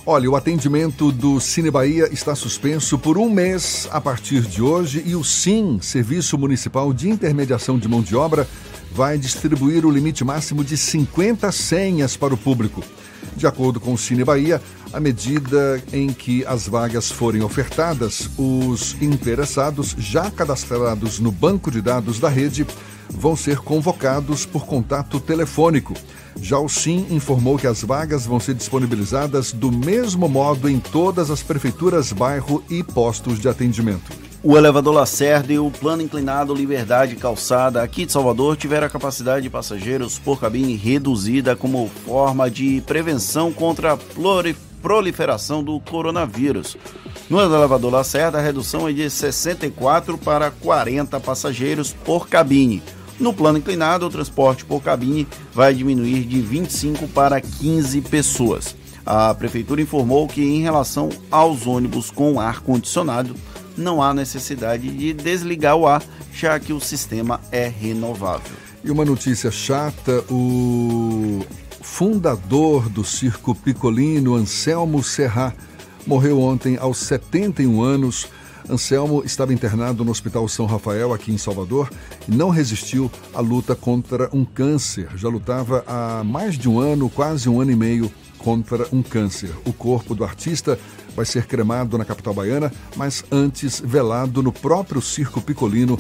Olha, 0.05 0.31
o 0.31 0.37
atendimento 0.37 1.11
do 1.11 1.41
Cine 1.41 1.71
Bahia 1.71 2.13
está 2.13 2.35
suspenso 2.35 2.99
por 2.99 3.17
um 3.17 3.31
mês 3.31 3.89
a 3.91 4.03
partir 4.03 4.43
de 4.43 4.61
hoje 4.61 5.03
e 5.07 5.17
o 5.17 5.25
SIM, 5.25 5.81
Serviço 5.81 6.37
Municipal 6.37 6.93
de 6.93 7.09
Intermediação 7.09 7.79
de 7.79 7.89
Mão 7.89 8.03
de 8.03 8.15
Obra, 8.15 8.47
vai 8.91 9.17
distribuir 9.17 9.87
o 9.87 9.91
limite 9.91 10.25
máximo 10.25 10.63
de 10.63 10.77
50 10.77 11.51
senhas 11.53 12.19
para 12.19 12.35
o 12.35 12.37
público. 12.37 12.83
De 13.37 13.47
acordo 13.47 13.81
com 13.81 13.95
o 13.95 13.99
Cine 13.99 14.25
Bahia, 14.25 14.61
à 14.93 15.01
medida 15.01 15.83
em 15.93 16.09
que 16.09 16.45
as 16.47 16.69
vagas 16.69 17.11
forem 17.11 17.43
ofertadas, 17.43 18.29
os 18.37 18.97
interessados 19.01 19.95
já 19.99 20.31
cadastrados 20.31 21.19
no 21.19 21.33
banco 21.33 21.71
de 21.71 21.81
dados 21.81 22.21
da 22.21 22.29
rede 22.29 22.67
vão 23.11 23.37
ser 23.37 23.59
convocados 23.59 24.47
por 24.47 24.67
contato 24.67 25.19
telefônico. 25.19 25.95
Já 26.41 26.59
o 26.59 26.69
SIM 26.69 27.07
informou 27.11 27.59
que 27.59 27.67
as 27.67 27.83
vagas 27.83 28.27
vão 28.27 28.41
ser 28.41 28.55
disponibilizadas 28.55 29.53
do 29.53 29.71
mesmo 29.71 30.29
modo 30.29 30.69
em 30.69 30.79
todas 30.79 31.31
as 31.31 31.43
prefeituras, 31.43 32.13
bairro 32.13 32.63
e 32.71 32.83
postos 32.83 33.39
de 33.39 33.49
atendimento. 33.49 34.32
O 34.45 34.59
elevador 34.59 34.93
Lacerda 34.93 35.53
e 35.53 35.59
o 35.61 35.71
plano 35.71 36.03
inclinado 36.03 36.53
Liberdade 36.53 37.15
Calçada 37.15 37.81
aqui 37.81 38.05
de 38.05 38.11
Salvador 38.11 38.57
tiveram 38.57 38.89
a 38.89 38.91
capacidade 38.91 39.45
de 39.45 39.51
passageiros 39.51 40.19
por 40.19 40.41
cabine 40.41 40.75
reduzida 40.75 41.55
como 41.55 41.89
forma 42.05 42.51
de 42.51 42.81
prevenção 42.81 43.53
contra 43.53 43.93
a 43.93 43.99
proliferação 44.83 45.63
do 45.63 45.79
coronavírus. 45.79 46.77
No 47.31 47.41
elevador 47.41 47.93
Lacerda, 47.93 48.39
a 48.39 48.43
redução 48.43 48.89
é 48.89 48.93
de 48.93 49.09
64 49.09 50.19
para 50.19 50.51
40 50.51 51.21
passageiros 51.21 51.93
por 52.05 52.29
cabine. 52.29 52.83
No 53.21 53.33
plano 53.33 53.59
inclinado, 53.59 54.07
o 54.07 54.11
transporte 54.11 54.65
por 54.65 54.83
cabine 54.83 55.25
vai 55.55 55.73
diminuir 55.73 56.25
de 56.25 56.41
25 56.41 57.07
para 57.07 57.41
15 57.41 58.01
pessoas. 58.01 58.75
A 59.07 59.33
prefeitura 59.35 59.81
informou 59.81 60.27
que, 60.27 60.43
em 60.43 60.63
relação 60.63 61.11
aos 61.31 61.65
ônibus 61.65 62.11
com 62.11 62.41
ar-condicionado, 62.41 63.37
não 63.77 64.03
há 64.03 64.13
necessidade 64.13 64.89
de 64.91 65.13
desligar 65.13 65.77
o 65.77 65.87
ar, 65.87 66.03
já 66.33 66.59
que 66.59 66.73
o 66.73 66.81
sistema 66.81 67.41
é 67.51 67.69
renovável. 67.69 68.57
E 68.85 68.91
uma 68.91 69.05
notícia 69.05 69.51
chata: 69.51 70.25
o 70.31 71.45
fundador 71.81 72.89
do 72.89 73.05
circo 73.05 73.55
Picolino, 73.55 74.35
Anselmo 74.35 75.03
Serra, 75.03 75.55
morreu 76.07 76.41
ontem 76.41 76.77
aos 76.77 76.99
71 76.99 77.83
anos. 77.83 78.29
Anselmo 78.71 79.23
estava 79.25 79.53
internado 79.53 80.05
no 80.05 80.13
Hospital 80.13 80.49
São 80.49 80.67
Rafael, 80.67 81.13
aqui 81.13 81.33
em 81.33 81.39
Salvador, 81.39 81.91
e 82.29 82.33
não 82.33 82.49
resistiu 82.49 83.11
à 83.35 83.41
luta 83.41 83.75
contra 83.75 84.31
um 84.33 84.45
câncer. 84.45 85.09
Já 85.17 85.29
lutava 85.29 85.85
há 85.87 86.23
mais 86.25 86.57
de 86.57 86.69
um 86.69 86.79
ano, 86.79 87.11
quase 87.11 87.49
um 87.49 87.61
ano 87.61 87.73
e 87.73 87.77
meio, 87.77 88.11
contra 88.39 88.87
um 88.93 89.03
câncer. 89.03 89.51
O 89.65 89.73
corpo 89.73 90.15
do 90.15 90.25
artista 90.25 90.79
vai 91.15 91.25
ser 91.25 91.47
cremado 91.47 91.99
na 91.99 92.05
capital 92.05 92.35
baiana, 92.35 92.73
mas 92.97 93.25
antes 93.31 93.81
velado 93.81 94.43
no 94.43 94.53
próprio 94.53 95.01
Circo 95.01 95.41
Picolino, 95.41 95.99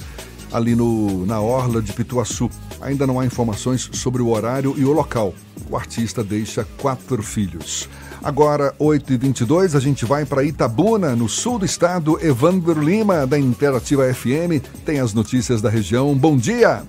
ali 0.52 0.74
no, 0.74 1.24
na 1.26 1.40
orla 1.40 1.80
de 1.80 1.93
Pituaçu. 1.93 2.51
Ainda 2.80 3.06
não 3.06 3.18
há 3.18 3.24
informações 3.24 3.89
sobre 3.93 4.22
o 4.22 4.28
horário 4.28 4.74
e 4.76 4.84
o 4.84 4.93
local. 4.93 5.34
O 5.70 5.76
artista 5.76 6.22
deixa 6.22 6.66
quatro 6.78 7.22
filhos. 7.22 7.89
Agora, 8.22 8.72
8h22, 8.78 9.76
a 9.76 9.80
gente 9.80 10.05
vai 10.05 10.24
para 10.24 10.44
Itabuna, 10.44 11.16
no 11.16 11.28
sul 11.28 11.59
do 11.59 11.64
estado. 11.64 12.18
Evandro 12.24 12.80
Lima, 12.80 13.26
da 13.26 13.39
Interativa 13.39 14.12
FM, 14.14 14.62
tem 14.84 15.01
as 15.01 15.12
notícias 15.12 15.60
da 15.60 15.68
região. 15.68 16.14
Bom 16.14 16.36
dia! 16.36 16.82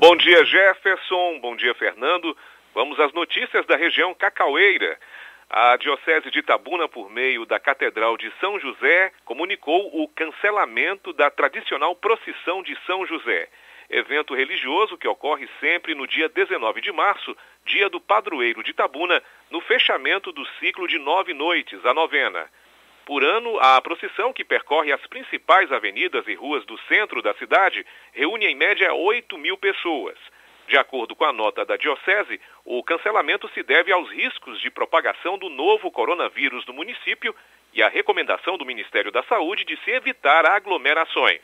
Bom 0.00 0.16
dia, 0.16 0.44
Jefferson. 0.44 1.38
Bom 1.40 1.56
dia, 1.56 1.74
Fernando. 1.76 2.36
Vamos 2.74 2.98
às 2.98 3.12
notícias 3.14 3.64
da 3.66 3.76
região 3.76 4.12
Cacaueira. 4.14 4.98
A 5.56 5.76
Diocese 5.76 6.32
de 6.32 6.40
Itabuna, 6.40 6.88
por 6.88 7.08
meio 7.08 7.46
da 7.46 7.60
Catedral 7.60 8.16
de 8.16 8.28
São 8.40 8.58
José, 8.58 9.12
comunicou 9.24 9.88
o 10.02 10.08
cancelamento 10.08 11.12
da 11.12 11.30
tradicional 11.30 11.94
procissão 11.94 12.60
de 12.60 12.76
São 12.84 13.06
José, 13.06 13.48
evento 13.88 14.34
religioso 14.34 14.98
que 14.98 15.06
ocorre 15.06 15.48
sempre 15.60 15.94
no 15.94 16.08
dia 16.08 16.28
19 16.28 16.80
de 16.80 16.90
março, 16.90 17.36
dia 17.64 17.88
do 17.88 18.00
padroeiro 18.00 18.64
de 18.64 18.72
Itabuna, 18.72 19.22
no 19.48 19.60
fechamento 19.60 20.32
do 20.32 20.44
ciclo 20.58 20.88
de 20.88 20.98
nove 20.98 21.32
noites, 21.32 21.86
a 21.86 21.94
novena. 21.94 22.50
Por 23.06 23.22
ano, 23.22 23.56
a 23.60 23.80
procissão, 23.80 24.32
que 24.32 24.44
percorre 24.44 24.90
as 24.90 25.06
principais 25.06 25.70
avenidas 25.70 26.26
e 26.26 26.34
ruas 26.34 26.66
do 26.66 26.76
centro 26.88 27.22
da 27.22 27.32
cidade, 27.34 27.86
reúne 28.12 28.46
em 28.46 28.56
média 28.56 28.92
8 28.92 29.38
mil 29.38 29.56
pessoas. 29.56 30.18
De 30.66 30.78
acordo 30.78 31.14
com 31.14 31.24
a 31.24 31.32
nota 31.32 31.64
da 31.64 31.76
Diocese, 31.76 32.40
o 32.64 32.82
cancelamento 32.82 33.48
se 33.50 33.62
deve 33.62 33.92
aos 33.92 34.10
riscos 34.10 34.60
de 34.60 34.70
propagação 34.70 35.36
do 35.36 35.50
novo 35.50 35.90
coronavírus 35.90 36.64
no 36.66 36.72
município 36.72 37.34
e 37.72 37.82
à 37.82 37.88
recomendação 37.88 38.56
do 38.56 38.64
Ministério 38.64 39.12
da 39.12 39.22
Saúde 39.24 39.64
de 39.64 39.76
se 39.84 39.90
evitar 39.90 40.46
aglomerações. 40.46 41.42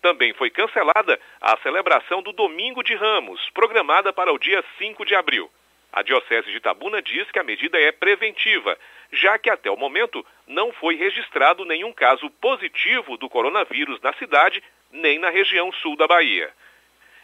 Também 0.00 0.32
foi 0.34 0.50
cancelada 0.50 1.20
a 1.40 1.56
celebração 1.58 2.22
do 2.22 2.32
Domingo 2.32 2.82
de 2.82 2.94
Ramos, 2.94 3.40
programada 3.52 4.12
para 4.12 4.32
o 4.32 4.38
dia 4.38 4.64
5 4.78 5.04
de 5.04 5.14
abril. 5.14 5.50
A 5.92 6.02
Diocese 6.02 6.50
de 6.50 6.56
Itabuna 6.56 7.02
diz 7.02 7.30
que 7.30 7.38
a 7.38 7.44
medida 7.44 7.78
é 7.78 7.92
preventiva, 7.92 8.78
já 9.12 9.38
que 9.38 9.50
até 9.50 9.70
o 9.70 9.76
momento 9.76 10.24
não 10.46 10.72
foi 10.72 10.94
registrado 10.96 11.64
nenhum 11.64 11.92
caso 11.92 12.30
positivo 12.40 13.16
do 13.16 13.28
coronavírus 13.28 14.00
na 14.00 14.12
cidade 14.14 14.62
nem 14.92 15.18
na 15.18 15.30
região 15.30 15.72
sul 15.72 15.96
da 15.96 16.06
Bahia. 16.06 16.52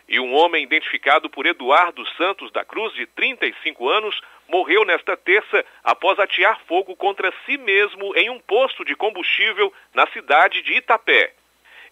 E 0.09 0.19
um 0.19 0.35
homem 0.35 0.65
identificado 0.65 1.31
por 1.31 1.47
Eduardo 1.47 2.07
Santos 2.17 2.51
da 2.53 2.65
Cruz, 2.65 2.93
de 2.95 3.07
35 3.07 3.89
anos, 3.89 4.21
morreu 4.49 4.85
nesta 4.85 5.17
terça 5.17 5.65
após 5.83 6.19
atear 6.19 6.61
fogo 6.67 6.95
contra 6.97 7.33
si 7.47 7.57
mesmo 7.57 8.15
em 8.17 8.29
um 8.29 8.39
posto 8.41 8.85
de 8.85 8.95
combustível 8.95 9.73
na 9.95 10.07
cidade 10.09 10.63
de 10.63 10.75
Itapé. 10.75 11.33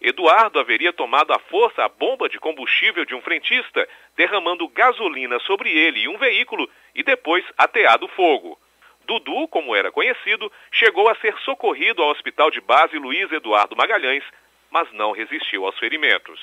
Eduardo 0.01 0.59
haveria 0.59 0.91
tomado 0.91 1.31
à 1.31 1.37
força 1.37 1.85
a 1.85 1.89
bomba 1.89 2.27
de 2.27 2.39
combustível 2.39 3.05
de 3.05 3.13
um 3.13 3.21
frentista, 3.21 3.87
derramando 4.15 4.67
gasolina 4.67 5.39
sobre 5.39 5.69
ele 5.69 6.01
e 6.01 6.07
um 6.07 6.17
veículo 6.17 6.67
e 6.95 7.03
depois 7.03 7.45
ateado 7.55 8.07
fogo. 8.09 8.59
Dudu, 9.05 9.47
como 9.47 9.75
era 9.75 9.91
conhecido, 9.91 10.51
chegou 10.71 11.07
a 11.07 11.15
ser 11.15 11.37
socorrido 11.39 12.01
ao 12.01 12.09
hospital 12.09 12.49
de 12.49 12.59
base 12.61 12.97
Luiz 12.97 13.31
Eduardo 13.31 13.75
Magalhães, 13.75 14.23
mas 14.71 14.91
não 14.93 15.11
resistiu 15.11 15.65
aos 15.65 15.77
ferimentos. 15.77 16.39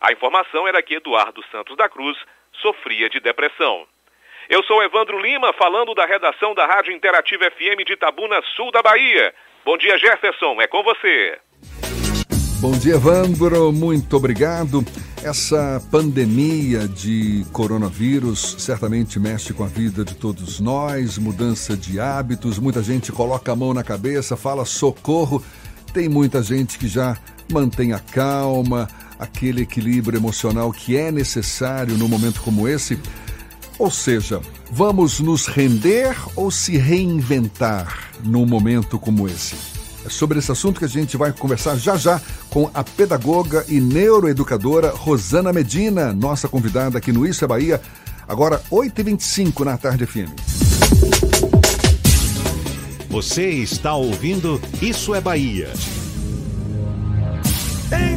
A 0.00 0.12
informação 0.12 0.68
era 0.68 0.82
que 0.82 0.94
Eduardo 0.94 1.42
Santos 1.50 1.76
da 1.76 1.88
Cruz 1.88 2.16
sofria 2.60 3.08
de 3.08 3.20
depressão. 3.20 3.86
Eu 4.48 4.62
sou 4.62 4.82
Evandro 4.82 5.18
Lima, 5.18 5.52
falando 5.54 5.94
da 5.94 6.06
redação 6.06 6.54
da 6.54 6.66
Rádio 6.66 6.92
Interativa 6.92 7.50
FM 7.50 7.84
de 7.84 7.94
Itabuna, 7.94 8.40
sul 8.54 8.70
da 8.70 8.82
Bahia. 8.82 9.34
Bom 9.64 9.76
dia, 9.76 9.98
Jefferson, 9.98 10.60
é 10.60 10.66
com 10.66 10.82
você. 10.82 11.38
Bom 12.60 12.72
dia, 12.78 12.94
Evandro, 12.94 13.72
muito 13.72 14.16
obrigado. 14.16 14.84
Essa 15.24 15.82
pandemia 15.90 16.86
de 16.86 17.44
coronavírus 17.52 18.56
certamente 18.58 19.18
mexe 19.18 19.52
com 19.52 19.64
a 19.64 19.66
vida 19.66 20.04
de 20.04 20.14
todos 20.14 20.60
nós, 20.60 21.18
mudança 21.18 21.76
de 21.76 21.98
hábitos, 21.98 22.58
muita 22.58 22.82
gente 22.82 23.10
coloca 23.10 23.50
a 23.50 23.56
mão 23.56 23.74
na 23.74 23.82
cabeça, 23.82 24.36
fala 24.36 24.64
socorro. 24.64 25.44
Tem 25.92 26.08
muita 26.08 26.42
gente 26.42 26.78
que 26.78 26.86
já 26.86 27.16
mantém 27.50 27.92
a 27.92 27.98
calma, 27.98 28.88
aquele 29.18 29.62
equilíbrio 29.62 30.18
emocional 30.18 30.72
que 30.72 30.96
é 30.96 31.10
necessário 31.10 31.96
num 31.96 32.08
momento 32.08 32.40
como 32.42 32.68
esse. 32.68 32.98
Ou 33.78 33.90
seja, 33.90 34.40
vamos 34.70 35.20
nos 35.20 35.46
render 35.46 36.16
ou 36.34 36.50
se 36.50 36.76
reinventar 36.76 38.10
num 38.24 38.46
momento 38.46 38.98
como 38.98 39.28
esse? 39.28 39.54
É 40.04 40.08
sobre 40.08 40.38
esse 40.38 40.52
assunto 40.52 40.78
que 40.78 40.84
a 40.84 40.88
gente 40.88 41.16
vai 41.16 41.32
conversar 41.32 41.76
já 41.76 41.96
já 41.96 42.20
com 42.48 42.70
a 42.72 42.84
pedagoga 42.84 43.64
e 43.68 43.80
neuroeducadora 43.80 44.90
Rosana 44.90 45.52
Medina, 45.52 46.12
nossa 46.12 46.48
convidada 46.48 46.96
aqui 46.96 47.12
no 47.12 47.26
Isso 47.26 47.44
é 47.44 47.48
Bahia, 47.48 47.80
agora 48.26 48.62
8h25 48.70 49.64
na 49.64 49.76
Tarde 49.76 50.06
FM. 50.06 50.30
Você 53.10 53.48
está 53.48 53.94
ouvindo 53.94 54.60
Isso 54.80 55.14
é 55.14 55.20
Bahia. 55.20 55.72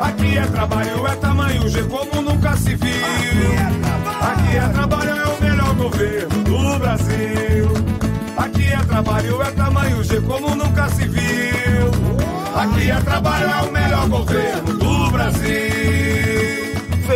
Aqui 0.00 0.38
é 0.38 0.46
trabalho, 0.46 1.06
é 1.06 1.16
tamanho 1.16 1.68
G 1.68 1.82
como 1.84 2.22
nunca 2.22 2.56
se 2.56 2.74
viu. 2.76 3.50
Aqui 4.20 4.56
é 4.56 4.68
trabalho, 4.72 5.10
é 5.10 5.26
o 5.26 5.40
melhor 5.42 5.74
governo 5.74 6.44
do 6.44 6.78
Brasil. 6.78 7.68
Aqui 8.36 8.72
é 8.72 8.78
trabalho, 8.78 9.42
é 9.42 9.50
tamanho 9.50 10.04
G 10.04 10.20
como 10.20 10.54
nunca 10.54 10.88
se 10.90 11.06
viu. 11.08 11.90
Aqui 12.54 12.90
é 12.90 13.00
trabalho, 13.00 13.50
é 13.50 13.68
o 13.68 13.72
melhor 13.72 14.08
governo 14.08 14.78
do 14.78 15.10
Brasil. 15.10 15.67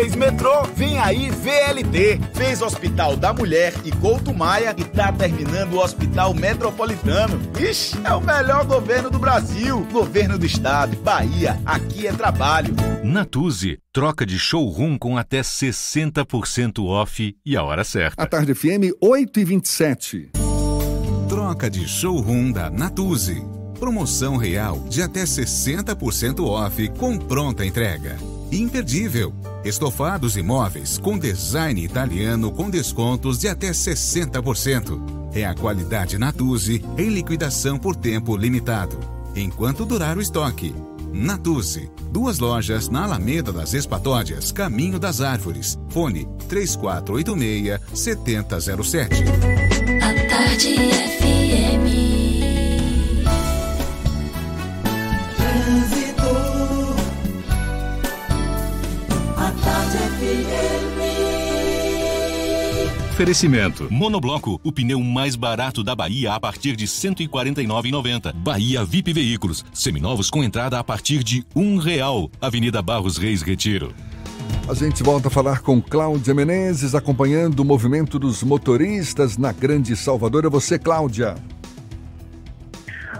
Fez 0.02 0.16
metrô, 0.16 0.64
vem 0.74 0.98
aí 0.98 1.30
VLT. 1.30 2.18
Fez 2.34 2.60
Hospital 2.60 3.16
da 3.16 3.32
Mulher 3.32 3.72
e 3.84 3.92
Couto 3.92 4.34
Maia 4.34 4.74
e 4.76 4.82
tá 4.82 5.12
terminando 5.12 5.74
o 5.74 5.78
Hospital 5.78 6.34
Metropolitano. 6.34 7.40
Ixi, 7.56 8.00
é 8.02 8.12
o 8.12 8.20
melhor 8.20 8.64
governo 8.66 9.08
do 9.08 9.20
Brasil. 9.20 9.86
Governo 9.92 10.36
do 10.36 10.44
Estado, 10.44 10.96
Bahia, 10.96 11.56
aqui 11.64 12.08
é 12.08 12.12
trabalho. 12.12 12.74
Natuse, 13.04 13.78
troca 13.92 14.26
de 14.26 14.40
showroom 14.40 14.98
com 14.98 15.16
até 15.16 15.40
60% 15.40 16.84
off 16.84 17.36
e 17.46 17.56
a 17.56 17.62
hora 17.62 17.84
certa. 17.84 18.20
A 18.20 18.26
Tarde 18.26 18.56
FM 18.56 18.96
8 19.00 19.38
e 19.38 19.44
27. 19.44 20.30
Troca 21.28 21.70
de 21.70 21.86
showroom 21.86 22.50
da 22.50 22.68
Natuse. 22.68 23.40
Promoção 23.78 24.36
real 24.36 24.80
de 24.88 25.00
até 25.00 25.22
60% 25.22 26.44
off 26.44 26.88
com 26.98 27.16
pronta 27.16 27.64
entrega. 27.64 28.16
Imperdível. 28.52 29.32
Estofados 29.64 30.36
e 30.36 30.42
móveis 30.42 30.98
com 30.98 31.18
design 31.18 31.82
italiano 31.82 32.52
com 32.52 32.68
descontos 32.68 33.38
de 33.38 33.48
até 33.48 33.70
60%. 33.70 35.00
É 35.32 35.46
a 35.46 35.54
qualidade 35.54 36.18
Natuse 36.18 36.84
em 36.98 37.08
liquidação 37.08 37.78
por 37.78 37.96
tempo 37.96 38.36
limitado. 38.36 39.00
Enquanto 39.34 39.86
durar 39.86 40.18
o 40.18 40.20
estoque. 40.20 40.74
Natuse. 41.10 41.90
Duas 42.10 42.38
lojas 42.38 42.90
na 42.90 43.04
Alameda 43.04 43.50
das 43.50 43.72
Espatódias, 43.72 44.52
Caminho 44.52 44.98
das 44.98 45.22
Árvores. 45.22 45.78
Fone 45.88 46.28
3486-7007. 46.48 49.08
A 50.02 50.12
Tarde 50.28 50.76
FM. 50.76 51.31
Oferecimento. 63.22 63.86
Monobloco, 63.88 64.60
o 64.64 64.72
pneu 64.72 65.00
mais 65.00 65.36
barato 65.36 65.84
da 65.84 65.94
Bahia 65.94 66.32
a 66.32 66.40
partir 66.40 66.74
de 66.74 66.86
R$ 66.86 66.90
149,90. 66.90 68.32
Bahia 68.34 68.84
VIP 68.84 69.12
Veículos, 69.12 69.64
seminovos 69.72 70.28
com 70.28 70.42
entrada 70.42 70.76
a 70.76 70.82
partir 70.82 71.22
de 71.22 71.46
um 71.54 71.76
real. 71.76 72.28
Avenida 72.40 72.82
Barros 72.82 73.18
Reis 73.18 73.40
Retiro. 73.40 73.94
A 74.68 74.74
gente 74.74 75.04
volta 75.04 75.28
a 75.28 75.30
falar 75.30 75.60
com 75.60 75.80
Cláudia 75.80 76.34
Menezes, 76.34 76.96
acompanhando 76.96 77.60
o 77.60 77.64
movimento 77.64 78.18
dos 78.18 78.42
motoristas 78.42 79.38
na 79.38 79.52
Grande 79.52 79.94
Salvador. 79.94 80.44
É 80.44 80.50
você, 80.50 80.76
Cláudia. 80.76 81.36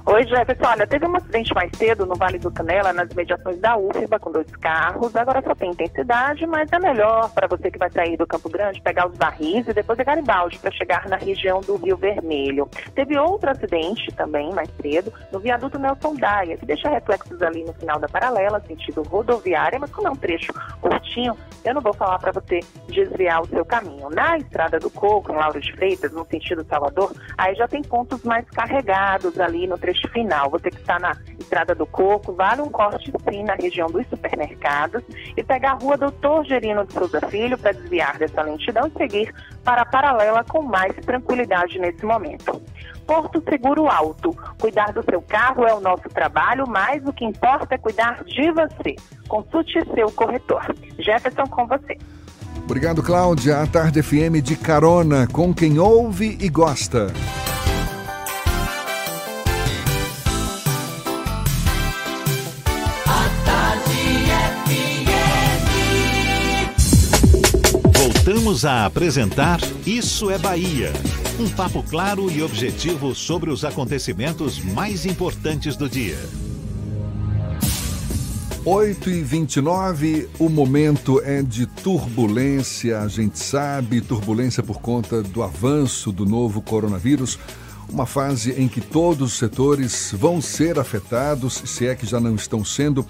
Oi, 0.05 0.27
Jefferson. 0.27 0.65
Olha, 0.67 0.85
teve 0.85 1.07
um 1.07 1.17
acidente 1.17 1.55
mais 1.55 1.71
cedo 1.77 2.05
no 2.05 2.17
Vale 2.17 2.37
do 2.37 2.51
Canela, 2.51 2.93
nas 2.93 3.09
imediações 3.13 3.61
da 3.61 3.77
UFBA, 3.77 4.19
com 4.19 4.33
dois 4.33 4.51
carros. 4.57 5.15
Agora 5.15 5.41
só 5.43 5.55
tem 5.55 5.71
intensidade, 5.71 6.45
mas 6.45 6.73
é 6.73 6.79
melhor 6.81 7.31
para 7.31 7.47
você 7.47 7.71
que 7.71 7.79
vai 7.79 7.89
sair 7.89 8.17
do 8.17 8.27
Campo 8.27 8.51
Grande 8.51 8.83
pegar 8.83 9.07
os 9.07 9.17
barris 9.17 9.67
e 9.69 9.73
depois 9.73 9.97
é 10.01 10.05
Garibaldi 10.05 10.59
para 10.59 10.73
chegar 10.73 11.09
na 11.09 11.17
região 11.17 11.61
do 11.61 11.77
Rio 11.77 11.97
Vermelho. 11.97 12.69
Teve 12.97 13.17
outro 13.17 13.49
acidente 13.49 14.11
também 14.17 14.53
mais 14.53 14.69
cedo 14.83 15.13
no 15.31 15.39
viaduto 15.39 15.79
Nelson 15.79 16.17
Daia, 16.17 16.57
que 16.57 16.67
deixa 16.67 16.91
reflexos 16.91 17.41
ali 17.41 17.63
no 17.63 17.73
final 17.75 18.01
da 18.01 18.09
paralela, 18.09 18.61
sentido 18.67 19.03
rodoviária, 19.03 19.79
mas 19.79 19.93
como 19.93 20.09
é 20.09 20.11
um 20.11 20.17
trecho 20.17 20.53
curtinho, 20.81 21.37
eu 21.65 21.75
não 21.75 21.81
vou 21.81 21.95
falar 21.95 22.19
para 22.19 22.33
você 22.33 22.59
desviar 22.89 23.41
o 23.41 23.47
seu 23.47 23.65
caminho. 23.65 24.11
Na 24.11 24.37
Estrada 24.37 24.81
do 24.81 24.91
Coco, 24.91 25.31
em 25.31 25.37
Lauro 25.37 25.61
de 25.61 25.73
Freitas, 25.75 26.11
no 26.11 26.27
sentido 26.27 26.67
Salvador, 26.69 27.13
aí 27.39 27.55
já 27.55 27.69
tem 27.69 27.83
pontos 27.83 28.21
mais 28.25 28.45
carregados 28.51 29.39
ali 29.39 29.69
no 29.69 29.79
trecho 29.79 29.92
final. 30.09 30.51
Você 30.51 30.71
que 30.71 30.79
está 30.79 30.99
na 30.99 31.17
Estrada 31.39 31.75
do 31.75 31.87
Coco, 31.87 32.33
vale 32.33 32.63
um 32.63 32.69
corte 32.69 33.13
sim 33.29 33.43
na 33.45 33.55
região 33.55 33.89
dos 33.89 34.07
supermercados 34.09 35.03
e 35.37 35.43
pegar 35.43 35.73
a 35.73 35.75
rua 35.75 35.97
Doutor 35.97 36.45
Gerino 36.45 36.87
de 36.87 36.93
Souza 36.93 37.21
Filho 37.29 37.59
para 37.59 37.73
desviar 37.73 38.19
dessa 38.19 38.43
lentidão 38.43 38.87
e 38.89 38.99
seguir 38.99 39.35
para 39.65 39.83
a 39.83 39.87
paralela 39.87 40.45
com 40.45 40.63
mais 40.63 40.95
tranquilidade 40.97 41.79
nesse 41.79 42.05
momento. 42.05 42.61
Porto 43.07 43.43
Seguro 43.49 43.89
Alto. 43.89 44.35
Cuidar 44.61 44.93
do 44.93 45.03
seu 45.03 45.21
carro 45.23 45.67
é 45.67 45.75
o 45.75 45.81
nosso 45.81 46.09
trabalho, 46.09 46.65
mas 46.67 47.05
o 47.07 47.13
que 47.13 47.25
importa 47.25 47.75
é 47.75 47.79
cuidar 47.79 48.25
de 48.25 48.51
você. 48.53 48.97
Consulte 49.29 49.79
seu 49.95 50.11
corretor. 50.13 50.75
Jefferson, 50.99 51.47
com 51.47 51.67
você. 51.67 51.99
Obrigado, 52.65 53.03
Cláudia. 53.03 53.61
A 53.61 53.67
Tarde 53.67 54.03
FM 54.03 54.41
de 54.43 54.57
carona 54.57 55.27
com 55.27 55.53
quem 55.53 55.79
ouve 55.79 56.39
e 56.41 56.49
gosta. 56.49 57.09
Voltamos 68.25 68.65
a 68.65 68.87
apresentar 68.87 69.59
Isso 69.85 70.31
é 70.31 70.39
Bahia. 70.39 70.93
Um 71.41 71.49
papo 71.49 71.83
claro 71.83 72.31
e 72.31 72.41
objetivo 72.41 73.17
sobre 73.17 73.51
os 73.51 73.65
acontecimentos 73.65 74.61
mais 74.63 75.05
importantes 75.05 75.75
do 75.75 75.89
dia. 75.89 76.17
8 78.65 79.11
e 79.11 79.23
29 79.23 80.29
o 80.39 80.49
momento 80.49 81.21
é 81.25 81.43
de 81.43 81.67
turbulência, 81.67 83.01
a 83.01 83.09
gente 83.09 83.41
sabe, 83.41 84.01
turbulência 84.01 84.63
por 84.63 84.81
conta 84.81 85.21
do 85.21 85.43
avanço 85.43 86.13
do 86.13 86.25
novo 86.25 86.63
coronavírus, 86.63 87.41
uma 87.89 88.07
fase 88.07 88.53
em 88.53 88.69
que 88.69 88.81
todos 88.81 89.33
os 89.33 89.39
setores 89.39 90.15
vão 90.17 90.41
ser 90.41 90.79
afetados, 90.79 91.61
se 91.67 91.89
é 91.89 91.97
que 91.97 92.07
já 92.07 92.21
não 92.21 92.37
estão 92.37 92.65
sendo. 92.65 93.05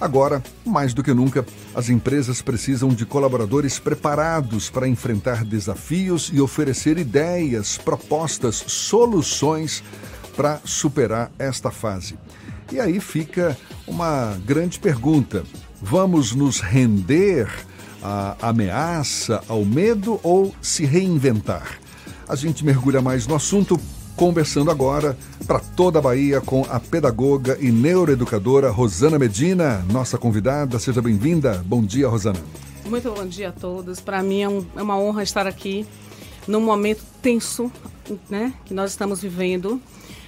Agora, 0.00 0.42
mais 0.64 0.92
do 0.92 1.02
que 1.02 1.14
nunca, 1.14 1.44
as 1.74 1.88
empresas 1.88 2.42
precisam 2.42 2.90
de 2.90 3.06
colaboradores 3.06 3.78
preparados 3.78 4.68
para 4.68 4.86
enfrentar 4.86 5.42
desafios 5.42 6.30
e 6.32 6.40
oferecer 6.40 6.98
ideias, 6.98 7.78
propostas, 7.78 8.56
soluções 8.56 9.82
para 10.36 10.60
superar 10.64 11.30
esta 11.38 11.70
fase. 11.70 12.18
E 12.70 12.78
aí 12.78 13.00
fica 13.00 13.56
uma 13.86 14.38
grande 14.44 14.78
pergunta: 14.78 15.44
vamos 15.80 16.34
nos 16.34 16.60
render 16.60 17.48
à 18.02 18.36
ameaça, 18.42 19.42
ao 19.48 19.64
medo 19.64 20.20
ou 20.22 20.54
se 20.60 20.84
reinventar? 20.84 21.78
A 22.28 22.36
gente 22.36 22.64
mergulha 22.64 23.00
mais 23.00 23.26
no 23.26 23.34
assunto 23.34 23.80
conversando 24.16 24.70
agora 24.70 25.16
para 25.46 25.60
toda 25.60 25.98
a 25.98 26.02
Bahia 26.02 26.40
com 26.40 26.66
a 26.70 26.80
pedagoga 26.80 27.58
e 27.60 27.70
neuroeducadora 27.70 28.70
Rosana 28.70 29.18
Medina, 29.18 29.84
nossa 29.92 30.16
convidada. 30.16 30.78
Seja 30.78 31.02
bem-vinda. 31.02 31.62
Bom 31.66 31.84
dia, 31.84 32.08
Rosana. 32.08 32.40
Muito 32.86 33.10
bom 33.10 33.26
dia 33.26 33.50
a 33.50 33.52
todos. 33.52 34.00
Para 34.00 34.22
mim 34.22 34.40
é, 34.40 34.48
um, 34.48 34.64
é, 34.74 34.82
uma 34.82 34.98
honra 34.98 35.22
estar 35.22 35.46
aqui 35.46 35.86
num 36.48 36.60
momento 36.60 37.02
tenso, 37.20 37.70
né, 38.30 38.54
que 38.64 38.72
nós 38.72 38.90
estamos 38.90 39.20
vivendo. 39.20 39.80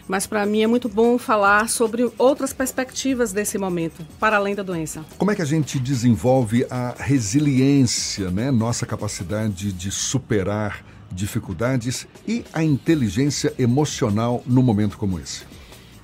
Mas 0.07 0.27
para 0.27 0.45
mim 0.47 0.63
é 0.63 0.67
muito 0.67 0.89
bom 0.89 1.19
falar 1.19 1.69
sobre 1.69 2.11
outras 2.17 2.53
perspectivas 2.53 3.31
desse 3.31 3.59
momento, 3.59 4.07
para 4.19 4.39
além 4.39 4.55
da 4.55 4.63
doença. 4.63 5.05
Como 5.19 5.31
é 5.31 5.35
que 5.35 5.43
a 5.43 5.47
gente 5.47 5.79
desenvolve 5.79 6.67
a 6.71 6.95
resiliência, 6.99 8.31
né? 8.31 8.51
Nossa 8.51 8.87
capacidade 8.87 9.71
de 9.71 9.91
superar 9.91 10.83
dificuldades 11.11 12.07
e 12.27 12.45
a 12.53 12.63
inteligência 12.63 13.55
emocional 13.59 14.43
no 14.47 14.63
momento 14.63 14.99
como 14.99 15.19
esse? 15.19 15.45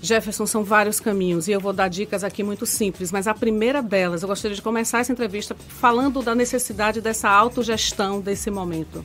Jefferson, 0.01 0.47
são 0.47 0.63
vários 0.63 1.01
caminhos 1.01 1.49
e 1.49 1.53
eu 1.53 1.61
vou 1.61 1.73
dar 1.73 1.89
dicas 1.89 2.23
aqui 2.23 2.43
muito 2.43 2.67
simples, 2.67 3.11
mas 3.11 3.27
a 3.27 3.35
primeira 3.35 3.83
delas, 3.83 4.23
eu 4.23 4.29
gostaria 4.29 4.55
de 4.55 4.61
começar 4.61 5.01
essa 5.01 5.13
entrevista 5.13 5.57
falando 5.69 6.23
da 6.23 6.35
necessidade 6.35 7.01
dessa 7.01 7.31
autogestão 7.31 8.21
desse 8.21 8.51
momento 8.51 9.05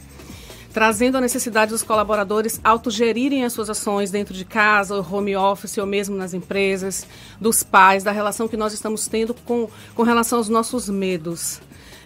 trazendo 0.73 1.17
a 1.17 1.21
necessidade 1.21 1.71
dos 1.71 1.84
colaboradores 1.84 2.59
autogerirem 2.63 3.43
as 3.43 3.53
suas 3.53 3.69
ações 3.69 4.11
dentro 4.11 4.34
de 4.34 4.45
casa, 4.45 4.95
ou 4.95 5.05
home 5.11 5.35
office, 5.35 5.77
ou 5.77 5.85
mesmo 5.85 6.15
nas 6.15 6.34
empresas, 6.34 7.07
dos 7.39 7.63
pais, 7.63 8.03
da 8.03 8.11
relação 8.11 8.47
que 8.47 8.57
nós 8.57 8.73
estamos 8.73 9.07
tendo 9.07 9.34
com, 9.34 9.67
com 9.95 10.03
relação 10.03 10.38
aos 10.38 10.49
nossos 10.49 10.88
medos. 10.89 11.59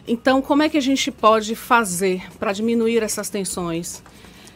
Então, 0.08 0.42
como 0.42 0.64
é 0.64 0.70
que 0.70 0.78
a 0.78 0.82
gente 0.82 1.10
pode 1.12 1.56
fazer 1.56 2.24
para 2.38 2.52
diminuir 2.52 3.02
essas 3.02 3.30
tensões? 3.30 4.04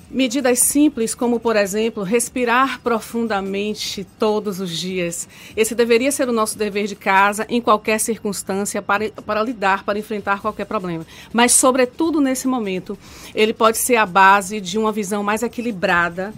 Medidas 0.10 0.60
simples, 0.60 1.14
como, 1.14 1.38
por 1.38 1.58
exemplo, 1.58 2.02
respirar 2.04 2.82
profundamente 2.82 4.06
todos 4.18 4.62
os 4.62 4.78
dias. 4.78 5.28
Esse 5.56 5.76
deveria 5.76 6.12
ser 6.12 6.30
o 6.30 6.34
nosso 6.34 6.58
dever 6.58 6.88
de 6.88 6.96
casa, 6.96 7.46
em 7.50 7.60
qualquer 7.60 8.00
circunstância, 8.00 8.82
para, 8.82 9.10
para 9.10 9.44
lidar, 9.44 9.84
para 9.84 10.00
enfrentar 10.00 10.42
qualquer 10.42 10.66
problema. 10.66 11.06
Mas, 11.34 11.52
sobretudo 11.52 12.22
nesse 12.22 12.48
momento, 12.48 12.98
ele 13.36 13.54
pode 13.54 13.78
ser 13.78 13.98
a 13.98 14.06
base 14.06 14.62
de 14.62 14.78
uma 14.78 14.94
visão 14.94 15.24
mais 15.24 15.44
equilibrada 15.44 16.34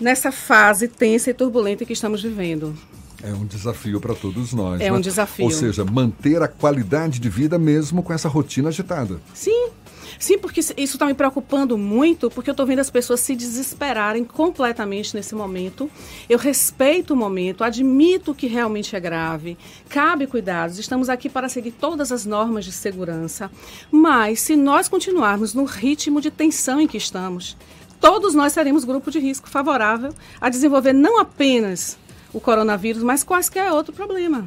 nessa 0.00 0.32
fase 0.32 0.88
tensa 0.88 1.30
e 1.30 1.34
turbulenta 1.34 1.84
que 1.84 1.92
estamos 1.92 2.22
vivendo. 2.22 2.76
É 3.24 3.32
um 3.32 3.46
desafio 3.46 3.98
para 4.00 4.14
todos 4.14 4.52
nós. 4.52 4.82
É 4.82 4.90
né? 4.90 4.92
um 4.92 5.00
desafio. 5.00 5.46
Ou 5.46 5.50
seja, 5.50 5.82
manter 5.82 6.42
a 6.42 6.48
qualidade 6.48 7.18
de 7.18 7.28
vida 7.30 7.58
mesmo 7.58 8.02
com 8.02 8.12
essa 8.12 8.28
rotina 8.28 8.68
agitada. 8.68 9.18
Sim, 9.32 9.70
Sim, 10.18 10.38
porque 10.38 10.60
isso 10.60 10.74
está 10.76 11.06
me 11.06 11.14
preocupando 11.14 11.76
muito, 11.76 12.30
porque 12.30 12.48
eu 12.48 12.52
estou 12.52 12.64
vendo 12.64 12.78
as 12.78 12.90
pessoas 12.90 13.20
se 13.20 13.34
desesperarem 13.34 14.24
completamente 14.24 15.14
nesse 15.14 15.34
momento. 15.34 15.90
Eu 16.28 16.38
respeito 16.38 17.14
o 17.14 17.16
momento, 17.16 17.64
admito 17.64 18.34
que 18.34 18.46
realmente 18.46 18.94
é 18.94 19.00
grave, 19.00 19.58
cabe 19.88 20.26
cuidados, 20.26 20.78
estamos 20.78 21.08
aqui 21.08 21.28
para 21.28 21.48
seguir 21.48 21.72
todas 21.72 22.12
as 22.12 22.24
normas 22.24 22.64
de 22.64 22.72
segurança, 22.72 23.50
mas 23.90 24.40
se 24.40 24.56
nós 24.56 24.88
continuarmos 24.88 25.52
no 25.52 25.64
ritmo 25.64 26.20
de 26.20 26.30
tensão 26.30 26.80
em 26.80 26.86
que 26.86 26.96
estamos, 26.96 27.56
todos 28.00 28.34
nós 28.34 28.52
seremos 28.52 28.84
grupo 28.84 29.10
de 29.10 29.18
risco 29.18 29.48
favorável 29.48 30.14
a 30.40 30.48
desenvolver 30.48 30.92
não 30.92 31.20
apenas 31.20 31.98
o 32.34 32.40
coronavírus, 32.40 33.02
mas 33.02 33.24
quaisquer 33.24 33.72
outro 33.72 33.94
problema. 33.94 34.46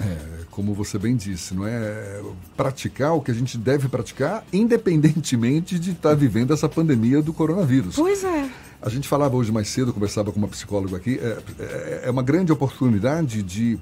É, 0.00 0.44
como 0.50 0.74
você 0.74 0.98
bem 0.98 1.16
disse, 1.16 1.54
não 1.54 1.66
é 1.66 2.20
praticar 2.56 3.14
o 3.14 3.20
que 3.20 3.30
a 3.30 3.34
gente 3.34 3.56
deve 3.56 3.88
praticar, 3.88 4.44
independentemente 4.52 5.78
de 5.78 5.92
estar 5.92 6.10
tá 6.10 6.14
vivendo 6.14 6.52
essa 6.52 6.68
pandemia 6.68 7.22
do 7.22 7.32
coronavírus. 7.32 7.96
Pois 7.96 8.22
é. 8.24 8.50
A 8.80 8.88
gente 8.88 9.08
falava 9.08 9.36
hoje 9.36 9.50
mais 9.50 9.68
cedo, 9.68 9.92
conversava 9.92 10.30
com 10.30 10.38
uma 10.38 10.48
psicóloga 10.48 10.96
aqui, 10.96 11.18
é, 11.20 11.38
é, 11.58 12.00
é 12.04 12.10
uma 12.10 12.22
grande 12.22 12.52
oportunidade 12.52 13.42
de, 13.42 13.78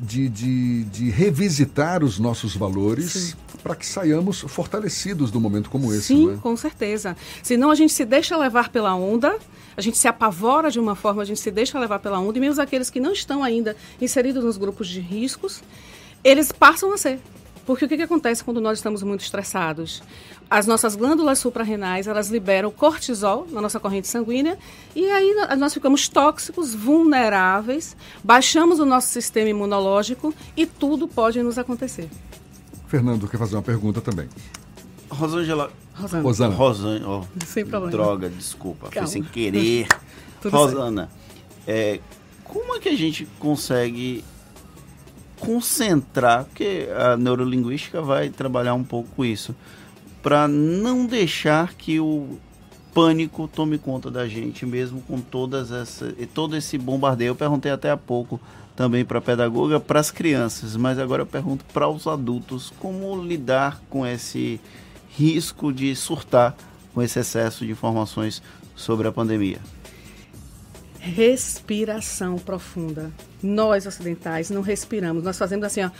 de, 0.00 0.28
de, 0.28 0.84
de 0.84 1.10
revisitar 1.10 2.02
os 2.02 2.18
nossos 2.18 2.56
valores 2.56 3.36
para 3.62 3.74
que 3.74 3.86
saiamos 3.86 4.40
fortalecidos 4.40 5.32
num 5.32 5.40
momento 5.40 5.70
como 5.70 5.92
esse. 5.92 6.08
Sim, 6.08 6.34
é? 6.34 6.36
com 6.36 6.56
certeza. 6.56 7.16
Senão 7.42 7.70
a 7.70 7.74
gente 7.74 7.92
se 7.92 8.04
deixa 8.04 8.36
levar 8.36 8.70
pela 8.70 8.94
onda 8.94 9.38
a 9.76 9.80
gente 9.80 9.98
se 9.98 10.08
apavora 10.08 10.70
de 10.70 10.78
uma 10.78 10.94
forma, 10.94 11.22
a 11.22 11.24
gente 11.24 11.40
se 11.40 11.50
deixa 11.50 11.78
levar 11.78 11.98
pela 11.98 12.18
onda, 12.18 12.38
e 12.38 12.40
mesmo 12.40 12.62
aqueles 12.62 12.90
que 12.90 13.00
não 13.00 13.12
estão 13.12 13.42
ainda 13.42 13.76
inseridos 14.00 14.44
nos 14.44 14.56
grupos 14.56 14.88
de 14.88 15.00
riscos, 15.00 15.62
eles 16.22 16.52
passam 16.52 16.92
a 16.92 16.98
ser. 16.98 17.20
Porque 17.66 17.86
o 17.86 17.88
que, 17.88 17.96
que 17.96 18.02
acontece 18.02 18.44
quando 18.44 18.60
nós 18.60 18.78
estamos 18.78 19.02
muito 19.02 19.22
estressados? 19.22 20.02
As 20.50 20.66
nossas 20.66 20.94
glândulas 20.94 21.38
suprarrenais, 21.38 22.06
elas 22.06 22.28
liberam 22.28 22.70
cortisol 22.70 23.46
na 23.50 23.60
nossa 23.60 23.80
corrente 23.80 24.06
sanguínea 24.06 24.58
e 24.94 25.06
aí 25.06 25.34
nós 25.56 25.72
ficamos 25.72 26.06
tóxicos, 26.06 26.74
vulneráveis, 26.74 27.96
baixamos 28.22 28.80
o 28.80 28.84
nosso 28.84 29.08
sistema 29.08 29.48
imunológico 29.48 30.34
e 30.54 30.66
tudo 30.66 31.08
pode 31.08 31.42
nos 31.42 31.56
acontecer. 31.56 32.10
Fernando 32.86 33.26
quer 33.26 33.38
fazer 33.38 33.56
uma 33.56 33.62
pergunta 33.62 34.00
também. 34.00 34.28
Rosângela. 35.14 35.70
Rosana. 35.94 36.22
Rosana. 36.22 36.54
Rosana, 36.54 37.08
ó. 37.08 37.24
Sem 37.46 37.64
problema. 37.64 37.90
Droga, 37.90 38.28
desculpa. 38.28 38.88
Calma. 38.88 39.08
Foi 39.08 39.12
sem 39.12 39.22
querer. 39.22 39.86
Rosana, 40.44 41.08
é, 41.66 42.00
como 42.44 42.74
é 42.76 42.80
que 42.80 42.88
a 42.88 42.96
gente 42.96 43.26
consegue 43.38 44.22
concentrar, 45.38 46.44
porque 46.44 46.88
a 46.96 47.16
neurolinguística 47.16 48.00
vai 48.00 48.28
trabalhar 48.28 48.74
um 48.74 48.84
pouco 48.84 49.24
isso, 49.24 49.54
para 50.22 50.48
não 50.48 51.06
deixar 51.06 51.74
que 51.74 52.00
o 52.00 52.38
pânico 52.94 53.48
tome 53.48 53.76
conta 53.76 54.10
da 54.10 54.26
gente, 54.28 54.64
mesmo 54.64 55.02
com 55.02 55.20
todas 55.20 55.70
essa, 55.70 56.14
todo 56.32 56.56
esse 56.56 56.78
bombardeio. 56.78 57.30
Eu 57.30 57.34
perguntei 57.34 57.72
até 57.72 57.90
há 57.90 57.96
pouco 57.96 58.40
também 58.76 59.04
para 59.04 59.18
a 59.18 59.22
pedagoga, 59.22 59.78
para 59.80 60.00
as 60.00 60.10
crianças, 60.10 60.76
mas 60.76 60.98
agora 60.98 61.22
eu 61.22 61.26
pergunto 61.26 61.64
para 61.72 61.88
os 61.88 62.06
adultos 62.06 62.72
como 62.78 63.22
lidar 63.22 63.82
com 63.90 64.06
esse 64.06 64.60
risco 65.16 65.72
de 65.72 65.94
surtar 65.94 66.56
com 66.92 67.02
esse 67.02 67.18
excesso 67.18 67.64
de 67.64 67.72
informações 67.72 68.42
sobre 68.74 69.06
a 69.08 69.12
pandemia? 69.12 69.58
Respiração 70.98 72.38
profunda. 72.38 73.12
Nós 73.42 73.86
ocidentais 73.86 74.50
não 74.50 74.62
respiramos, 74.62 75.22
nós 75.22 75.36
fazemos 75.36 75.66
assim, 75.66 75.82
ó. 75.82 75.90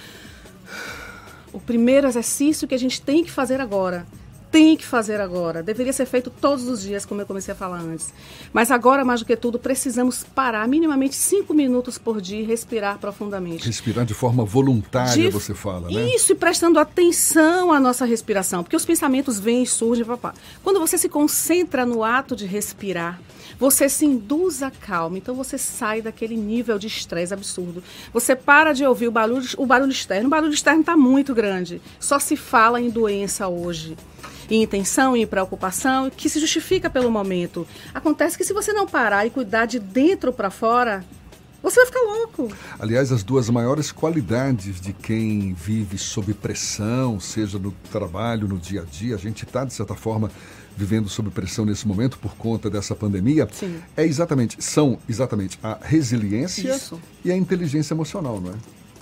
O 1.53 1.61
primeiro 1.61 2.07
exercício 2.07 2.67
que 2.67 2.75
a 2.75 2.79
gente 2.79 3.01
tem 3.01 3.23
que 3.23 3.31
fazer 3.31 3.61
agora 3.61 4.07
tem 4.55 4.77
que 4.77 4.87
fazer 4.87 5.21
agora. 5.21 5.65
Deveria 5.65 5.93
ser 5.93 6.07
feito 6.07 6.31
todos 6.31 6.69
os 6.69 6.81
dias, 6.81 7.05
como 7.05 7.21
eu 7.21 7.27
comecei 7.27 7.51
a 7.53 7.57
falar 7.57 7.81
antes. 7.81 8.15
Mas 8.53 8.71
agora, 8.71 9.05
mais 9.05 9.19
do 9.19 9.27
que 9.27 9.35
tudo, 9.35 9.59
precisamos 9.59 10.23
parar 10.23 10.69
minimamente 10.69 11.17
cinco 11.17 11.53
minutos 11.53 11.99
por 11.99 12.21
dia 12.21 12.39
e 12.41 12.45
respirar 12.45 12.99
profundamente. 12.99 13.67
Respirar 13.67 14.05
de 14.07 14.15
forma 14.15 14.45
voluntária, 14.45 15.25
De- 15.25 15.29
você 15.29 15.55
fala, 15.55 15.91
né? 15.91 16.07
Isso, 16.15 16.31
e 16.31 16.35
prestando 16.37 16.79
atenção 16.79 17.73
à 17.73 17.81
nossa 17.81 18.05
respiração, 18.05 18.63
porque 18.63 18.77
os 18.77 18.85
pensamentos 18.85 19.41
vêm 19.41 19.65
e 19.65 19.67
surgem, 19.67 20.05
papá. 20.05 20.33
Quando 20.63 20.79
você 20.79 20.97
se 20.97 21.09
concentra 21.09 21.85
no 21.85 22.05
ato 22.05 22.37
de 22.37 22.47
respirar, 22.47 23.21
você 23.59 23.89
se 23.89 24.05
induz 24.07 24.63
a 24.63 24.71
calma, 24.71 25.19
então 25.19 25.35
você 25.35 25.59
sai 25.59 26.01
daquele 26.01 26.37
nível 26.37 26.79
de 26.79 26.87
estresse 26.87 27.35
absurdo. 27.35 27.83
Você 28.13 28.37
para 28.37 28.73
de 28.73 28.85
ouvir 28.85 29.09
o 29.09 29.11
barulho, 29.11 29.47
o 29.59 29.67
barulho 29.67 29.91
externo. 29.93 30.27
O 30.27 30.31
barulho 30.31 30.53
externo 30.55 30.81
está 30.81 30.97
muito 30.97 31.35
grande. 31.35 31.81
Só 31.99 32.19
se 32.21 32.37
fala 32.37 32.81
em 32.81 32.89
doença 32.91 33.49
hoje. 33.49 33.97
Em 34.51 34.63
intenção, 34.63 35.17
em 35.17 35.27
preocupação, 35.27 36.11
que 36.11 36.29
se 36.29 36.39
justifica 36.41 36.91
pelo 36.91 37.11
momento. 37.11 37.67
Acontece 37.93 38.37
que 38.37 38.45
se 38.45 38.53
você 38.53 38.73
não 38.73 38.87
parar 38.87 39.27
e 39.27 39.31
cuidar 39.31 39.67
de 39.67 39.79
dentro 39.79 40.33
para 40.33 40.51
fora, 40.51 41.05
você 41.63 41.77
vai 41.77 41.87
ficar 41.87 42.01
louco. 42.01 42.53
Aliás, 42.79 43.11
as 43.11 43.23
duas 43.23 43.49
maiores 43.49 43.91
qualidades 43.91 44.79
de 44.81 44.93
quem 44.93 45.55
vive 45.55 45.97
sob 45.97 46.35
pressão, 46.35 47.19
seja 47.19 47.59
no 47.59 47.73
trabalho, 47.91 48.47
no 48.47 48.59
dia 48.59 48.83
a 48.83 48.85
dia, 48.85 49.15
a 49.15 49.19
gente 49.19 49.45
está, 49.45 49.65
de 49.65 49.73
certa 49.73 49.95
forma, 49.95 50.31
vivendo 50.77 51.09
sob 51.09 51.31
pressão 51.31 51.65
nesse 51.65 51.89
momento 51.89 52.19
por 52.19 52.35
conta 52.37 52.69
dessa 52.69 52.95
pandemia, 52.95 53.49
Sim. 53.51 53.81
é 53.97 54.05
exatamente, 54.05 54.63
são 54.63 54.99
exatamente 55.09 55.59
a 55.63 55.79
resiliência 55.81 56.75
Isso. 56.75 57.01
e 57.25 57.33
a 57.33 57.37
inteligência 57.37 57.95
emocional, 57.95 58.41
não 58.41 58.51
é? 58.51 58.55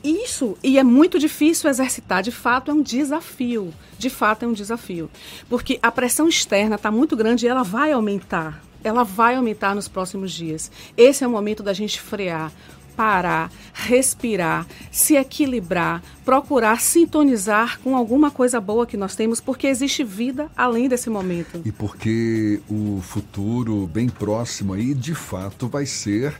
Isso, 0.02 0.56
e 0.62 0.78
é 0.78 0.82
muito 0.82 1.18
difícil 1.18 1.70
exercitar, 1.70 2.22
de 2.22 2.32
fato 2.32 2.70
é 2.70 2.74
um 2.74 2.82
desafio. 2.82 3.72
De 3.98 4.10
fato 4.10 4.44
é 4.44 4.48
um 4.48 4.52
desafio. 4.52 5.08
Porque 5.48 5.78
a 5.82 5.92
pressão 5.92 6.28
externa 6.28 6.76
está 6.76 6.90
muito 6.90 7.16
grande 7.16 7.46
e 7.46 7.48
ela 7.48 7.62
vai 7.62 7.92
aumentar. 7.92 8.62
Ela 8.82 9.04
vai 9.04 9.36
aumentar 9.36 9.74
nos 9.74 9.86
próximos 9.86 10.32
dias. 10.32 10.70
Esse 10.96 11.22
é 11.22 11.26
o 11.26 11.30
momento 11.30 11.62
da 11.62 11.72
gente 11.72 12.00
frear, 12.00 12.52
parar, 12.96 13.50
respirar, 13.72 14.66
se 14.90 15.14
equilibrar, 15.14 16.02
procurar 16.24 16.80
sintonizar 16.80 17.80
com 17.80 17.96
alguma 17.96 18.30
coisa 18.30 18.60
boa 18.60 18.86
que 18.86 18.96
nós 18.96 19.14
temos, 19.14 19.40
porque 19.40 19.66
existe 19.66 20.02
vida 20.02 20.50
além 20.56 20.88
desse 20.88 21.08
momento. 21.08 21.62
E 21.64 21.72
porque 21.72 22.60
o 22.68 23.00
futuro 23.00 23.86
bem 23.86 24.08
próximo 24.08 24.72
aí, 24.72 24.94
de 24.94 25.14
fato, 25.14 25.68
vai 25.68 25.86
ser, 25.86 26.34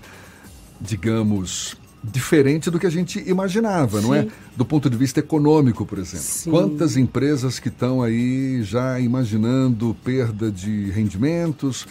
digamos, 0.80 1.76
diferente 2.04 2.70
do 2.70 2.78
que 2.80 2.86
a 2.86 2.90
gente 2.90 3.22
imaginava, 3.28 4.00
não 4.00 4.14
é? 4.14 4.22
Sim. 4.24 4.30
Do 4.56 4.64
ponto 4.64 4.90
de 4.90 4.96
vista 4.96 5.20
econômico, 5.20 5.86
por 5.86 5.98
exemplo. 5.98 6.24
Sim. 6.26 6.50
Quantas 6.50 6.96
empresas 6.96 7.58
que 7.58 7.68
estão 7.68 8.02
aí 8.02 8.62
já 8.64 8.98
imaginando 8.98 9.96
perda 10.04 10.50
de 10.50 10.90
rendimentos, 10.90 11.86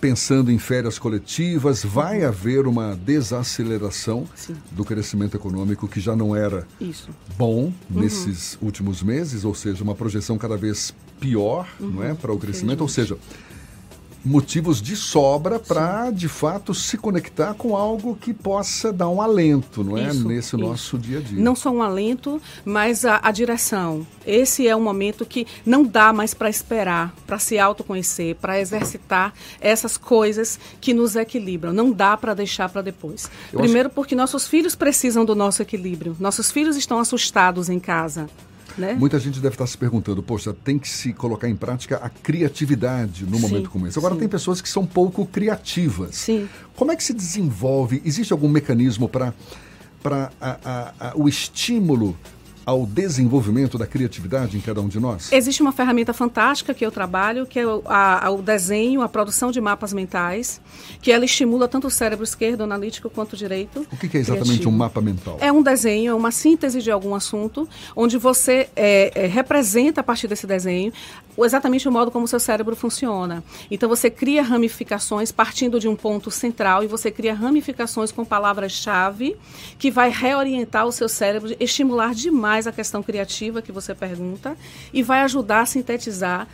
pensando 0.00 0.50
em 0.50 0.58
férias 0.58 0.98
coletivas, 0.98 1.84
vai 1.84 2.24
haver 2.24 2.66
uma 2.66 2.96
desaceleração 2.96 4.26
do 4.72 4.82
crescimento 4.84 5.36
econômico 5.36 5.86
que 5.86 6.00
já 6.00 6.16
não 6.16 6.34
era 6.34 6.66
Isso. 6.80 7.10
bom 7.36 7.64
Uhum. 7.90 8.00
nesses 8.00 8.56
últimos 8.62 9.02
meses, 9.02 9.44
ou 9.44 9.54
seja, 9.54 9.84
uma 9.84 9.94
projeção 9.94 10.38
cada 10.38 10.56
vez 10.56 10.94
pior, 11.20 11.68
não 11.78 12.02
é, 12.02 12.10
Uhum. 12.10 12.16
para 12.16 12.32
o 12.32 12.38
crescimento, 12.38 12.80
ou 12.80 12.88
seja, 12.88 13.18
motivos 14.24 14.82
de 14.82 14.94
sobra 14.96 15.58
para 15.58 16.10
de 16.10 16.28
fato 16.28 16.74
se 16.74 16.98
conectar 16.98 17.54
com 17.54 17.76
algo 17.76 18.16
que 18.16 18.34
possa 18.34 18.92
dar 18.92 19.08
um 19.08 19.20
alento, 19.20 19.82
não 19.82 19.96
é, 19.96 20.08
Isso, 20.08 20.28
nesse 20.28 20.48
isso. 20.48 20.58
nosso 20.58 20.98
dia 20.98 21.18
a 21.18 21.20
dia. 21.20 21.42
Não 21.42 21.54
só 21.54 21.70
um 21.70 21.82
alento, 21.82 22.40
mas 22.64 23.04
a, 23.04 23.20
a 23.22 23.30
direção. 23.30 24.06
Esse 24.26 24.68
é 24.68 24.76
um 24.76 24.82
momento 24.82 25.24
que 25.24 25.46
não 25.64 25.84
dá 25.84 26.12
mais 26.12 26.34
para 26.34 26.50
esperar, 26.50 27.14
para 27.26 27.38
se 27.38 27.58
autoconhecer, 27.58 28.36
para 28.36 28.60
exercitar 28.60 29.32
essas 29.60 29.96
coisas 29.96 30.58
que 30.80 30.92
nos 30.92 31.16
equilibram. 31.16 31.72
Não 31.72 31.90
dá 31.90 32.16
para 32.16 32.34
deixar 32.34 32.68
para 32.68 32.82
depois. 32.82 33.30
Eu 33.52 33.60
Primeiro, 33.60 33.90
porque 33.90 34.14
nossos 34.14 34.46
filhos 34.46 34.74
precisam 34.74 35.24
do 35.24 35.34
nosso 35.34 35.62
equilíbrio. 35.62 36.16
Nossos 36.20 36.50
filhos 36.50 36.76
estão 36.76 36.98
assustados 36.98 37.68
em 37.68 37.80
casa. 37.80 38.28
Né? 38.76 38.94
Muita 38.94 39.18
gente 39.18 39.40
deve 39.40 39.54
estar 39.54 39.66
se 39.66 39.76
perguntando, 39.76 40.22
poxa, 40.22 40.52
tem 40.52 40.78
que 40.78 40.88
se 40.88 41.12
colocar 41.12 41.48
em 41.48 41.56
prática 41.56 41.96
a 41.96 42.08
criatividade 42.08 43.24
no 43.24 43.36
Sim, 43.36 43.42
momento 43.42 43.70
como 43.70 43.86
esse. 43.86 43.98
Agora 43.98 44.14
sim. 44.14 44.20
tem 44.20 44.28
pessoas 44.28 44.60
que 44.60 44.68
são 44.68 44.86
pouco 44.86 45.26
criativas. 45.26 46.16
Sim. 46.16 46.48
Como 46.76 46.92
é 46.92 46.96
que 46.96 47.04
se 47.04 47.12
desenvolve? 47.12 48.00
Existe 48.04 48.32
algum 48.32 48.48
mecanismo 48.48 49.08
para 49.08 49.34
para 50.02 50.32
o 51.14 51.28
estímulo 51.28 52.16
ao 52.70 52.86
desenvolvimento 52.86 53.76
da 53.76 53.86
criatividade 53.86 54.56
em 54.56 54.60
cada 54.60 54.80
um 54.80 54.88
de 54.88 55.00
nós? 55.00 55.32
Existe 55.32 55.60
uma 55.60 55.72
ferramenta 55.72 56.12
fantástica 56.12 56.72
que 56.72 56.86
eu 56.86 56.90
trabalho, 56.92 57.44
que 57.46 57.58
é 57.58 57.66
o, 57.66 57.82
a- 57.86 58.30
o 58.30 58.40
desenho, 58.40 59.02
a 59.02 59.08
produção 59.08 59.50
de 59.50 59.60
mapas 59.60 59.92
mentais, 59.92 60.60
que 61.02 61.10
ela 61.10 61.24
estimula 61.24 61.66
tanto 61.66 61.88
o 61.88 61.90
cérebro 61.90 62.24
esquerdo, 62.24 62.62
analítico, 62.62 63.10
quanto 63.10 63.32
o 63.32 63.36
direito. 63.36 63.86
O 63.92 63.96
que, 63.96 64.08
que 64.08 64.16
é 64.16 64.20
exatamente 64.20 64.46
criativo. 64.48 64.70
um 64.70 64.76
mapa 64.76 65.00
mental? 65.00 65.36
É 65.40 65.50
um 65.52 65.62
desenho, 65.62 66.10
é 66.12 66.14
uma 66.14 66.30
síntese 66.30 66.80
de 66.80 66.90
algum 66.90 67.14
assunto, 67.14 67.68
onde 67.96 68.16
você 68.16 68.68
é, 68.76 69.10
é, 69.14 69.26
representa 69.26 70.00
a 70.00 70.04
partir 70.04 70.28
desse 70.28 70.46
desenho 70.46 70.92
exatamente 71.42 71.88
o 71.88 71.92
modo 71.92 72.10
como 72.10 72.26
o 72.26 72.28
seu 72.28 72.38
cérebro 72.38 72.76
funciona. 72.76 73.42
Então 73.70 73.88
você 73.88 74.10
cria 74.10 74.42
ramificações 74.42 75.32
partindo 75.32 75.80
de 75.80 75.88
um 75.88 75.96
ponto 75.96 76.30
central 76.30 76.84
e 76.84 76.86
você 76.86 77.10
cria 77.10 77.32
ramificações 77.32 78.12
com 78.12 78.24
palavras-chave 78.26 79.36
que 79.78 79.90
vai 79.90 80.10
reorientar 80.10 80.86
o 80.86 80.92
seu 80.92 81.08
cérebro, 81.08 81.54
estimular 81.58 82.14
demais 82.14 82.59
a 82.66 82.72
questão 82.72 83.02
criativa 83.02 83.62
que 83.62 83.72
você 83.72 83.94
pergunta 83.94 84.56
e 84.92 85.02
vai 85.02 85.20
ajudar 85.20 85.60
a 85.62 85.66
sintetizar 85.66 86.48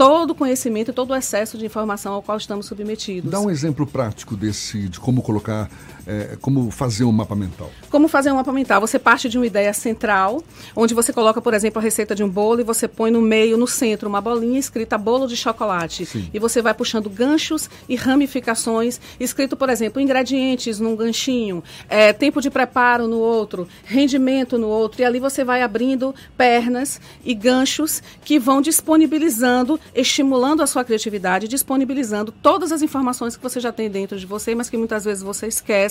todo 0.00 0.30
o 0.30 0.34
conhecimento 0.34 0.90
e 0.90 0.94
todo 0.94 1.10
o 1.10 1.14
excesso 1.14 1.58
de 1.58 1.66
informação 1.66 2.14
ao 2.14 2.22
qual 2.22 2.38
estamos 2.38 2.64
submetidos. 2.64 3.30
Dá 3.30 3.38
um 3.38 3.50
exemplo 3.50 3.86
prático 3.86 4.34
desse, 4.34 4.88
de 4.88 4.98
como 4.98 5.20
colocar, 5.20 5.68
é, 6.06 6.36
como 6.40 6.70
fazer 6.70 7.04
um 7.04 7.12
mapa 7.12 7.34
mental. 7.34 7.70
Como 7.90 8.08
fazer 8.08 8.30
um 8.32 8.36
mapa 8.36 8.52
mental? 8.52 8.80
Você 8.80 8.98
parte 8.98 9.28
de 9.28 9.38
uma 9.38 9.46
ideia 9.46 9.72
central, 9.72 10.42
onde 10.74 10.94
você 10.94 11.12
coloca, 11.12 11.40
por 11.40 11.54
exemplo, 11.54 11.78
a 11.78 11.82
receita 11.82 12.14
de 12.14 12.22
um 12.22 12.28
bolo 12.28 12.60
e 12.60 12.64
você 12.64 12.88
põe 12.88 13.10
no 13.10 13.20
meio, 13.20 13.56
no 13.56 13.66
centro, 13.66 14.08
uma 14.08 14.20
bolinha 14.20 14.58
escrita 14.58 14.96
bolo 14.96 15.26
de 15.26 15.36
chocolate. 15.36 16.06
Sim. 16.06 16.30
E 16.32 16.38
você 16.38 16.62
vai 16.62 16.74
puxando 16.74 17.08
ganchos 17.10 17.68
e 17.88 17.96
ramificações, 17.96 19.00
escrito, 19.18 19.56
por 19.56 19.68
exemplo, 19.68 20.00
ingredientes 20.00 20.80
num 20.80 20.96
ganchinho, 20.96 21.62
é, 21.88 22.12
tempo 22.12 22.40
de 22.40 22.50
preparo 22.50 23.06
no 23.06 23.18
outro, 23.18 23.68
rendimento 23.84 24.58
no 24.58 24.68
outro. 24.68 25.02
E 25.02 25.04
ali 25.04 25.18
você 25.18 25.44
vai 25.44 25.62
abrindo 25.62 26.14
pernas 26.36 27.00
e 27.24 27.34
ganchos 27.34 28.02
que 28.24 28.38
vão 28.38 28.60
disponibilizando, 28.60 29.78
estimulando 29.94 30.62
a 30.62 30.66
sua 30.66 30.84
criatividade, 30.84 31.48
disponibilizando 31.48 32.32
todas 32.32 32.72
as 32.72 32.82
informações 32.82 33.36
que 33.36 33.42
você 33.42 33.60
já 33.60 33.72
tem 33.72 33.90
dentro 33.90 34.18
de 34.18 34.26
você, 34.26 34.54
mas 34.54 34.70
que 34.70 34.76
muitas 34.76 35.04
vezes 35.04 35.22
você 35.22 35.46
esquece 35.46 35.89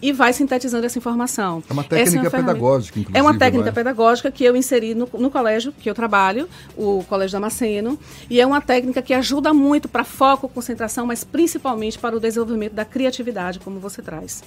e 0.00 0.12
vai 0.12 0.32
sintetizando 0.32 0.86
essa 0.86 0.96
informação. 0.96 1.60
É 1.68 1.72
uma 1.72 1.82
Essa 1.82 1.88
técnica 1.90 2.30
ferramenta- 2.30 2.52
pedagógica, 2.52 3.00
inclusive. 3.00 3.18
É 3.18 3.22
uma 3.22 3.36
técnica 3.36 3.68
é? 3.70 3.72
pedagógica 3.72 4.30
que 4.30 4.44
eu 4.44 4.54
inseri 4.56 4.94
no, 4.94 5.08
no 5.14 5.28
colégio 5.28 5.72
que 5.72 5.90
eu 5.90 5.94
trabalho, 5.94 6.48
o 6.76 7.02
Colégio 7.08 7.32
Damasceno, 7.32 7.98
e 8.30 8.40
é 8.40 8.46
uma 8.46 8.60
técnica 8.60 9.02
que 9.02 9.12
ajuda 9.12 9.52
muito 9.52 9.88
para 9.88 10.04
foco, 10.04 10.48
concentração, 10.48 11.04
mas 11.04 11.24
principalmente 11.24 11.98
para 11.98 12.16
o 12.16 12.20
desenvolvimento 12.20 12.74
da 12.74 12.84
criatividade, 12.84 13.58
como 13.58 13.80
você 13.80 14.00
traz. 14.00 14.44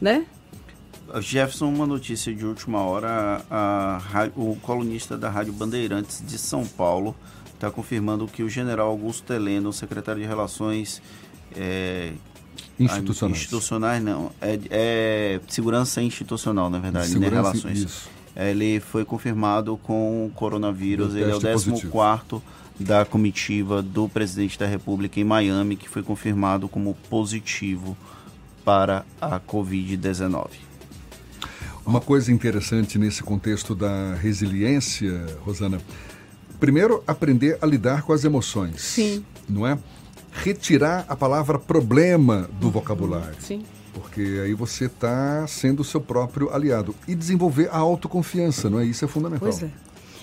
Né? 0.00 0.24
Jefferson, 1.20 1.66
uma 1.68 1.86
notícia 1.86 2.32
de 2.34 2.44
última 2.44 2.80
hora. 2.82 3.44
a 3.50 3.98
ra- 3.98 4.30
o 4.36 4.56
colunista 4.62 5.16
da 5.16 5.28
Rádio 5.30 5.52
Bandeirantes 5.52 6.22
de 6.24 6.36
São 6.38 6.64
Paulo 6.66 7.14
está 7.54 7.70
confirmando 7.70 8.26
que 8.28 8.42
o 8.42 8.48
general 8.48 8.88
Augusto 8.88 9.32
Heleno, 9.32 9.72
secretário 9.72 10.20
de 10.20 10.28
Relações 10.28 11.00
é, 11.56 12.12
Institucionais. 12.78 13.38
institucionais 13.38 14.02
não, 14.02 14.30
é, 14.40 14.58
é 14.70 15.40
segurança 15.48 16.02
institucional, 16.02 16.68
na 16.68 16.78
verdade, 16.78 17.08
né? 17.08 17.12
Segurança, 17.12 17.50
Relações. 17.50 17.78
isso. 17.78 18.08
Ele 18.36 18.80
foi 18.80 19.04
confirmado 19.04 19.78
com 19.78 20.26
o 20.26 20.30
coronavírus. 20.30 21.14
Ele 21.14 21.30
é 21.30 21.34
o 21.34 21.40
teste 21.40 21.70
14 21.70 21.86
quarto 21.86 22.42
da 22.78 23.06
comitiva 23.06 23.80
do 23.82 24.08
presidente 24.08 24.58
da 24.58 24.66
República 24.66 25.18
em 25.18 25.24
Miami, 25.24 25.76
que 25.76 25.88
foi 25.88 26.02
confirmado 26.02 26.68
como 26.68 26.94
positivo 27.08 27.96
para 28.62 29.06
a 29.20 29.40
Covid-19. 29.40 30.48
Uma 31.86 32.00
coisa 32.00 32.32
interessante 32.32 32.98
nesse 32.98 33.22
contexto 33.22 33.74
da 33.74 34.14
resiliência, 34.16 35.24
Rosana, 35.40 35.80
primeiro 36.58 37.02
aprender 37.06 37.58
a 37.62 37.66
lidar 37.66 38.02
com 38.02 38.12
as 38.12 38.24
emoções. 38.24 38.82
Sim. 38.82 39.24
Não 39.48 39.66
é? 39.66 39.78
Retirar 40.42 41.04
a 41.08 41.16
palavra 41.16 41.58
problema 41.58 42.48
do 42.60 42.70
vocabulário. 42.70 43.36
Sim. 43.40 43.64
Porque 43.92 44.20
aí 44.44 44.54
você 44.54 44.84
está 44.84 45.46
sendo 45.46 45.80
o 45.80 45.84
seu 45.84 46.00
próprio 46.00 46.52
aliado. 46.54 46.94
E 47.08 47.14
desenvolver 47.14 47.68
a 47.70 47.78
autoconfiança, 47.78 48.68
não 48.68 48.78
é? 48.78 48.84
Isso 48.84 49.04
é 49.04 49.08
fundamental. 49.08 49.48
Pois 49.48 49.62
é. 49.62 49.70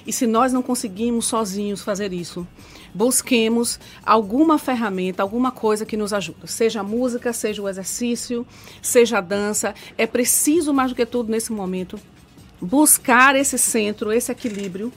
E 0.05 0.11
se 0.11 0.27
nós 0.27 0.51
não 0.51 0.61
conseguimos 0.61 1.25
sozinhos 1.25 1.81
fazer 1.81 2.11
isso, 2.11 2.45
busquemos 2.93 3.79
alguma 4.05 4.59
ferramenta, 4.59 5.23
alguma 5.23 5.49
coisa 5.49 5.85
que 5.85 5.95
nos 5.95 6.11
ajude. 6.11 6.37
Seja 6.45 6.81
a 6.81 6.83
música, 6.83 7.31
seja 7.31 7.61
o 7.61 7.69
exercício, 7.69 8.45
seja 8.81 9.19
a 9.19 9.21
dança. 9.21 9.73
É 9.97 10.05
preciso, 10.05 10.73
mais 10.73 10.91
do 10.91 10.95
que 10.95 11.05
tudo 11.05 11.31
nesse 11.31 11.53
momento, 11.53 11.97
buscar 12.61 13.35
esse 13.35 13.57
centro, 13.57 14.11
esse 14.11 14.31
equilíbrio. 14.31 14.91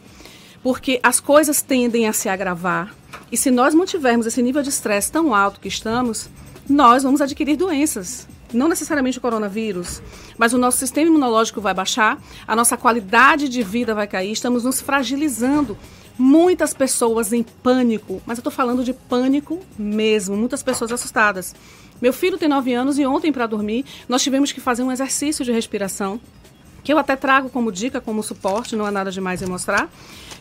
Porque 0.67 0.99
as 1.01 1.21
coisas 1.21 1.63
tendem 1.63 2.09
a 2.09 2.13
se 2.13 2.29
agravar. 2.29 2.93
E 3.31 3.37
se 3.37 3.53
nós 3.53 3.73
mantivermos 3.73 4.27
esse 4.27 4.43
nível 4.43 4.65
de 4.65 4.69
estresse 4.69 5.13
tão 5.13 5.33
alto 5.33 5.61
que 5.61 5.69
estamos, 5.69 6.29
nós 6.69 7.05
vamos 7.05 7.21
adquirir 7.21 7.55
doenças. 7.55 8.27
Não 8.53 8.67
necessariamente 8.67 9.17
o 9.17 9.21
coronavírus, 9.21 10.03
mas 10.37 10.53
o 10.53 10.59
nosso 10.59 10.79
sistema 10.79 11.07
imunológico 11.07 11.61
vai 11.61 11.73
baixar, 11.73 12.21
a 12.49 12.57
nossa 12.57 12.77
qualidade 12.77 13.49
de 13.49 13.63
vida 13.63 13.95
vai 13.95 14.09
cair, 14.09 14.33
estamos 14.33 14.65
nos 14.65 14.81
fragilizando. 14.81 15.79
Muitas 16.19 16.75
pessoas 16.75 17.33
em 17.33 17.45
pânico, 17.45 18.21
mas 18.27 18.39
eu 18.39 18.41
estou 18.41 18.53
falando 18.53 18.83
de 18.83 18.93
pânico 18.93 19.61
mesmo, 19.79 20.37
muitas 20.37 20.65
pessoas 20.65 20.91
assustadas. 20.91 21.55
Meu 22.03 22.13
filho 22.13 22.39
tem 22.39 22.49
9 22.49 22.75
anos 22.75 22.99
e 22.99 23.07
ontem, 23.07 23.31
para 23.31 23.47
dormir, 23.47 23.85
nós 24.09 24.21
tivemos 24.21 24.51
que 24.51 24.61
fazer 24.61 24.83
um 24.83 24.91
exercício 24.91 25.45
de 25.45 25.53
respiração, 25.53 26.21
que 26.83 26.93
eu 26.93 26.99
até 26.99 27.15
trago 27.15 27.51
como 27.51 27.71
dica, 27.71 28.01
como 28.01 28.21
suporte, 28.23 28.75
não 28.75 28.85
há 28.85 28.91
nada 28.91 29.13
demais 29.13 29.43
em 29.43 29.47
mostrar, 29.47 29.89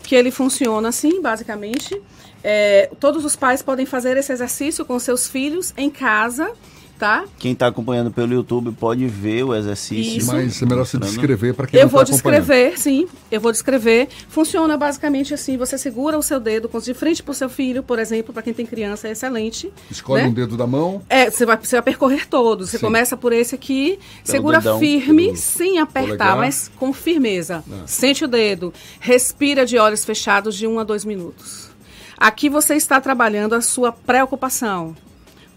que 0.06 0.16
ele 0.16 0.32
funciona 0.32 0.90
assim, 0.90 1.22
basicamente. 1.22 2.02
É, 2.44 2.90
todos 3.00 3.26
os 3.26 3.36
pais 3.36 3.62
podem 3.62 3.86
fazer 3.86 4.18
esse 4.18 4.32
exercício 4.32 4.86
com 4.86 5.00
seus 5.00 5.28
filhos 5.28 5.74
em 5.76 5.90
casa 5.90 6.52
tá? 6.98 7.26
Quem 7.38 7.52
está 7.52 7.68
acompanhando 7.68 8.12
pelo 8.12 8.34
YouTube 8.34 8.72
pode 8.72 9.06
ver 9.08 9.44
o 9.44 9.56
exercício. 9.56 10.20
Isso. 10.20 10.28
Mas 10.28 10.62
é 10.62 10.66
melhor 10.66 10.86
se 10.86 10.98
descrever 10.98 11.54
para 11.54 11.68
quem 11.68 11.80
Eu 11.80 11.86
não 11.86 11.90
vou 11.90 12.06
tá 12.06 12.12
descrever, 12.12 12.80
sim. 12.80 13.08
Eu 13.32 13.42
vou 13.42 13.52
descrever. 13.52 14.08
Funciona 14.30 14.78
basicamente 14.78 15.34
assim: 15.34 15.58
você 15.58 15.78
segura 15.78 16.18
o 16.18 16.24
seu 16.24 16.40
dedo 16.40 16.70
de 16.82 16.94
frente 16.94 17.24
para 17.24 17.32
o 17.32 17.36
seu 17.36 17.50
filho, 17.50 17.82
por 17.82 18.00
exemplo, 18.00 18.34
para 18.34 18.44
quem 18.44 18.54
tem 18.54 18.66
criança, 18.66 19.08
é 19.08 19.12
excelente. 19.12 19.72
Escolhe 19.90 20.24
né? 20.24 20.30
um 20.30 20.34
dedo 20.34 20.58
da 20.58 20.68
mão. 20.68 21.02
É, 21.10 21.30
você 21.30 21.46
vai, 21.46 21.58
você 21.58 21.76
vai 21.76 21.84
percorrer 21.84 22.28
todos. 22.28 22.70
Você 22.70 22.78
Sim. 22.78 22.86
começa 22.86 23.18
por 23.18 23.34
esse 23.34 23.56
aqui, 23.56 23.98
Pelo 24.24 24.38
segura 24.38 24.58
dedão, 24.58 24.80
firme, 24.80 25.36
sem 25.36 25.80
apertar, 25.80 26.08
polegar. 26.08 26.38
mas 26.38 26.72
com 26.76 26.94
firmeza. 26.94 27.64
Ah. 27.72 27.84
Sente 27.86 28.26
o 28.26 28.28
dedo. 28.28 28.74
Respira 29.00 29.66
de 29.66 29.78
olhos 29.78 30.04
fechados 30.06 30.56
de 30.56 30.68
um 30.68 30.80
a 30.80 30.84
dois 30.84 31.06
minutos. 31.06 31.70
Aqui 32.18 32.50
você 32.50 32.76
está 32.76 33.00
trabalhando 33.02 33.54
a 33.54 33.62
sua 33.62 33.92
preocupação. 33.92 34.96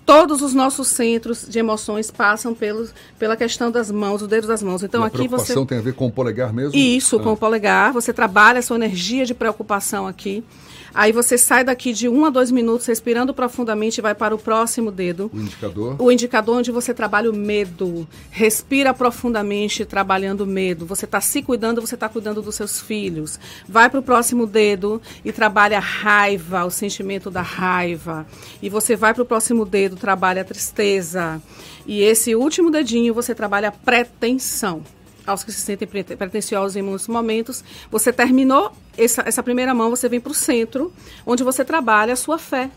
Todos 0.09 0.41
os 0.41 0.55
nossos 0.55 0.89
centros 0.89 1.47
de 1.47 1.59
emoções 1.59 2.11
passam 2.11 2.55
pelos, 2.55 2.95
pela 3.19 3.37
questão 3.37 3.71
das 3.71 3.91
mãos, 3.91 4.23
os 4.23 4.29
dedos 4.29 4.49
das 4.49 4.63
mãos. 4.63 4.83
Então 4.83 5.03
E 5.03 5.05
a 5.05 5.07
aqui 5.09 5.17
você 5.19 5.27
preocupação 5.29 5.67
tem 5.67 5.77
a 5.77 5.83
ver 5.83 5.93
com 5.93 6.07
o 6.07 6.11
polegar 6.11 6.51
mesmo? 6.51 6.75
isso, 6.75 7.17
Ah. 7.17 7.23
com 7.23 7.33
o 7.35 7.37
polegar. 7.37 7.93
Você 7.93 8.11
trabalha 8.11 8.61
a 8.61 8.63
sua 8.63 8.77
energia 8.77 9.27
de 9.27 9.35
preocupação 9.35 10.07
aqui. 10.07 10.43
Aí 10.95 11.13
você 11.13 11.37
sai 11.37 11.65
daqui 11.65 11.93
de 11.93 12.09
um 12.09 12.25
a 12.25 12.31
dois 12.31 12.51
minutos 12.51 12.87
respirando 12.87 13.35
profundamente 13.35 13.99
e 13.99 14.03
vai 14.03 14.15
para 14.15 14.35
o 14.35 14.39
próximo 14.39 14.91
dedo. 14.91 15.31
O 15.33 15.41
indicador. 15.41 15.97
O 15.99 16.13
indicador 16.13 16.57
onde 16.57 16.71
você 16.71 16.95
trabalha 16.95 17.31
o 17.31 17.37
medo. 17.37 18.07
Respira 18.31 18.95
profundamente 18.95 19.85
trabalhando 19.85 20.43
o 20.43 20.47
medo. 20.47 20.87
Você 20.87 21.05
está 21.05 21.21
se 21.21 21.43
cuidando, 21.43 21.81
você 21.81 21.95
está 21.95 22.09
cuidando 22.09 22.43
dos 22.43 22.55
seus 22.55 22.81
filhos. 22.81 23.39
Vai 23.69 23.89
para 23.89 24.01
o 24.01 24.03
próximo 24.03 24.47
dedo 24.47 25.01
e 25.25 25.33
trabalha 25.33 25.79
a 25.79 25.81
raiva, 25.81 26.65
o 26.65 26.71
sentimento 26.71 27.31
da 27.31 27.43
raiva. 27.43 28.27
E 28.63 28.69
você 28.69 28.97
vai 28.97 29.15
para 29.15 29.23
o 29.23 29.27
próximo 29.27 29.65
dedo, 29.65 29.97
trabalha 29.97 30.43
a 30.43 30.45
tristeza. 30.45 31.41
E 31.87 32.03
esse 32.03 32.35
último 32.35 32.71
dedinho 32.71 33.15
você 33.15 33.35
trabalha 33.35 33.69
a 33.69 33.73
pretensão 33.73 34.83
aos 35.29 35.45
que 35.45 35.53
se 35.53 35.61
sentem 35.61 35.87
prete- 35.87 36.17
pretensiosos 36.17 36.77
em 36.77 36.83
muitos 36.83 37.07
momentos. 37.09 37.63
Você 37.91 38.13
terminou 38.13 38.73
essa, 38.97 39.23
essa 39.27 39.43
primeira 39.43 39.75
mão, 39.75 39.91
você 39.91 40.09
vem 40.09 40.21
para 40.21 40.33
o 40.33 40.35
centro, 40.35 40.93
onde 41.27 41.45
você 41.45 41.65
trabalha 41.65 42.13
a 42.15 42.17
sua 42.17 42.39
fé. 42.39 42.71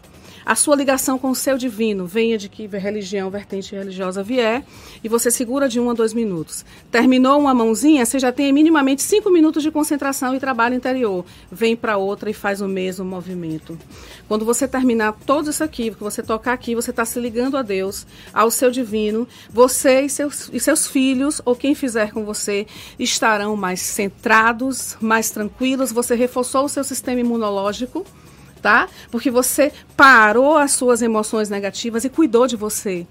A 0.46 0.56
sua 0.56 0.76
ligação 0.76 1.20
com 1.20 1.30
o 1.30 1.36
seu 1.36 1.58
divino, 1.58 2.06
venha 2.06 2.38
de 2.38 2.50
que 2.50 2.68
religião, 2.68 3.30
vertente 3.30 3.76
religiosa 3.76 4.24
vier, 4.24 4.64
e 5.04 5.08
você 5.08 5.30
segura 5.30 5.70
de 5.70 5.80
um 5.80 5.90
a 5.90 5.94
dois 5.94 6.14
minutos. 6.14 6.66
Terminou 6.90 7.40
uma 7.40 7.54
mãozinha, 7.54 8.06
você 8.06 8.18
já 8.18 8.32
tem 8.32 8.52
minimamente 8.52 9.04
cinco 9.04 9.30
minutos 9.30 9.62
de 9.62 9.70
concentração 9.70 10.36
e 10.36 10.40
trabalho 10.40 10.76
interior. 10.76 11.24
Vem 11.52 11.76
para 11.76 11.98
outra 11.98 12.30
e 12.30 12.34
faz 12.34 12.62
o 12.62 12.68
mesmo 12.68 13.06
movimento. 13.06 13.78
Quando 14.28 14.46
você 14.46 14.68
terminar 14.68 15.14
tudo 15.26 15.50
isso 15.50 15.64
aqui, 15.64 15.92
que 15.92 16.04
você 16.04 16.24
tocar 16.24 16.54
aqui, 16.54 16.74
você 16.74 16.90
está 16.90 17.06
se 17.06 17.20
ligando 17.20 17.58
a 17.58 17.62
Deus, 17.62 18.08
ao 18.34 18.50
seu 18.50 18.72
divino. 18.72 19.28
Você 19.50 20.02
e 20.02 20.10
seus, 20.10 20.50
e 20.52 20.60
seus 20.60 20.88
filhos, 20.88 21.42
ou 21.46 21.56
quem 21.56 21.76
fizer 21.76 22.12
com 22.12 22.26
você, 22.26 22.66
estarão 22.98 23.56
mais 23.56 23.82
centrados, 23.82 24.98
mais 25.00 25.30
tranquilos. 25.30 25.92
Você 25.92 26.16
reforçou 26.16 26.66
o 26.66 26.70
seu 26.70 26.84
sistema 26.84 27.20
imunológico 27.20 28.06
tá? 28.62 28.88
Porque 29.10 29.32
você 29.32 29.72
parou 29.98 30.58
as 30.58 30.72
suas 30.74 31.02
emoções 31.02 31.50
negativas 31.50 32.04
e 32.06 32.10
cuidou 32.10 32.48
de 32.48 32.56
você. 32.56 33.06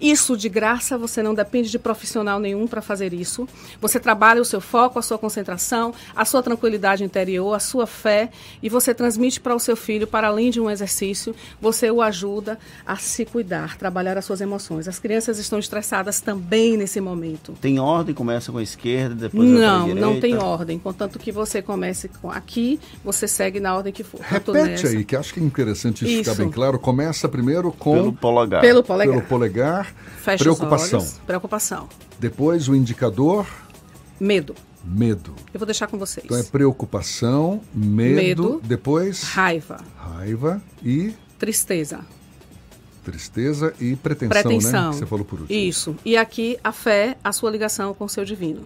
Isso 0.00 0.36
de 0.36 0.48
graça, 0.48 0.98
você 0.98 1.22
não 1.22 1.34
depende 1.34 1.70
de 1.70 1.78
profissional 1.78 2.38
nenhum 2.38 2.66
para 2.66 2.82
fazer 2.82 3.12
isso. 3.12 3.48
Você 3.80 3.98
trabalha 3.98 4.40
o 4.40 4.44
seu 4.44 4.60
foco, 4.60 4.98
a 4.98 5.02
sua 5.02 5.18
concentração, 5.18 5.94
a 6.14 6.24
sua 6.24 6.42
tranquilidade 6.42 7.04
interior, 7.04 7.54
a 7.54 7.58
sua 7.58 7.86
fé 7.86 8.30
e 8.62 8.68
você 8.68 8.94
transmite 8.94 9.40
para 9.40 9.54
o 9.54 9.58
seu 9.58 9.76
filho, 9.76 10.06
para 10.06 10.28
além 10.28 10.50
de 10.50 10.60
um 10.60 10.70
exercício, 10.70 11.34
você 11.60 11.90
o 11.90 12.02
ajuda 12.02 12.58
a 12.84 12.96
se 12.96 13.24
cuidar, 13.24 13.76
trabalhar 13.76 14.16
as 14.18 14.24
suas 14.24 14.40
emoções. 14.40 14.88
As 14.88 14.98
crianças 14.98 15.38
estão 15.38 15.58
estressadas 15.58 16.20
também 16.20 16.76
nesse 16.76 17.00
momento. 17.00 17.52
Tem 17.60 17.78
ordem, 17.78 18.14
começa 18.14 18.52
com 18.52 18.58
a 18.58 18.62
esquerda, 18.62 19.14
depois 19.14 19.48
Não, 19.48 19.86
direita. 19.86 20.00
não 20.00 20.20
tem 20.20 20.36
ordem. 20.36 20.78
Contanto 20.78 21.18
que 21.18 21.32
você 21.32 21.62
comece 21.62 22.08
com 22.08 22.30
aqui, 22.30 22.78
você 23.04 23.26
segue 23.26 23.60
na 23.60 23.74
ordem 23.74 23.92
que 23.92 24.02
for. 24.02 24.20
Tanto 24.20 24.52
Repete 24.52 24.86
aí, 24.86 25.04
que 25.04 25.16
acho 25.16 25.32
que 25.32 25.40
é 25.40 25.42
interessante 25.42 26.04
isso, 26.04 26.18
ficar 26.18 26.32
Isso. 26.32 26.40
bem 26.42 26.50
claro. 26.50 26.78
Começa 26.78 27.28
primeiro 27.28 27.72
com... 27.72 27.94
Pelo 27.94 28.12
polegar. 28.12 28.60
Pelo 28.60 28.82
polegar. 28.82 29.14
Pelo 29.14 29.26
polegar. 29.26 29.85
Fecha 30.22 30.44
preocupação. 30.44 30.98
os 30.98 31.04
olhos. 31.06 31.18
Preocupação. 31.26 31.88
Depois 32.18 32.68
o 32.68 32.74
indicador, 32.74 33.46
Medo. 34.18 34.54
medo. 34.84 35.34
Eu 35.52 35.58
vou 35.60 35.66
deixar 35.66 35.86
com 35.86 35.98
vocês. 35.98 36.24
Então 36.24 36.38
é 36.38 36.42
preocupação, 36.42 37.60
medo, 37.74 38.16
Medo. 38.16 38.60
depois 38.64 39.22
Raiva. 39.24 39.78
raiva 39.98 40.62
e 40.82 41.12
Tristeza. 41.38 42.00
tristeza 43.04 43.72
e 43.80 43.94
pretensão, 43.96 44.42
pretensão. 44.42 44.90
né? 44.92 44.96
Você 44.98 45.06
falou 45.06 45.24
por 45.24 45.40
último. 45.42 45.58
Isso. 45.58 45.94
E 46.04 46.16
aqui 46.16 46.58
a 46.64 46.72
fé, 46.72 47.16
a 47.22 47.30
sua 47.32 47.50
ligação 47.50 47.94
com 47.94 48.04
o 48.04 48.08
seu 48.08 48.24
divino. 48.24 48.62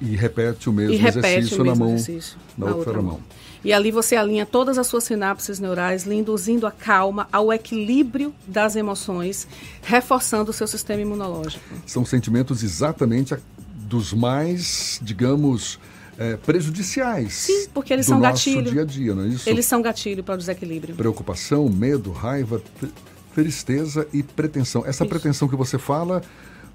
E 0.00 0.14
repete 0.16 0.68
o 0.68 0.72
mesmo 0.72 0.96
repete 0.96 1.26
exercício 1.26 1.60
o 1.62 1.64
mesmo 1.64 1.78
na 1.78 1.84
mão, 1.86 1.94
exercício 1.94 2.38
na, 2.58 2.74
outra, 2.74 3.00
mão. 3.02 3.20
E 3.64 3.72
ali 3.72 3.90
você 3.90 4.14
alinha 4.16 4.46
todas 4.46 4.78
as 4.78 4.86
suas 4.86 5.04
sinapses 5.04 5.58
neurais, 5.58 6.04
lhe 6.04 6.14
induzindo 6.14 6.66
a 6.66 6.70
calma, 6.70 7.28
ao 7.32 7.52
equilíbrio 7.52 8.32
das 8.46 8.76
emoções, 8.76 9.46
reforçando 9.82 10.50
o 10.50 10.54
seu 10.54 10.66
sistema 10.66 11.00
imunológico. 11.02 11.62
São 11.86 12.04
sentimentos 12.04 12.62
exatamente 12.62 13.34
dos 13.74 14.12
mais, 14.12 14.98
digamos, 15.02 15.78
eh, 16.18 16.36
prejudiciais. 16.44 17.32
Sim, 17.34 17.68
porque 17.74 17.92
eles 17.92 18.06
do 18.06 18.10
são 18.10 18.18
nosso 18.20 18.50
gatilho. 18.50 18.70
dia 18.72 18.82
a 18.82 18.84
dia, 18.84 19.14
não 19.14 19.24
é 19.24 19.28
isso? 19.28 19.48
Eles 19.48 19.66
são 19.66 19.82
gatilho 19.82 20.22
para 20.24 20.34
o 20.34 20.38
desequilíbrio. 20.38 20.94
Preocupação, 20.94 21.68
medo, 21.68 22.10
raiva, 22.12 22.60
tr- 22.80 22.86
tristeza 23.34 24.06
e 24.12 24.22
pretensão. 24.22 24.82
Essa 24.86 25.04
Isso. 25.04 25.10
pretensão 25.10 25.46
que 25.48 25.54
você 25.56 25.76
fala, 25.78 26.22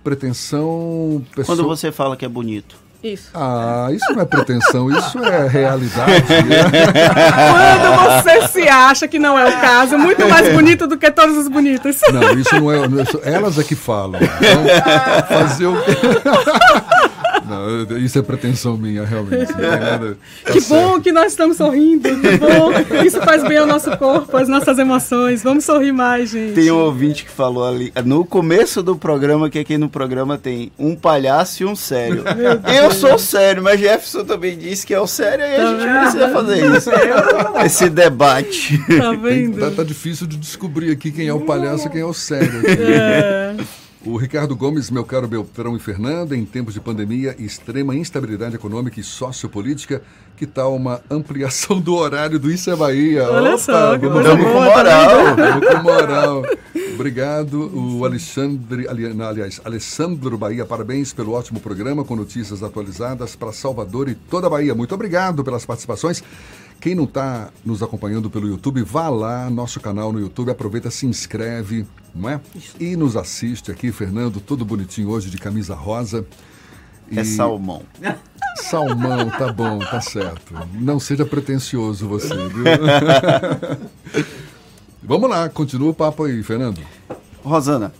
pretensão... 0.04 1.26
pessoa- 1.36 1.56
Quando 1.58 1.68
você 1.68 1.92
fala 1.92 2.16
que 2.18 2.26
é 2.26 2.30
bonito. 2.30 2.76
Isso. 3.04 3.30
Ah, 3.34 3.88
isso 3.92 4.06
não 4.14 4.22
é 4.22 4.26
pretensão, 4.26 4.90
isso 4.92 5.18
é 5.24 5.48
realidade. 5.48 6.24
Quando 7.50 8.22
você 8.24 8.48
se 8.48 8.68
acha 8.70 9.08
que 9.08 9.18
não 9.18 9.38
é 9.40 9.50
o 9.50 9.60
caso, 9.60 9.98
muito 9.98 10.28
mais 10.30 10.48
bonito 10.54 10.86
do 10.86 10.96
que 10.98 11.10
todos 11.10 11.36
os 11.36 11.48
bonitos. 11.48 11.98
Não, 12.14 12.34
isso 12.38 12.56
não 12.60 12.72
é. 12.72 12.86
isso- 13.02 13.20
elas 13.24 13.58
é 13.58 13.64
que 13.64 13.76
falam. 13.76 14.20
Então, 14.22 15.28
fazer 15.28 15.66
o 15.66 15.76
isso 18.00 18.20
é 18.20 18.22
pretensão 18.22 18.78
minha, 18.78 19.04
realmente. 19.06 19.52
Tá 19.54 20.00
Que 20.52 20.62
bom 20.62 21.00
que 21.02 21.12
nós 21.12 21.32
estamos 21.32 21.58
sorrindo, 21.58 22.10
que 22.10 22.38
bom. 22.38 22.72
Isso 23.06 23.20
faz 23.22 23.44
bem 23.44 23.58
ao 23.58 23.68
nosso 23.68 23.96
corpo, 23.98 24.36
às 24.38 24.48
nossas 24.48 24.78
emoções. 24.78 25.42
Vamos 25.44 25.66
sorrir 25.66 25.92
mais, 25.92 26.30
gente. 26.30 26.54
Tem 26.54 26.72
um 26.72 26.78
ouvinte 26.80 27.24
que 27.26 27.32
falou 27.32 27.66
ali, 27.68 27.92
no 28.06 28.24
começo 28.26 28.82
do 28.84 28.96
programa, 28.96 29.50
que 29.50 29.60
aqui 29.60 29.78
no 29.78 29.90
programa 29.90 30.38
tem 30.38 30.72
um 30.78 30.96
palhaço 30.96 31.64
e 31.64 31.66
um 31.66 31.76
sério. 31.76 32.24
Eu 32.76 32.92
sou 32.92 33.18
sério, 33.18 33.62
mas 33.64 33.80
Jefferson 33.80 34.24
também 34.24 34.58
disse 34.58 34.86
que 34.86 34.94
é 34.94 35.00
o 35.00 35.08
sério, 35.08 35.44
e 35.46 35.56
a 35.56 35.68
gente 35.72 35.86
Tá 35.86 36.00
precisa 36.02 36.28
vendo? 36.28 36.34
fazer 36.34 36.78
isso. 36.78 36.90
Esse 37.66 37.90
debate. 37.90 38.78
Tá 38.98 39.16
Tem- 39.18 39.52
tá, 39.52 39.72
tá 39.72 39.84
difícil 39.84 40.28
de 40.28 40.38
descobrir 40.38 40.92
aqui 40.92 41.12
quem 41.12 41.28
é 41.28 41.34
o 41.34 41.42
palhaço 41.42 41.88
e 41.88 41.90
quem 41.90 42.02
é 42.02 42.06
o 42.06 42.14
sério. 42.14 42.60
aqui. 42.60 42.82
É. 42.84 43.56
O 44.04 44.18
Ricardo 44.18 44.56
Gomes, 44.56 44.90
meu 44.90 45.06
caro 45.06 45.28
Beltrão 45.28 45.76
e 45.76 45.80
Fernanda, 45.80 46.36
em 46.36 46.44
tempos 46.44 46.74
de 46.74 46.80
pandemia 46.80 47.36
e 47.38 47.46
extrema 47.46 47.96
instabilidade 47.96 48.56
econômica 48.56 49.00
e 49.00 49.04
sociopolítica, 49.04 50.02
que 50.36 50.48
tal 50.48 50.76
uma 50.76 51.02
ampliação 51.08 51.80
do 51.80 51.94
horário 51.94 52.40
do 52.40 52.52
Isso 52.52 52.72
é 52.72 52.76
Bahia? 52.76 53.30
Olha 53.30 53.56
só, 53.60 54.00
que 54.00 54.08
vamos, 54.08 54.26
vamos 54.26 54.44
com 54.44 54.54
tá 54.54 54.76
moral. 54.76 55.36
vendo? 55.36 55.36
Vamos 55.36 55.68
com 55.68 55.84
moral. 55.84 56.44
Obrigado, 56.96 57.72
o 57.78 58.04
Alexandre, 58.04 58.88
aliás, 58.88 59.62
Alessandro 59.64 60.36
Bahia, 60.36 60.66
parabéns 60.66 61.14
pelo 61.14 61.34
ótimo 61.34 61.60
programa 61.60 62.04
com 62.04 62.16
notícias 62.16 62.64
atualizadas 62.64 63.36
para 63.36 63.52
Salvador 63.52 64.10
e 64.10 64.16
toda 64.16 64.48
a 64.48 64.50
Bahia. 64.50 64.74
Muito 64.74 64.96
obrigado 64.96 65.44
pelas 65.44 65.64
participações. 65.64 66.24
Quem 66.82 66.96
não 66.96 67.04
está 67.04 67.52
nos 67.64 67.84
acompanhando 67.84 68.28
pelo 68.28 68.48
YouTube, 68.48 68.82
vá 68.82 69.08
lá, 69.08 69.48
nosso 69.52 69.80
canal 69.80 70.12
no 70.12 70.20
YouTube, 70.20 70.50
aproveita, 70.50 70.90
se 70.90 71.06
inscreve, 71.06 71.86
não 72.14 72.28
é? 72.28 72.42
E 72.80 72.96
nos 72.96 73.16
assiste 73.16 73.70
aqui, 73.70 73.92
Fernando, 73.92 74.40
todo 74.42 74.66
bonitinho 74.66 75.10
hoje 75.10 75.30
de 75.30 75.38
camisa 75.38 75.76
rosa. 75.76 76.26
É 77.16 77.24
salmão. 77.24 77.84
Salmão, 78.58 79.30
tá 79.30 79.52
bom, 79.54 79.80
tá 79.80 80.02
certo. 80.02 80.54
Não 80.74 81.00
seja 81.00 81.26
pretencioso 81.26 82.08
você, 82.08 82.36
viu? 82.50 82.66
Vamos 85.02 85.30
lá, 85.30 85.48
continua 85.50 85.92
o 85.92 85.94
papo 85.94 86.26
aí, 86.26 86.44
Fernando. 86.44 86.82
Rosana, 87.44 87.94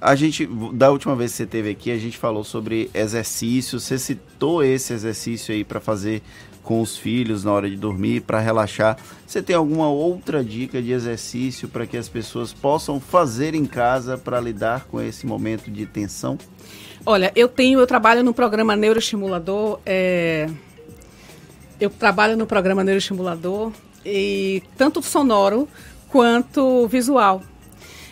a 0.00 0.14
gente, 0.14 0.46
da 0.74 0.90
última 0.90 1.16
vez 1.16 1.30
que 1.30 1.38
você 1.38 1.46
teve 1.46 1.70
aqui, 1.70 1.90
a 1.90 1.98
gente 1.98 2.18
falou 2.18 2.44
sobre 2.44 2.90
exercício. 2.92 3.80
Você 3.80 3.98
citou 3.98 4.62
esse 4.62 4.92
exercício 4.92 5.54
aí 5.54 5.64
para 5.64 5.80
fazer 5.80 6.22
com 6.66 6.82
os 6.82 6.96
filhos 6.96 7.44
na 7.44 7.52
hora 7.52 7.70
de 7.70 7.76
dormir, 7.76 8.22
para 8.22 8.40
relaxar. 8.40 8.98
Você 9.24 9.40
tem 9.40 9.54
alguma 9.54 9.88
outra 9.88 10.42
dica 10.42 10.82
de 10.82 10.90
exercício 10.90 11.68
para 11.68 11.86
que 11.86 11.96
as 11.96 12.08
pessoas 12.08 12.52
possam 12.52 12.98
fazer 12.98 13.54
em 13.54 13.64
casa 13.64 14.18
para 14.18 14.40
lidar 14.40 14.86
com 14.86 15.00
esse 15.00 15.24
momento 15.26 15.70
de 15.70 15.86
tensão? 15.86 16.36
Olha, 17.06 17.30
eu 17.36 17.46
tenho, 17.46 17.78
eu 17.78 17.86
trabalho 17.86 18.24
no 18.24 18.34
programa 18.34 18.74
neuroestimulador. 18.74 19.78
É, 19.86 20.50
eu 21.80 21.88
trabalho 21.88 22.36
no 22.36 22.48
programa 22.48 22.82
neuroestimulador 22.82 23.70
e 24.04 24.60
tanto 24.76 25.00
sonoro 25.00 25.68
quanto 26.08 26.88
visual. 26.88 27.42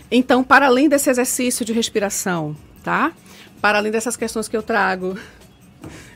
Então, 0.08 0.44
para 0.44 0.66
além 0.66 0.88
desse 0.88 1.10
exercício 1.10 1.64
de 1.64 1.72
respiração, 1.72 2.56
tá? 2.84 3.10
Para 3.60 3.78
além 3.78 3.90
dessas 3.90 4.16
questões 4.16 4.46
que 4.46 4.56
eu 4.56 4.62
trago, 4.62 5.18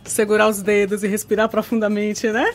segurar 0.09 0.49
os 0.49 0.63
dedos 0.63 1.03
e 1.03 1.09
respirar 1.09 1.49
profundamente, 1.49 2.29
né? 2.29 2.53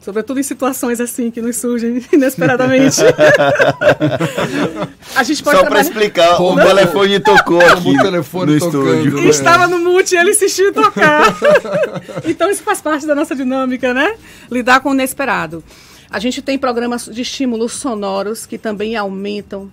Sobretudo 0.00 0.38
em 0.38 0.42
situações 0.42 1.00
assim 1.00 1.30
que 1.30 1.42
nos 1.42 1.56
surgem 1.56 2.02
inesperadamente. 2.12 3.00
a 5.14 5.22
gente 5.22 5.42
pode 5.42 5.58
Só 5.58 5.66
para 5.66 5.80
explicar, 5.80 6.40
o 6.40 6.54
Não. 6.54 6.66
telefone 6.66 7.20
tocou 7.20 7.60
aqui 7.60 7.98
o 7.98 8.02
telefone 8.02 8.54
no 8.54 8.60
tocando, 8.60 8.94
estúdio. 8.94 9.20
né? 9.20 9.28
Estava 9.28 9.66
no 9.66 9.78
mute 9.78 10.14
e 10.14 10.18
ele 10.18 10.30
insistiu 10.30 10.70
em 10.70 10.72
tocar. 10.72 11.36
então 12.24 12.50
isso 12.50 12.62
faz 12.62 12.80
parte 12.80 13.06
da 13.06 13.14
nossa 13.14 13.34
dinâmica, 13.34 13.92
né? 13.92 14.16
Lidar 14.50 14.80
com 14.80 14.90
o 14.90 14.94
inesperado. 14.94 15.62
A 16.10 16.18
gente 16.18 16.40
tem 16.40 16.58
programas 16.58 17.06
de 17.06 17.20
estímulos 17.20 17.72
sonoros 17.72 18.46
que 18.46 18.56
também 18.56 18.96
aumentam 18.96 19.70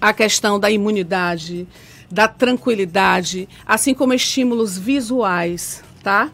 a 0.00 0.14
questão 0.14 0.58
da 0.58 0.70
imunidade, 0.70 1.68
da 2.10 2.26
tranquilidade, 2.26 3.46
assim 3.66 3.92
como 3.92 4.14
estímulos 4.14 4.78
visuais, 4.78 5.82
tá? 6.02 6.30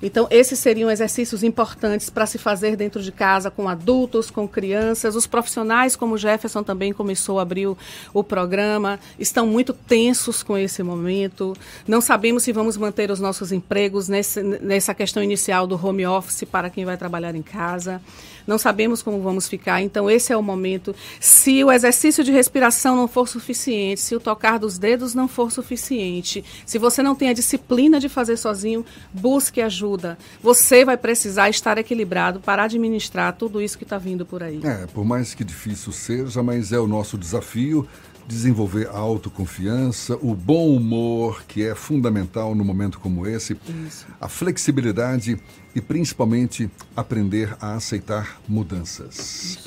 Então, 0.00 0.28
esses 0.30 0.58
seriam 0.58 0.90
exercícios 0.90 1.42
importantes 1.42 2.08
para 2.08 2.24
se 2.24 2.38
fazer 2.38 2.76
dentro 2.76 3.02
de 3.02 3.10
casa 3.10 3.50
com 3.50 3.68
adultos, 3.68 4.30
com 4.30 4.46
crianças. 4.46 5.16
Os 5.16 5.26
profissionais, 5.26 5.96
como 5.96 6.14
o 6.14 6.18
Jefferson 6.18 6.62
também 6.62 6.92
começou 6.92 7.38
a 7.38 7.42
abrir 7.42 7.66
o, 7.66 7.76
o 8.14 8.22
programa, 8.22 9.00
estão 9.18 9.46
muito 9.46 9.72
tensos 9.72 10.42
com 10.42 10.56
esse 10.56 10.82
momento. 10.82 11.52
Não 11.86 12.00
sabemos 12.00 12.44
se 12.44 12.52
vamos 12.52 12.76
manter 12.76 13.10
os 13.10 13.18
nossos 13.18 13.50
empregos 13.50 14.08
nesse, 14.08 14.42
nessa 14.42 14.94
questão 14.94 15.22
inicial 15.22 15.66
do 15.66 15.74
home 15.84 16.06
office 16.06 16.44
para 16.44 16.70
quem 16.70 16.84
vai 16.84 16.96
trabalhar 16.96 17.34
em 17.34 17.42
casa. 17.42 18.00
Não 18.48 18.56
sabemos 18.56 19.02
como 19.02 19.20
vamos 19.20 19.46
ficar, 19.46 19.82
então 19.82 20.10
esse 20.10 20.32
é 20.32 20.36
o 20.36 20.42
momento. 20.42 20.96
Se 21.20 21.62
o 21.62 21.70
exercício 21.70 22.24
de 22.24 22.32
respiração 22.32 22.96
não 22.96 23.06
for 23.06 23.28
suficiente, 23.28 24.00
se 24.00 24.16
o 24.16 24.20
tocar 24.20 24.58
dos 24.58 24.78
dedos 24.78 25.14
não 25.14 25.28
for 25.28 25.52
suficiente, 25.52 26.42
se 26.64 26.78
você 26.78 27.02
não 27.02 27.14
tem 27.14 27.28
a 27.28 27.34
disciplina 27.34 28.00
de 28.00 28.08
fazer 28.08 28.38
sozinho, 28.38 28.86
busque 29.12 29.60
ajuda. 29.60 30.16
Você 30.42 30.82
vai 30.82 30.96
precisar 30.96 31.50
estar 31.50 31.76
equilibrado 31.76 32.40
para 32.40 32.64
administrar 32.64 33.36
tudo 33.36 33.60
isso 33.60 33.76
que 33.76 33.84
está 33.84 33.98
vindo 33.98 34.24
por 34.24 34.42
aí. 34.42 34.62
É, 34.64 34.86
por 34.86 35.04
mais 35.04 35.34
que 35.34 35.44
difícil 35.44 35.92
seja, 35.92 36.42
mas 36.42 36.72
é 36.72 36.78
o 36.78 36.86
nosso 36.86 37.18
desafio 37.18 37.86
desenvolver 38.28 38.88
a 38.88 38.98
autoconfiança, 38.98 40.18
o 40.20 40.34
bom 40.34 40.76
humor, 40.76 41.42
que 41.48 41.64
é 41.64 41.74
fundamental 41.74 42.54
no 42.54 42.62
momento 42.62 43.00
como 43.00 43.26
esse, 43.26 43.56
Isso. 43.86 44.06
a 44.20 44.28
flexibilidade 44.28 45.38
e 45.78 45.80
principalmente 45.80 46.68
aprender 46.96 47.56
a 47.60 47.74
aceitar 47.74 48.40
mudanças. 48.48 49.58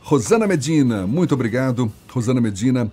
Rosana 0.00 0.46
Medina, 0.46 1.06
muito 1.06 1.32
obrigado. 1.32 1.90
Rosana 2.10 2.40
Medina, 2.40 2.92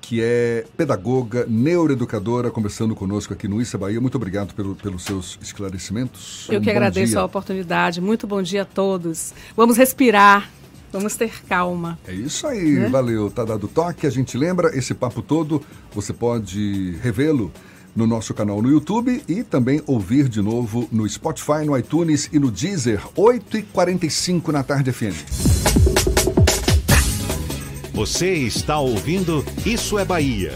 que 0.00 0.20
é 0.22 0.64
pedagoga, 0.76 1.44
neuroeducadora, 1.48 2.50
conversando 2.52 2.94
conosco 2.94 3.32
aqui 3.32 3.48
no 3.48 3.60
Issa 3.60 3.76
Bahia. 3.76 4.00
Muito 4.00 4.14
obrigado 4.14 4.54
pelo, 4.54 4.76
pelos 4.76 5.02
seus 5.02 5.36
esclarecimentos. 5.42 6.46
Eu 6.48 6.60
Um 6.60 6.62
que 6.62 6.70
agradeço 6.70 7.12
dia. 7.12 7.20
a 7.20 7.24
oportunidade. 7.24 8.00
Muito 8.00 8.26
bom 8.28 8.40
dia 8.40 8.62
a 8.62 8.64
todos. 8.64 9.34
Vamos 9.56 9.76
respirar, 9.76 10.48
vamos 10.92 11.16
ter 11.16 11.42
calma. 11.48 11.98
É 12.06 12.14
isso 12.14 12.46
aí, 12.46 12.74
Né? 12.74 12.88
valeu. 12.88 13.28
Tá 13.28 13.44
dado 13.44 13.66
toque. 13.66 14.06
A 14.06 14.10
gente 14.10 14.38
lembra 14.38 14.70
esse 14.78 14.94
papo 14.94 15.20
todo. 15.22 15.60
Você 15.92 16.12
pode 16.12 16.96
revê-lo 17.02 17.50
no 17.96 18.06
nosso 18.06 18.34
canal 18.34 18.60
no 18.60 18.70
YouTube 18.70 19.22
e 19.26 19.42
também 19.42 19.82
ouvir 19.86 20.28
de 20.28 20.42
novo 20.42 20.86
no 20.92 21.08
Spotify, 21.08 21.64
no 21.64 21.76
iTunes 21.76 22.28
e 22.32 22.38
no 22.38 22.50
Deezer, 22.50 23.00
8h45 23.16 24.48
na 24.48 24.62
tarde 24.62 24.92
FM. 24.92 25.16
Você 27.94 28.34
está 28.34 28.78
ouvindo 28.78 29.42
Isso 29.64 29.98
é 29.98 30.04
Bahia. 30.04 30.52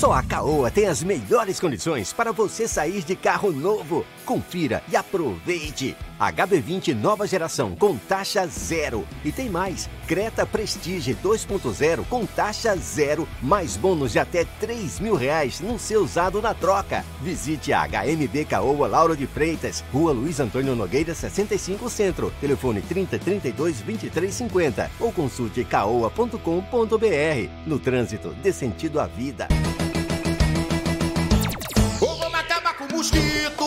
Só 0.00 0.12
a 0.12 0.22
Caoa 0.22 0.70
tem 0.70 0.86
as 0.86 1.02
melhores 1.02 1.60
condições 1.60 2.10
para 2.10 2.32
você 2.32 2.66
sair 2.66 3.02
de 3.02 3.14
carro 3.14 3.52
novo. 3.52 4.06
Confira 4.24 4.82
e 4.90 4.96
aproveite. 4.96 5.94
HB20 6.18 6.94
nova 6.94 7.26
geração 7.26 7.76
com 7.76 7.98
taxa 7.98 8.46
zero. 8.46 9.06
E 9.22 9.30
tem 9.30 9.50
mais: 9.50 9.90
Creta 10.06 10.46
Prestige 10.46 11.14
2.0 11.22 12.06
com 12.08 12.24
taxa 12.24 12.74
zero, 12.76 13.28
mais 13.42 13.76
bônus 13.76 14.12
de 14.12 14.18
até 14.18 14.46
3 14.58 15.00
mil 15.00 15.16
reais 15.16 15.60
no 15.60 15.78
seu 15.78 16.02
usado 16.02 16.40
na 16.40 16.54
troca. 16.54 17.04
Visite 17.20 17.70
a 17.70 17.86
HMB 17.86 18.46
Caoa 18.48 18.88
Lauro 18.88 19.14
de 19.14 19.26
Freitas, 19.26 19.84
Rua 19.92 20.12
Luiz 20.12 20.40
Antônio 20.40 20.74
Nogueira 20.74 21.14
65 21.14 21.90
Centro. 21.90 22.32
Telefone 22.40 22.80
30 22.80 23.18
32 23.18 23.82
23 23.82 24.32
50 24.32 24.90
ou 24.98 25.12
consulte 25.12 25.62
caoa.com.br. 25.62 26.38
No 27.66 27.78
trânsito, 27.78 28.30
dê 28.42 28.50
sentido 28.50 28.98
à 28.98 29.06
vida. 29.06 29.46
Mosquito. 33.00 33.64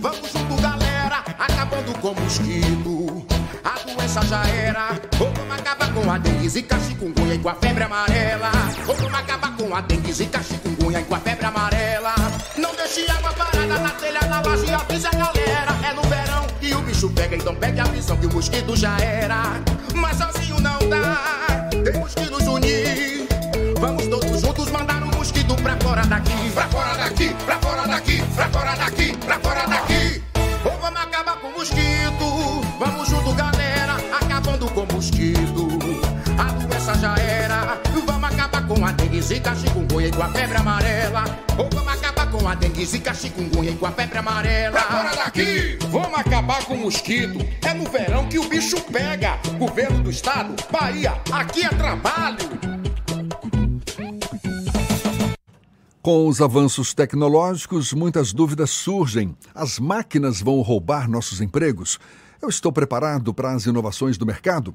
Vamos 0.00 0.32
junto, 0.32 0.62
galera, 0.62 1.24
acabando 1.38 1.92
com 2.00 2.14
mosquito. 2.14 3.26
A 3.64 3.74
doença 3.84 4.22
já 4.22 4.46
era. 4.46 4.90
Ou 5.18 5.28
vamos 5.32 5.58
acabar 5.58 5.92
com 5.92 6.08
a 6.08 6.18
dengue, 6.18 6.48
zika, 6.48 6.78
chikungunya 6.78 7.34
e 7.34 7.38
com 7.40 7.48
a 7.48 7.54
febre 7.54 7.82
amarela. 7.82 8.52
Ou 8.86 8.94
vamos 8.94 9.18
acabar 9.18 9.56
com 9.56 9.74
a 9.74 9.80
dengue, 9.80 10.12
zika, 10.12 10.40
chikungunya 10.40 11.00
e 11.00 11.04
com 11.04 11.16
a 11.16 11.18
febre 11.18 11.46
amarela. 11.46 12.14
Não 12.56 12.72
deixe 12.76 13.10
água 13.10 13.32
parada 13.32 13.78
na 13.78 13.90
telha, 13.90 14.20
na 14.20 14.40
laje, 14.40 14.72
avisa 14.72 15.08
a 15.08 15.16
galera. 15.16 15.74
É 15.82 15.92
no 15.92 16.02
verão 16.02 16.46
que 16.60 16.72
o 16.72 16.80
bicho 16.82 17.10
pega, 17.10 17.34
então 17.34 17.56
pegue 17.56 17.80
a 17.80 17.84
visão 17.84 18.16
que 18.16 18.26
o 18.26 18.32
mosquito 18.32 18.76
já 18.76 18.96
era. 19.00 19.60
Mas 19.96 20.16
sozinho 20.16 20.60
não 20.60 20.78
dá, 20.88 21.68
temos 21.84 22.14
que 22.14 22.30
nos 22.30 22.46
unir. 22.46 23.26
Vamos 23.80 24.06
todos 24.06 24.40
juntos 24.40 24.70
mandar 24.70 25.02
o 25.02 25.05
mosquito 25.26 25.56
pra 25.56 25.76
fora 25.78 26.06
daqui. 26.06 26.50
Pra 26.52 26.68
fora 26.68 26.94
daqui, 26.94 27.34
pra 27.44 27.58
fora 27.58 27.86
daqui, 27.88 28.22
pra 28.34 28.48
fora 28.48 28.76
daqui, 28.76 29.16
pra 29.16 29.40
fora 29.40 29.66
daqui. 29.66 30.22
Ou 30.64 30.78
vamos 30.78 31.00
acabar 31.00 31.36
com 31.36 31.48
o 31.48 31.52
mosquito. 31.52 32.62
Vamos 32.78 33.08
junto, 33.08 33.32
galera, 33.32 33.96
acabando 34.20 34.68
com 34.70 34.82
o 34.82 34.94
mosquito. 34.94 35.68
A 36.38 36.44
doença 36.52 36.94
já 36.98 37.16
era. 37.16 37.80
Vamos 38.06 38.24
acabar 38.24 38.66
com 38.68 38.86
a 38.86 38.92
dengue, 38.92 39.20
zika, 39.20 39.54
chikungunya 39.56 40.08
e 40.08 40.12
com 40.12 40.22
a 40.22 40.28
febre 40.28 40.58
amarela. 40.58 41.24
Ou 41.58 41.68
vamos 41.72 41.92
acabar 41.92 42.30
com 42.30 42.48
a 42.48 42.54
dengue, 42.54 42.86
zika, 42.86 43.12
chikungunya 43.12 43.72
e 43.72 43.76
com 43.76 43.86
a 43.86 43.90
febre 43.90 44.18
amarela. 44.18 44.80
Pra 44.80 44.82
fora 44.82 45.16
daqui! 45.16 45.78
Vamos 45.90 46.18
acabar 46.18 46.64
com 46.64 46.74
o 46.74 46.78
mosquito. 46.82 47.44
É 47.66 47.74
no 47.74 47.90
verão 47.90 48.28
que 48.28 48.38
o 48.38 48.48
bicho 48.48 48.80
pega. 48.92 49.38
Governo 49.58 50.04
do 50.04 50.10
estado, 50.10 50.54
Bahia, 50.70 51.14
aqui 51.32 51.64
é 51.64 51.68
trabalho. 51.68 52.85
Com 56.06 56.28
os 56.28 56.40
avanços 56.40 56.94
tecnológicos, 56.94 57.92
muitas 57.92 58.32
dúvidas 58.32 58.70
surgem. 58.70 59.36
As 59.52 59.80
máquinas 59.80 60.40
vão 60.40 60.60
roubar 60.60 61.10
nossos 61.10 61.40
empregos? 61.40 61.98
Eu 62.40 62.48
estou 62.48 62.70
preparado 62.70 63.34
para 63.34 63.52
as 63.52 63.66
inovações 63.66 64.16
do 64.16 64.24
mercado? 64.24 64.72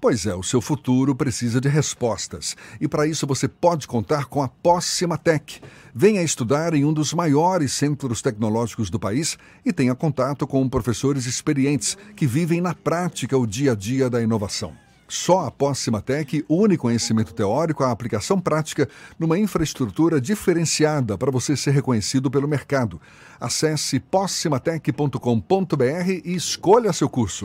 Pois 0.00 0.26
é, 0.26 0.34
o 0.34 0.42
seu 0.42 0.60
futuro 0.60 1.14
precisa 1.14 1.60
de 1.60 1.68
respostas. 1.68 2.56
E 2.80 2.88
para 2.88 3.06
isso 3.06 3.28
você 3.28 3.46
pode 3.46 3.86
contar 3.86 4.24
com 4.24 4.42
a 4.42 4.48
Pós-Cimatec. 4.48 5.60
Venha 5.94 6.20
estudar 6.20 6.74
em 6.74 6.84
um 6.84 6.92
dos 6.92 7.14
maiores 7.14 7.72
centros 7.72 8.20
tecnológicos 8.20 8.90
do 8.90 8.98
país 8.98 9.38
e 9.64 9.72
tenha 9.72 9.94
contato 9.94 10.48
com 10.48 10.68
professores 10.68 11.26
experientes 11.26 11.96
que 12.16 12.26
vivem 12.26 12.60
na 12.60 12.74
prática 12.74 13.38
o 13.38 13.46
dia 13.46 13.70
a 13.70 13.76
dia 13.76 14.10
da 14.10 14.20
inovação. 14.20 14.85
Só 15.08 15.46
a 15.46 15.50
Pós-Cimatec 15.50 16.44
une 16.48 16.76
conhecimento 16.76 17.32
teórico 17.32 17.84
à 17.84 17.90
aplicação 17.90 18.40
prática 18.40 18.88
numa 19.18 19.38
infraestrutura 19.38 20.20
diferenciada 20.20 21.16
para 21.16 21.30
você 21.30 21.56
ser 21.56 21.70
reconhecido 21.70 22.30
pelo 22.30 22.48
mercado. 22.48 23.00
Acesse 23.40 24.00
possimatec.com.br 24.00 26.10
e 26.24 26.34
escolha 26.34 26.92
seu 26.92 27.08
curso. 27.08 27.44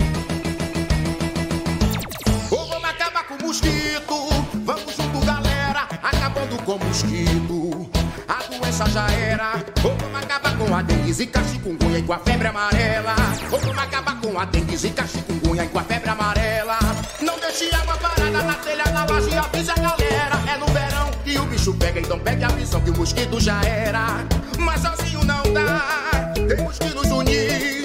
Vamos 2.49 2.83
acabar 2.83 3.27
com 3.27 3.45
mosquito. 3.45 4.29
Vamos 4.65 4.95
junto, 4.95 5.25
galera, 5.25 5.87
acabando 6.01 6.57
com 6.63 6.77
mosquito. 6.77 7.89
A 8.27 8.43
doença 8.43 8.89
já 8.89 9.09
era. 9.11 9.63
Vamos 9.81 10.15
acabar 10.15 10.50
com 10.71 10.77
a 10.77 10.81
dengue, 10.83 11.11
zika, 11.11 11.43
chikungunya 11.43 11.99
e 11.99 12.03
com 12.03 12.13
a 12.13 12.19
febre 12.19 12.47
amarela. 12.47 13.13
Ou 13.51 13.59
vamos 13.59 13.77
acabar 13.77 14.21
com 14.21 14.39
a 14.39 14.45
dengue, 14.45 14.77
zika, 14.77 15.05
chikungunya 15.05 15.65
e 15.65 15.67
com 15.67 15.79
a 15.79 15.83
febre 15.83 16.09
amarela. 16.09 16.79
Não 17.19 17.37
deixe 17.41 17.69
água 17.75 17.97
parada 17.97 18.41
na 18.41 18.53
telha, 18.53 18.85
na 18.85 19.03
laje, 19.03 19.35
avisa 19.35 19.73
a 19.73 19.75
galera. 19.75 20.39
É 20.49 20.57
no 20.57 20.67
verão 20.67 21.11
que 21.25 21.37
o 21.37 21.45
bicho 21.45 21.73
pega, 21.73 21.99
então 21.99 22.17
pegue 22.17 22.45
a 22.45 22.47
visão 22.47 22.79
que 22.79 22.89
o 22.89 22.97
mosquito 22.97 23.37
já 23.37 23.61
era. 23.63 24.25
Mas 24.57 24.79
sozinho 24.79 25.25
não 25.25 25.43
dá, 25.51 26.31
temos 26.47 26.79
que 26.79 26.95
nos 26.95 27.07
unir. 27.07 27.80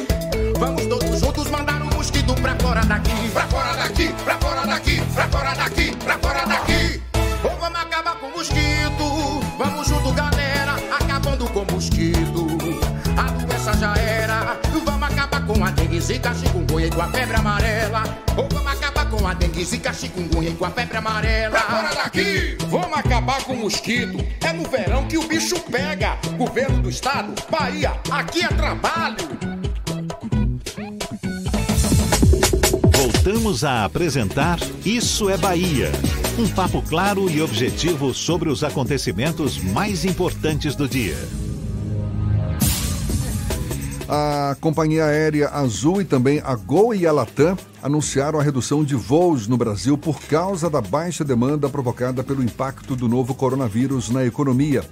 Dengue, 15.96 16.00
zika, 16.00 16.34
chikungunya 16.34 16.86
e 16.86 16.90
com 16.90 17.02
a 17.02 17.08
febre 17.08 17.36
amarela. 17.36 18.02
Ou 18.36 18.48
vamos 18.50 18.72
acabar 18.72 19.08
com 19.08 19.26
a 19.26 19.34
dengue, 19.34 19.64
zika, 19.64 19.92
chikungunya 19.92 20.50
e 20.50 20.54
com 20.54 20.64
a 20.64 20.70
febre 20.70 20.96
amarela. 20.96 21.50
Pra 21.50 21.62
fora 21.62 21.94
daqui! 21.94 22.56
Vamos 22.68 22.98
acabar 22.98 23.42
com 23.44 23.52
o 23.54 23.56
mosquito. 23.56 24.24
É 24.42 24.52
no 24.52 24.68
verão 24.68 25.06
que 25.06 25.18
o 25.18 25.26
bicho 25.26 25.58
pega. 25.70 26.18
Governo 26.36 26.82
do 26.82 26.90
estado, 26.90 27.34
Bahia, 27.50 27.92
aqui 28.10 28.44
é 28.44 28.48
trabalho. 28.48 29.16
Voltamos 32.92 33.64
a 33.64 33.84
apresentar 33.84 34.58
Isso 34.84 35.28
é 35.28 35.36
Bahia. 35.36 35.90
Um 36.38 36.48
papo 36.48 36.82
claro 36.82 37.30
e 37.30 37.40
objetivo 37.40 38.12
sobre 38.12 38.50
os 38.50 38.62
acontecimentos 38.62 39.58
mais 39.58 40.04
importantes 40.04 40.76
do 40.76 40.86
dia. 40.86 41.16
A 44.08 44.56
companhia 44.60 45.04
aérea 45.06 45.48
Azul 45.48 46.00
e 46.00 46.04
também 46.04 46.40
a 46.44 46.54
Gol 46.54 46.94
e 46.94 47.04
a 47.04 47.10
Latam 47.10 47.58
anunciaram 47.82 48.38
a 48.38 48.42
redução 48.42 48.84
de 48.84 48.94
voos 48.94 49.48
no 49.48 49.56
Brasil 49.56 49.98
por 49.98 50.20
causa 50.22 50.70
da 50.70 50.80
baixa 50.80 51.24
demanda 51.24 51.68
provocada 51.68 52.22
pelo 52.22 52.42
impacto 52.42 52.94
do 52.94 53.08
novo 53.08 53.34
coronavírus 53.34 54.08
na 54.08 54.24
economia. 54.24 54.84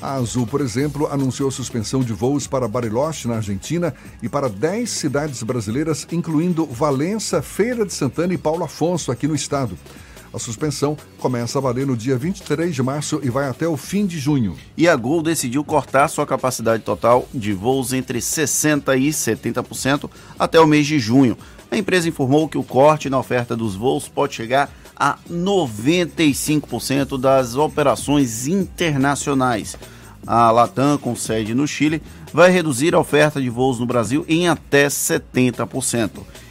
A 0.00 0.14
Azul, 0.14 0.46
por 0.46 0.60
exemplo, 0.60 1.08
anunciou 1.08 1.50
suspensão 1.50 2.00
de 2.00 2.12
voos 2.12 2.46
para 2.46 2.68
Bariloche, 2.68 3.26
na 3.26 3.36
Argentina, 3.36 3.92
e 4.22 4.28
para 4.28 4.48
10 4.48 4.88
cidades 4.88 5.42
brasileiras, 5.42 6.06
incluindo 6.12 6.64
Valença, 6.64 7.42
Feira 7.42 7.84
de 7.84 7.92
Santana 7.92 8.32
e 8.32 8.38
Paulo 8.38 8.64
Afonso, 8.64 9.10
aqui 9.10 9.26
no 9.26 9.34
estado. 9.34 9.76
A 10.32 10.38
suspensão 10.38 10.96
começa 11.18 11.58
a 11.58 11.60
valer 11.60 11.86
no 11.86 11.96
dia 11.96 12.16
23 12.16 12.72
de 12.74 12.82
março 12.82 13.20
e 13.22 13.28
vai 13.28 13.48
até 13.48 13.66
o 13.66 13.76
fim 13.76 14.06
de 14.06 14.18
junho. 14.18 14.56
E 14.76 14.88
a 14.88 14.94
Gol 14.94 15.22
decidiu 15.22 15.64
cortar 15.64 16.06
sua 16.06 16.24
capacidade 16.24 16.84
total 16.84 17.28
de 17.34 17.52
voos 17.52 17.92
entre 17.92 18.20
60% 18.20 18.96
e 18.96 19.08
70% 19.08 20.08
até 20.38 20.60
o 20.60 20.66
mês 20.66 20.86
de 20.86 21.00
junho. 21.00 21.36
A 21.68 21.76
empresa 21.76 22.08
informou 22.08 22.48
que 22.48 22.58
o 22.58 22.62
corte 22.62 23.10
na 23.10 23.18
oferta 23.18 23.56
dos 23.56 23.74
voos 23.74 24.08
pode 24.08 24.34
chegar 24.34 24.70
a 24.94 25.18
95% 25.28 27.18
das 27.18 27.56
operações 27.56 28.46
internacionais. 28.46 29.76
A 30.26 30.50
Latam, 30.50 30.98
com 30.98 31.16
sede 31.16 31.54
no 31.54 31.66
Chile, 31.66 32.02
vai 32.32 32.50
reduzir 32.50 32.94
a 32.94 33.00
oferta 33.00 33.40
de 33.40 33.48
voos 33.48 33.80
no 33.80 33.86
Brasil 33.86 34.24
em 34.28 34.48
até 34.48 34.86
70%. 34.86 36.10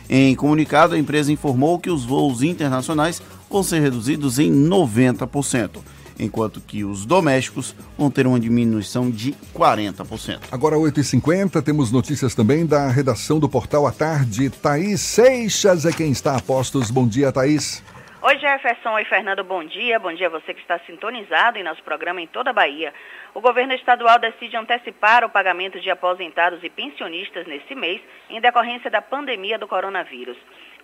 Em 0.10 0.36
comunicado, 0.36 0.96
a 0.96 1.00
empresa 1.00 1.32
informou 1.32 1.78
que 1.78 1.92
os 1.92 2.04
voos 2.04 2.42
internacionais 2.42 3.22
vão 3.50 3.64
ser 3.64 3.80
reduzidos 3.80 4.38
em 4.38 4.52
90%, 4.52 5.82
enquanto 6.20 6.62
que 6.62 6.84
os 6.84 7.06
domésticos 7.06 7.76
vão 7.98 8.12
ter 8.12 8.28
uma 8.28 8.40
diminuição 8.40 9.10
de 9.10 9.34
40%. 9.54 10.42
Agora, 10.52 10.76
8h50, 10.76 11.62
temos 11.64 11.92
notícias 11.92 12.36
também 12.36 12.66
da 12.66 12.88
redação 12.88 13.40
do 13.40 13.50
Portal 13.50 13.88
à 13.88 13.92
Tarde. 13.92 14.50
Thaís 14.50 15.02
Seixas 15.02 15.86
é 15.86 15.92
quem 15.92 16.12
está 16.12 16.36
a 16.36 16.42
postos. 16.42 16.92
Bom 16.92 17.08
dia, 17.08 17.32
Thaís. 17.32 17.84
Oi, 18.22 18.38
Jefferson. 18.38 18.92
Oi, 18.96 19.06
Fernando. 19.06 19.46
Bom 19.46 19.64
dia. 19.64 19.98
Bom 19.98 20.14
dia 20.14 20.28
a 20.28 20.30
você 20.30 20.54
que 20.54 20.60
está 20.60 20.78
sintonizado 20.80 21.58
em 21.58 21.64
nosso 21.64 21.82
programa 21.82 22.20
em 22.20 22.28
toda 22.28 22.50
a 22.50 22.54
Bahia. 22.54 22.94
O 23.34 23.40
governo 23.40 23.74
estadual 23.74 24.20
decide 24.20 24.58
antecipar 24.58 25.24
o 25.24 25.30
pagamento 25.30 25.80
de 25.80 25.90
aposentados 25.90 26.62
e 26.62 26.70
pensionistas 26.70 27.48
nesse 27.48 27.74
mês, 27.74 28.02
em 28.30 28.42
decorrência 28.42 28.90
da 28.90 29.02
pandemia 29.02 29.58
do 29.58 29.70
coronavírus. 29.70 30.36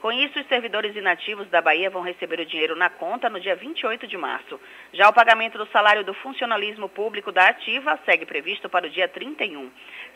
Com 0.06 0.12
isso, 0.12 0.40
os 0.40 0.46
servidores 0.46 0.96
inativos 0.96 1.50
da 1.50 1.64
Bahia 1.64 1.90
vão 1.90 2.04
receber 2.04 2.40
o 2.40 2.46
dinheiro 2.46 2.76
na 2.76 2.92
conta 2.92 3.28
no 3.28 3.40
dia 3.40 3.56
28 3.56 4.06
de 4.06 4.16
março. 4.16 4.62
Já 4.94 5.10
o 5.10 5.14
pagamento 5.14 5.58
do 5.58 5.66
salário 5.72 6.04
do 6.04 6.14
funcionalismo 6.14 6.88
público 6.88 7.32
da 7.32 7.48
ativa 7.48 8.00
segue 8.06 8.24
previsto 8.24 8.70
para 8.70 8.86
o 8.86 8.90
dia 8.92 9.08
31. 9.08 9.68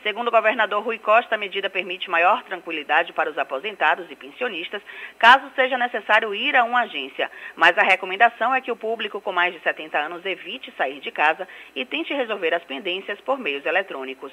Segundo 0.04 0.28
o 0.28 0.32
governador 0.32 0.84
Rui 0.84 1.00
Costa, 1.00 1.34
a 1.34 1.40
medida 1.40 1.72
permite 1.72 2.08
maior 2.08 2.44
tranquilidade 2.44 3.14
para 3.14 3.32
os 3.32 3.38
aposentados 3.40 4.06
e 4.12 4.16
pensionistas, 4.16 4.84
caso 5.18 5.52
seja 5.56 5.76
necessário 5.76 6.36
ir 6.36 6.56
a 6.56 6.64
uma 6.64 6.82
agência. 6.82 7.32
Mas 7.56 7.76
a 7.76 7.82
recomendação 7.82 8.54
é 8.54 8.62
que 8.62 8.72
o 8.72 8.78
público 8.78 9.20
com 9.20 9.32
mais 9.32 9.56
de 9.56 9.60
70 9.62 9.98
anos 9.98 10.24
evite 10.24 10.72
sair 10.78 11.00
de 11.00 11.10
casa 11.10 11.48
e 11.76 11.84
tente 11.84 12.14
resolver 12.14 12.54
as 12.54 12.64
pendências 12.64 13.20
por 13.22 13.40
meios 13.40 13.66
eletrônicos. 13.66 14.32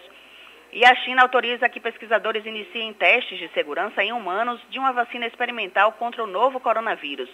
E 0.77 0.85
a 0.85 0.95
China 0.95 1.23
autoriza 1.23 1.71
que 1.71 1.81
pesquisadores 1.81 2.45
iniciem 2.45 2.93
testes 2.93 3.39
de 3.39 3.49
segurança 3.55 4.05
em 4.05 4.13
humanos 4.13 4.61
de 4.69 4.79
uma 4.79 4.93
vacina 4.93 5.27
experimental 5.27 5.93
contra 5.93 6.23
o 6.23 6.27
novo 6.27 6.61
coronavírus. 6.61 7.31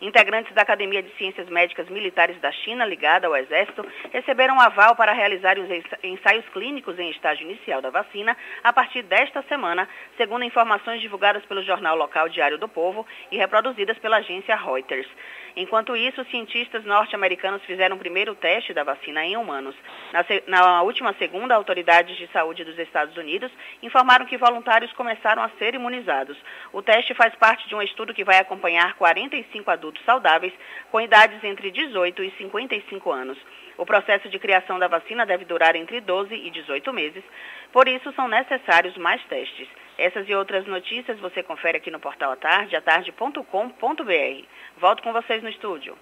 Integrantes 0.00 0.54
da 0.54 0.62
Academia 0.62 1.02
de 1.02 1.14
Ciências 1.18 1.50
Médicas 1.50 1.86
Militares 1.90 2.40
da 2.40 2.50
China, 2.50 2.86
ligada 2.86 3.26
ao 3.26 3.36
Exército, 3.36 3.86
receberam 4.10 4.58
aval 4.58 4.96
para 4.96 5.12
realizar 5.12 5.58
os 5.58 5.68
ensaios 6.02 6.48
clínicos 6.54 6.98
em 6.98 7.10
estágio 7.10 7.44
inicial 7.46 7.82
da 7.82 7.90
vacina 7.90 8.34
a 8.64 8.72
partir 8.72 9.02
desta 9.02 9.42
semana, 9.42 9.86
segundo 10.16 10.42
informações 10.42 11.02
divulgadas 11.02 11.44
pelo 11.44 11.62
jornal 11.62 11.94
local 11.94 12.26
Diário 12.30 12.56
do 12.56 12.70
Povo 12.70 13.06
e 13.30 13.36
reproduzidas 13.36 13.98
pela 13.98 14.16
agência 14.16 14.56
Reuters. 14.56 15.08
Enquanto 15.56 15.96
isso, 15.96 16.24
cientistas 16.26 16.84
norte-americanos 16.84 17.62
fizeram 17.64 17.96
o 17.96 17.98
primeiro 17.98 18.34
teste 18.34 18.72
da 18.72 18.84
vacina 18.84 19.24
em 19.24 19.36
humanos. 19.36 19.74
Na, 20.12 20.24
na, 20.46 20.82
última 20.82 21.12
segunda, 21.14 21.54
autoridades 21.54 22.16
de 22.16 22.26
saúde 22.28 22.64
dos 22.64 22.78
Estados 22.78 23.16
Unidos 23.16 23.50
informaram 23.82 24.26
que 24.26 24.36
voluntários 24.36 24.92
começaram 24.92 25.42
a 25.42 25.48
ser 25.58 25.74
imunizados. 25.74 26.36
O 26.72 26.82
teste 26.82 27.14
faz 27.14 27.34
parte 27.36 27.68
de 27.68 27.74
um 27.74 27.82
estudo 27.82 28.14
que 28.14 28.24
vai 28.24 28.38
acompanhar 28.38 28.94
45 28.94 29.70
adultos 29.70 30.04
saudáveis 30.04 30.52
com 30.90 31.00
idades 31.00 31.42
entre 31.44 31.70
18 31.70 32.22
e 32.22 32.30
55 32.32 33.10
anos. 33.10 33.38
O 33.80 33.86
processo 33.86 34.28
de 34.28 34.38
criação 34.38 34.78
da 34.78 34.88
vacina 34.88 35.24
deve 35.24 35.46
durar 35.46 35.74
entre 35.74 36.02
12 36.02 36.34
e 36.34 36.50
18 36.50 36.92
meses, 36.92 37.24
por 37.72 37.88
isso 37.88 38.12
são 38.12 38.28
necessários 38.28 38.96
mais 38.98 39.22
testes. 39.24 39.66
Essas 39.96 40.28
e 40.28 40.34
outras 40.34 40.66
notícias 40.66 41.18
você 41.18 41.42
confere 41.42 41.78
aqui 41.78 41.90
no 41.90 42.00
portal 42.00 42.32
Atarde, 42.32 42.76
atarde.com.br. 42.76 44.44
Volto 44.80 45.02
com 45.02 45.12
vocês 45.12 45.42
no 45.42 45.50
estúdio. 45.50 45.94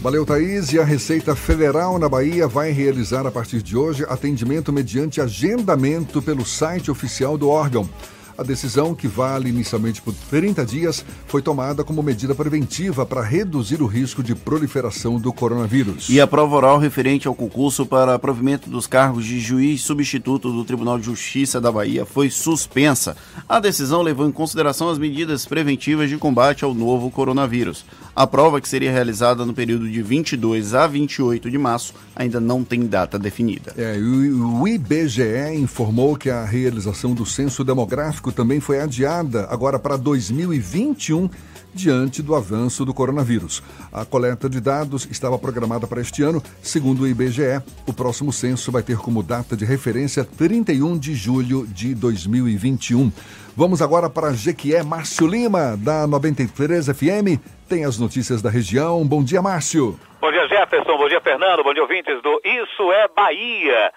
Valeu, 0.00 0.24
Thaís. 0.24 0.72
E 0.72 0.78
a 0.78 0.84
Receita 0.84 1.34
Federal 1.34 1.98
na 1.98 2.08
Bahia 2.08 2.46
vai 2.46 2.70
realizar 2.70 3.26
a 3.26 3.30
partir 3.30 3.60
de 3.60 3.76
hoje 3.76 4.04
atendimento 4.08 4.72
mediante 4.72 5.20
agendamento 5.20 6.22
pelo 6.22 6.44
site 6.44 6.92
oficial 6.92 7.36
do 7.36 7.48
órgão. 7.48 7.88
A 8.36 8.42
decisão, 8.42 8.94
que 8.94 9.06
vale 9.06 9.48
inicialmente 9.48 10.02
por 10.02 10.12
30 10.28 10.66
dias, 10.66 11.04
foi 11.26 11.40
tomada 11.40 11.84
como 11.84 12.02
medida 12.02 12.34
preventiva 12.34 13.06
para 13.06 13.22
reduzir 13.22 13.80
o 13.80 13.86
risco 13.86 14.24
de 14.24 14.34
proliferação 14.34 15.20
do 15.20 15.32
coronavírus. 15.32 16.08
E 16.08 16.20
a 16.20 16.26
prova 16.26 16.56
oral 16.56 16.78
referente 16.78 17.28
ao 17.28 17.34
concurso 17.34 17.86
para 17.86 18.18
provimento 18.18 18.68
dos 18.68 18.88
cargos 18.88 19.24
de 19.24 19.38
juiz 19.38 19.82
substituto 19.82 20.52
do 20.52 20.64
Tribunal 20.64 20.98
de 20.98 21.04
Justiça 21.04 21.60
da 21.60 21.70
Bahia 21.70 22.04
foi 22.04 22.28
suspensa. 22.28 23.16
A 23.48 23.60
decisão 23.60 24.02
levou 24.02 24.26
em 24.26 24.32
consideração 24.32 24.88
as 24.88 24.98
medidas 24.98 25.46
preventivas 25.46 26.10
de 26.10 26.16
combate 26.16 26.64
ao 26.64 26.74
novo 26.74 27.10
coronavírus. 27.10 27.84
A 28.16 28.28
prova, 28.28 28.60
que 28.60 28.68
seria 28.68 28.92
realizada 28.92 29.44
no 29.44 29.52
período 29.52 29.90
de 29.90 30.00
22 30.00 30.72
a 30.72 30.86
28 30.86 31.50
de 31.50 31.58
março, 31.58 31.94
ainda 32.14 32.38
não 32.38 32.62
tem 32.62 32.86
data 32.86 33.18
definida. 33.18 33.74
É, 33.76 33.98
o 33.98 34.68
IBGE 34.68 35.54
informou 35.56 36.16
que 36.16 36.30
a 36.30 36.44
realização 36.44 37.12
do 37.12 37.26
censo 37.26 37.64
demográfico 37.64 38.30
também 38.30 38.60
foi 38.60 38.80
adiada 38.80 39.48
agora 39.50 39.80
para 39.80 39.96
2021 39.96 41.28
diante 41.74 42.22
do 42.22 42.34
avanço 42.36 42.84
do 42.84 42.94
coronavírus. 42.94 43.62
A 43.92 44.04
coleta 44.04 44.48
de 44.48 44.60
dados 44.60 45.08
estava 45.10 45.36
programada 45.36 45.86
para 45.86 46.00
este 46.00 46.22
ano. 46.22 46.42
Segundo 46.62 47.02
o 47.02 47.08
IBGE, 47.08 47.60
o 47.84 47.92
próximo 47.92 48.32
censo 48.32 48.70
vai 48.70 48.82
ter 48.82 48.96
como 48.96 49.22
data 49.22 49.56
de 49.56 49.64
referência 49.64 50.24
31 50.24 50.96
de 50.96 51.14
julho 51.14 51.66
de 51.66 51.94
2021. 51.94 53.10
Vamos 53.56 53.82
agora 53.82 54.08
para 54.08 54.32
Jequié, 54.32 54.82
Márcio 54.82 55.26
Lima, 55.26 55.76
da 55.76 56.06
93 56.06 56.86
FM. 56.86 57.40
Tem 57.74 57.84
as 57.84 57.98
notícias 57.98 58.40
da 58.40 58.48
região. 58.48 59.04
Bom 59.04 59.24
dia, 59.24 59.42
Márcio. 59.42 59.98
Bom 60.20 60.30
dia, 60.30 60.46
Jefferson. 60.46 60.96
Bom 60.96 61.08
dia, 61.08 61.20
Fernando. 61.20 61.64
Bom 61.64 61.74
dia, 61.74 61.82
ouvintes 61.82 62.22
do 62.22 62.40
Isso 62.44 62.92
é 62.92 63.08
Bahia. 63.08 63.92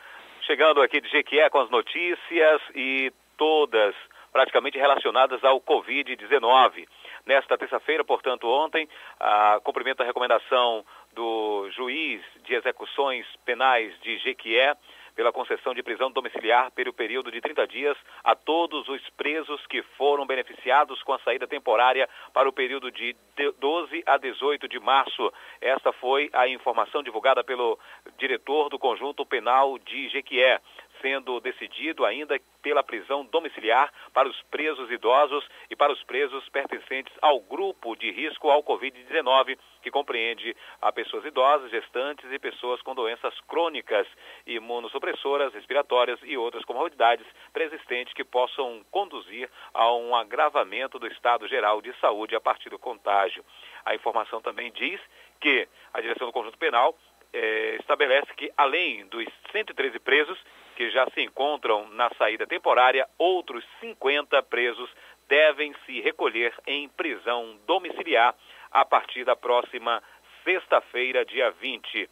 Chegando 0.48 0.82
aqui 0.82 1.00
de 1.00 1.08
Jequié 1.10 1.48
com 1.52 1.60
as 1.60 1.70
notícias 1.70 2.60
e 2.74 3.14
todas 3.38 3.94
praticamente 4.34 4.80
relacionadas 4.80 5.44
ao 5.44 5.62
Covid-19. 5.62 6.88
Nesta 7.28 7.56
terça-feira, 7.56 8.04
portanto, 8.04 8.50
ontem, 8.50 8.90
a 9.20 9.60
cumprimento 9.64 10.02
a 10.02 10.06
recomendação 10.08 10.84
do 11.14 11.70
juiz 11.70 12.20
de 12.48 12.56
execuções 12.56 13.28
penais 13.46 13.94
de 14.02 14.18
Jequié, 14.18 14.74
pela 15.18 15.34
concessão 15.34 15.74
de 15.74 15.82
prisão 15.82 16.12
domiciliar 16.12 16.70
pelo 16.72 16.94
período 16.94 17.32
de 17.32 17.42
30 17.42 17.66
dias 17.66 17.98
a 18.24 18.36
todos 18.36 18.88
os 18.88 19.02
presos 19.18 19.66
que 19.66 19.82
foram 19.98 20.28
beneficiados 20.28 21.02
com 21.02 21.12
a 21.12 21.20
saída 21.20 21.48
temporária 21.48 22.08
para 22.32 22.48
o 22.48 22.54
período 22.54 22.92
de 22.92 23.16
12 23.60 24.04
a 24.06 24.18
18 24.18 24.68
de 24.68 24.80
março. 24.80 25.34
Esta 25.60 25.92
foi 25.92 26.30
a 26.34 26.48
informação 26.48 27.02
divulgada 27.02 27.44
pelo 27.44 27.80
diretor 28.20 28.70
do 28.70 28.78
Conjunto 28.78 29.26
Penal 29.26 29.80
de 29.80 30.08
Jequié 30.10 30.62
sendo 31.02 31.40
decidido 31.40 32.06
ainda 32.06 32.40
pela 32.62 32.84
prisão 32.84 33.26
domiciliar 33.26 33.92
para 34.14 34.28
os 34.28 34.42
presos 34.44 34.90
idosos 34.92 35.48
e 35.70 35.76
para 35.76 35.94
os 35.94 36.04
presos 36.04 36.48
pertencentes 36.50 37.14
ao 37.22 37.40
grupo 37.40 37.96
de 37.96 38.12
risco 38.12 38.50
ao 38.50 38.64
Covid-19, 38.64 39.58
que 39.88 39.92
compreende 39.92 40.54
a 40.82 40.92
pessoas 40.92 41.24
idosas, 41.24 41.72
gestantes 41.72 42.30
e 42.30 42.38
pessoas 42.38 42.82
com 42.82 42.94
doenças 42.94 43.34
crônicas, 43.48 44.06
imunossupressoras, 44.46 45.54
respiratórias 45.54 46.20
e 46.24 46.38
outras 46.38 46.66
comorbidades 46.66 47.26
preexistentes 47.54 48.14
que 48.14 48.26
possam 48.26 48.86
conduzir 48.92 49.50
a 49.74 49.94
um 49.94 50.14
agravamento 50.14 51.00
do 51.00 51.08
estado 51.08 51.48
geral 51.48 51.82
de 51.82 51.94
saúde 52.02 52.36
a 52.36 52.42
partir 52.42 52.70
do 52.70 52.78
contágio. 52.78 53.46
A 53.86 53.96
informação 53.96 54.42
também 54.42 54.72
diz 54.74 55.00
que 55.40 55.68
a 55.94 56.02
direção 56.02 56.28
do 56.28 56.34
Conjunto 56.34 56.58
Penal 56.58 56.94
eh, 57.32 57.78
estabelece 57.80 58.34
que, 58.36 58.52
além 58.58 59.06
dos 59.08 59.26
113 59.54 60.00
presos 60.00 60.38
que 60.76 60.90
já 60.92 61.08
se 61.12 61.22
encontram 61.22 61.88
na 61.90 62.10
saída 62.18 62.46
temporária, 62.46 63.08
outros 63.18 63.64
50 63.80 64.44
presos 64.44 64.90
devem 65.30 65.74
se 65.86 66.02
recolher 66.02 66.54
em 66.66 66.90
prisão 66.90 67.58
domiciliar 67.66 68.36
a 68.78 68.86
partir 68.86 69.26
da 69.26 69.36
próxima 69.36 70.04
sexta-feira, 70.44 71.26
dia 71.26 71.50
20. 71.50 72.08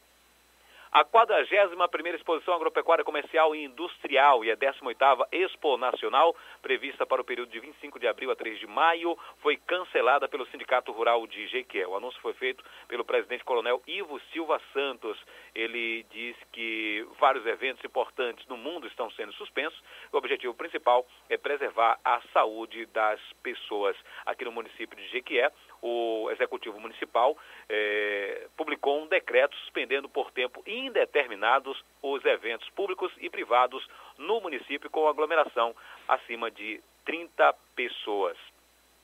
A 0.92 1.04
41ª 1.04 2.16
Exposição 2.16 2.54
Agropecuária 2.54 3.04
Comercial 3.04 3.54
e 3.54 3.66
Industrial 3.66 4.46
e 4.46 4.50
a 4.50 4.56
18ª 4.56 5.28
Expo 5.30 5.76
Nacional, 5.76 6.34
prevista 6.62 7.06
para 7.06 7.22
o 7.22 7.26
período 7.26 7.52
de 7.52 7.60
25 7.60 8.00
de 8.00 8.08
abril 8.08 8.32
a 8.32 8.36
3 8.36 8.58
de 8.58 8.66
maio, 8.66 9.20
foi 9.42 9.58
cancelada 9.58 10.30
pelo 10.30 10.46
Sindicato 10.48 10.94
Rural 10.94 11.28
de 11.28 11.48
Jequié. 11.48 11.86
O 11.86 11.98
anúncio 11.98 12.22
foi 12.22 12.34
feito 12.36 12.64
pelo 12.88 13.04
presidente 13.04 13.44
coronel 13.44 13.84
Ivo 13.86 14.22
Silva 14.32 14.58
Santos. 14.72 15.22
Ele 15.54 16.04
diz 16.12 16.38
que 16.54 17.06
vários 17.20 17.46
eventos 17.46 17.84
importantes 17.84 18.48
no 18.48 18.56
mundo 18.56 18.88
estão 18.88 19.12
sendo 19.12 19.34
suspensos. 19.34 19.78
O 20.14 20.18
objetivo 20.18 20.54
principal 20.54 21.06
é 21.30 21.38
preservar 21.38 22.00
a 22.06 22.22
saúde 22.32 22.86
das 22.86 23.20
pessoas. 23.44 23.98
Aqui 24.26 24.46
no 24.46 24.52
município 24.54 24.98
de 24.98 25.10
Jequié, 25.10 25.52
o 25.86 26.32
Executivo 26.32 26.80
Municipal 26.80 27.38
eh, 27.70 28.48
publicou 28.58 29.04
um 29.04 29.08
decreto 29.08 29.56
suspendendo 29.58 30.10
por 30.10 30.32
tempo 30.32 30.64
indeterminado 30.66 31.76
os 32.02 32.26
eventos 32.26 32.68
públicos 32.72 33.12
e 33.20 33.30
privados 33.30 33.88
no 34.18 34.42
município 34.42 34.90
com 34.90 35.08
aglomeração 35.08 35.76
acima 36.08 36.50
de 36.50 36.82
30 37.06 37.54
pessoas. 37.76 38.36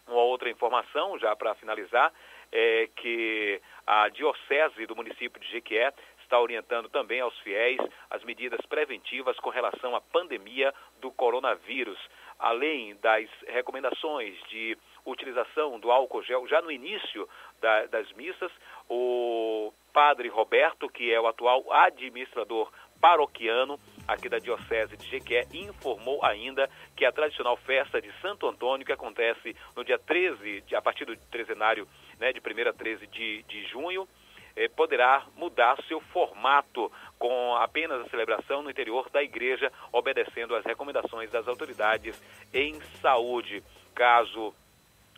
Uma 0.08 0.24
outra 0.24 0.50
informação, 0.50 1.20
já 1.20 1.36
para 1.36 1.54
finalizar, 1.54 2.12
é 2.52 2.90
que 2.96 3.62
a 3.86 4.10
Diocese 4.10 4.88
do 4.88 4.96
município 4.96 5.40
de 5.40 5.48
Jequié 5.52 5.94
está 6.24 6.40
orientando 6.40 6.90
também 6.90 7.20
aos 7.22 7.38
fiéis 7.40 7.80
as 8.10 8.24
medidas 8.24 8.66
preventivas 8.66 9.38
com 9.40 9.52
relação 9.52 9.96
à 9.96 10.02
pandemia 10.02 10.74
do 11.00 11.12
coronavírus, 11.12 12.00
além 12.40 12.96
das 12.96 13.30
recomendações 13.48 14.36
de 14.50 14.76
utilização 15.06 15.80
do 15.80 15.92
álcool 15.92 16.24
gel 16.24 16.48
já 16.48 16.62
no 16.62 16.72
início 16.72 17.28
da, 17.60 17.86
das 17.88 18.12
missas. 18.14 18.52
O 18.90 19.74
padre 19.94 20.30
Roberto, 20.30 20.90
que 20.90 21.14
é 21.14 21.20
o 21.20 21.28
atual 21.28 21.72
administrador 21.72 22.72
paroquiano 23.00 23.80
aqui 24.08 24.30
da 24.30 24.38
Diocese 24.38 24.96
de 24.96 25.08
Jequié, 25.08 25.48
informou 25.54 26.24
ainda 26.24 26.70
que 26.96 27.04
a 27.04 27.12
tradicional 27.12 27.58
festa 27.58 28.02
de 28.02 28.12
Santo 28.22 28.48
Antônio, 28.48 28.86
que 28.86 28.92
acontece 28.92 29.56
no 29.76 29.84
dia 29.84 29.98
13, 29.98 30.64
a 30.76 30.82
partir 30.82 31.06
do 31.06 31.16
trezenário 31.30 31.88
né, 32.20 32.32
de 32.32 32.40
1 32.40 32.70
a 32.70 32.74
13 32.74 33.08
de, 33.08 33.44
de 33.44 33.64
junho, 33.66 34.08
eh, 34.56 34.68
poderá 34.70 35.26
mudar 35.36 35.82
seu 35.88 36.00
formato 36.00 36.92
com 37.18 37.56
apenas 37.56 38.02
a 38.02 38.10
celebração 38.10 38.62
no 38.62 38.70
interior 38.70 39.10
da 39.10 39.24
igreja, 39.24 39.72
obedecendo 39.92 40.56
às 40.56 40.66
recomendações 40.66 41.32
das 41.32 41.48
autoridades 41.48 42.22
em 42.54 42.80
saúde. 43.02 43.64
Caso 43.96 44.54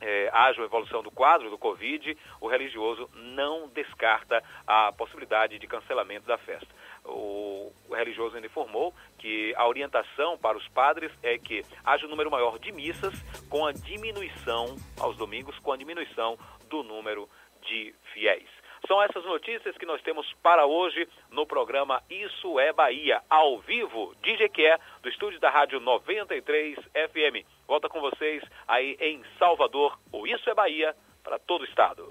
é, 0.03 0.29
haja 0.33 0.59
uma 0.59 0.65
evolução 0.65 1.01
do 1.01 1.09
quadro 1.09 1.49
do 1.49 1.57
Covid, 1.57 2.17
o 2.41 2.47
religioso 2.47 3.09
não 3.13 3.69
descarta 3.69 4.43
a 4.67 4.91
possibilidade 4.91 5.57
de 5.57 5.65
cancelamento 5.65 6.27
da 6.27 6.37
festa. 6.37 6.67
O, 7.05 7.71
religioso 7.89 8.35
ainda 8.35 8.47
informou 8.47 8.93
que 9.17 9.53
a 9.55 9.65
orientação 9.67 10.37
para 10.37 10.57
os 10.57 10.67
padres 10.69 11.11
é 11.21 11.37
que 11.37 11.63
haja 11.85 12.05
um 12.05 12.09
número 12.09 12.29
maior 12.29 12.59
de 12.59 12.71
missas 12.71 13.13
com 13.49 13.65
a 13.65 13.71
diminuição, 13.71 14.75
aos 14.99 15.15
domingos, 15.15 15.57
com 15.59 15.71
a 15.71 15.77
diminuição 15.77 16.37
do 16.69 16.83
número 16.83 17.29
de 17.61 17.95
fiéis. 18.13 18.49
São 18.87 19.01
essas 19.01 19.23
notícias 19.23 19.77
que 19.77 19.85
nós 19.85 20.01
temos 20.01 20.25
para 20.43 20.65
hoje 20.65 21.07
no 21.31 21.45
programa 21.47 22.01
Isso 22.09 22.59
é 22.59 22.73
Bahia, 22.73 23.21
ao 23.29 23.59
vivo, 23.59 24.13
de 24.21 24.35
Jequié, 24.35 24.77
do 25.01 25.07
estúdio 25.07 25.39
da 25.39 25.49
Rádio 25.49 25.79
93 25.79 26.77
FM. 26.77 27.47
Volta 27.65 27.87
com 27.87 28.01
vocês 28.01 28.43
aí 28.67 28.97
em 28.99 29.21
Salvador, 29.39 29.97
o 30.11 30.27
Isso 30.27 30.49
é 30.49 30.53
Bahia, 30.53 30.93
para 31.23 31.39
todo 31.39 31.61
o 31.61 31.65
estado. 31.65 32.09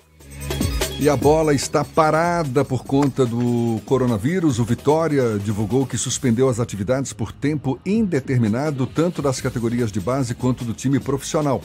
E 0.99 1.09
a 1.09 1.17
bola 1.17 1.53
está 1.53 1.85
parada 1.85 2.65
por 2.65 2.85
conta 2.85 3.27
do 3.27 3.81
coronavírus. 3.85 4.59
O 4.59 4.65
Vitória 4.65 5.39
divulgou 5.39 5.87
que 5.87 5.99
suspendeu 5.99 6.49
as 6.49 6.61
atividades 6.61 7.13
por 7.13 7.33
tempo 7.33 7.79
indeterminado, 7.85 8.87
tanto 8.87 9.21
das 9.21 9.41
categorias 9.41 9.91
de 9.91 10.01
base 10.01 10.35
quanto 10.35 10.65
do 10.65 10.73
time 10.73 11.01
profissional. 11.01 11.61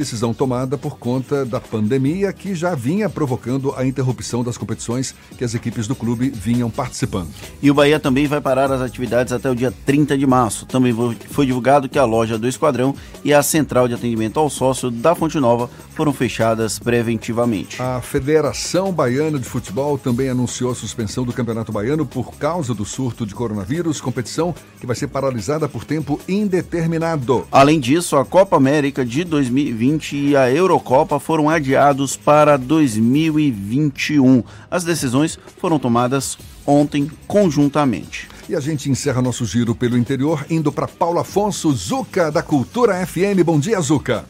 Decisão 0.00 0.32
tomada 0.32 0.78
por 0.78 0.96
conta 0.96 1.44
da 1.44 1.60
pandemia 1.60 2.32
que 2.32 2.54
já 2.54 2.74
vinha 2.74 3.10
provocando 3.10 3.74
a 3.76 3.84
interrupção 3.84 4.42
das 4.42 4.56
competições 4.56 5.14
que 5.36 5.44
as 5.44 5.54
equipes 5.54 5.86
do 5.86 5.94
clube 5.94 6.30
vinham 6.30 6.70
participando. 6.70 7.28
E 7.60 7.70
o 7.70 7.74
Bahia 7.74 8.00
também 8.00 8.26
vai 8.26 8.40
parar 8.40 8.72
as 8.72 8.80
atividades 8.80 9.30
até 9.30 9.50
o 9.50 9.54
dia 9.54 9.70
30 9.84 10.16
de 10.16 10.26
março. 10.26 10.64
Também 10.64 10.94
foi 11.28 11.44
divulgado 11.44 11.86
que 11.86 11.98
a 11.98 12.06
loja 12.06 12.38
do 12.38 12.48
Esquadrão 12.48 12.94
e 13.22 13.34
a 13.34 13.42
central 13.42 13.86
de 13.88 13.92
atendimento 13.92 14.40
ao 14.40 14.48
sócio 14.48 14.90
da 14.90 15.14
Fonte 15.14 15.38
Nova 15.38 15.68
foram 15.94 16.14
fechadas 16.14 16.78
preventivamente. 16.78 17.82
A 17.82 18.00
Federação 18.00 18.90
Baiana 18.90 19.38
de 19.38 19.44
Futebol 19.44 19.98
também 19.98 20.30
anunciou 20.30 20.72
a 20.72 20.74
suspensão 20.74 21.26
do 21.26 21.32
Campeonato 21.34 21.70
Baiano 21.70 22.06
por 22.06 22.36
causa 22.36 22.72
do 22.72 22.86
surto 22.86 23.26
de 23.26 23.34
coronavírus, 23.34 24.00
competição 24.00 24.54
que 24.80 24.86
vai 24.86 24.96
ser 24.96 25.08
paralisada 25.08 25.68
por 25.68 25.84
tempo 25.84 26.18
indeterminado. 26.26 27.46
Além 27.52 27.78
disso, 27.78 28.16
a 28.16 28.24
Copa 28.24 28.56
América 28.56 29.04
de 29.04 29.24
2020 29.24 29.89
2020 29.90 30.16
e 30.16 30.36
a 30.36 30.50
Eurocopa 30.50 31.18
foram 31.18 31.48
adiados 31.48 32.16
para 32.16 32.56
2021. 32.56 34.44
As 34.70 34.84
decisões 34.84 35.36
foram 35.58 35.78
tomadas 35.78 36.38
ontem 36.66 37.10
conjuntamente. 37.26 38.28
E 38.48 38.54
a 38.54 38.60
gente 38.60 38.90
encerra 38.90 39.22
nosso 39.22 39.44
giro 39.44 39.74
pelo 39.74 39.96
interior 39.96 40.44
indo 40.50 40.70
para 40.72 40.86
Paulo 40.86 41.18
Afonso 41.18 41.70
Zuca 41.72 42.30
da 42.30 42.42
Cultura 42.42 42.94
FM. 43.06 43.42
Bom 43.44 43.58
dia, 43.58 43.80
Zuca. 43.80 44.24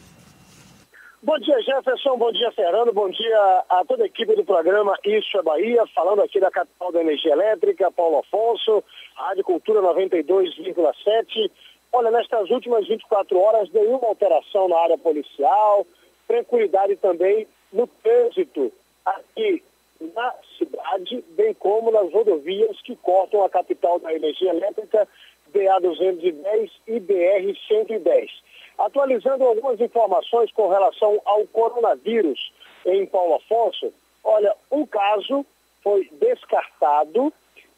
Bom 1.23 1.37
dia, 1.37 1.61
Jefferson. 1.61 2.17
Bom 2.17 2.31
dia, 2.31 2.51
Fernando. 2.51 2.91
Bom 2.93 3.09
dia 3.09 3.63
a 3.69 3.83
toda 3.87 4.03
a 4.03 4.07
equipe 4.07 4.35
do 4.35 4.43
programa 4.43 4.95
Isso 5.05 5.37
é 5.37 5.43
Bahia, 5.43 5.83
falando 5.93 6.21
aqui 6.23 6.39
da 6.39 6.49
capital 6.49 6.91
da 6.91 7.01
energia 7.01 7.33
elétrica, 7.33 7.91
Paulo 7.91 8.19
Afonso, 8.19 8.83
Rádio 9.15 9.43
Cultura 9.43 9.81
92,7. 9.81 11.51
Olha, 11.93 12.09
nestas 12.09 12.49
últimas 12.49 12.87
24 12.87 13.37
horas, 13.37 13.69
nenhuma 13.71 14.07
alteração 14.07 14.67
na 14.67 14.77
área 14.77 14.97
policial, 14.97 15.85
tranquilidade 16.27 16.95
também 16.95 17.47
no 17.71 17.85
trânsito 17.85 18.71
aqui 19.05 19.61
na 19.99 20.33
cidade, 20.57 21.23
bem 21.31 21.53
como 21.53 21.91
nas 21.91 22.11
rodovias 22.11 22.81
que 22.81 22.95
cortam 22.95 23.43
a 23.43 23.49
capital 23.49 23.99
da 23.99 24.13
energia 24.13 24.51
elétrica, 24.51 25.07
BA-210 25.53 26.71
e 26.87 26.99
BR-110. 26.99 28.29
Atualizando 28.77 29.43
algumas 29.43 29.79
informações 29.79 30.51
com 30.53 30.69
relação 30.69 31.21
ao 31.25 31.45
coronavírus 31.47 32.51
em 32.85 33.05
Paulo 33.05 33.35
Afonso, 33.35 33.93
olha, 34.23 34.55
um 34.71 34.85
caso 34.85 35.45
foi 35.83 36.09
descartado 36.19 37.33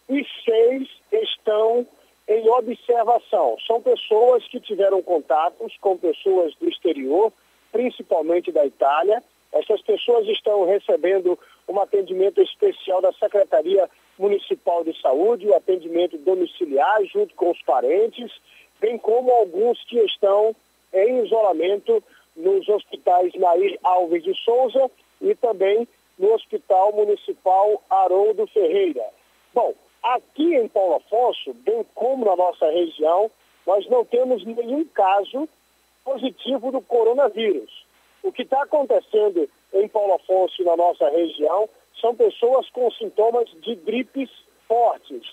e 0.07 0.25
seis 0.45 0.87
estão 1.11 1.85
em 2.27 2.49
observação. 2.49 3.57
São 3.65 3.81
pessoas 3.81 4.47
que 4.47 4.59
tiveram 4.59 5.01
contatos 5.01 5.75
com 5.81 5.97
pessoas 5.97 6.53
do 6.55 6.69
exterior, 6.69 7.31
principalmente 7.71 8.51
da 8.51 8.65
Itália. 8.65 9.21
Essas 9.51 9.81
pessoas 9.81 10.27
estão 10.27 10.65
recebendo 10.65 11.37
um 11.67 11.79
atendimento 11.79 12.41
especial 12.41 13.01
da 13.01 13.11
Secretaria 13.13 13.89
Municipal 14.17 14.83
de 14.83 14.99
Saúde, 15.01 15.47
o 15.47 15.55
atendimento 15.55 16.17
domiciliar 16.17 17.03
junto 17.05 17.33
com 17.35 17.51
os 17.51 17.61
parentes, 17.63 18.31
bem 18.79 18.97
como 18.97 19.31
alguns 19.31 19.83
que 19.85 19.99
estão 19.99 20.55
em 20.93 21.23
isolamento 21.23 22.03
nos 22.35 22.67
hospitais 22.67 23.33
Nair 23.35 23.77
Alves 23.83 24.23
de 24.23 24.33
Souza 24.43 24.89
e 25.21 25.35
também 25.35 25.87
no 26.17 26.33
Hospital 26.33 26.93
Municipal 26.93 27.81
Haroldo 27.89 28.45
Ferreira. 28.47 29.03
Bom, 29.53 29.73
aqui 30.03 30.55
em 30.55 30.67
Paulo 30.67 30.95
Afonso, 30.95 31.53
bem 31.53 31.85
como 31.95 32.25
na 32.25 32.35
nossa 32.35 32.69
região, 32.69 33.31
nós 33.65 33.87
não 33.89 34.03
temos 34.03 34.45
nenhum 34.45 34.83
caso 34.85 35.47
positivo 36.03 36.71
do 36.71 36.81
coronavírus. 36.81 37.85
O 38.21 38.31
que 38.31 38.43
está 38.43 38.63
acontecendo 38.63 39.49
em 39.73 39.87
Paulo 39.87 40.15
Afonso 40.15 40.61
e 40.61 40.65
na 40.65 40.75
nossa 40.75 41.09
região 41.09 41.69
são 41.99 42.15
pessoas 42.15 42.69
com 42.69 42.91
sintomas 42.91 43.49
de 43.61 43.75
gripes 43.75 44.29
fortes, 44.67 45.23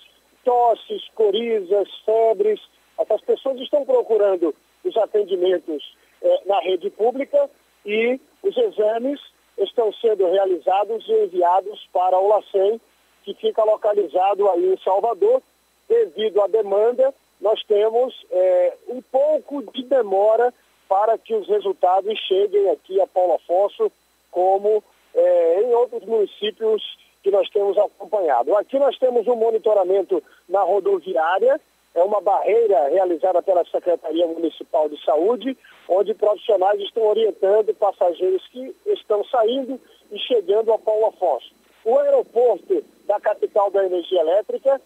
tosses, 0.43 1.07
corizas, 1.15 1.89
febres. 2.05 2.61
Essas 2.97 3.21
pessoas 3.21 3.59
estão 3.59 3.85
procurando 3.85 4.55
os 4.83 4.97
atendimentos 4.97 5.95
eh, 6.21 6.41
na 6.45 6.59
rede 6.61 6.89
pública 6.89 7.49
e 7.85 8.19
os 8.43 8.55
exames 8.57 9.19
estão 9.57 9.91
sendo 9.93 10.25
realizados 10.29 11.07
e 11.07 11.23
enviados 11.23 11.87
para 11.91 12.17
o 12.17 12.27
LACEN, 12.27 12.79
que 13.23 13.33
fica 13.35 13.63
localizado 13.63 14.49
aí 14.49 14.73
em 14.73 14.77
Salvador. 14.83 15.41
Devido 15.87 16.41
à 16.41 16.47
demanda, 16.47 17.13
nós 17.41 17.61
temos 17.63 18.13
eh, 18.31 18.73
um 18.87 19.01
pouco 19.01 19.63
de 19.73 19.83
demora 19.83 20.53
para 20.87 21.17
que 21.17 21.33
os 21.33 21.47
resultados 21.47 22.17
cheguem 22.27 22.69
aqui 22.69 22.99
a 23.01 23.07
Paulo 23.07 23.33
Afonso, 23.33 23.91
como 24.29 24.83
eh, 25.13 25.63
em 25.63 25.73
outros 25.73 26.03
municípios 26.05 26.81
que 27.23 27.31
nós 27.31 27.49
temos 27.49 27.77
acompanhado. 27.77 28.55
Aqui 28.55 28.79
nós 28.79 28.97
temos 28.97 29.27
um 29.27 29.35
monitoramento 29.35 30.23
na 30.47 30.61
rodoviária, 30.61 31.59
é 31.93 32.03
uma 32.03 32.21
barreira 32.21 32.87
realizada 32.89 33.41
pela 33.41 33.65
Secretaria 33.65 34.25
Municipal 34.27 34.87
de 34.87 35.03
Saúde, 35.03 35.57
onde 35.89 36.13
profissionais 36.13 36.79
estão 36.79 37.03
orientando 37.03 37.73
passageiros 37.75 38.45
que 38.47 38.73
estão 38.87 39.23
saindo 39.25 39.79
e 40.11 40.19
chegando 40.19 40.71
a 40.71 40.79
Paulo 40.79 41.07
Afonso. 41.07 41.51
O 41.83 41.97
aeroporto 41.97 42.83
da 43.11 43.19
capital 43.19 43.69
da 43.69 43.85
energia 43.85 44.21
elétrica 44.21 44.79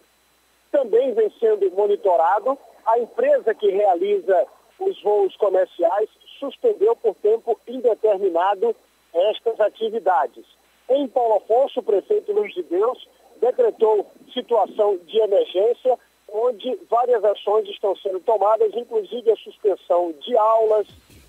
também 0.72 1.14
vem 1.14 1.30
sendo 1.38 1.70
monitorado. 1.70 2.58
A 2.84 2.98
empresa 2.98 3.54
que 3.54 3.70
realiza 3.70 4.46
os 4.80 5.00
voos 5.00 5.36
comerciais 5.36 6.10
suspendeu 6.40 6.96
por 6.96 7.14
tempo 7.14 7.58
indeterminado 7.68 8.74
estas 9.14 9.60
atividades. 9.60 10.44
Em 10.88 11.06
Paulo 11.06 11.36
Afonso, 11.36 11.78
o 11.78 11.84
prefeito 11.84 12.32
Luiz 12.32 12.52
de 12.52 12.64
Deus 12.64 13.08
decretou 13.40 14.06
situação 14.34 14.98
de 14.98 15.18
emergência, 15.18 15.96
onde 16.28 16.76
várias 16.90 17.24
ações 17.24 17.68
estão 17.68 17.94
sendo 17.96 18.18
tomadas, 18.20 18.74
inclusive 18.74 19.30
a 19.30 19.36
suspensão 19.36 20.12
de 20.20 20.36
aulas, 20.36 20.86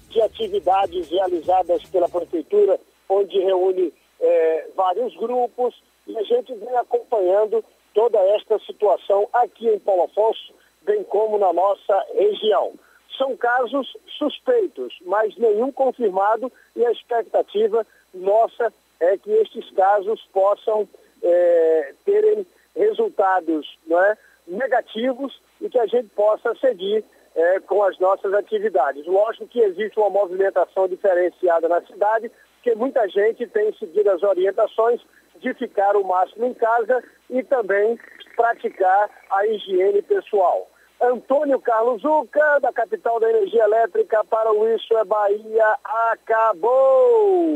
de 0.10 0.19
atividades 0.22 1.10
realizadas 1.10 1.84
pela 1.90 2.10
prefeitura, 2.10 2.80
onde 3.07 3.40
reúne 3.40 3.94
eh, 4.19 4.68
vários 4.76 5.15
grupos, 5.15 5.76
e 6.07 6.17
a 6.17 6.23
gente 6.23 6.53
vem 6.55 6.75
acompanhando 6.75 7.63
toda 7.93 8.19
esta 8.35 8.59
situação 8.59 9.27
aqui 9.34 9.67
em 9.67 9.79
Paulo 9.79 10.03
Afonso, 10.03 10.53
bem 10.84 11.03
como 11.03 11.38
na 11.38 11.51
nossa 11.51 12.05
região. 12.13 12.73
São 13.17 13.35
casos 13.35 13.95
suspeitos, 14.17 14.93
mas 15.05 15.35
nenhum 15.38 15.71
confirmado, 15.71 16.51
e 16.75 16.85
a 16.85 16.91
expectativa 16.91 17.85
nossa 18.13 18.71
é 18.99 19.17
que 19.17 19.31
estes 19.31 19.69
casos 19.71 20.21
possam 20.31 20.88
é, 21.23 21.93
terem 22.05 22.45
resultados 22.75 23.77
é, 23.89 24.17
negativos 24.47 25.41
e 25.59 25.69
que 25.69 25.79
a 25.79 25.88
gente 25.88 26.09
possa 26.09 26.55
seguir 26.55 27.03
é, 27.35 27.59
com 27.61 27.84
as 27.84 27.97
nossas 27.99 28.34
atividades. 28.34 29.05
Lógico 29.05 29.47
que 29.47 29.59
existe 29.59 29.99
uma 29.99 30.09
movimentação 30.09 30.88
diferenciada 30.88 31.67
na 31.67 31.81
cidade, 31.81 32.31
porque 32.55 32.75
muita 32.75 33.07
gente 33.07 33.47
tem 33.47 33.73
seguido 33.73 34.09
as 34.11 34.23
orientações 34.23 35.01
de 35.39 35.53
ficar 35.53 35.95
o 35.95 36.03
máximo 36.03 36.45
em 36.45 36.53
casa 36.53 37.03
e 37.30 37.43
também 37.43 37.97
praticar 38.35 39.09
a 39.31 39.47
higiene 39.47 40.01
pessoal. 40.01 40.69
Antônio 41.01 41.59
Carlos 41.59 42.01
Zuca, 42.01 42.59
da 42.59 42.73
capital 42.73 43.19
da 43.19 43.30
energia 43.30 43.64
elétrica, 43.64 44.23
para 44.30 44.51
o 44.51 44.68
Isso 44.68 44.97
é 44.97 45.05
Bahia, 45.05 45.76
acabou! 46.11 47.53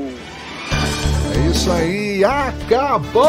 É 1.33 1.49
isso 1.49 1.71
aí, 1.71 2.23
acabou! 2.23 3.21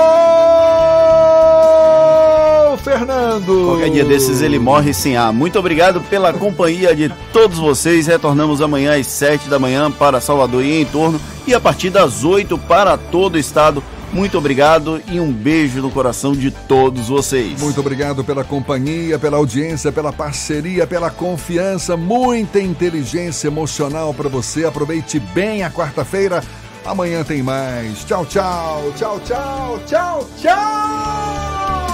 Fernando! 2.78 3.66
Qualquer 3.66 3.90
dia 3.90 4.04
desses 4.04 4.42
ele 4.42 4.58
morre 4.58 4.92
sem 4.92 5.16
ar. 5.16 5.32
Muito 5.32 5.58
obrigado 5.58 6.00
pela 6.02 6.32
companhia 6.32 6.94
de 6.94 7.08
todos 7.32 7.58
vocês. 7.58 8.06
Retornamos 8.06 8.60
amanhã 8.60 8.98
às 8.98 9.06
7 9.06 9.48
da 9.48 9.58
manhã 9.58 9.90
para 9.90 10.20
Salvador 10.20 10.62
e 10.62 10.82
em 10.82 10.84
torno 10.84 11.20
e 11.46 11.54
a 11.54 11.60
partir 11.60 11.90
das 11.90 12.24
8 12.24 12.58
para 12.58 12.98
todo 12.98 13.36
o 13.36 13.38
estado. 13.38 13.82
Muito 14.12 14.36
obrigado 14.36 15.02
e 15.09 15.18
um 15.18 15.32
beijo 15.32 15.80
no 15.80 15.90
coração 15.90 16.32
de 16.32 16.51
todos 16.51 17.09
vocês. 17.09 17.59
Muito 17.60 17.80
obrigado 17.80 18.22
pela 18.22 18.44
companhia, 18.44 19.18
pela 19.18 19.39
audiência, 19.39 19.90
pela 19.90 20.12
parceria, 20.12 20.86
pela 20.86 21.10
confiança, 21.10 21.97
muita 21.97 22.60
inteligência 22.60 23.48
emocional 23.48 24.12
para 24.12 24.28
você. 24.28 24.66
Aproveite 24.66 25.18
bem 25.18 25.62
a 25.62 25.70
quarta-feira. 25.70 26.43
Amanhã 26.84 27.24
tem 27.24 27.43
mais. 27.43 28.05
Tchau, 28.05 28.26
tchau, 28.26 28.93
tchau, 28.97 29.20
tchau, 29.20 29.80
tchau, 29.86 30.28
tchau. 30.40 31.91